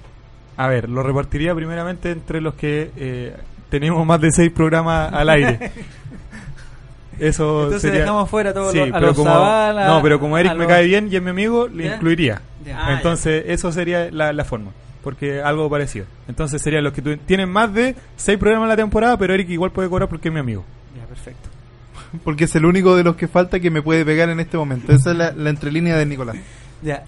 A 0.57 0.67
ver, 0.69 0.89
lo 0.89 1.03
repartiría 1.03 1.55
primeramente 1.55 2.11
entre 2.11 2.41
los 2.41 2.55
que 2.55 2.91
eh, 2.97 3.37
tenemos 3.69 4.05
más 4.05 4.21
de 4.21 4.31
seis 4.33 4.51
programas 4.53 5.13
al 5.13 5.29
aire. 5.31 5.71
Eso 7.19 7.65
Entonces 7.65 7.83
sería... 7.83 8.01
dejamos 8.01 8.31
fuera 8.31 8.51
a 8.51 8.55
todos 8.55 8.73
Sí, 8.73 8.79
los- 8.79 8.89
a 8.89 8.93
pero 8.95 9.07
los 9.09 9.17
como, 9.17 9.31
Zavala, 9.31 9.87
No, 9.87 10.03
pero 10.03 10.19
como 10.19 10.39
Eric 10.39 10.53
me 10.53 10.59
los- 10.61 10.69
cae 10.69 10.87
bien 10.87 11.09
y 11.13 11.17
es 11.17 11.23
mi 11.23 11.31
amigo, 11.31 11.69
le 11.69 11.85
¿Ya? 11.85 11.95
incluiría. 11.97 12.41
Ya. 12.65 12.87
Ah, 12.87 12.93
Entonces, 12.95 13.45
eso 13.49 13.71
sería 13.73 14.11
la, 14.11 14.33
la 14.33 14.45
forma. 14.45 14.71
Porque 15.03 15.41
algo 15.43 15.69
parecido. 15.71 16.07
Entonces, 16.29 16.61
serían 16.61 16.85
los 16.85 16.93
que 16.93 17.01
tu- 17.03 17.17
tienen 17.19 17.49
más 17.51 17.73
de 17.73 17.95
seis 18.17 18.39
programas 18.39 18.67
en 18.67 18.71
la 18.71 18.77
temporada, 18.77 19.17
pero 19.17 19.33
Eric 19.35 19.49
igual 19.51 19.71
puede 19.73 19.89
cobrar 19.89 20.09
porque 20.09 20.29
es 20.29 20.35
mi 20.35 20.41
amigo. 20.41 20.65
Ya, 20.97 21.05
perfecto. 21.07 21.49
Porque 22.25 22.45
es 22.45 22.55
el 22.57 22.65
único 22.65 22.97
de 22.97 23.05
los 23.05 23.15
que 23.15 23.29
falta 23.29 23.61
que 23.61 23.71
me 23.71 23.83
puede 23.83 24.05
pegar 24.05 24.29
en 24.31 24.41
este 24.41 24.57
momento. 24.57 24.93
Esa 24.93 25.13
es 25.13 25.17
la, 25.17 25.31
la 25.33 25.51
entrelínea 25.51 25.97
de 25.97 26.07
Nicolás. 26.07 26.37
Ya. 26.83 27.05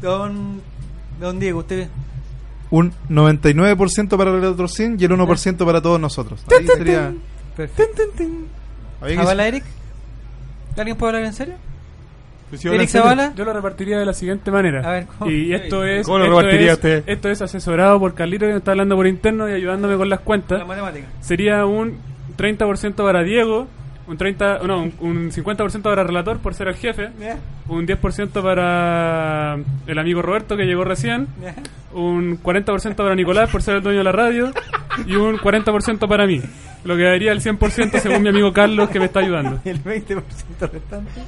Don, 0.00 0.60
don 1.20 1.38
Diego, 1.40 1.58
usted... 1.58 1.88
Un 2.70 2.92
99% 3.10 4.16
para 4.16 4.30
el 4.30 4.44
otro 4.44 4.68
100 4.68 4.96
y 5.00 5.04
el 5.04 5.10
1% 5.10 5.64
para 5.66 5.82
todos 5.82 6.00
nosotros. 6.00 6.42
Ahí 6.56 6.66
sería... 6.68 7.12
Perfecto. 7.56 8.02
¿Zavala 9.16 9.48
Eric? 9.48 9.64
¿Alguien 10.76 10.96
puede 10.96 11.10
hablar 11.10 11.24
en 11.26 11.32
serio? 11.34 11.54
Pues. 12.50 12.62
Yo 12.62 13.44
lo 13.44 13.52
repartiría 13.52 13.98
de 13.98 14.04
la 14.04 14.12
siguiente 14.12 14.50
manera. 14.50 14.80
A 14.88 14.92
ver, 14.92 15.06
¿cómo? 15.18 15.30
Y 15.30 15.54
esto 15.54 15.84
es. 15.84 16.04
¿Cómo 16.04 16.18
lo 16.18 16.24
esto 16.24 16.36
repartiría 16.40 16.66
es- 16.72 16.74
usted? 16.74 17.04
Esto 17.06 17.28
es 17.30 17.40
asesorado 17.42 17.98
por 18.00 18.14
Carlito 18.14 18.44
que 18.46 18.52
me 18.52 18.58
está 18.58 18.72
hablando 18.72 18.96
por 18.96 19.06
interno 19.06 19.48
y 19.48 19.52
ayudándome 19.52 19.96
con 19.96 20.08
las 20.08 20.20
cuentas. 20.20 20.58
La 20.58 20.64
matemática. 20.64 21.06
Sería 21.20 21.64
un 21.64 21.98
30% 22.36 22.94
para 23.04 23.22
Diego, 23.22 23.68
un 24.08 24.16
30, 24.16 24.58
no, 24.66 24.82
un, 24.82 24.92
un 25.00 25.30
50% 25.30 25.82
para 25.82 26.02
Relator 26.02 26.38
por 26.38 26.54
ser 26.54 26.66
el 26.68 26.74
jefe, 26.74 27.10
Ya. 27.20 27.36
un 27.68 27.86
10% 27.86 28.42
para 28.42 29.56
el 29.86 29.98
amigo 29.98 30.20
Roberto 30.20 30.56
que 30.56 30.64
llegó 30.64 30.82
recién, 30.84 31.28
Ya. 31.40 31.54
un 31.92 32.36
40% 32.42 32.96
para 32.96 33.14
Nicolás 33.14 33.48
por 33.50 33.62
ser 33.62 33.76
el 33.76 33.82
dueño 33.82 33.98
de 33.98 34.04
la 34.04 34.12
radio 34.12 34.50
y 35.06 35.14
un 35.14 35.36
40% 35.38 36.08
para 36.08 36.26
mí. 36.26 36.40
Lo 36.82 36.96
que 36.96 37.02
daría 37.04 37.30
el 37.30 37.40
100% 37.42 38.00
según 38.00 38.22
mi 38.22 38.30
amigo 38.30 38.52
Carlos 38.54 38.88
que 38.90 38.98
me 38.98 39.04
está 39.04 39.20
ayudando. 39.20 39.60
El 39.66 39.84
20% 39.84 40.22
restante. 40.60 41.20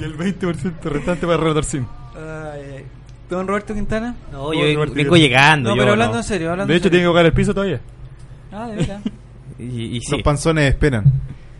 Y 0.00 0.04
el 0.04 0.16
20% 0.16 0.80
restante 0.84 1.26
para 1.26 1.36
Relator 1.38 1.64
Sim. 1.64 1.86
Ay. 2.16 2.84
Don 3.28 3.46
Roberto 3.46 3.74
Quintana. 3.74 4.16
No, 4.32 4.52
yo 4.52 4.74
Roberto, 4.74 4.94
vengo 4.94 5.16
llegando. 5.16 5.70
No, 5.70 5.76
yo 5.76 5.82
pero 5.82 5.92
hablando 5.92 6.14
no. 6.14 6.20
en 6.20 6.24
serio. 6.24 6.50
Hablando 6.50 6.72
De 6.72 6.76
en 6.76 6.80
hecho, 6.80 6.90
tiene 6.90 7.04
que 7.04 7.08
tocar 7.08 7.26
el 7.26 7.32
piso 7.32 7.54
todavía. 7.54 7.80
Ah, 8.52 8.66
de 8.68 8.76
verdad. 8.76 9.00
Y, 9.58 9.98
y 9.98 10.00
sí. 10.00 10.12
Los 10.12 10.22
panzones 10.22 10.70
esperan. 10.72 11.04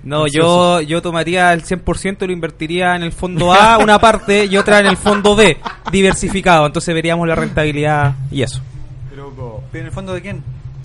No, 0.02 0.26
yo, 0.26 0.80
yo 0.80 1.02
tomaría 1.02 1.52
el 1.52 1.62
100% 1.62 2.22
y 2.22 2.26
lo 2.28 2.32
invertiría 2.32 2.96
en 2.96 3.02
el 3.02 3.12
fondo 3.12 3.52
A, 3.52 3.76
una 3.76 3.98
parte, 3.98 4.46
y 4.46 4.56
otra 4.56 4.80
en 4.80 4.86
el 4.86 4.96
fondo 4.96 5.36
B, 5.36 5.58
diversificado. 5.92 6.64
Entonces 6.64 6.94
veríamos 6.94 7.28
la 7.28 7.34
rentabilidad 7.34 8.14
y 8.30 8.40
eso. 8.40 8.62
Pero, 9.10 9.62
¿Pero 9.70 9.82
en 9.82 9.86
el 9.88 9.92
fondo 9.92 10.14
de 10.14 10.22
quién? 10.22 10.42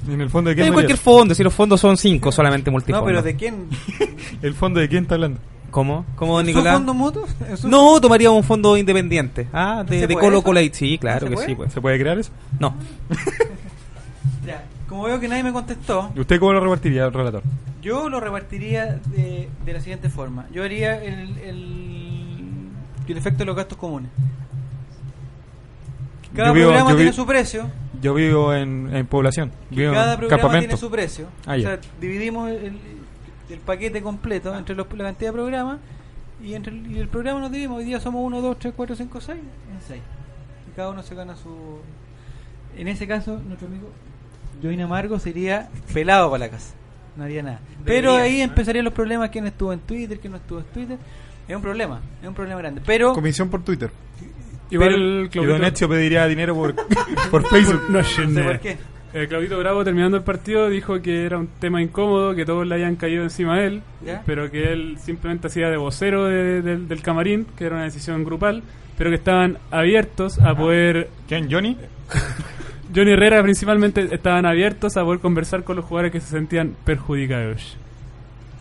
¿En 0.09 0.19
el 0.19 0.29
fondo 0.29 0.49
de 0.49 0.55
En 0.55 0.59
quién? 0.59 0.73
cualquier 0.73 0.97
María? 0.97 1.03
fondo, 1.03 1.33
si 1.35 1.41
los 1.43 1.53
fondos 1.53 1.79
son 1.79 1.95
5 1.95 2.31
solamente 2.33 2.69
multifondos. 2.69 3.01
No, 3.03 3.07
pero 3.07 3.21
¿de 3.21 3.35
quién? 3.37 3.69
¿El 4.41 4.53
fondo 4.53 4.81
de 4.81 4.89
quién 4.89 5.03
está 5.03 5.15
hablando? 5.15 5.39
¿Cómo? 5.75 6.05
¿Cómo, 6.15 6.39
¿En 6.39 6.45
su 6.45 6.51
Nicolás? 6.53 6.73
fondo 6.75 6.93
mutuo? 6.93 7.25
¿En 7.49 7.57
su- 7.57 7.67
No, 7.67 7.99
tomaría 7.99 8.31
un 8.31 8.45
fondo 8.45 8.77
independiente. 8.77 9.49
Ah, 9.51 9.83
¿Se 9.85 9.95
de, 9.95 10.07
de 10.07 10.15
Colo? 10.15 10.41
Colate, 10.41 10.71
sí, 10.73 10.97
claro 10.97 11.25
¿Se 11.25 11.29
que 11.29 11.33
puede? 11.35 11.47
sí. 11.49 11.55
Pues. 11.55 11.73
¿Se 11.73 11.81
puede 11.81 11.99
crear 11.99 12.17
eso? 12.17 12.31
No. 12.59 12.73
Ya. 14.47 14.63
Como 14.87 15.03
veo 15.03 15.19
que 15.19 15.27
nadie 15.27 15.43
me 15.43 15.51
contestó, 15.51 16.11
¿Y 16.15 16.19
usted 16.21 16.39
cómo 16.39 16.53
lo 16.53 16.59
repartiría, 16.61 17.05
el 17.05 17.11
relator? 17.13 17.41
yo 17.81 18.07
lo 18.09 18.19
repartiría 18.21 18.99
de, 19.07 19.49
de 19.65 19.73
la 19.73 19.79
siguiente 19.81 20.09
forma. 20.09 20.45
Yo 20.53 20.63
haría 20.63 21.03
el, 21.03 21.37
el, 21.39 22.69
el 23.07 23.17
efecto 23.17 23.39
de 23.39 23.45
los 23.45 23.55
gastos 23.55 23.77
comunes. 23.77 24.11
Cada 26.35 26.51
vivo- 26.51 26.67
programa 26.67 26.91
vi- 26.91 26.95
tiene 26.97 27.13
su 27.13 27.25
precio. 27.25 27.69
Yo 28.01 28.13
vivo 28.13 28.53
en, 28.53 28.95
en 28.95 29.05
población. 29.07 29.51
Vivo 29.71 29.93
Cada 29.93 30.13
en 30.13 30.19
programa 30.19 30.41
campamento. 30.41 30.67
tiene 30.67 30.79
su 30.79 30.89
precio. 30.91 31.27
Ah, 31.45 31.55
o 31.57 31.61
sea, 31.61 31.79
dividimos 31.99 32.49
el, 32.49 32.77
el 33.53 33.59
paquete 33.59 34.01
completo 34.01 34.55
entre 34.57 34.75
los, 34.75 34.87
la 34.93 35.03
cantidad 35.05 35.29
de 35.29 35.33
programas 35.33 35.79
y 36.43 36.53
entre 36.53 36.73
el, 36.73 36.91
y 36.91 36.99
el 36.99 37.07
programa 37.07 37.39
nos 37.39 37.51
dividimos. 37.51 37.79
Hoy 37.79 37.85
día 37.85 37.99
somos 37.99 38.23
1, 38.25 38.41
2, 38.41 38.59
3, 38.59 38.73
4, 38.75 38.95
5, 38.95 39.21
6 39.21 39.37
en 39.39 39.87
6. 39.87 40.01
Y 40.69 40.75
cada 40.75 40.89
uno 40.89 41.03
se 41.03 41.15
gana 41.15 41.35
su... 41.35 41.79
En 42.77 42.87
ese 42.87 43.07
caso, 43.07 43.39
nuestro 43.47 43.67
amigo 43.67 43.89
Join 44.61 44.81
Amargo 44.81 45.19
sería 45.19 45.69
pelado 45.93 46.29
para 46.29 46.45
la 46.45 46.51
casa. 46.51 46.73
no 47.15 47.23
haría 47.23 47.43
nada. 47.43 47.59
Pero 47.85 48.15
ahí 48.15 48.41
empezarían 48.41 48.85
los 48.85 48.93
problemas, 48.93 49.29
quién 49.29 49.47
estuvo 49.47 49.71
en 49.71 49.79
Twitter, 49.79 50.19
quién 50.19 50.31
no 50.31 50.37
estuvo 50.37 50.59
en 50.59 50.65
Twitter. 50.65 50.97
Es 51.47 51.55
un 51.55 51.61
problema, 51.61 52.01
es 52.21 52.27
un 52.27 52.33
problema 52.33 52.59
grande. 52.59 52.81
Pero 52.85 53.13
Comisión 53.13 53.49
por 53.49 53.63
Twitter. 53.63 53.91
Igual 54.71 55.29
Y 55.31 55.45
Don 55.45 55.63
Ezio 55.63 55.87
pediría 55.87 56.25
dinero 56.25 56.55
por, 56.55 56.75
por 57.31 57.47
Facebook. 57.47 57.83
No, 57.89 57.99
no 57.99 58.03
sé 58.03 58.43
por 58.43 58.59
qué. 58.59 58.77
Eh, 59.17 59.27
Claudito 59.29 59.57
Bravo, 59.57 59.83
terminando 59.85 60.17
el 60.17 60.23
partido, 60.23 60.69
dijo 60.69 61.01
que 61.01 61.25
era 61.25 61.37
un 61.37 61.47
tema 61.59 61.81
incómodo, 61.81 62.35
que 62.35 62.43
todos 62.45 62.67
le 62.67 62.75
hayan 62.75 62.97
caído 62.97 63.23
encima 63.23 63.57
de 63.59 63.67
él, 63.67 63.81
¿Ya? 64.05 64.21
pero 64.25 64.51
que 64.51 64.73
él 64.73 64.97
simplemente 64.99 65.47
hacía 65.47 65.69
de 65.69 65.77
vocero 65.77 66.25
de- 66.25 66.61
de- 66.61 66.77
del 66.79 67.01
camarín, 67.01 67.45
que 67.57 67.65
era 67.65 67.75
una 67.75 67.85
decisión 67.85 68.25
grupal, 68.25 68.61
pero 68.97 69.09
que 69.09 69.15
estaban 69.15 69.57
abiertos 69.71 70.37
a 70.39 70.53
poder... 70.53 71.09
¿Quién, 71.29 71.49
Johnny? 71.49 71.77
Johnny 72.93 73.11
Herrera 73.13 73.41
principalmente 73.41 74.07
estaban 74.13 74.45
abiertos 74.45 74.97
a 74.97 75.03
poder 75.03 75.19
conversar 75.21 75.63
con 75.63 75.77
los 75.77 75.85
jugadores 75.85 76.11
que 76.11 76.19
se 76.19 76.27
sentían 76.27 76.75
perjudicados. 76.83 77.77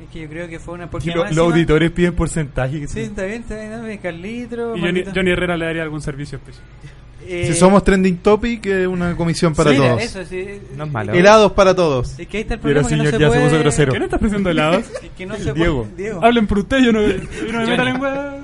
Es 0.02 0.08
que 0.12 0.20
yo 0.22 0.28
creo 0.28 0.48
que 0.48 0.60
fue 0.60 0.74
una 0.74 0.88
porque 0.88 1.10
lo- 1.10 1.24
los 1.24 1.38
auditores 1.38 1.90
piden 1.90 2.14
porcentaje. 2.14 2.78
que 2.80 2.86
Sí, 2.86 2.94
sí. 2.94 3.00
está 3.00 3.24
bien, 3.24 3.42
está 3.42 3.56
bien, 3.56 3.70
dame 3.72 3.98
Carlitro. 3.98 4.76
Y 4.76 4.80
Johnny. 4.80 5.04
Johnny 5.12 5.30
Herrera 5.32 5.56
le 5.56 5.64
daría 5.66 5.82
algún 5.82 6.00
servicio 6.00 6.38
especial. 6.38 6.64
Eh, 7.26 7.46
Si 7.46 7.54
somos 7.58 7.82
trending 7.82 8.18
topic, 8.18 8.66
es 8.66 8.86
una 8.86 9.16
comisión 9.16 9.54
para 9.54 9.70
sí, 9.70 9.76
todos. 9.78 10.02
eso, 10.02 10.24
sí. 10.24 10.46
No 10.76 10.84
es 10.84 10.90
malo. 10.92 11.12
Helados 11.12 11.52
para 11.52 11.74
todos. 11.74 12.18
Es 12.18 12.26
que 12.28 12.36
ahí 12.36 12.42
está 12.42 12.54
el 12.54 12.60
Pero 12.60 12.80
problema 12.82 12.88
que 12.88 12.96
no 12.96 13.02
señor, 13.04 13.12
se 13.14 13.18
ya 13.18 13.26
se 13.30 13.32
puede... 13.36 13.48
puso 13.50 13.58
grosero. 13.60 13.92
¿Qué 13.92 13.98
no 13.98 14.04
estás 14.04 14.22
helados? 14.32 14.84
Es 15.02 15.10
que 15.16 15.26
no 15.26 15.36
se 15.36 15.52
Diego. 15.54 15.82
puede... 15.84 15.96
Diego. 15.96 16.24
Hablen 16.24 16.46
por 16.46 16.58
usted, 16.58 16.78
yo 16.80 16.92
no, 16.92 17.00
yo 17.02 17.52
no 17.52 17.60
me 17.60 17.66
meto 17.66 17.86
en 17.86 18.00
hueá. 18.00 18.36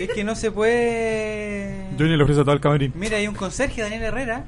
Es 0.00 0.08
que 0.10 0.24
no 0.24 0.34
se 0.34 0.50
puede... 0.50 1.86
Johnny 1.98 2.16
le 2.16 2.22
ofrece 2.22 2.40
a 2.40 2.44
todo 2.44 2.54
el 2.54 2.60
camarín. 2.60 2.92
Mira, 2.96 3.16
hay 3.18 3.28
un 3.28 3.34
conserje, 3.34 3.82
Daniel 3.82 4.02
Herrera. 4.02 4.44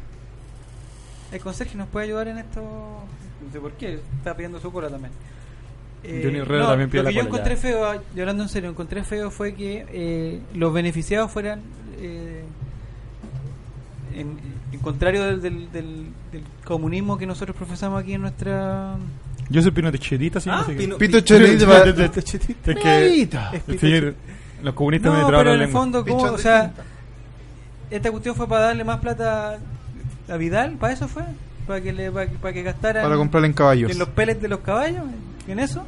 El 1.33 1.41
conserje 1.41 1.77
nos 1.77 1.89
puede 1.89 2.07
ayudar 2.07 2.29
en 2.29 2.39
esto. 2.39 2.61
No 2.61 3.53
sé 3.53 3.61
por 3.61 3.73
qué, 3.73 4.01
está 4.19 4.35
pidiendo 4.37 4.61
su 4.61 4.73
cola 4.73 4.89
también. 4.89 5.13
Eh, 6.05 6.21
Johnny 6.25 6.39
Herrera 6.39 6.67
también 6.69 6.91
pide 6.91 7.03
lo 7.03 7.05
la 7.05 7.11
que 7.11 7.17
yo 7.17 7.21
cola, 7.23 7.31
encontré 7.31 7.55
ya. 7.57 7.61
feo, 7.61 7.85
hablando 8.21 8.43
en 8.43 8.49
serio, 8.49 8.71
encontré 8.71 9.03
feo 9.05 9.31
fue 9.31 9.55
que 9.55 9.87
eh, 9.93 10.41
los 10.55 10.73
beneficiados 10.73 11.31
fueran 11.33 11.61
eh, 12.01 12.43
en, 14.17 14.39
en 14.73 14.81
contrario 14.81 15.25
del, 15.25 15.43
del, 15.43 15.73
del- 15.73 16.07
del 16.33 16.43
comunismo 16.65 17.19
que 17.19 17.27
nosotros 17.27 17.57
profesamos 17.57 18.01
aquí 18.03 18.15
en 18.15 18.23
nuestra. 18.23 18.97
Yo 19.49 19.63
soy 19.63 19.71
Pino 19.71 19.93
Techetita, 19.93 20.41
sí, 20.41 20.51
Ah, 20.51 20.59
no 20.61 20.67
sé 20.67 20.73
qué. 20.77 20.85
Pino- 20.85 20.97
Pito 20.99 21.21
Chelita. 21.21 21.67
Es 23.69 23.81
que 23.81 24.15
los 24.63 24.75
comunistas 24.75 25.13
me 25.13 25.21
No, 25.21 25.27
traban 25.29 25.45
pero 25.47 25.55
en 25.55 25.63
el 25.63 25.69
fondo, 25.69 26.05
¿cómo? 26.05 26.23
O 26.33 26.39
sea, 26.39 26.73
esta 27.91 28.11
cuestión 28.11 28.35
fue 28.35 28.49
para 28.49 28.67
darle 28.67 28.85
más 28.85 28.99
plata 29.01 29.59
a 30.29 30.37
Vidal, 30.37 30.73
¿para 30.73 30.93
eso 30.93 31.09
fue? 31.09 31.23
¿Para 31.67 31.81
que, 31.81 31.93
le, 31.93 32.11
para, 32.11 32.27
que- 32.29 32.37
para 32.39 32.55
que 32.55 32.63
gastaran 32.63 33.03
Para 33.05 33.17
comprarle 33.17 33.49
en 33.49 33.55
caballos. 33.55 33.91
en 33.91 33.99
los 33.99 34.09
pellets 34.09 34.41
de 34.43 34.49
los 34.49 34.61
caballos? 34.61 35.05
¿En 35.49 35.59
eso? 35.59 35.85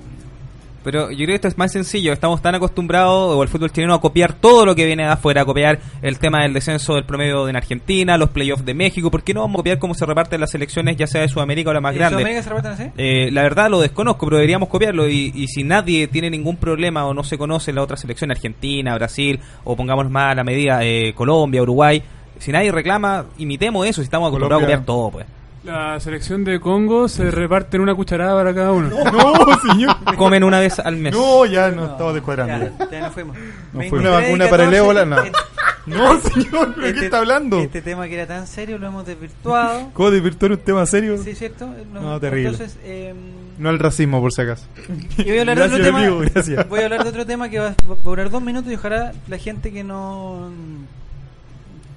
Pero 0.90 1.10
yo 1.10 1.18
creo 1.18 1.28
que 1.28 1.34
esto 1.34 1.48
es 1.48 1.58
más 1.58 1.70
sencillo. 1.70 2.14
Estamos 2.14 2.40
tan 2.40 2.54
acostumbrados, 2.54 3.36
o 3.36 3.42
el 3.42 3.50
fútbol 3.50 3.70
chileno, 3.70 3.92
a 3.92 4.00
copiar 4.00 4.32
todo 4.32 4.64
lo 4.64 4.74
que 4.74 4.86
viene 4.86 5.02
de 5.02 5.10
afuera, 5.10 5.42
a 5.42 5.44
copiar 5.44 5.80
el 6.00 6.18
tema 6.18 6.44
del 6.44 6.54
descenso 6.54 6.94
del 6.94 7.04
promedio 7.04 7.46
en 7.46 7.56
Argentina, 7.56 8.16
los 8.16 8.30
playoffs 8.30 8.64
de 8.64 8.72
México. 8.72 9.10
¿Por 9.10 9.22
qué 9.22 9.34
no 9.34 9.42
vamos 9.42 9.56
a 9.56 9.58
copiar 9.58 9.78
cómo 9.78 9.92
se 9.92 10.06
reparten 10.06 10.40
las 10.40 10.50
selecciones, 10.50 10.96
ya 10.96 11.06
sea 11.06 11.20
de 11.20 11.28
Sudamérica 11.28 11.68
o 11.68 11.74
la 11.74 11.82
más 11.82 11.92
¿En 11.92 11.98
grande? 11.98 12.14
Sudamérica 12.14 12.42
se 12.42 12.48
reparten 12.48 12.72
así? 12.72 12.90
Eh, 12.96 13.30
la 13.30 13.42
verdad 13.42 13.68
lo 13.68 13.82
desconozco, 13.82 14.24
pero 14.24 14.36
deberíamos 14.38 14.70
copiarlo. 14.70 15.06
Y, 15.10 15.30
y 15.34 15.48
si 15.48 15.62
nadie 15.62 16.08
tiene 16.08 16.30
ningún 16.30 16.56
problema 16.56 17.04
o 17.04 17.12
no 17.12 17.22
se 17.22 17.36
conoce 17.36 17.70
la 17.74 17.82
otra 17.82 17.98
selección, 17.98 18.30
Argentina, 18.30 18.94
Brasil, 18.94 19.40
o 19.64 19.76
pongamos 19.76 20.08
más 20.10 20.32
a 20.32 20.36
la 20.36 20.42
medida 20.42 20.82
eh, 20.84 21.12
Colombia, 21.14 21.60
Uruguay, 21.60 22.02
si 22.38 22.50
nadie 22.50 22.72
reclama, 22.72 23.26
imitemos 23.36 23.86
eso. 23.86 24.00
Si 24.00 24.04
estamos 24.04 24.28
acostumbrados 24.28 24.62
Colombia. 24.62 24.76
a 24.76 24.78
copiar 24.78 24.86
todo, 24.86 25.10
pues. 25.10 25.37
La 25.68 26.00
selección 26.00 26.44
de 26.44 26.58
Congo 26.60 27.08
se 27.08 27.30
reparte 27.30 27.76
en 27.76 27.82
una 27.82 27.94
cucharada 27.94 28.34
para 28.34 28.54
cada 28.54 28.72
uno. 28.72 28.88
No, 29.12 29.72
señor. 29.72 29.96
Comen 30.16 30.42
una 30.42 30.60
vez 30.60 30.78
al 30.78 30.96
mes. 30.96 31.12
No, 31.14 31.44
ya 31.44 31.70
no, 31.70 31.84
estamos 31.92 32.14
descuadrando. 32.14 32.70
Ya, 32.78 32.90
ya 32.90 33.00
nos 33.00 33.12
fuimos. 33.12 33.36
No 33.36 33.78
23 33.80 33.90
fuimos. 33.90 34.00
Una 34.08 34.10
vacuna 34.10 34.48
para 34.48 34.64
el 34.64 34.70
14, 34.70 34.76
ébola, 34.78 35.04
no. 35.04 35.22
este- 35.22 35.38
No, 35.86 36.20
señor, 36.20 36.74
¿de 36.74 36.82
qué 36.82 36.88
este- 36.88 37.04
está 37.04 37.18
hablando? 37.18 37.58
Este 37.60 37.82
tema 37.82 38.08
que 38.08 38.14
era 38.14 38.26
tan 38.26 38.46
serio 38.46 38.78
lo 38.78 38.86
hemos 38.86 39.04
desvirtuado. 39.06 39.90
¿Cómo 39.94 40.10
desvirtuar 40.10 40.52
un 40.52 40.58
tema 40.58 40.86
serio? 40.86 41.18
Sí, 41.22 41.34
¿cierto? 41.34 41.68
No, 41.92 42.18
terrible. 42.18 42.48
Entonces, 42.50 42.78
eh, 42.84 43.14
No 43.58 43.68
el 43.68 43.78
racismo, 43.78 44.22
por 44.22 44.32
si 44.32 44.40
acaso. 44.40 44.64
y 45.18 45.24
voy 45.24 45.36
a 45.36 45.40
hablar 45.40 45.58
de 45.58 45.64
otro 45.64 45.82
tema. 45.84 45.98
amigo, 45.98 46.18
gracias. 46.20 46.66
Voy 46.68 46.80
a 46.80 46.84
hablar 46.84 47.02
de 47.04 47.10
otro 47.10 47.26
tema 47.26 47.50
que 47.50 47.58
va, 47.58 47.74
va 47.90 47.94
a 47.94 48.02
durar 48.04 48.30
dos 48.30 48.40
minutos 48.42 48.72
y 48.72 48.76
ojalá 48.76 49.12
la 49.28 49.36
gente 49.36 49.70
que 49.70 49.84
no 49.84 50.50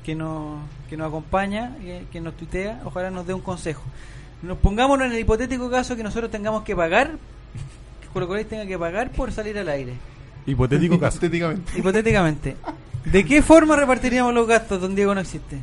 que 0.04 0.16
no 0.16 0.60
que 0.90 0.98
nos 0.98 1.08
acompaña, 1.08 1.76
que, 1.82 2.04
que 2.12 2.20
nos 2.22 2.36
tuitea, 2.36 2.82
ojalá 2.86 3.10
nos 3.12 3.26
dé 3.28 3.34
un 3.34 3.42
consejo. 3.42 3.84
Nos 4.42 4.58
pongámonos 4.58 5.06
en 5.08 5.14
el 5.14 5.20
hipotético 5.20 5.70
caso 5.70 5.96
que 5.96 6.04
nosotros 6.04 6.32
tengamos 6.32 6.64
que 6.64 6.76
pagar, 6.76 7.12
que 8.02 8.08
Colo 8.12 8.28
Colo 8.28 8.46
tenga 8.46 8.66
que 8.66 8.78
pagar 8.78 9.12
por 9.12 9.32
salir 9.32 9.58
al 9.60 9.70
aire. 9.70 9.94
Hipotético 10.46 11.00
caso. 11.00 11.18
Hipotéticamente. 11.18 11.78
Hipotéticamente. 11.78 12.56
¿De 13.06 13.24
qué 13.26 13.42
forma 13.42 13.76
repartiríamos 13.76 14.34
los 14.34 14.48
gastos, 14.48 14.82
don 14.82 14.96
Diego 14.96 15.14
no 15.16 15.22
existe? 15.22 15.58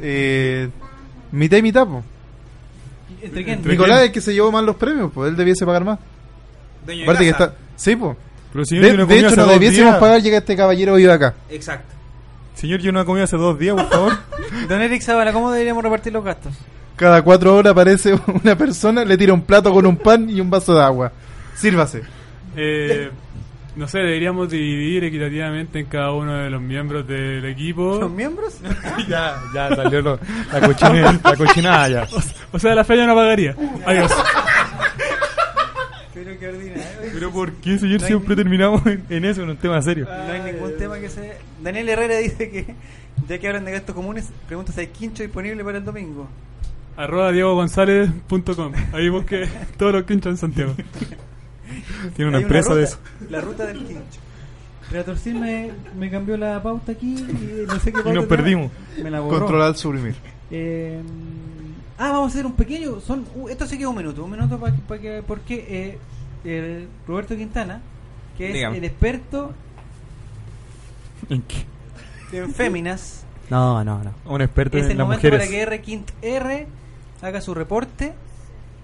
Eh, 0.00 0.68
mitad 1.32 1.56
y 1.58 1.62
mitad, 1.62 1.86
po. 1.86 2.02
¿Entre 3.22 3.44
quién? 3.44 3.58
Entre- 3.58 3.72
Nicolás 3.72 4.00
es 4.00 4.06
el 4.06 4.12
que 4.12 4.20
se 4.20 4.32
llevó 4.32 4.50
más 4.52 4.64
los 4.64 4.76
premios, 4.76 5.10
pues 5.12 5.30
él 5.30 5.36
debiese 5.36 5.66
pagar 5.66 5.84
más. 5.84 5.98
Dueño 6.84 7.00
de 7.00 7.04
Aparte 7.04 7.24
que 7.24 7.32
casa. 7.32 7.44
está. 7.44 7.56
Sí, 7.76 7.96
pues. 7.96 8.16
Pero 8.52 8.64
señor, 8.64 8.84
De, 8.84 9.06
de 9.06 9.18
hecho, 9.18 9.36
no 9.36 9.46
debiésemos 9.46 9.90
días. 9.92 10.00
pagar, 10.00 10.22
llega 10.22 10.38
este 10.38 10.56
caballero 10.56 10.94
vive 10.94 11.12
acá. 11.12 11.34
Exacto. 11.50 11.94
Señor, 12.58 12.80
yo 12.80 12.90
no 12.90 13.00
he 13.00 13.04
comido 13.04 13.24
hace 13.24 13.36
dos 13.36 13.56
días, 13.58 13.74
por 13.76 13.88
favor. 13.88 14.12
Don 14.68 14.82
Eric 14.82 15.00
Zavala, 15.02 15.32
¿cómo 15.32 15.52
deberíamos 15.52 15.82
repartir 15.84 16.12
los 16.12 16.24
gastos? 16.24 16.54
Cada 16.96 17.22
cuatro 17.22 17.54
horas 17.54 17.70
aparece 17.70 18.18
una 18.42 18.56
persona, 18.58 19.04
le 19.04 19.16
tira 19.16 19.32
un 19.32 19.42
plato 19.42 19.72
con 19.72 19.86
un 19.86 19.96
pan 19.96 20.28
y 20.28 20.40
un 20.40 20.50
vaso 20.50 20.74
de 20.74 20.82
agua. 20.82 21.12
Sírvase. 21.54 22.02
Eh, 22.56 23.10
no 23.76 23.86
sé, 23.86 23.98
deberíamos 23.98 24.50
dividir 24.50 25.04
equitativamente 25.04 25.78
en 25.78 25.86
cada 25.86 26.10
uno 26.10 26.34
de 26.34 26.50
los 26.50 26.60
miembros 26.60 27.06
del 27.06 27.44
equipo. 27.44 27.98
¿Los 28.00 28.10
miembros? 28.10 28.56
ya, 29.08 29.36
ya 29.54 29.68
salió 29.76 30.02
lo- 30.02 30.18
la, 30.52 30.60
cochina, 30.60 31.20
la 31.22 31.36
cochinada 31.36 31.88
ya. 31.88 32.08
O 32.50 32.58
sea, 32.58 32.74
la 32.74 32.82
feña 32.82 33.06
no 33.06 33.14
pagaría. 33.14 33.54
Adiós. 33.86 34.10
Qué 36.38 36.48
ordinario. 36.48 36.84
Pero 37.12 37.30
¿por 37.32 37.52
qué, 37.54 37.78
señor, 37.78 38.00
No 38.00 38.06
siempre 38.06 38.36
terminamos 38.36 38.84
en, 38.86 39.04
en 39.10 39.24
eso, 39.24 39.42
en 39.42 39.50
un 39.50 39.56
tema 39.56 39.80
serio? 39.82 40.06
No 40.06 40.32
hay 40.32 40.52
ningún 40.52 40.76
tema 40.76 40.98
que 40.98 41.08
se... 41.08 41.32
Daniel 41.62 41.88
Herrera 41.88 42.16
dice 42.18 42.50
que, 42.50 42.74
ya 43.28 43.38
que 43.38 43.48
hablan 43.48 43.64
de 43.64 43.72
gastos 43.72 43.94
comunes, 43.94 44.28
pregunta 44.46 44.72
si 44.72 44.80
hay 44.80 44.86
quincho 44.88 45.22
disponible 45.22 45.64
para 45.64 45.78
el 45.78 45.84
domingo. 45.84 46.28
Arroba 46.96 47.30
diegogonzalez.com. 47.32 48.72
Ahí 48.92 49.08
busque 49.08 49.48
todos 49.76 49.92
los 49.92 50.04
quinchos 50.04 50.30
en 50.32 50.36
Santiago. 50.36 50.74
Tiene 52.16 52.28
una 52.30 52.38
Hay 52.38 52.44
empresa 52.44 52.74
de 52.74 52.82
ruta- 52.86 52.88
eso. 52.88 52.98
La 53.30 53.40
ruta 53.40 53.66
del 53.66 53.78
quincho. 53.84 54.20
Pero 54.90 55.04
Torcil 55.04 55.34
me, 55.38 55.70
me 55.98 56.10
cambió 56.10 56.36
la 56.38 56.62
pauta 56.62 56.92
aquí 56.92 57.14
y 57.14 57.64
no 57.66 57.78
sé 57.78 57.92
qué 57.92 57.98
pauta 57.98 58.10
Y 58.10 58.14
nos 58.14 58.24
perdimos. 58.24 58.72
Me 59.02 59.10
la 59.10 59.20
borró. 59.20 59.40
Controlar, 59.40 59.76
suprimir. 59.76 60.14
Eh, 60.50 61.00
ah, 61.98 62.12
vamos 62.12 62.30
a 62.30 62.34
hacer 62.34 62.46
un 62.46 62.54
pequeño. 62.54 62.98
Son, 63.00 63.26
uh, 63.34 63.48
esto 63.50 63.66
sí 63.66 63.76
que 63.76 63.82
es 63.82 63.88
un 63.88 63.96
minuto. 63.96 64.24
Un 64.24 64.30
minuto 64.30 64.58
para 64.58 65.00
que. 65.00 65.22
Porque 65.26 65.66
eh, 65.68 65.98
el 66.50 66.88
Roberto 67.06 67.36
Quintana, 67.36 67.80
que 68.36 68.48
es 68.48 68.54
Dígame. 68.54 68.78
el 68.78 68.84
experto 68.84 69.52
¿En 71.28 71.42
qué? 71.42 71.64
en 72.38 72.52
féminas, 72.54 73.24
No, 73.50 73.82
no, 73.82 74.02
no. 74.04 74.12
Un 74.26 74.42
experto 74.42 74.76
es 74.76 74.84
en 74.84 74.90
el 74.92 74.98
las 74.98 75.06
momento 75.06 75.26
mujeres. 75.26 75.46
para 75.46 75.50
que 75.50 75.62
R. 75.62 75.80
Quint 75.80 76.10
R 76.20 76.66
haga 77.22 77.40
su 77.40 77.54
reporte 77.54 78.12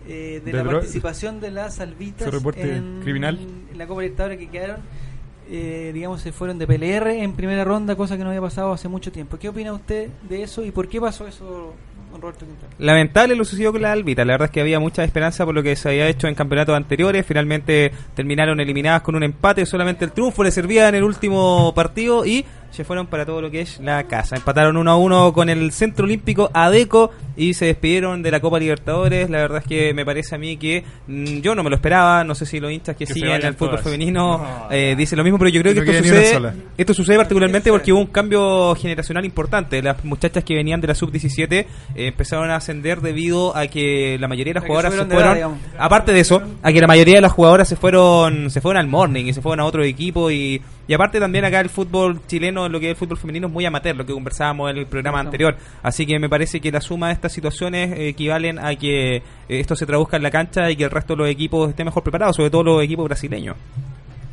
eh, 0.09 0.41
de, 0.45 0.51
De 0.53 0.57
la 0.57 0.65
dro- 0.65 0.73
participación 0.79 1.41
de 1.41 1.51
las 1.51 1.75
salvitas 1.77 2.25
Su 2.25 2.31
reporte 2.31 2.77
en, 2.77 3.01
criminal. 3.03 3.39
en 3.71 3.77
la 3.79 3.87
Copa 3.87 4.01
Libertadores 4.01 4.39
que 4.39 4.49
quedaron. 4.49 4.77
eh, 5.51 5.91
digamos, 5.93 6.23
se 6.23 6.33
fueron 6.33 6.59
de 6.59 6.67
PLR 6.67 7.09
en 7.23 7.35
primera 7.35 7.63
ronda, 7.65 7.95
cosa 7.97 8.17
que 8.17 8.23
no 8.25 8.31
había 8.31 8.41
pasado 8.41 8.73
hace 8.73 8.89
mucho 8.89 9.13
tiempo. 9.13 9.37
¿Qué 9.39 9.51
opina 9.51 9.73
usted 9.75 10.09
de 10.29 10.43
eso 10.43 10.65
y 10.65 10.71
por 10.71 10.89
qué 10.89 10.99
pasó 11.01 11.27
eso, 11.29 11.75
Lamentable 12.79 13.35
lo 13.35 13.45
sucedió 13.45 13.73
con 13.73 13.83
la 13.83 13.93
Albita. 13.93 14.25
La 14.25 14.35
verdad 14.35 14.47
es 14.47 14.53
que 14.53 14.61
había 14.61 14.81
mucha 14.81 15.05
esperanza 15.05 15.45
por 15.45 15.55
lo 15.55 15.63
que 15.63 15.77
se 15.77 15.89
había 15.89 16.09
hecho 16.09 16.27
en 16.27 16.35
campeonatos 16.35 16.77
anteriores. 16.77 17.25
Finalmente 17.27 17.93
terminaron 18.15 18.61
eliminadas 18.61 19.03
con 19.03 19.15
un 19.15 19.23
empate. 19.23 19.67
Solamente 19.67 20.05
el 20.05 20.13
triunfo 20.13 20.43
le 20.43 20.51
servía 20.51 20.89
en 20.89 20.97
el 20.97 21.05
último 21.05 21.73
partido 21.75 22.25
y 22.25 22.45
se 22.75 22.85
fueron 22.85 23.07
para 23.07 23.25
todo 23.25 23.41
lo 23.41 23.51
que 23.51 23.61
es 23.61 23.79
la 23.81 24.05
casa. 24.05 24.37
Empataron 24.37 24.77
1 24.77 24.91
a 24.91 24.97
1 24.97 25.33
con 25.33 25.49
el 25.49 25.71
Centro 25.71 26.05
Olímpico 26.05 26.51
ADECO 26.53 27.13
y 27.37 27.55
se 27.55 27.67
despidieron 27.67 28.23
de 28.23 28.31
la 28.31 28.41
Copa 28.41 28.59
Libertadores. 28.59 29.31
La 29.31 29.39
verdad 29.39 29.59
es 29.59 29.65
que 29.65 29.95
me 29.95 30.05
parece 30.05 30.35
a 30.35 30.39
mí 30.39 30.57
que 30.57 30.85
mm, 31.07 31.39
yo 31.39 31.55
no 31.55 31.63
me 31.63 31.71
lo 31.71 31.77
esperaba. 31.77 32.25
No 32.25 32.35
sé 32.35 32.47
si 32.47 32.59
los 32.59 32.73
hinchas 32.73 32.97
que, 32.97 33.07
siguen 33.07 33.45
el 33.45 33.55
fútbol 33.55 33.71
todas. 33.71 33.85
femenino 33.85 34.67
eh, 34.71 34.95
dicen 34.97 35.19
lo 35.19 35.25
mismo, 35.25 35.39
pero 35.39 35.51
yo 35.51 35.61
creo 35.63 35.75
Que 35.75 35.85
que, 35.85 35.93
no 35.93 35.99
esto 35.99 36.09
sucede, 36.09 36.53
esto 36.77 36.95
sucede 36.95 37.17
particularmente 37.17 37.71
porque 37.71 37.93
hubo 37.93 38.01
un 38.01 38.09
cambio 38.09 38.75
generacional 38.75 39.25
importante. 39.25 39.81
Las 39.81 40.05
muchachas 40.05 40.43
que 40.43 40.55
venían 40.55 40.81
de 40.81 40.89
la 40.89 40.95
sub-17 40.97 41.53
eh, 41.53 41.67
empezaron 41.95 42.51
a 42.51 42.57
ascender 42.57 43.01
debido 43.01 43.57
a 43.57 43.69
que 43.69 44.17
la 44.19 44.27
mayoría 44.27 44.53
de 44.53 44.61
las 44.61 44.65
A 44.65 44.67
jugadoras 44.67 44.95
se 44.95 45.01
edad, 45.01 45.09
fueron, 45.09 45.59
aparte 45.79 46.13
de 46.13 46.21
eso, 46.21 46.43
a 46.63 46.73
que 46.73 46.81
la 46.81 46.89
mayoría 46.89 47.17
de 47.17 47.21
las 47.21 47.33
jugadoras 47.33 47.69
se 47.69 47.77
fueron 47.77 48.51
se 48.51 48.61
fueron 48.61 48.81
al 48.81 48.89
morning 48.89 49.27
y 49.27 49.33
se 49.33 49.41
fueron 49.41 49.61
a 49.61 49.65
otro 49.65 49.85
equipo 49.85 50.31
y 50.31 50.61
Y 50.87 50.95
aparte 50.95 51.19
también 51.19 51.45
acá 51.45 51.61
el 51.61 51.71
fútbol 51.71 52.21
chileno, 52.27 52.69
lo 52.69 52.79
que 52.79 52.87
es 52.87 52.91
el 52.91 52.97
fútbol 52.97 53.17
femenino, 53.17 53.47
es 53.47 53.53
muy 53.53 53.65
amateur, 53.65 53.97
lo 53.97 54.05
que 54.05 54.13
conversábamos 54.13 54.71
en 54.71 54.79
el 54.79 54.87
programa 54.87 55.19
Exacto. 55.19 55.29
anterior. 55.29 55.57
Así 55.83 56.07
que 56.07 56.19
me 56.19 56.29
parece 56.29 56.61
que 56.61 56.71
la 56.71 56.81
suma 56.81 57.09
de 57.09 57.15
estas 57.15 57.33
situaciones 57.33 57.93
eh, 57.93 58.09
equivalen 58.09 58.59
a 58.59 58.75
que 58.77 59.17
eh, 59.17 59.23
esto 59.49 59.77
se 59.77 59.87
traduzca 59.87 60.17
en 60.17 60.23
la 60.23 60.31
cancha 60.31 60.71
y 60.71 60.77
que 60.77 60.85
el 60.85 60.91
resto 60.91 61.15
de 61.15 61.19
los 61.23 61.29
equipos 61.31 61.71
esté 61.71 61.85
mejor 61.85 62.03
preparados, 62.03 62.37
sobre 62.37 62.51
todo 62.51 62.65
los 62.65 62.83
equipos 62.83 63.07
brasileños. 63.07 63.57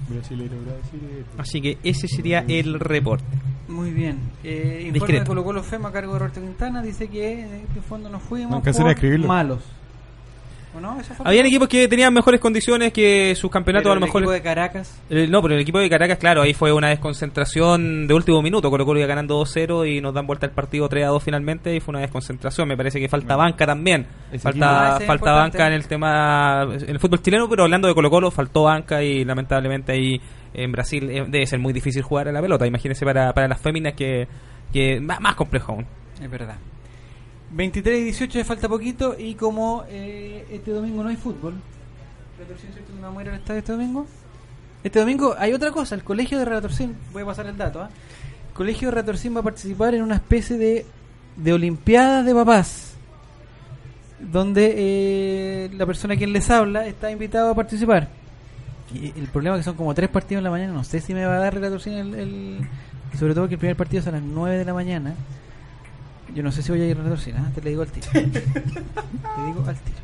Brasileiro, 0.10 0.56
brasileiro. 0.62 1.26
Así 1.38 1.62
que 1.62 1.78
ese 1.84 2.08
sería 2.08 2.44
el 2.48 2.80
reporte. 2.80 3.24
Muy 3.70 3.92
bien. 3.92 4.20
Eh, 4.44 4.84
informe 4.88 4.92
Discreto. 4.92 5.20
de 5.22 5.28
Colo 5.28 5.44
Colo 5.44 5.64
FEMA 5.64 5.90
a 5.90 5.92
cargo 5.92 6.14
de 6.14 6.20
Roberto 6.20 6.42
Quintana 6.42 6.82
dice 6.82 7.08
que 7.08 7.42
eh, 7.44 7.66
de 7.74 7.82
fondo 7.82 8.10
nos 8.10 8.22
fuimos 8.22 8.52
No 8.52 8.62
por 8.62 9.20
malos. 9.20 9.64
¿O 10.76 10.80
no? 10.80 11.00
¿Eso 11.00 11.14
fue 11.14 11.28
Habían 11.28 11.46
equipos 11.46 11.68
que 11.68 11.88
tenían 11.88 12.14
mejores 12.14 12.40
condiciones 12.40 12.94
que 12.94 13.36
sus 13.36 13.52
campeonatos 13.52 13.84
Pero 13.84 13.92
a 13.92 13.96
lo 13.96 14.00
el 14.00 14.08
mejor. 14.08 14.22
equipo 14.22 14.32
de 14.32 14.42
Caracas. 14.42 15.02
Eh, 15.10 15.28
no, 15.30 15.42
pero 15.42 15.56
el 15.56 15.62
equipo 15.62 15.80
de 15.80 15.90
Caracas, 15.90 16.18
claro, 16.18 16.42
ahí 16.42 16.54
fue 16.54 16.72
una 16.72 16.90
desconcentración 16.90 18.08
de 18.08 18.14
último 18.14 18.42
minuto. 18.42 18.70
Colo 18.70 18.86
Colo 18.86 19.00
iba 19.00 19.08
ganando 19.08 19.40
2-0 19.42 19.86
y 19.86 20.02
nos 20.02 20.14
dan 20.14 20.28
vuelta 20.28 20.46
el 20.46 20.52
partido 20.54 20.90
3-2 20.90 21.22
finalmente 21.22 21.76
y 21.76 21.80
fue 21.80 21.92
una 21.94 22.02
desconcentración. 22.02 22.68
Me 22.68 22.78
parece 22.78 23.00
que 23.00 23.10
falta 23.10 23.36
banca 23.36 23.66
también. 23.66 24.06
Falta, 24.40 25.00
falta 25.06 25.32
banca 25.34 25.68
en 25.68 25.74
el 25.74 25.88
tema, 25.88 26.64
en 26.64 26.90
el 26.90 27.00
fútbol 27.00 27.22
chileno, 27.22 27.50
pero 27.50 27.64
hablando 27.64 27.88
de 27.88 27.94
Colo 27.94 28.10
Colo, 28.10 28.32
faltó 28.32 28.64
banca 28.64 29.04
y 29.04 29.26
lamentablemente 29.26 29.92
ahí 29.92 30.22
en 30.54 30.72
Brasil 30.72 31.10
eh, 31.10 31.26
debe 31.28 31.46
ser 31.46 31.60
muy 31.60 31.74
difícil 31.74 32.02
jugar 32.02 32.28
a 32.28 32.32
la 32.32 32.42
pelota. 32.42 32.66
Imagínense 32.66 33.06
para, 33.06 33.34
para 33.34 33.48
las 33.48 33.60
féminas 33.60 33.94
que, 33.94 34.28
que 34.72 35.00
más, 35.00 35.20
más 35.20 35.36
complejo 35.36 35.74
aún. 35.74 35.86
Es 36.22 36.30
verdad. 36.30 36.56
23 37.54 38.00
y 38.00 38.04
18 38.06 38.40
ya 38.40 38.46
falta 38.46 38.70
poquito 38.70 39.16
y 39.18 39.36
como 39.36 39.84
eh, 39.90 40.46
este 40.52 40.72
domingo 40.72 41.04
no 41.04 41.10
hay 41.10 41.18
fútbol, 41.18 41.56
Retorcín, 42.40 42.72
¿cierto 42.72 42.94
que 42.94 43.00
no 43.00 43.08
vamos 43.08 43.20
a 43.20 43.24
ir 43.24 43.30
al 43.30 43.36
estadio 43.36 43.60
este 43.60 43.72
domingo? 43.74 44.06
Este 44.84 45.00
domingo 45.00 45.36
hay 45.38 45.54
otra 45.54 45.72
cosa, 45.72 45.96
el 45.96 46.04
colegio 46.04 46.40
de 46.40 46.46
Retorcín, 46.46 46.96
voy 47.12 47.24
a 47.24 47.26
pasar 47.26 47.48
el 47.48 47.58
dato, 47.58 47.82
¿ah? 47.82 47.90
el 48.48 48.54
colegio 48.54 48.88
de 48.88 48.96
Retorcín 48.96 49.36
va 49.36 49.42
a 49.42 49.44
participar 49.44 49.94
en 49.94 50.02
una 50.02 50.16
especie 50.16 50.58
de, 50.58 50.86
de 51.36 51.54
olimpiadas 51.54 52.26
de 52.26 52.34
papás, 52.34 52.94
donde 54.20 54.74
eh, 54.78 55.70
la 55.74 55.86
persona 55.86 56.16
quien 56.16 56.32
les 56.32 56.50
habla 56.50 56.88
está 56.88 57.12
invitado 57.12 57.52
a 57.52 57.56
participar. 57.56 58.08
Y 58.94 59.08
el 59.18 59.28
problema 59.28 59.56
es 59.56 59.62
que 59.62 59.66
son 59.66 59.76
como 59.76 59.94
tres 59.94 60.10
partidos 60.10 60.40
en 60.40 60.44
la 60.46 60.52
mañana, 60.52 60.74
no 60.74 60.84
sé 60.84 61.02
si 61.02 61.14
me 61.14 61.26
va 61.26 61.36
a 61.36 61.40
dar 61.40 61.54
Retorcín 61.54 61.94
el, 61.94 62.16
el... 62.16 62.68
Sobre 63.20 63.34
todo 63.34 63.48
que 63.50 63.56
el 63.56 63.60
primer 63.60 63.76
partido 63.76 64.00
es 64.00 64.08
a 64.08 64.12
las 64.12 64.22
9 64.22 64.58
de 64.58 64.66
la 64.66 64.74
mañana. 64.74 65.16
Yo 66.36 66.44
no 66.44 66.52
sé 66.52 66.62
si 66.64 66.72
voy 66.72 66.82
a 66.82 66.88
ir 66.88 66.98
a 66.98 67.04
retorcir, 67.04 67.36
¿ah? 67.38 67.50
te 67.54 67.62
le 67.62 67.72
digo 67.72 67.82
al 67.82 67.90
tiro. 67.92 68.08
te 68.14 68.22
digo 68.22 69.64
al 69.68 69.76
tiro. 69.76 69.98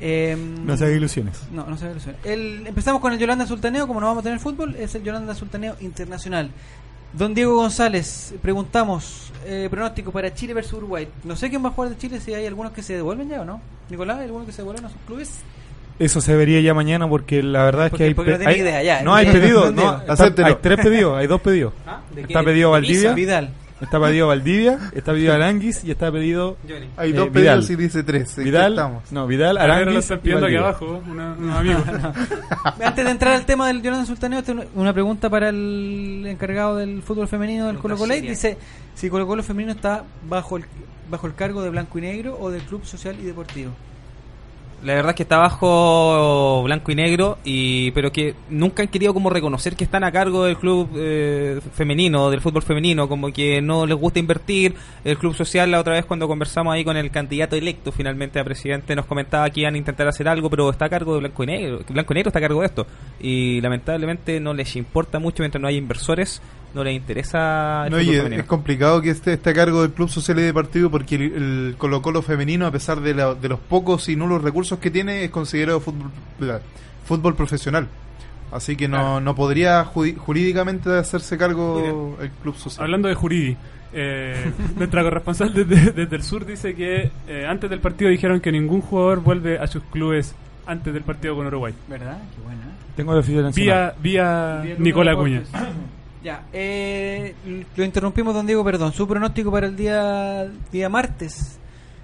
Em, 0.00 0.64
No 0.64 0.76
se 0.76 0.84
haga 0.84 0.94
ilusiones. 0.94 1.40
No, 1.52 1.66
no 1.66 1.76
se 1.76 1.84
haga 1.84 1.92
ilusiones. 1.92 2.20
El- 2.24 2.66
empezamos 2.66 3.00
con 3.00 3.12
el 3.12 3.18
Yolanda 3.18 3.46
Sultaneo, 3.46 3.86
como 3.86 4.00
no 4.00 4.06
vamos 4.06 4.20
a 4.20 4.24
tener 4.24 4.38
fútbol, 4.38 4.76
es 4.76 4.94
el 4.94 5.02
Yolanda 5.02 5.34
Sultaneo 5.34 5.74
Internacional. 5.80 6.50
Don 7.12 7.34
Diego 7.34 7.56
González, 7.56 8.34
preguntamos, 8.42 9.32
eh, 9.46 9.66
pronóstico 9.70 10.12
para 10.12 10.32
Chile 10.34 10.54
versus 10.54 10.74
Uruguay. 10.74 11.08
No 11.24 11.34
sé 11.36 11.48
quién 11.48 11.64
va 11.64 11.68
a 11.68 11.72
jugar 11.72 11.90
de 11.90 11.96
Chile, 11.96 12.20
si 12.20 12.34
hay 12.34 12.46
algunos 12.46 12.72
que 12.72 12.82
se 12.82 12.94
devuelven 12.94 13.28
ya 13.30 13.40
o 13.40 13.44
no. 13.44 13.60
Nicolás, 13.90 14.18
¿hay 14.18 14.24
algunos 14.26 14.46
que 14.46 14.52
se 14.52 14.58
devuelven 14.62 14.84
a 14.84 14.88
sus 14.90 15.00
clubes? 15.06 15.30
Eso 15.98 16.20
se 16.20 16.36
vería 16.36 16.60
ya 16.60 16.74
mañana 16.74 17.08
porque 17.08 17.42
la 17.42 17.64
verdad 17.64 17.86
es 17.86 17.90
Porque- 17.90 18.04
que 18.04 18.08
hay, 18.08 18.14
porque 18.14 18.38
no 18.38 18.48
hay- 18.50 18.60
idea 18.60 18.82
ya. 18.84 19.02
no 19.02 19.14
hay 19.14 19.26
pedidos, 19.32 19.74
no, 19.74 20.00
hay 20.06 20.54
tres 20.60 20.78
pedidos, 20.78 21.16
hay 21.18 21.26
dos 21.26 21.40
pedidos. 21.40 21.72
¿Ah? 21.86 22.02
¿De 22.14 22.20
Está 22.20 22.38
qué? 22.40 22.44
pedido 22.44 22.68
¿De 22.68 22.72
Valdivia, 22.72 23.12
Vidal. 23.14 23.50
Está 23.80 24.00
pedido 24.00 24.26
Valdivia, 24.28 24.78
está 24.92 25.12
pedido 25.12 25.34
Aranguis 25.34 25.84
y 25.84 25.90
está 25.90 26.10
pedido 26.12 26.56
Hay 26.96 27.10
eh, 27.10 27.12
dos 27.14 27.32
Vidal. 27.32 27.60
pedidos 27.60 27.70
y 27.70 27.76
dice 27.76 28.02
tres. 28.02 28.30
¿en 28.38 28.44
qué 28.44 28.50
Vidal, 28.50 28.72
estamos? 28.72 29.12
no, 29.12 29.26
Vidal, 29.26 29.56
Ahora 29.58 29.66
lo 29.66 29.72
Aranguis 29.82 29.98
están 30.04 30.18
y 30.18 30.20
pidiendo 30.22 30.46
aquí 30.46 30.54
Valdivia. 30.56 30.68
abajo, 30.68 31.02
una- 31.10 31.32
unos 31.38 31.56
amigos. 31.56 31.82
Antes 32.84 33.04
de 33.04 33.10
entrar 33.10 33.34
al 33.34 33.44
tema 33.46 33.66
del 33.68 33.82
Yolanda 33.82 34.06
Sultaneo, 34.06 34.42
tengo 34.42 34.64
una- 34.74 34.92
pregunta 34.92 35.30
para 35.30 35.48
el 35.50 36.24
encargado 36.26 36.76
del 36.76 37.02
fútbol 37.02 37.28
femenino 37.28 37.66
del 37.68 37.78
Colo 37.78 37.96
Colo. 37.96 38.14
seria. 38.14 38.30
Dice 38.30 38.56
si 38.94 39.08
Colo 39.10 39.26
Colo 39.26 39.42
femenino 39.42 39.72
está 39.72 40.04
bajo 40.28 40.56
el, 40.56 40.64
bajo 41.10 41.26
el 41.26 41.34
cargo 41.34 41.62
de 41.62 41.70
Blanco 41.70 41.98
y 41.98 42.02
Negro 42.02 42.36
o 42.40 42.50
del 42.50 42.62
Club 42.62 42.84
Social 42.84 43.16
y 43.20 43.24
Deportivo. 43.24 43.70
La 44.84 44.94
verdad 44.94 45.10
es 45.10 45.16
que 45.16 45.22
está 45.24 45.38
bajo 45.38 46.62
blanco 46.62 46.92
y 46.92 46.94
negro, 46.94 47.38
y 47.44 47.90
pero 47.90 48.12
que 48.12 48.36
nunca 48.48 48.82
han 48.82 48.88
querido 48.88 49.12
como 49.12 49.28
reconocer 49.28 49.74
que 49.74 49.82
están 49.82 50.04
a 50.04 50.12
cargo 50.12 50.44
del 50.44 50.56
club 50.56 50.88
eh, 50.94 51.60
femenino, 51.74 52.30
del 52.30 52.40
fútbol 52.40 52.62
femenino, 52.62 53.08
como 53.08 53.32
que 53.32 53.60
no 53.60 53.86
les 53.86 53.96
gusta 53.96 54.20
invertir. 54.20 54.76
El 55.04 55.18
club 55.18 55.34
social, 55.34 55.68
la 55.72 55.80
otra 55.80 55.94
vez 55.94 56.04
cuando 56.04 56.28
conversamos 56.28 56.72
ahí 56.72 56.84
con 56.84 56.96
el 56.96 57.10
candidato 57.10 57.56
electo 57.56 57.90
finalmente 57.90 58.38
a 58.38 58.44
presidente, 58.44 58.94
nos 58.94 59.06
comentaba 59.06 59.50
que 59.50 59.62
iban 59.62 59.74
a 59.74 59.78
intentar 59.78 60.06
hacer 60.06 60.28
algo, 60.28 60.48
pero 60.48 60.70
está 60.70 60.84
a 60.84 60.88
cargo 60.88 61.14
de 61.14 61.20
blanco 61.20 61.42
y 61.42 61.46
negro. 61.46 61.80
Blanco 61.88 62.12
y 62.12 62.14
negro 62.14 62.28
está 62.28 62.38
a 62.38 62.42
cargo 62.42 62.60
de 62.60 62.66
esto. 62.66 62.86
Y 63.20 63.60
lamentablemente 63.60 64.38
no 64.38 64.54
les 64.54 64.76
importa 64.76 65.18
mucho 65.18 65.42
mientras 65.42 65.60
no 65.60 65.66
haya 65.66 65.78
inversores, 65.78 66.40
no 66.74 66.84
les 66.84 66.94
interesa 66.94 67.84
el 67.86 67.90
No, 67.92 67.98
fútbol 67.98 68.32
y 68.32 68.36
es, 68.36 68.44
complicado 68.44 69.00
que 69.02 69.10
esté, 69.10 69.32
esté 69.34 69.50
a 69.50 69.54
cargo 69.54 69.82
del 69.82 69.92
Club 69.92 70.08
Social 70.08 70.38
y 70.38 70.42
Deportivo 70.42 70.90
porque 70.90 71.14
el, 71.16 71.22
el 71.22 71.74
Colo 71.78 72.02
Colo 72.02 72.22
femenino, 72.22 72.66
a 72.66 72.70
pesar 72.70 73.00
de, 73.00 73.14
la- 73.14 73.34
de 73.34 73.48
los 73.48 73.58
pocos 73.58 74.08
y 74.08 74.16
nulos 74.16 74.42
recursos 74.42 74.78
que 74.78 74.90
tiene, 74.90 75.24
es 75.24 75.30
considerado 75.30 75.80
fútbol, 75.80 76.10
fútbol 77.04 77.34
profesional. 77.34 77.88
Así 78.50 78.76
que 78.76 78.88
no, 78.88 79.20
no 79.20 79.34
podría 79.34 79.84
jurídicamente 79.84 80.90
hacerse 80.96 81.36
cargo 81.36 82.16
el 82.20 82.30
Club 82.30 82.56
Social. 82.56 82.84
Hablando 82.84 83.08
de 83.08 83.14
Juridi, 83.14 83.56
eh, 83.92 84.52
nuestra 84.76 85.02
corresponsal 85.02 85.52
desde, 85.52 85.92
desde 85.92 86.16
el 86.16 86.22
sur 86.22 86.46
dice 86.46 86.74
que 86.74 87.10
eh, 87.28 87.46
antes 87.46 87.68
del 87.68 87.80
partido 87.80 88.10
dijeron 88.10 88.40
que 88.40 88.50
ningún 88.52 88.80
jugador 88.80 89.20
vuelve 89.20 89.58
a 89.58 89.66
sus 89.66 89.82
clubes 89.84 90.34
antes 90.66 90.92
del 90.94 91.02
partido 91.02 91.34
con 91.36 91.46
Uruguay. 91.46 91.74
¿Verdad? 91.88 92.18
Qué 92.34 92.42
buena. 92.42 92.62
Tengo 92.96 93.12
de 93.14 93.20
oficial 93.20 93.52
Vía, 93.54 93.94
vía 94.02 94.62
Vía 94.78 95.12
Acuña. 95.12 95.40
Deportes. 95.40 95.50
Ya, 96.22 96.42
eh, 96.52 97.34
lo 97.76 97.84
interrumpimos, 97.84 98.34
don 98.34 98.44
Diego, 98.46 98.64
perdón. 98.64 98.92
Su 98.92 99.06
pronóstico 99.06 99.50
para 99.52 99.66
el 99.66 99.76
día 99.76 100.46
día 100.72 100.88
martes 100.88 101.58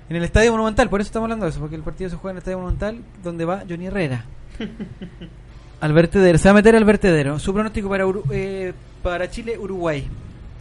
en 0.09 0.16
el 0.16 0.23
Estadio 0.24 0.53
Monumental, 0.53 0.89
por 0.89 1.01
eso 1.01 1.09
estamos 1.09 1.24
hablando 1.27 1.47
de 1.47 1.51
eso, 1.51 1.61
porque 1.61 1.74
el 1.77 1.82
partido 1.82 2.11
se 2.11 2.16
juega 2.16 2.32
en 2.32 2.36
el 2.36 2.39
Estadio 2.39 2.59
Monumental, 2.59 2.99
donde 3.24 3.45
va 3.45 3.65
Johnny 3.69 3.86
Herrera. 3.86 4.24
al 5.81 5.93
vertedero, 5.93 6.39
se 6.39 6.45
va 6.49 6.53
a 6.53 6.55
meter 6.55 6.77
al 6.77 6.85
vertedero. 6.85 7.39
Su 7.39 7.53
pronóstico 7.53 7.89
para, 7.89 8.07
Uru- 8.07 8.24
eh, 8.31 8.73
para 9.03 9.28
Chile-Uruguay. 9.31 10.07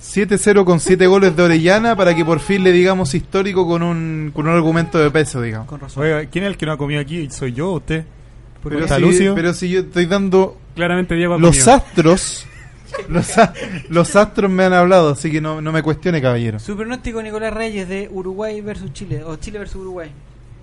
7-0 0.01 0.65
con 0.65 0.79
7 0.81 1.07
goles 1.07 1.35
de 1.35 1.43
Orellana 1.43 1.95
para 1.95 2.13
que 2.13 2.25
por 2.25 2.39
fin 2.41 2.61
le 2.63 2.71
digamos 2.73 3.13
histórico 3.13 3.65
con 3.65 3.83
un, 3.83 4.31
con 4.33 4.47
un 4.47 4.53
argumento 4.53 4.97
de 4.99 5.09
peso, 5.11 5.41
digamos. 5.41 5.67
Con 5.67 5.79
razón. 5.79 6.03
Oiga, 6.03 6.25
¿quién 6.25 6.43
es 6.43 6.49
el 6.49 6.57
que 6.57 6.65
no 6.65 6.73
ha 6.73 6.77
comido 6.77 6.99
aquí? 6.99 7.29
¿Soy 7.29 7.53
yo 7.53 7.69
o 7.71 7.75
usted? 7.77 8.03
Pero 8.63 8.79
¿Está 8.79 8.95
si, 8.95 9.01
Lucio? 9.01 9.35
pero 9.35 9.53
si 9.53 9.69
yo 9.69 9.81
estoy 9.81 10.05
dando 10.05 10.57
Claramente 10.75 11.15
Diego 11.15 11.35
ha 11.35 11.37
los 11.37 11.51
comido. 11.57 11.73
astros, 11.73 12.45
los, 13.09 13.37
a- 13.37 13.53
los 13.89 14.15
astros 14.15 14.49
me 14.51 14.63
han 14.63 14.73
hablado, 14.73 15.09
así 15.11 15.31
que 15.31 15.41
no, 15.41 15.61
no 15.61 15.71
me 15.71 15.81
cuestione, 15.83 16.21
caballero. 16.21 16.59
Su 16.59 16.75
pronóstico 16.75 17.21
Nicolás 17.21 17.53
Reyes 17.53 17.87
de 17.89 18.09
Uruguay 18.11 18.61
versus 18.61 18.91
Chile, 18.93 19.23
o 19.23 19.35
Chile 19.37 19.59
versus 19.59 19.81
Uruguay. 19.81 20.11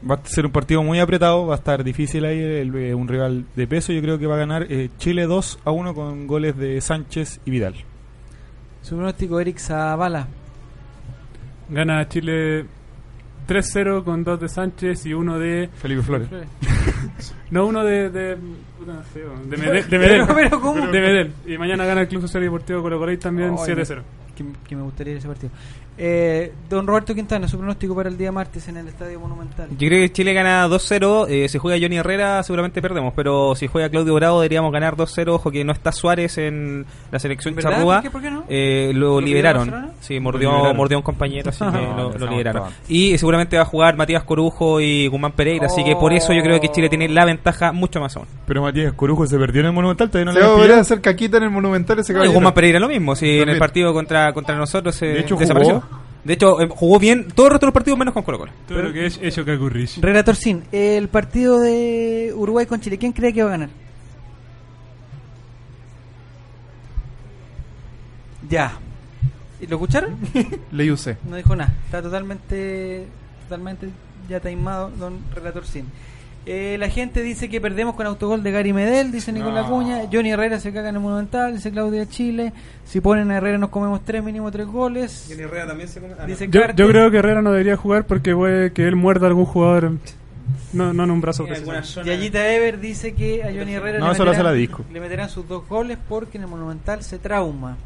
Va 0.09 0.15
a 0.15 0.21
ser 0.27 0.47
un 0.47 0.53
partido 0.53 0.83
muy 0.83 0.99
apretado, 0.99 1.47
va 1.47 1.55
a 1.57 1.59
estar 1.59 1.85
difícil 1.85 2.25
ahí, 2.25 2.39
el- 2.39 2.75
eh, 2.75 2.95
un 2.95 3.07
rival 3.09 3.45
de 3.55 3.67
peso. 3.67 3.93
Yo 3.93 4.01
creo 4.01 4.19
que 4.19 4.27
va 4.27 4.37
a 4.37 4.39
ganar 4.39 4.67
eh, 4.71 4.89
Chile 4.99 5.27
2 5.27 5.59
a 5.65 5.71
1 5.71 5.95
con 5.95 6.27
goles 6.27 6.57
de 6.57 6.81
Sánchez 6.81 7.41
y 7.45 7.51
Vidal. 7.51 7.75
Su 8.83 8.95
pronóstico 8.97 9.39
Eric 9.41 9.59
Zavala. 9.59 10.27
Gana 11.69 12.09
Chile 12.09 12.65
3-0 13.47 14.03
con 14.05 14.25
dos 14.25 14.41
de 14.41 14.49
Sánchez 14.49 15.07
y 15.07 15.13
uno 15.15 15.39
de... 15.39 15.69
Felipe 15.75 16.03
Flores. 16.03 16.29
No, 17.51 17.67
uno 17.67 17.85
de... 17.85 18.11
de 18.11 18.37
de 18.37 19.57
Medel. 19.57 19.91
De 19.91 19.99
Medel. 19.99 20.23
Pero, 20.27 20.35
pero, 20.35 20.61
¿cómo? 20.61 20.87
De 20.87 21.01
Medel. 21.01 21.33
Y 21.47 21.59
mañana 21.59 21.85
gana 21.85 22.03
el 22.03 22.09
Club 22.09 22.23
Social 22.23 22.43
y 22.43 22.47
Deportivo 22.47 22.83
Colo 22.83 22.99
Colo 22.99 23.13
y 23.13 23.19
también 23.19 23.57
Ay, 23.59 23.75
7-0. 23.75 24.03
Que, 24.37 24.45
que 24.67 24.77
me 24.77 24.83
gustaría 24.83 25.13
ir 25.13 25.17
a 25.17 25.19
ese 25.19 25.29
partido. 25.29 25.53
Eh, 26.03 26.53
don 26.71 26.87
Roberto 26.87 27.15
Quintana, 27.15 27.47
su 27.47 27.59
pronóstico 27.59 27.95
para 27.95 28.09
el 28.09 28.17
día 28.17 28.33
martes 28.33 28.67
en 28.69 28.79
el 28.79 28.89
Estadio 28.89 29.21
Monumental. 29.21 29.69
Yo 29.71 29.77
creo 29.89 30.01
que 30.01 30.11
Chile 30.11 30.33
gana 30.33 30.67
2-0. 30.67 31.27
eh, 31.29 31.47
si 31.51 31.59
juega 31.59 31.79
Johnny 31.79 31.99
Herrera, 31.99 32.43
seguramente 32.43 32.81
perdemos. 32.81 33.13
Pero 33.15 33.55
si 33.55 33.67
juega 33.67 33.91
Claudio 33.91 34.15
Bravo, 34.15 34.41
deberíamos 34.41 34.73
ganar 34.73 34.97
2-0. 34.97 35.29
Ojo 35.35 35.51
que 35.51 35.63
no 35.63 35.73
está 35.73 35.93
Suárez 35.93 36.39
en 36.39 36.87
la 37.13 37.19
selección 37.19 37.55
¿Verdad? 37.55 37.73
charrúa. 37.73 37.95
¿Por 37.97 38.03
qué? 38.05 38.11
¿Por 38.11 38.23
qué 38.23 38.31
no? 38.31 38.45
Eh, 38.49 38.93
lo, 38.95 39.21
¿Lo 39.21 39.21
liberaron. 39.21 39.91
Sí, 40.01 40.15
Lo 40.15 40.23
mordió, 40.23 40.49
liberaron. 40.51 40.77
mordió 40.79 40.97
a 40.97 41.01
un 41.01 41.05
compañero, 41.05 41.51
así 41.51 41.63
que 41.65 41.71
No, 41.71 41.97
lo, 42.13 42.19
lo 42.19 42.27
liberaron. 42.29 42.63
todos. 42.63 42.75
Y 42.89 43.19
seguramente 43.19 43.57
va 43.57 43.63
a 43.65 43.67
jugar 43.67 43.95
Matías 43.99 44.25
Corujo 44.25 44.81
y 44.81 45.07
Guzmán 45.07 45.33
Pereira. 45.33 45.67
Así 45.67 45.85
que 45.85 45.97
por 45.97 46.15
eso 46.15 46.33
yo 46.33 46.43
creo 46.43 46.59
que 46.63 46.71
Chile 46.71 46.89
tiene 46.89 47.11
la 47.11 47.27
ventaja 47.27 47.73
mucho 47.73 48.01
más 48.01 48.17
aún. 48.17 48.27
Pero 48.47 48.63
Matías 48.63 48.95
Corujo 48.95 49.27
se 49.27 49.37
perdió 49.39 49.61
en 49.61 49.67
el 49.67 49.73
Monumental, 49.75 50.09
todavía 50.09 50.33
no 50.33 50.41
Se 50.57 50.67
le 50.67 50.73
va 50.73 50.79
a 50.79 50.81
hacer 50.81 51.03
caquita 51.03 51.37
en 51.37 51.43
el 51.43 51.51
Monumental 51.51 51.99
ese 51.99 52.15
No, 52.15 52.25
y. 52.25 52.29
Guzmán 52.29 52.55
Pereira 52.55 52.81
lo 52.81 52.89
mismo. 52.89 53.15
Si 53.15 53.39
en 53.41 53.51
el 53.51 53.59
partido 53.59 53.93
contra, 53.93 54.33
contra 54.33 54.57
nosotros 54.57 54.95
se 54.95 55.07
De 55.07 55.21
hecho, 55.21 55.37
jugó. 55.37 55.83
De 56.25 56.35
hecho, 56.35 56.61
eh, 56.61 56.69
jugó 56.69 56.99
bien 56.99 57.29
todos 57.29 57.51
los 57.51 57.57
otros 57.57 57.73
partidos 57.73 57.99
menos 57.99 58.13
con 58.13 58.23
Colo 58.23 58.39
Colo. 58.39 58.53
Todo 58.69 58.83
lo 58.83 58.93
que 58.93 59.07
es 59.07 59.19
hecho 59.23 59.45
que 59.45 59.55
ocurrís. 59.55 59.99
Relator 60.01 60.37
Sin, 60.37 60.65
el 60.73 61.09
partido 61.09 61.61
de 61.61 62.33
Uruguay 62.35 62.67
con 62.67 62.81
Chile, 62.81 62.99
¿quién 62.99 63.13
cree 63.13 63.33
que 63.33 63.43
va 63.43 63.49
a 63.49 63.53
ganar? 63.53 63.71
Ya. 68.49 68.73
¿Y 69.61 69.67
¿Lo 69.67 69.77
escucharon? 69.77 70.17
Le 70.73 70.93
usé. 70.93 71.17
No 71.25 71.37
dijo 71.37 71.55
nada. 71.55 71.73
Está 71.85 72.03
totalmente, 72.03 73.07
totalmente 73.45 73.89
ya 74.29 74.41
taimado, 74.41 74.91
don 74.91 75.19
Relator 75.35 75.67
Sin. 75.67 75.87
Eh, 76.47 76.77
la 76.79 76.89
gente 76.89 77.23
dice 77.23 77.49
que 77.51 77.61
perdemos 77.61 77.95
con 77.95 78.07
autogol 78.07 78.43
de 78.43 78.51
Gary 78.51 78.73
Medel, 78.73 79.13
dice 79.13 79.31
Nicolás 79.31 79.69
No. 79.69 79.77
Cuña. 79.77 80.03
Johnny 80.11 80.31
Herrera 80.31 80.59
se 80.59 80.73
caga 80.73 80.89
en 80.89 80.95
el 80.97 81.01
Monumental, 81.03 81.53
dice 81.55 81.71
Claudia 81.71 82.09
Chile. 82.09 82.53
Si 82.87 83.01
ponen 83.03 83.31
a 83.31 83.37
Herrera 83.37 83.59
nos 83.59 83.69
comemos 83.69 84.01
tres, 84.05 84.25
mínimo 84.25 84.51
tres 84.51 84.67
goles. 84.67 85.27
Johnny 85.29 85.43
Herrera 85.43 85.67
también 85.67 85.89
se 85.89 86.01
come- 86.01 86.15
ah, 86.15 86.23
no. 86.23 86.27
Dice 86.27 86.49
Yo, 86.49 86.61
Carter. 86.61 86.77
yo 86.77 86.89
creo 86.89 87.11
que 87.11 87.19
Herrera 87.19 87.43
no 87.43 87.53
debería 87.53 87.77
jugar 87.77 88.07
porque 88.07 88.35
puede 88.35 88.73
que 88.73 88.89
él 88.89 88.97
muerda 88.97 89.27
a 89.27 89.29
algún 89.29 89.45
jugador. 89.45 89.93
No, 90.73 90.93
no 90.95 91.05
en 91.05 91.11
un 91.11 91.21
brazo. 91.21 91.47
Zona- 91.83 92.07
Yayita 92.07 92.53
Ever 92.53 92.81
dice 92.81 93.15
que 93.15 93.43
a 93.45 93.49
Johnny 93.49 93.75
Herrera 93.75 93.99
No, 93.99 94.07
le, 94.07 94.13
eso 94.13 94.25
lo 94.25 94.31
hace 94.31 94.39
meterán, 94.39 94.53
la 94.55 94.59
disco. 94.59 94.85
le 94.93 95.01
meterán 95.01 95.29
sus 95.29 95.47
dos 95.47 95.69
goles 95.69 95.99
porque 96.09 96.39
en 96.39 96.45
el 96.45 96.49
Monumental 96.51 97.03
se 97.03 97.19
trauma. 97.19 97.77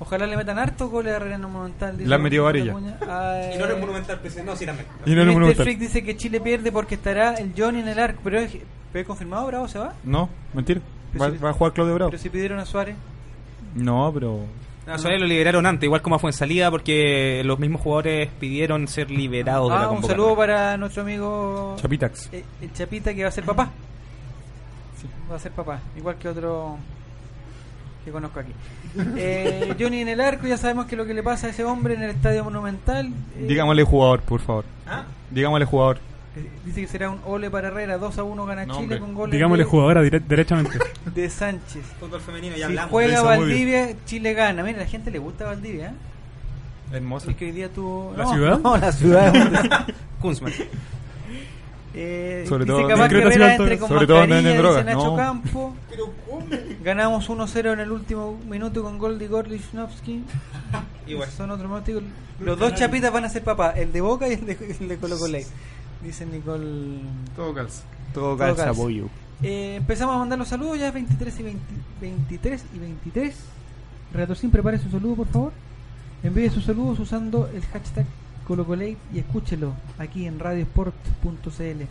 Ojalá 0.00 0.26
le 0.26 0.36
metan 0.36 0.58
hartos 0.58 0.88
goles 0.90 1.12
a 1.12 1.16
Herrera 1.16 1.34
en 1.36 1.42
el 1.42 1.48
Monumental. 1.48 1.96
Le 1.98 2.14
han 2.14 2.22
metido. 2.22 2.46
Ah, 2.46 2.52
Y 2.52 3.58
no 3.58 3.64
en 3.64 3.70
el 3.70 3.76
eh, 3.76 3.80
Monumental, 3.80 4.18
pues, 4.20 4.44
no, 4.44 4.54
sí 4.54 4.64
también. 4.64 4.86
Y 5.04 5.10
no 5.10 5.14
en 5.14 5.18
el 5.20 5.26
Mr. 5.26 5.34
Monumental. 5.34 5.64
Freak 5.64 5.78
dice 5.78 6.04
que 6.04 6.16
Chile 6.16 6.40
pierde 6.40 6.70
porque 6.70 6.94
estará 6.94 7.34
el 7.34 7.52
Johnny 7.56 7.80
en 7.80 7.88
el 7.88 7.98
arco. 7.98 8.20
Pero 8.22 8.38
es, 8.38 8.52
pero 8.92 9.00
es 9.02 9.06
confirmado, 9.06 9.46
Bravo 9.48 9.66
se 9.66 9.78
va. 9.80 9.94
No, 10.04 10.28
mentira. 10.54 10.80
Va, 11.20 11.30
si- 11.30 11.38
va 11.38 11.50
a 11.50 11.52
jugar 11.52 11.72
Claudio 11.72 11.94
Bravo. 11.94 12.10
Pero 12.12 12.22
si 12.22 12.28
pidieron 12.30 12.58
a 12.60 12.64
Suárez. 12.66 12.94
No, 13.74 14.10
pero. 14.14 14.40
No, 14.86 14.94
a 14.94 14.98
Suárez 14.98 15.20
lo 15.20 15.26
liberaron 15.26 15.66
antes, 15.66 15.84
igual 15.84 16.00
como 16.00 16.18
fue 16.18 16.30
en 16.30 16.34
salida, 16.34 16.70
porque 16.70 17.42
los 17.44 17.58
mismos 17.58 17.82
jugadores 17.82 18.28
pidieron 18.38 18.86
ser 18.88 19.10
liberados 19.10 19.68
de 19.70 19.74
la 19.78 19.82
Ah, 19.84 19.90
un 19.90 20.02
saludo 20.04 20.34
para 20.36 20.76
nuestro 20.78 21.02
amigo 21.02 21.74
Chapitax. 21.78 22.30
eh, 22.32 22.44
el 22.62 22.72
Chapita 22.72 23.12
que 23.12 23.22
va 23.22 23.28
a 23.28 23.32
ser 23.32 23.44
papá. 23.44 23.70
Va 25.30 25.36
a 25.36 25.38
ser 25.38 25.52
papá, 25.52 25.80
igual 25.96 26.16
que 26.16 26.28
otro 26.28 26.78
que 28.04 28.10
conozco 28.10 28.40
aquí. 28.40 28.52
Eh, 29.16 29.74
Johnny 29.78 30.00
en 30.00 30.08
el 30.08 30.20
arco, 30.20 30.46
ya 30.46 30.56
sabemos 30.56 30.86
que 30.86 30.96
lo 30.96 31.06
que 31.06 31.14
le 31.14 31.22
pasa 31.22 31.46
a 31.46 31.50
ese 31.50 31.64
hombre 31.64 31.94
en 31.94 32.02
el 32.02 32.10
estadio 32.10 32.44
monumental. 32.44 33.06
eh, 33.36 33.46
Digámosle 33.48 33.82
jugador, 33.84 34.20
por 34.22 34.40
favor. 34.40 34.64
¿Ah? 34.86 35.04
Digámosle 35.30 35.66
jugador. 35.66 35.98
eh, 36.36 36.48
Dice 36.64 36.80
que 36.82 36.86
será 36.88 37.10
un 37.10 37.20
ole 37.26 37.50
para 37.50 37.68
Herrera, 37.68 37.98
2 37.98 38.18
a 38.18 38.22
1 38.22 38.46
gana 38.46 38.64
No, 38.66 38.74
Chile 38.74 38.82
hombre. 38.84 38.98
con 39.00 39.14
goles 39.14 39.32
Digámosle 39.32 39.64
de, 39.64 39.70
jugadora 39.70 40.02
dire- 40.02 40.20
derechamente. 40.26 40.78
de 41.14 41.30
Sánchez. 41.30 41.82
Fútbol 42.00 42.20
femenino, 42.20 42.52
ya 42.54 42.58
Si 42.58 42.62
hablamos. 42.64 42.90
juega 42.90 43.22
Valdivia, 43.22 43.88
Chile 44.06 44.34
gana. 44.34 44.62
Mira, 44.62 44.78
a 44.78 44.80
la 44.84 44.86
gente 44.88 45.10
le 45.10 45.18
gusta 45.18 45.44
Valdivia. 45.44 45.88
¿eh? 45.88 45.92
Hermoso. 46.96 47.30
Es 47.30 47.36
que 47.36 47.44
hoy 47.46 47.52
día 47.52 47.68
tuvo. 47.68 48.14
¿La 48.16 48.24
no, 48.24 48.32
ciudad? 48.32 48.58
No, 48.60 48.76
la 48.78 48.92
ciudad. 48.92 49.32
Kunzman. 50.20 50.52
Eh, 52.00 52.44
Sobre 52.48 52.64
dice 52.64 52.76
todo- 52.76 52.88
capaz 52.88 53.06
Herrera 53.06 53.54
entre 53.56 53.78
con 53.78 53.88
sobre 53.88 54.06
todo 54.06 54.24
drogas, 54.24 54.84
Nacho 54.84 55.04
no. 55.04 55.16
Campo. 55.16 55.74
Ganamos 56.84 57.28
1-0 57.28 57.72
en 57.72 57.80
el 57.80 57.90
último 57.90 58.38
minuto 58.48 58.84
con 58.84 58.98
gol 58.98 59.18
de 59.18 59.24
Igor 59.24 59.48
Lichnowsky. 59.48 60.22
Igual. 61.08 61.28
Son 61.30 61.50
otros 61.50 61.68
motivos. 61.68 62.04
Los 62.38 62.56
dos 62.56 62.74
chapitas 62.74 63.12
van 63.12 63.24
a 63.24 63.28
ser 63.28 63.42
papá, 63.42 63.70
el 63.72 63.92
de 63.92 64.00
Boca 64.00 64.28
y 64.28 64.34
el 64.34 64.46
de, 64.46 64.76
el 64.80 64.88
de 64.88 64.96
Colo 64.96 65.18
Colo. 65.18 65.38
Dice 66.04 66.24
Nicole. 66.24 67.00
Todo 67.34 67.52
calza. 67.52 67.82
Todo 68.14 68.36
calza, 68.36 68.66
calza, 68.66 68.80
pollo. 68.80 69.06
Eh, 69.42 69.74
empezamos 69.76 70.14
a 70.14 70.18
mandar 70.18 70.38
los 70.38 70.46
saludos 70.46 70.78
ya 70.78 70.92
23 70.92 71.40
y 71.40 71.42
20 71.42 71.60
23 72.00 72.64
y 72.74 72.78
23. 72.78 73.34
Reatorcín, 74.14 74.50
prepare 74.52 74.78
su 74.78 74.88
saludo, 74.88 75.16
por 75.16 75.26
favor. 75.26 75.52
Envíe 76.22 76.48
sus 76.50 76.64
saludos 76.64 77.00
usando 77.00 77.48
el 77.52 77.62
hashtag 77.66 78.06
ColocoLate 78.48 78.96
y 79.14 79.18
escúchelo 79.20 79.74
aquí 79.98 80.26
en 80.26 80.38
radiosport.cl. 80.40 81.82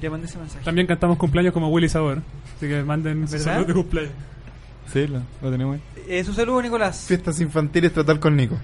Ya 0.00 0.10
mandé 0.10 0.26
ese 0.26 0.38
mensaje. 0.38 0.64
También 0.64 0.86
cantamos 0.86 1.18
cumpleaños 1.18 1.52
como 1.52 1.68
Willy 1.68 1.88
Sabor. 1.88 2.22
Así 2.56 2.68
que 2.68 2.82
manden 2.82 3.26
saludos 3.26 3.66
de 3.66 3.74
cumpleaños. 3.74 4.12
Sí, 4.92 5.06
lo, 5.06 5.20
lo 5.42 5.50
tenemos 5.50 5.76
ahí. 5.76 5.82
Eh, 6.08 6.24
su 6.24 6.32
saludo, 6.32 6.62
Nicolás. 6.62 7.04
Fiestas 7.06 7.40
infantiles, 7.40 7.92
tratar 7.92 8.18
con 8.20 8.36
Nico. 8.36 8.56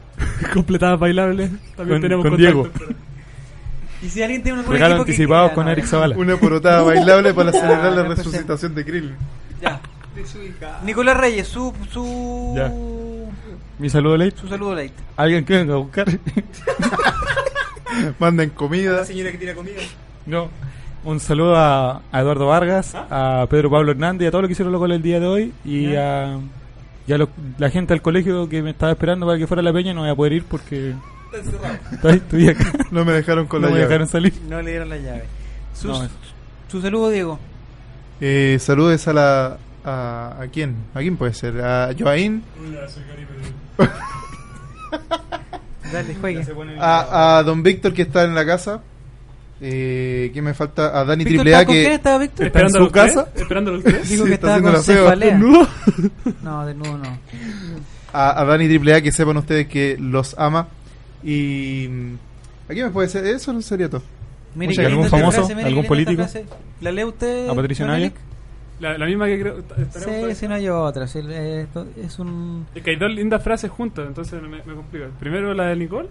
Completadas 0.54 0.98
bailables. 0.98 1.50
También 1.76 2.00
Con- 2.00 2.02
tenemos 2.02 2.22
con 2.26 2.36
contacto. 2.36 2.94
Y 4.02 4.08
si 4.08 4.22
alguien 4.22 4.42
tiene 4.42 4.60
un 4.60 4.66
Regalo 4.66 5.02
equipo 5.02 5.06
que 5.06 5.54
con 5.54 5.68
Eric. 5.68 5.84
Zavala. 5.86 6.16
Una 6.16 6.36
porotada 6.36 6.82
bailable 6.82 7.32
para 7.34 7.52
Ya, 7.52 7.60
celebrar 7.60 7.92
la 7.92 8.02
resucitación 8.04 8.74
de 8.74 8.84
Krill. 8.84 9.14
Ya. 9.60 9.80
Nicolás 10.84 11.16
Reyes, 11.16 11.48
su 11.48 11.72
su 11.90 12.52
Ya. 12.56 12.70
Mi 13.82 13.90
saludo, 13.90 14.16
Late. 14.16 14.36
su 14.40 14.48
saludo 14.48 14.74
late. 14.76 14.92
Alguien 15.16 15.44
que 15.44 15.56
venga 15.56 15.74
a 15.74 15.78
buscar. 15.78 16.06
Manden 18.18 18.50
comida. 18.50 19.04
señora 19.04 19.30
que 19.32 19.38
tira 19.38 19.54
comida. 19.54 19.80
No. 20.26 20.48
Un 21.04 21.18
saludo 21.18 21.56
a, 21.56 22.00
a 22.12 22.20
Eduardo 22.20 22.46
Vargas, 22.46 22.94
a 22.94 23.44
Pedro 23.50 23.70
Pablo 23.70 23.90
Hernández 23.90 24.24
y 24.24 24.28
a 24.28 24.30
todos 24.30 24.42
los 24.42 24.48
que 24.48 24.52
hicieron 24.52 24.72
lo 24.72 24.84
el 24.86 25.02
día 25.02 25.18
de 25.18 25.26
hoy. 25.26 25.52
Y 25.64 25.96
a, 25.96 26.38
y 27.08 27.12
a 27.12 27.18
los- 27.18 27.28
la 27.58 27.70
gente 27.70 27.92
del 27.92 28.02
colegio 28.02 28.48
que 28.48 28.62
me 28.62 28.70
estaba 28.70 28.92
esperando 28.92 29.26
para 29.26 29.36
que 29.36 29.48
fuera 29.48 29.60
a 29.60 29.64
la 29.64 29.72
peña. 29.72 29.92
No 29.92 30.02
voy 30.02 30.10
a 30.10 30.14
poder 30.14 30.34
ir 30.34 30.44
porque 30.44 30.94
estoy, 31.92 32.12
estoy 32.14 32.48
acá. 32.50 32.70
No 32.92 33.04
me 33.04 33.12
dejaron 33.12 33.46
con 33.48 33.62
no 33.62 33.66
la 33.66 33.72
me 33.74 33.80
llave. 33.80 33.88
dejaron 33.88 34.08
salir. 34.08 34.32
No 34.48 34.62
le 34.62 34.70
dieron 34.70 34.88
la 34.90 34.96
llave. 34.98 35.24
Su, 35.74 35.88
No, 35.88 36.08
su 36.68 36.80
saludo, 36.80 37.10
Diego. 37.10 37.38
Eh, 38.20 38.58
saludes 38.60 39.08
a 39.08 39.12
la. 39.12 39.58
A, 39.84 40.36
¿A 40.40 40.46
quién? 40.48 40.76
¿A 40.94 41.00
quién 41.00 41.16
puede 41.16 41.34
ser? 41.34 41.60
¿A 41.60 41.90
Joaín? 41.98 42.42
Dale, 45.92 46.14
juegue. 46.14 46.44
A, 46.78 47.38
a 47.38 47.42
Don 47.42 47.62
Víctor 47.62 47.92
que 47.92 48.02
está 48.02 48.24
en 48.24 48.34
la 48.34 48.46
casa. 48.46 48.80
Eh, 49.60 50.30
¿Quién 50.32 50.44
me 50.44 50.54
falta? 50.54 50.98
A 50.98 51.04
Dani 51.04 51.24
Víctor, 51.24 51.44
Triple 51.44 51.54
A 51.54 51.60
¿está 51.60 51.66
con 51.66 51.74
quién 51.74 51.86
que 51.88 51.94
estaba 51.94 52.18
Víctor? 52.18 52.46
está 52.46 52.58
en 52.60 52.66
Esperando 52.66 52.78
su 52.78 52.82
los 52.84 52.92
tres, 52.92 53.14
casa. 53.14 53.28
Esperando 53.40 53.70
los 53.72 53.84
tres. 53.84 54.08
Dijo 54.08 54.24
Sí, 54.24 54.28
que 54.28 54.34
está 54.34 54.46
estaba 54.56 54.62
con 54.62 54.72
la 54.72 54.82
feo. 54.82 55.04
cefalea. 55.04 55.30
¿Desnudo? 55.32 55.68
No, 56.42 56.66
desnudo 56.66 56.98
no. 56.98 57.18
A, 58.12 58.40
a 58.40 58.44
Dani 58.44 58.66
Triple 58.68 58.94
A 58.94 59.02
que 59.02 59.12
sepan 59.12 59.36
ustedes 59.36 59.68
que 59.68 59.96
los 60.00 60.34
ama. 60.38 60.68
Y. 61.22 61.86
mm, 61.88 62.14
¿A 62.70 62.72
quién 62.74 62.86
me 62.86 62.92
puede 62.92 63.08
ser? 63.08 63.24
Eso 63.26 63.52
no 63.52 63.62
sería 63.62 63.88
todo. 63.88 64.02
Mire 64.54 64.70
Muchas 64.70 64.76
qué 64.76 64.82
gracias. 64.82 64.90
linda 64.90 64.94
¿Algún 64.94 65.04
esta 65.06 65.18
famoso? 65.18 65.36
frase, 65.38 65.54
mire 65.54 65.62
qué 65.62 65.68
¿Algún 65.68 65.82
linda 65.82 65.88
político? 65.88 66.22
frase. 66.22 66.46
¿La 66.80 66.92
lee 66.92 67.04
usted? 67.04 67.48
¿A 67.48 67.54
Patricia 67.54 67.84
don 67.86 67.94
Naya? 67.94 68.12
La, 68.82 68.98
la 68.98 69.06
misma 69.06 69.26
que 69.26 69.38
creo. 69.40 69.56
Sí, 69.92 70.34
si 70.34 70.48
no 70.48 70.54
hay 70.54 70.68
otra. 70.68 71.04
eh, 71.14 71.60
esto 71.62 71.86
es 71.96 72.18
un. 72.18 72.66
Es 72.74 72.82
que 72.82 72.90
hay 72.90 72.96
dos 72.96 73.12
lindas 73.12 73.40
frases 73.42 73.70
juntas, 73.70 74.04
entonces 74.08 74.42
me, 74.42 74.48
me 74.48 74.74
complica. 74.74 75.06
Primero 75.20 75.54
la 75.54 75.66
de 75.68 75.76
Nicole. 75.76 76.08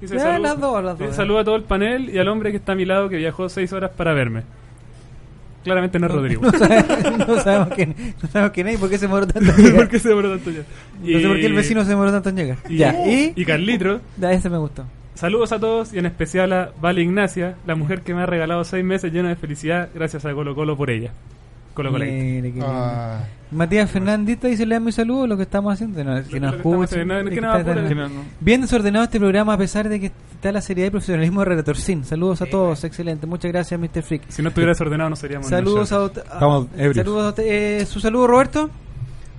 Dice, 0.00 0.18
saludo- 0.18 0.38
las 0.42 0.60
dos, 0.60 0.84
las 0.84 0.98
dos, 0.98 1.18
a 1.40 1.44
todo 1.44 1.54
el 1.56 1.62
panel 1.62 2.10
y 2.10 2.18
al 2.18 2.26
hombre 2.28 2.50
que 2.50 2.56
está 2.56 2.72
a 2.72 2.74
mi 2.74 2.84
lado 2.84 3.08
que 3.08 3.16
viajó 3.16 3.48
seis 3.48 3.72
horas 3.72 3.92
para 3.96 4.14
verme. 4.14 4.42
Claramente 5.64 5.98
no 5.98 6.06
es 6.06 6.12
Rodrigo. 6.12 6.42
No 6.42 6.50
sabemos, 6.58 7.28
no 7.28 7.40
sabemos 7.40 7.68
quién, 7.74 7.94
no 8.22 8.28
sabemos 8.28 8.52
quién 8.52 8.68
es 8.68 8.74
y 8.74 8.78
por 8.78 8.88
qué 8.90 8.98
se 8.98 9.06
demoró 9.06 9.26
tanto 9.26 9.50
en 9.50 9.56
llegar. 9.64 9.76
¿Por 9.76 9.88
qué 9.88 9.98
se 9.98 10.08
demoró 10.08 10.30
tanto 10.30 10.50
ya? 10.50 10.62
No 11.02 11.18
sé 11.20 11.26
por 11.28 11.36
qué 11.40 11.46
el 11.46 11.52
vecino 11.52 11.82
se 11.84 11.90
demoró 11.90 12.10
tanto 12.10 12.28
en 12.30 12.36
llegar. 12.36 12.58
Y, 12.68 12.76
ya, 12.78 13.06
y. 13.06 13.32
y 13.36 13.44
Carlitro. 13.44 14.00
Ya, 14.18 14.32
ese 14.32 14.50
me 14.50 14.58
gustó. 14.58 14.84
Saludos 15.14 15.52
a 15.52 15.58
todos 15.60 15.92
y 15.92 15.98
en 15.98 16.06
especial 16.06 16.52
a 16.52 16.70
Vale 16.80 17.02
Ignacia, 17.02 17.56
la 17.66 17.74
mujer 17.74 18.02
que 18.02 18.14
me 18.14 18.22
ha 18.22 18.26
regalado 18.26 18.62
seis 18.64 18.84
meses 18.84 19.12
llenos 19.12 19.28
de 19.30 19.36
felicidad 19.36 19.88
gracias 19.94 20.24
a 20.24 20.32
Colo 20.32 20.54
Colo 20.54 20.76
por 20.76 20.90
ella. 20.90 21.10
Colo. 21.84 21.98
Mire, 21.98 22.52
qué. 22.52 22.60
Ah, 22.62 23.20
Matías 23.50 23.90
Fernandita 23.90 24.48
dice: 24.48 24.66
Le 24.66 24.74
dan 24.74 24.84
mi 24.84 24.92
saludo 24.92 25.26
lo 25.26 25.36
que 25.36 25.44
estamos 25.44 25.72
haciendo. 25.72 26.02
No, 26.04 26.22
que 26.24 26.38
Lo- 26.40 26.46
nos 26.46 26.56
escuchen. 26.56 27.08
Bien 28.40 28.60
desordenado 28.60 29.04
este 29.04 29.18
programa 29.18 29.54
a 29.54 29.58
pesar 29.58 29.88
de 29.88 30.00
que 30.00 30.06
está 30.06 30.52
la 30.52 30.60
seriedad 30.60 30.88
y 30.88 30.90
profesionalismo 30.90 31.40
de 31.40 31.46
Relatorcín. 31.46 32.04
Saludos 32.04 32.42
a 32.42 32.46
todos, 32.46 32.84
excelente. 32.84 33.26
Muchas 33.26 33.50
gracias, 33.52 33.78
Mr. 33.80 34.02
Freak. 34.02 34.22
Si 34.28 34.42
no 34.42 34.48
estuviera 34.48 34.72
desordenado 34.72 35.10
no 35.10 35.16
seríamos 35.16 35.48
Saludos 35.48 35.92
a, 35.92 36.10
saludos 36.38 37.24
a 37.24 37.28
usted. 37.30 37.44
Eh, 37.46 37.86
su 37.86 38.00
saludo, 38.00 38.26
Roberto. 38.26 38.70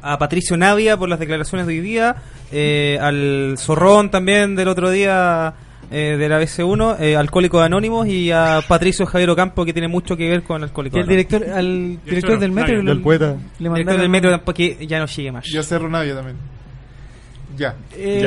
A 0.01 0.17
Patricio 0.17 0.55
Navia 0.55 0.95
por 0.95 1.09
las 1.09 1.19
declaraciones 1.19 1.67
de 1.67 1.73
hoy 1.73 1.81
día. 1.81 2.15
eh, 2.51 2.97
al 3.01 3.55
Zorrón 3.57 4.09
también 4.09 4.55
del 4.55 4.69
otro 4.69 4.89
día 4.89 5.53
eh, 5.91 6.17
de 6.17 6.29
la 6.29 6.39
BC1. 6.41 6.97
eh, 6.99 7.15
Alcohólicos 7.15 7.63
Anónimos. 7.63 8.07
Y 8.07 8.31
a 8.31 8.59
Patricio 8.67 9.05
Javier 9.05 9.29
Ocampo 9.29 9.65
que 9.65 9.73
tiene 9.73 9.87
mucho 9.87 10.15
que 10.17 10.29
ver 10.29 10.43
con 10.43 10.61
Alcohólicos 10.63 10.99
el 11.01 11.07
director, 11.07 11.43
al 11.49 11.99
director 12.05 12.39
del 12.39 12.51
metro 12.51 12.73
Navia, 12.75 12.83
le- 12.83 12.89
del 12.93 13.01
poeta. 13.01 13.35
le 13.59 13.69
Director 13.69 13.97
del 13.97 14.09
metro 14.09 14.29
tampoco 14.31 14.53
que 14.53 14.85
ya 14.87 14.99
no 14.99 15.05
llegue 15.05 15.31
más. 15.31 15.45
yo 15.51 15.63
cerro 15.63 15.89
Navia 15.89 16.15
también. 16.15 16.37
Ya. 17.57 17.75
Eh, 17.97 18.19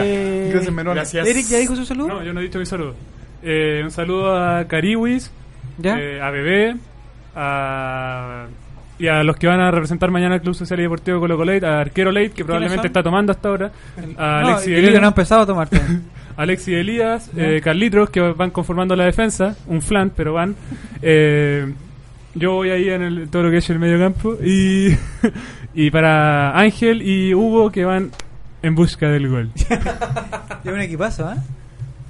ya. 0.46 0.52
Gracias, 0.52 0.74
Menor. 0.74 0.94
Gracias. 0.94 1.26
Eric 1.26 1.46
ya 1.46 1.58
dijo 1.58 1.74
su 1.76 1.84
saludo. 1.86 2.08
No, 2.08 2.22
yo 2.24 2.32
no 2.34 2.40
he 2.40 2.42
dicho 2.42 2.58
mi 2.58 2.66
saludo. 2.66 2.94
Eh, 3.42 3.80
un 3.82 3.90
saludo 3.90 4.36
a 4.36 4.64
Cariwis, 4.66 5.30
¿Ya? 5.78 5.96
eh, 5.98 6.20
a 6.20 6.30
Bebé, 6.30 6.76
a... 7.34 8.46
y 8.98 9.08
a 9.08 9.22
los 9.22 9.36
que 9.36 9.46
van 9.46 9.60
a 9.60 9.70
representar 9.70 10.10
mañana 10.10 10.34
al 10.36 10.42
Club 10.42 10.54
Social 10.54 10.78
y 10.80 10.82
Deportivo 10.84 11.18
Colo 11.18 11.36
Colo 11.36 11.52
Late, 11.54 11.66
a 11.66 11.80
Arquero 11.80 12.12
Late, 12.12 12.30
que 12.30 12.44
probablemente 12.44 12.82
son? 12.82 12.86
está 12.86 13.02
tomando 13.02 13.32
hasta 13.32 13.48
ahora, 13.48 13.72
a 14.16 14.40
no, 14.42 14.48
Alexi 14.48 14.74
el 14.74 14.82
libro 14.84 15.00
no 15.00 15.06
ha 15.06 15.10
empezado 15.10 15.40
a 15.42 15.46
tomar. 15.46 15.68
Alexi 16.36 16.74
Elías 16.74 17.30
eh, 17.36 17.60
Carlitos, 17.62 18.10
que 18.10 18.20
van 18.20 18.50
conformando 18.50 18.96
la 18.96 19.04
defensa, 19.04 19.56
un 19.66 19.82
flan, 19.82 20.10
pero 20.14 20.32
van. 20.34 20.54
Eh, 21.04 21.72
yo 22.34 22.52
voy 22.54 22.70
ahí 22.70 22.88
en 22.88 23.02
el, 23.02 23.28
todo 23.28 23.42
lo 23.42 23.50
que 23.50 23.56
es 23.58 23.68
el 23.70 23.78
medio 23.80 23.98
campo, 23.98 24.36
y, 24.42 24.96
y 25.74 25.90
para 25.90 26.56
Ángel 26.58 27.02
y 27.02 27.34
Hugo, 27.34 27.70
que 27.72 27.84
van 27.84 28.10
en 28.62 28.74
busca 28.76 29.08
del 29.08 29.28
gol. 29.28 29.50
Es 30.64 30.72
un 30.72 30.80
equipazo, 30.80 31.26
¿ah? 31.26 31.36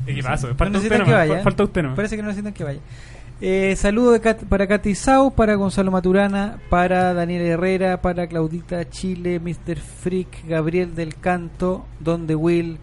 Equipazo, 0.06 0.48
No 0.48 0.54
falta 0.56 0.78
usted 0.78 0.98
nomás, 0.98 1.14
vaya. 1.14 1.38
¿eh? 1.38 1.42
falta 1.42 1.64
usted 1.64 1.82
nomás. 1.82 1.96
Parece 1.96 2.16
que 2.16 2.22
no 2.22 2.28
necesitan 2.28 2.52
que 2.52 2.64
vaya. 2.64 2.80
Eh, 3.40 3.74
saludo 3.76 4.12
de 4.12 4.20
Kat- 4.20 4.44
para 4.44 4.66
Katy 4.66 4.94
Sau, 4.94 5.34
para 5.34 5.54
Gonzalo 5.54 5.90
Maturana, 5.90 6.58
para 6.68 7.14
Daniel 7.14 7.42
Herrera, 7.46 8.02
para 8.02 8.26
Claudita 8.26 8.88
Chile, 8.90 9.40
Mr. 9.40 9.78
Freak, 9.78 10.46
Gabriel 10.46 10.94
del 10.94 11.16
Canto, 11.16 11.86
Don 11.98 12.26
de 12.26 12.34
Will, 12.34 12.76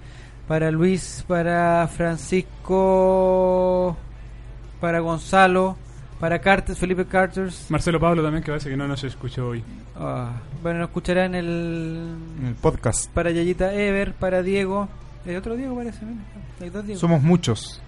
para 0.50 0.72
Luis, 0.72 1.24
para 1.28 1.88
Francisco, 1.88 3.96
para 4.82 5.00
Gonzalo, 5.00 5.78
Para 6.20 6.40
Carter, 6.40 6.76
Felipe 6.76 7.06
Carters. 7.06 7.68
Marcelo 7.70 7.98
Pablo 8.00 8.22
también, 8.24 8.44
que 8.44 8.52
parece 8.52 8.70
que 8.70 8.76
no 8.76 8.86
nos 8.88 9.04
escuchó 9.06 9.48
hoy. 9.50 9.64
Ah, 9.96 10.32
bueno, 10.62 10.80
nos 10.80 10.90
escuchará 10.90 11.24
en 11.26 11.36
el, 11.36 12.16
En 12.42 12.48
el 12.48 12.56
podcast. 12.56 13.10
Para 13.12 13.32
Yayita 13.32 13.74
Ever, 13.74 14.14
para 14.14 14.44
Diego. 14.44 14.90
¿Hay 15.26 15.36
otro 15.38 15.56
Diego 15.56 15.76
parece? 15.76 16.00
Hay 16.62 16.70
dos 16.70 16.86
Diego. 16.86 17.00
Somos 17.00 17.22
muchos. 17.22 17.82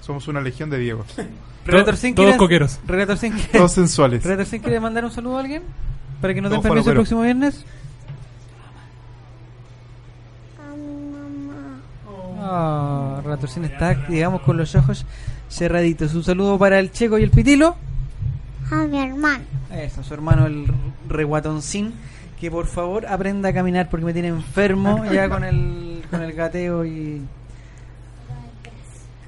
Somos 0.00 0.28
una 0.28 0.40
legión 0.40 0.70
de 0.70 0.78
Diego. 0.78 1.04
Relator 1.66 1.96
Sin, 1.96 2.14
todos 2.14 2.28
¿quieres- 2.28 2.38
coqueros. 2.38 2.78
Relator 2.86 3.16
Sin, 3.18 3.32
¿quieres- 3.32 3.50
Todos 3.52 3.72
sensuales. 3.72 4.22
Relator 4.22 4.46
Sin, 4.46 4.62
¿quiere 4.62 4.78
mandar 4.80 5.04
un 5.04 5.10
saludo 5.10 5.38
a 5.38 5.40
alguien? 5.40 5.62
Para 6.20 6.32
que 6.34 6.40
nos 6.40 6.52
den 6.52 6.62
permiso 6.62 6.90
el 6.90 6.96
próximo 6.96 7.22
viernes. 7.22 7.64
A 10.58 10.74
mi 10.76 11.10
mamá. 11.10 11.80
Sin 13.46 13.64
está, 13.64 13.94
digamos, 14.08 14.42
con 14.42 14.56
los 14.56 14.74
ojos 14.74 15.06
cerraditos. 15.48 16.14
Un 16.14 16.24
saludo 16.24 16.58
para 16.58 16.78
el 16.78 16.90
Checo 16.90 17.18
y 17.18 17.22
el 17.22 17.30
Pitilo. 17.30 17.76
A 18.70 18.86
mi 18.86 18.98
hermano. 18.98 19.44
Eso, 19.72 20.02
su 20.02 20.14
hermano 20.14 20.46
el 20.46 20.66
reguatoncín. 21.08 21.92
Que 22.40 22.50
por 22.50 22.66
favor 22.66 23.06
aprenda 23.06 23.50
a 23.50 23.52
caminar 23.52 23.88
porque 23.90 24.06
me 24.06 24.12
tiene 24.12 24.28
enfermo 24.28 25.04
ya 25.12 25.28
con 25.28 25.44
el, 25.44 26.02
con 26.10 26.22
el 26.22 26.32
gateo 26.32 26.86
y, 26.86 27.22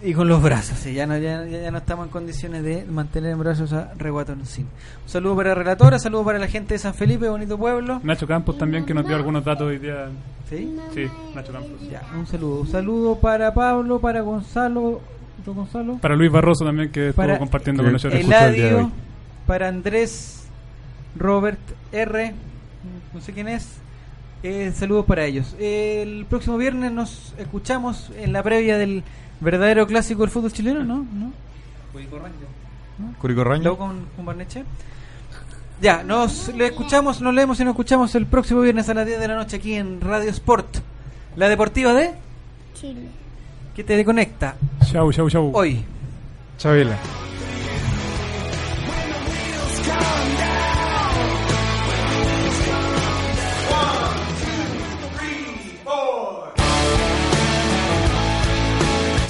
y 0.05 0.15
con 0.15 0.29
los 0.29 0.43
brazos. 0.43 0.79
sí, 0.79 0.95
ya, 0.95 1.07
no, 1.07 1.17
ya, 1.17 1.45
ya 1.45 1.71
no 1.71 1.79
estamos 1.79 2.07
en 2.07 2.13
condiciones 2.13 2.63
de 2.63 2.85
mantener 2.85 3.33
en 3.33 3.39
brazos 3.39 3.73
a 3.73 3.93
reguatoncín. 3.97 4.67
Un 5.05 5.09
saludo 5.09 5.37
para 5.37 5.51
la 5.51 5.55
relatora, 5.55 5.99
saludo 5.99 6.25
para 6.25 6.39
la 6.39 6.49
gente 6.49 6.75
de 6.75 6.79
San 6.79 6.95
Felipe, 6.95 7.29
bonito 7.29 7.57
pueblo. 7.57 8.01
Nacho 8.03 8.27
Campos 8.27 8.59
también, 8.59 8.85
que 8.85 8.95
nos 8.95 9.07
dio 9.07 9.15
algunos 9.15 9.45
datos 9.45 9.69
hoy 9.69 9.79
día. 9.79 10.09
¿Sí? 10.49 10.77
Sí, 10.93 11.07
Nacho 11.35 11.53
Campos. 11.53 11.89
Ya, 11.91 12.03
un 12.17 12.27
saludo. 12.27 12.61
Un 12.63 12.69
saludo 12.69 13.17
para 13.17 13.55
Pablo, 13.55 14.01
para 14.01 14.21
Gonzalo. 14.23 15.01
¿Otro 15.41 15.55
Gonzalo? 15.55 15.99
Para 15.99 16.17
Luis 16.17 16.31
Barroso 16.31 16.65
también, 16.65 16.91
que 16.91 17.09
estuvo 17.09 17.23
Para 17.25 17.39
compartiendo 17.39 17.83
con 17.83 17.93
nosotros. 17.93 18.21
Eladio, 18.21 18.91
para 19.47 19.69
Andrés, 19.69 20.47
Robert 21.17 21.61
R, 21.93 22.35
no 23.15 23.21
sé 23.21 23.33
quién 23.33 23.49
es. 23.49 23.79
Eh, 24.43 24.73
saludos 24.75 25.07
para 25.07 25.25
ellos. 25.25 25.55
El 25.61 26.27
próximo 26.29 26.59
viernes 26.59 26.91
nos 26.91 27.33
escuchamos 27.39 28.11
en 28.17 28.33
la 28.33 28.43
previa 28.43 28.77
del 28.77 29.05
verdadero 29.43 29.87
clásico 29.87 30.23
del 30.23 30.31
fútbol 30.31 30.53
chileno, 30.53 30.83
¿no? 30.85 30.97
¿No? 31.13 31.33
Curico 33.21 33.45
Raño. 33.45 33.63
Luego 33.65 33.79
con, 33.79 34.07
con 34.17 34.25
Barneche. 34.25 34.65
Ya, 35.81 36.03
nos 36.05 36.49
le 36.55 36.67
escuchamos, 36.67 37.21
nos 37.21 37.35
leemos 37.35 37.59
y 37.59 37.65
nos 37.65 37.73
escuchamos 37.73 38.15
el 38.15 38.27
próximo 38.27 38.61
viernes 38.61 38.89
a 38.89 38.95
las 38.95 39.05
10 39.07 39.19
de 39.19 39.29
la 39.29 39.35
noche 39.35 39.57
aquí 39.57 39.75
en 39.75 40.01
Radio 40.01 40.31
Sport, 40.31 40.77
la 41.37 41.49
deportiva 41.49 41.93
de 41.93 42.15
Chile. 42.75 43.09
que 43.75 43.83
te 43.83 44.05
conecta 44.05 44.55
Chau, 44.91 45.13
chau, 45.13 45.29
chau. 45.29 45.51
hoy. 45.55 45.85
Chabela. 46.59 46.97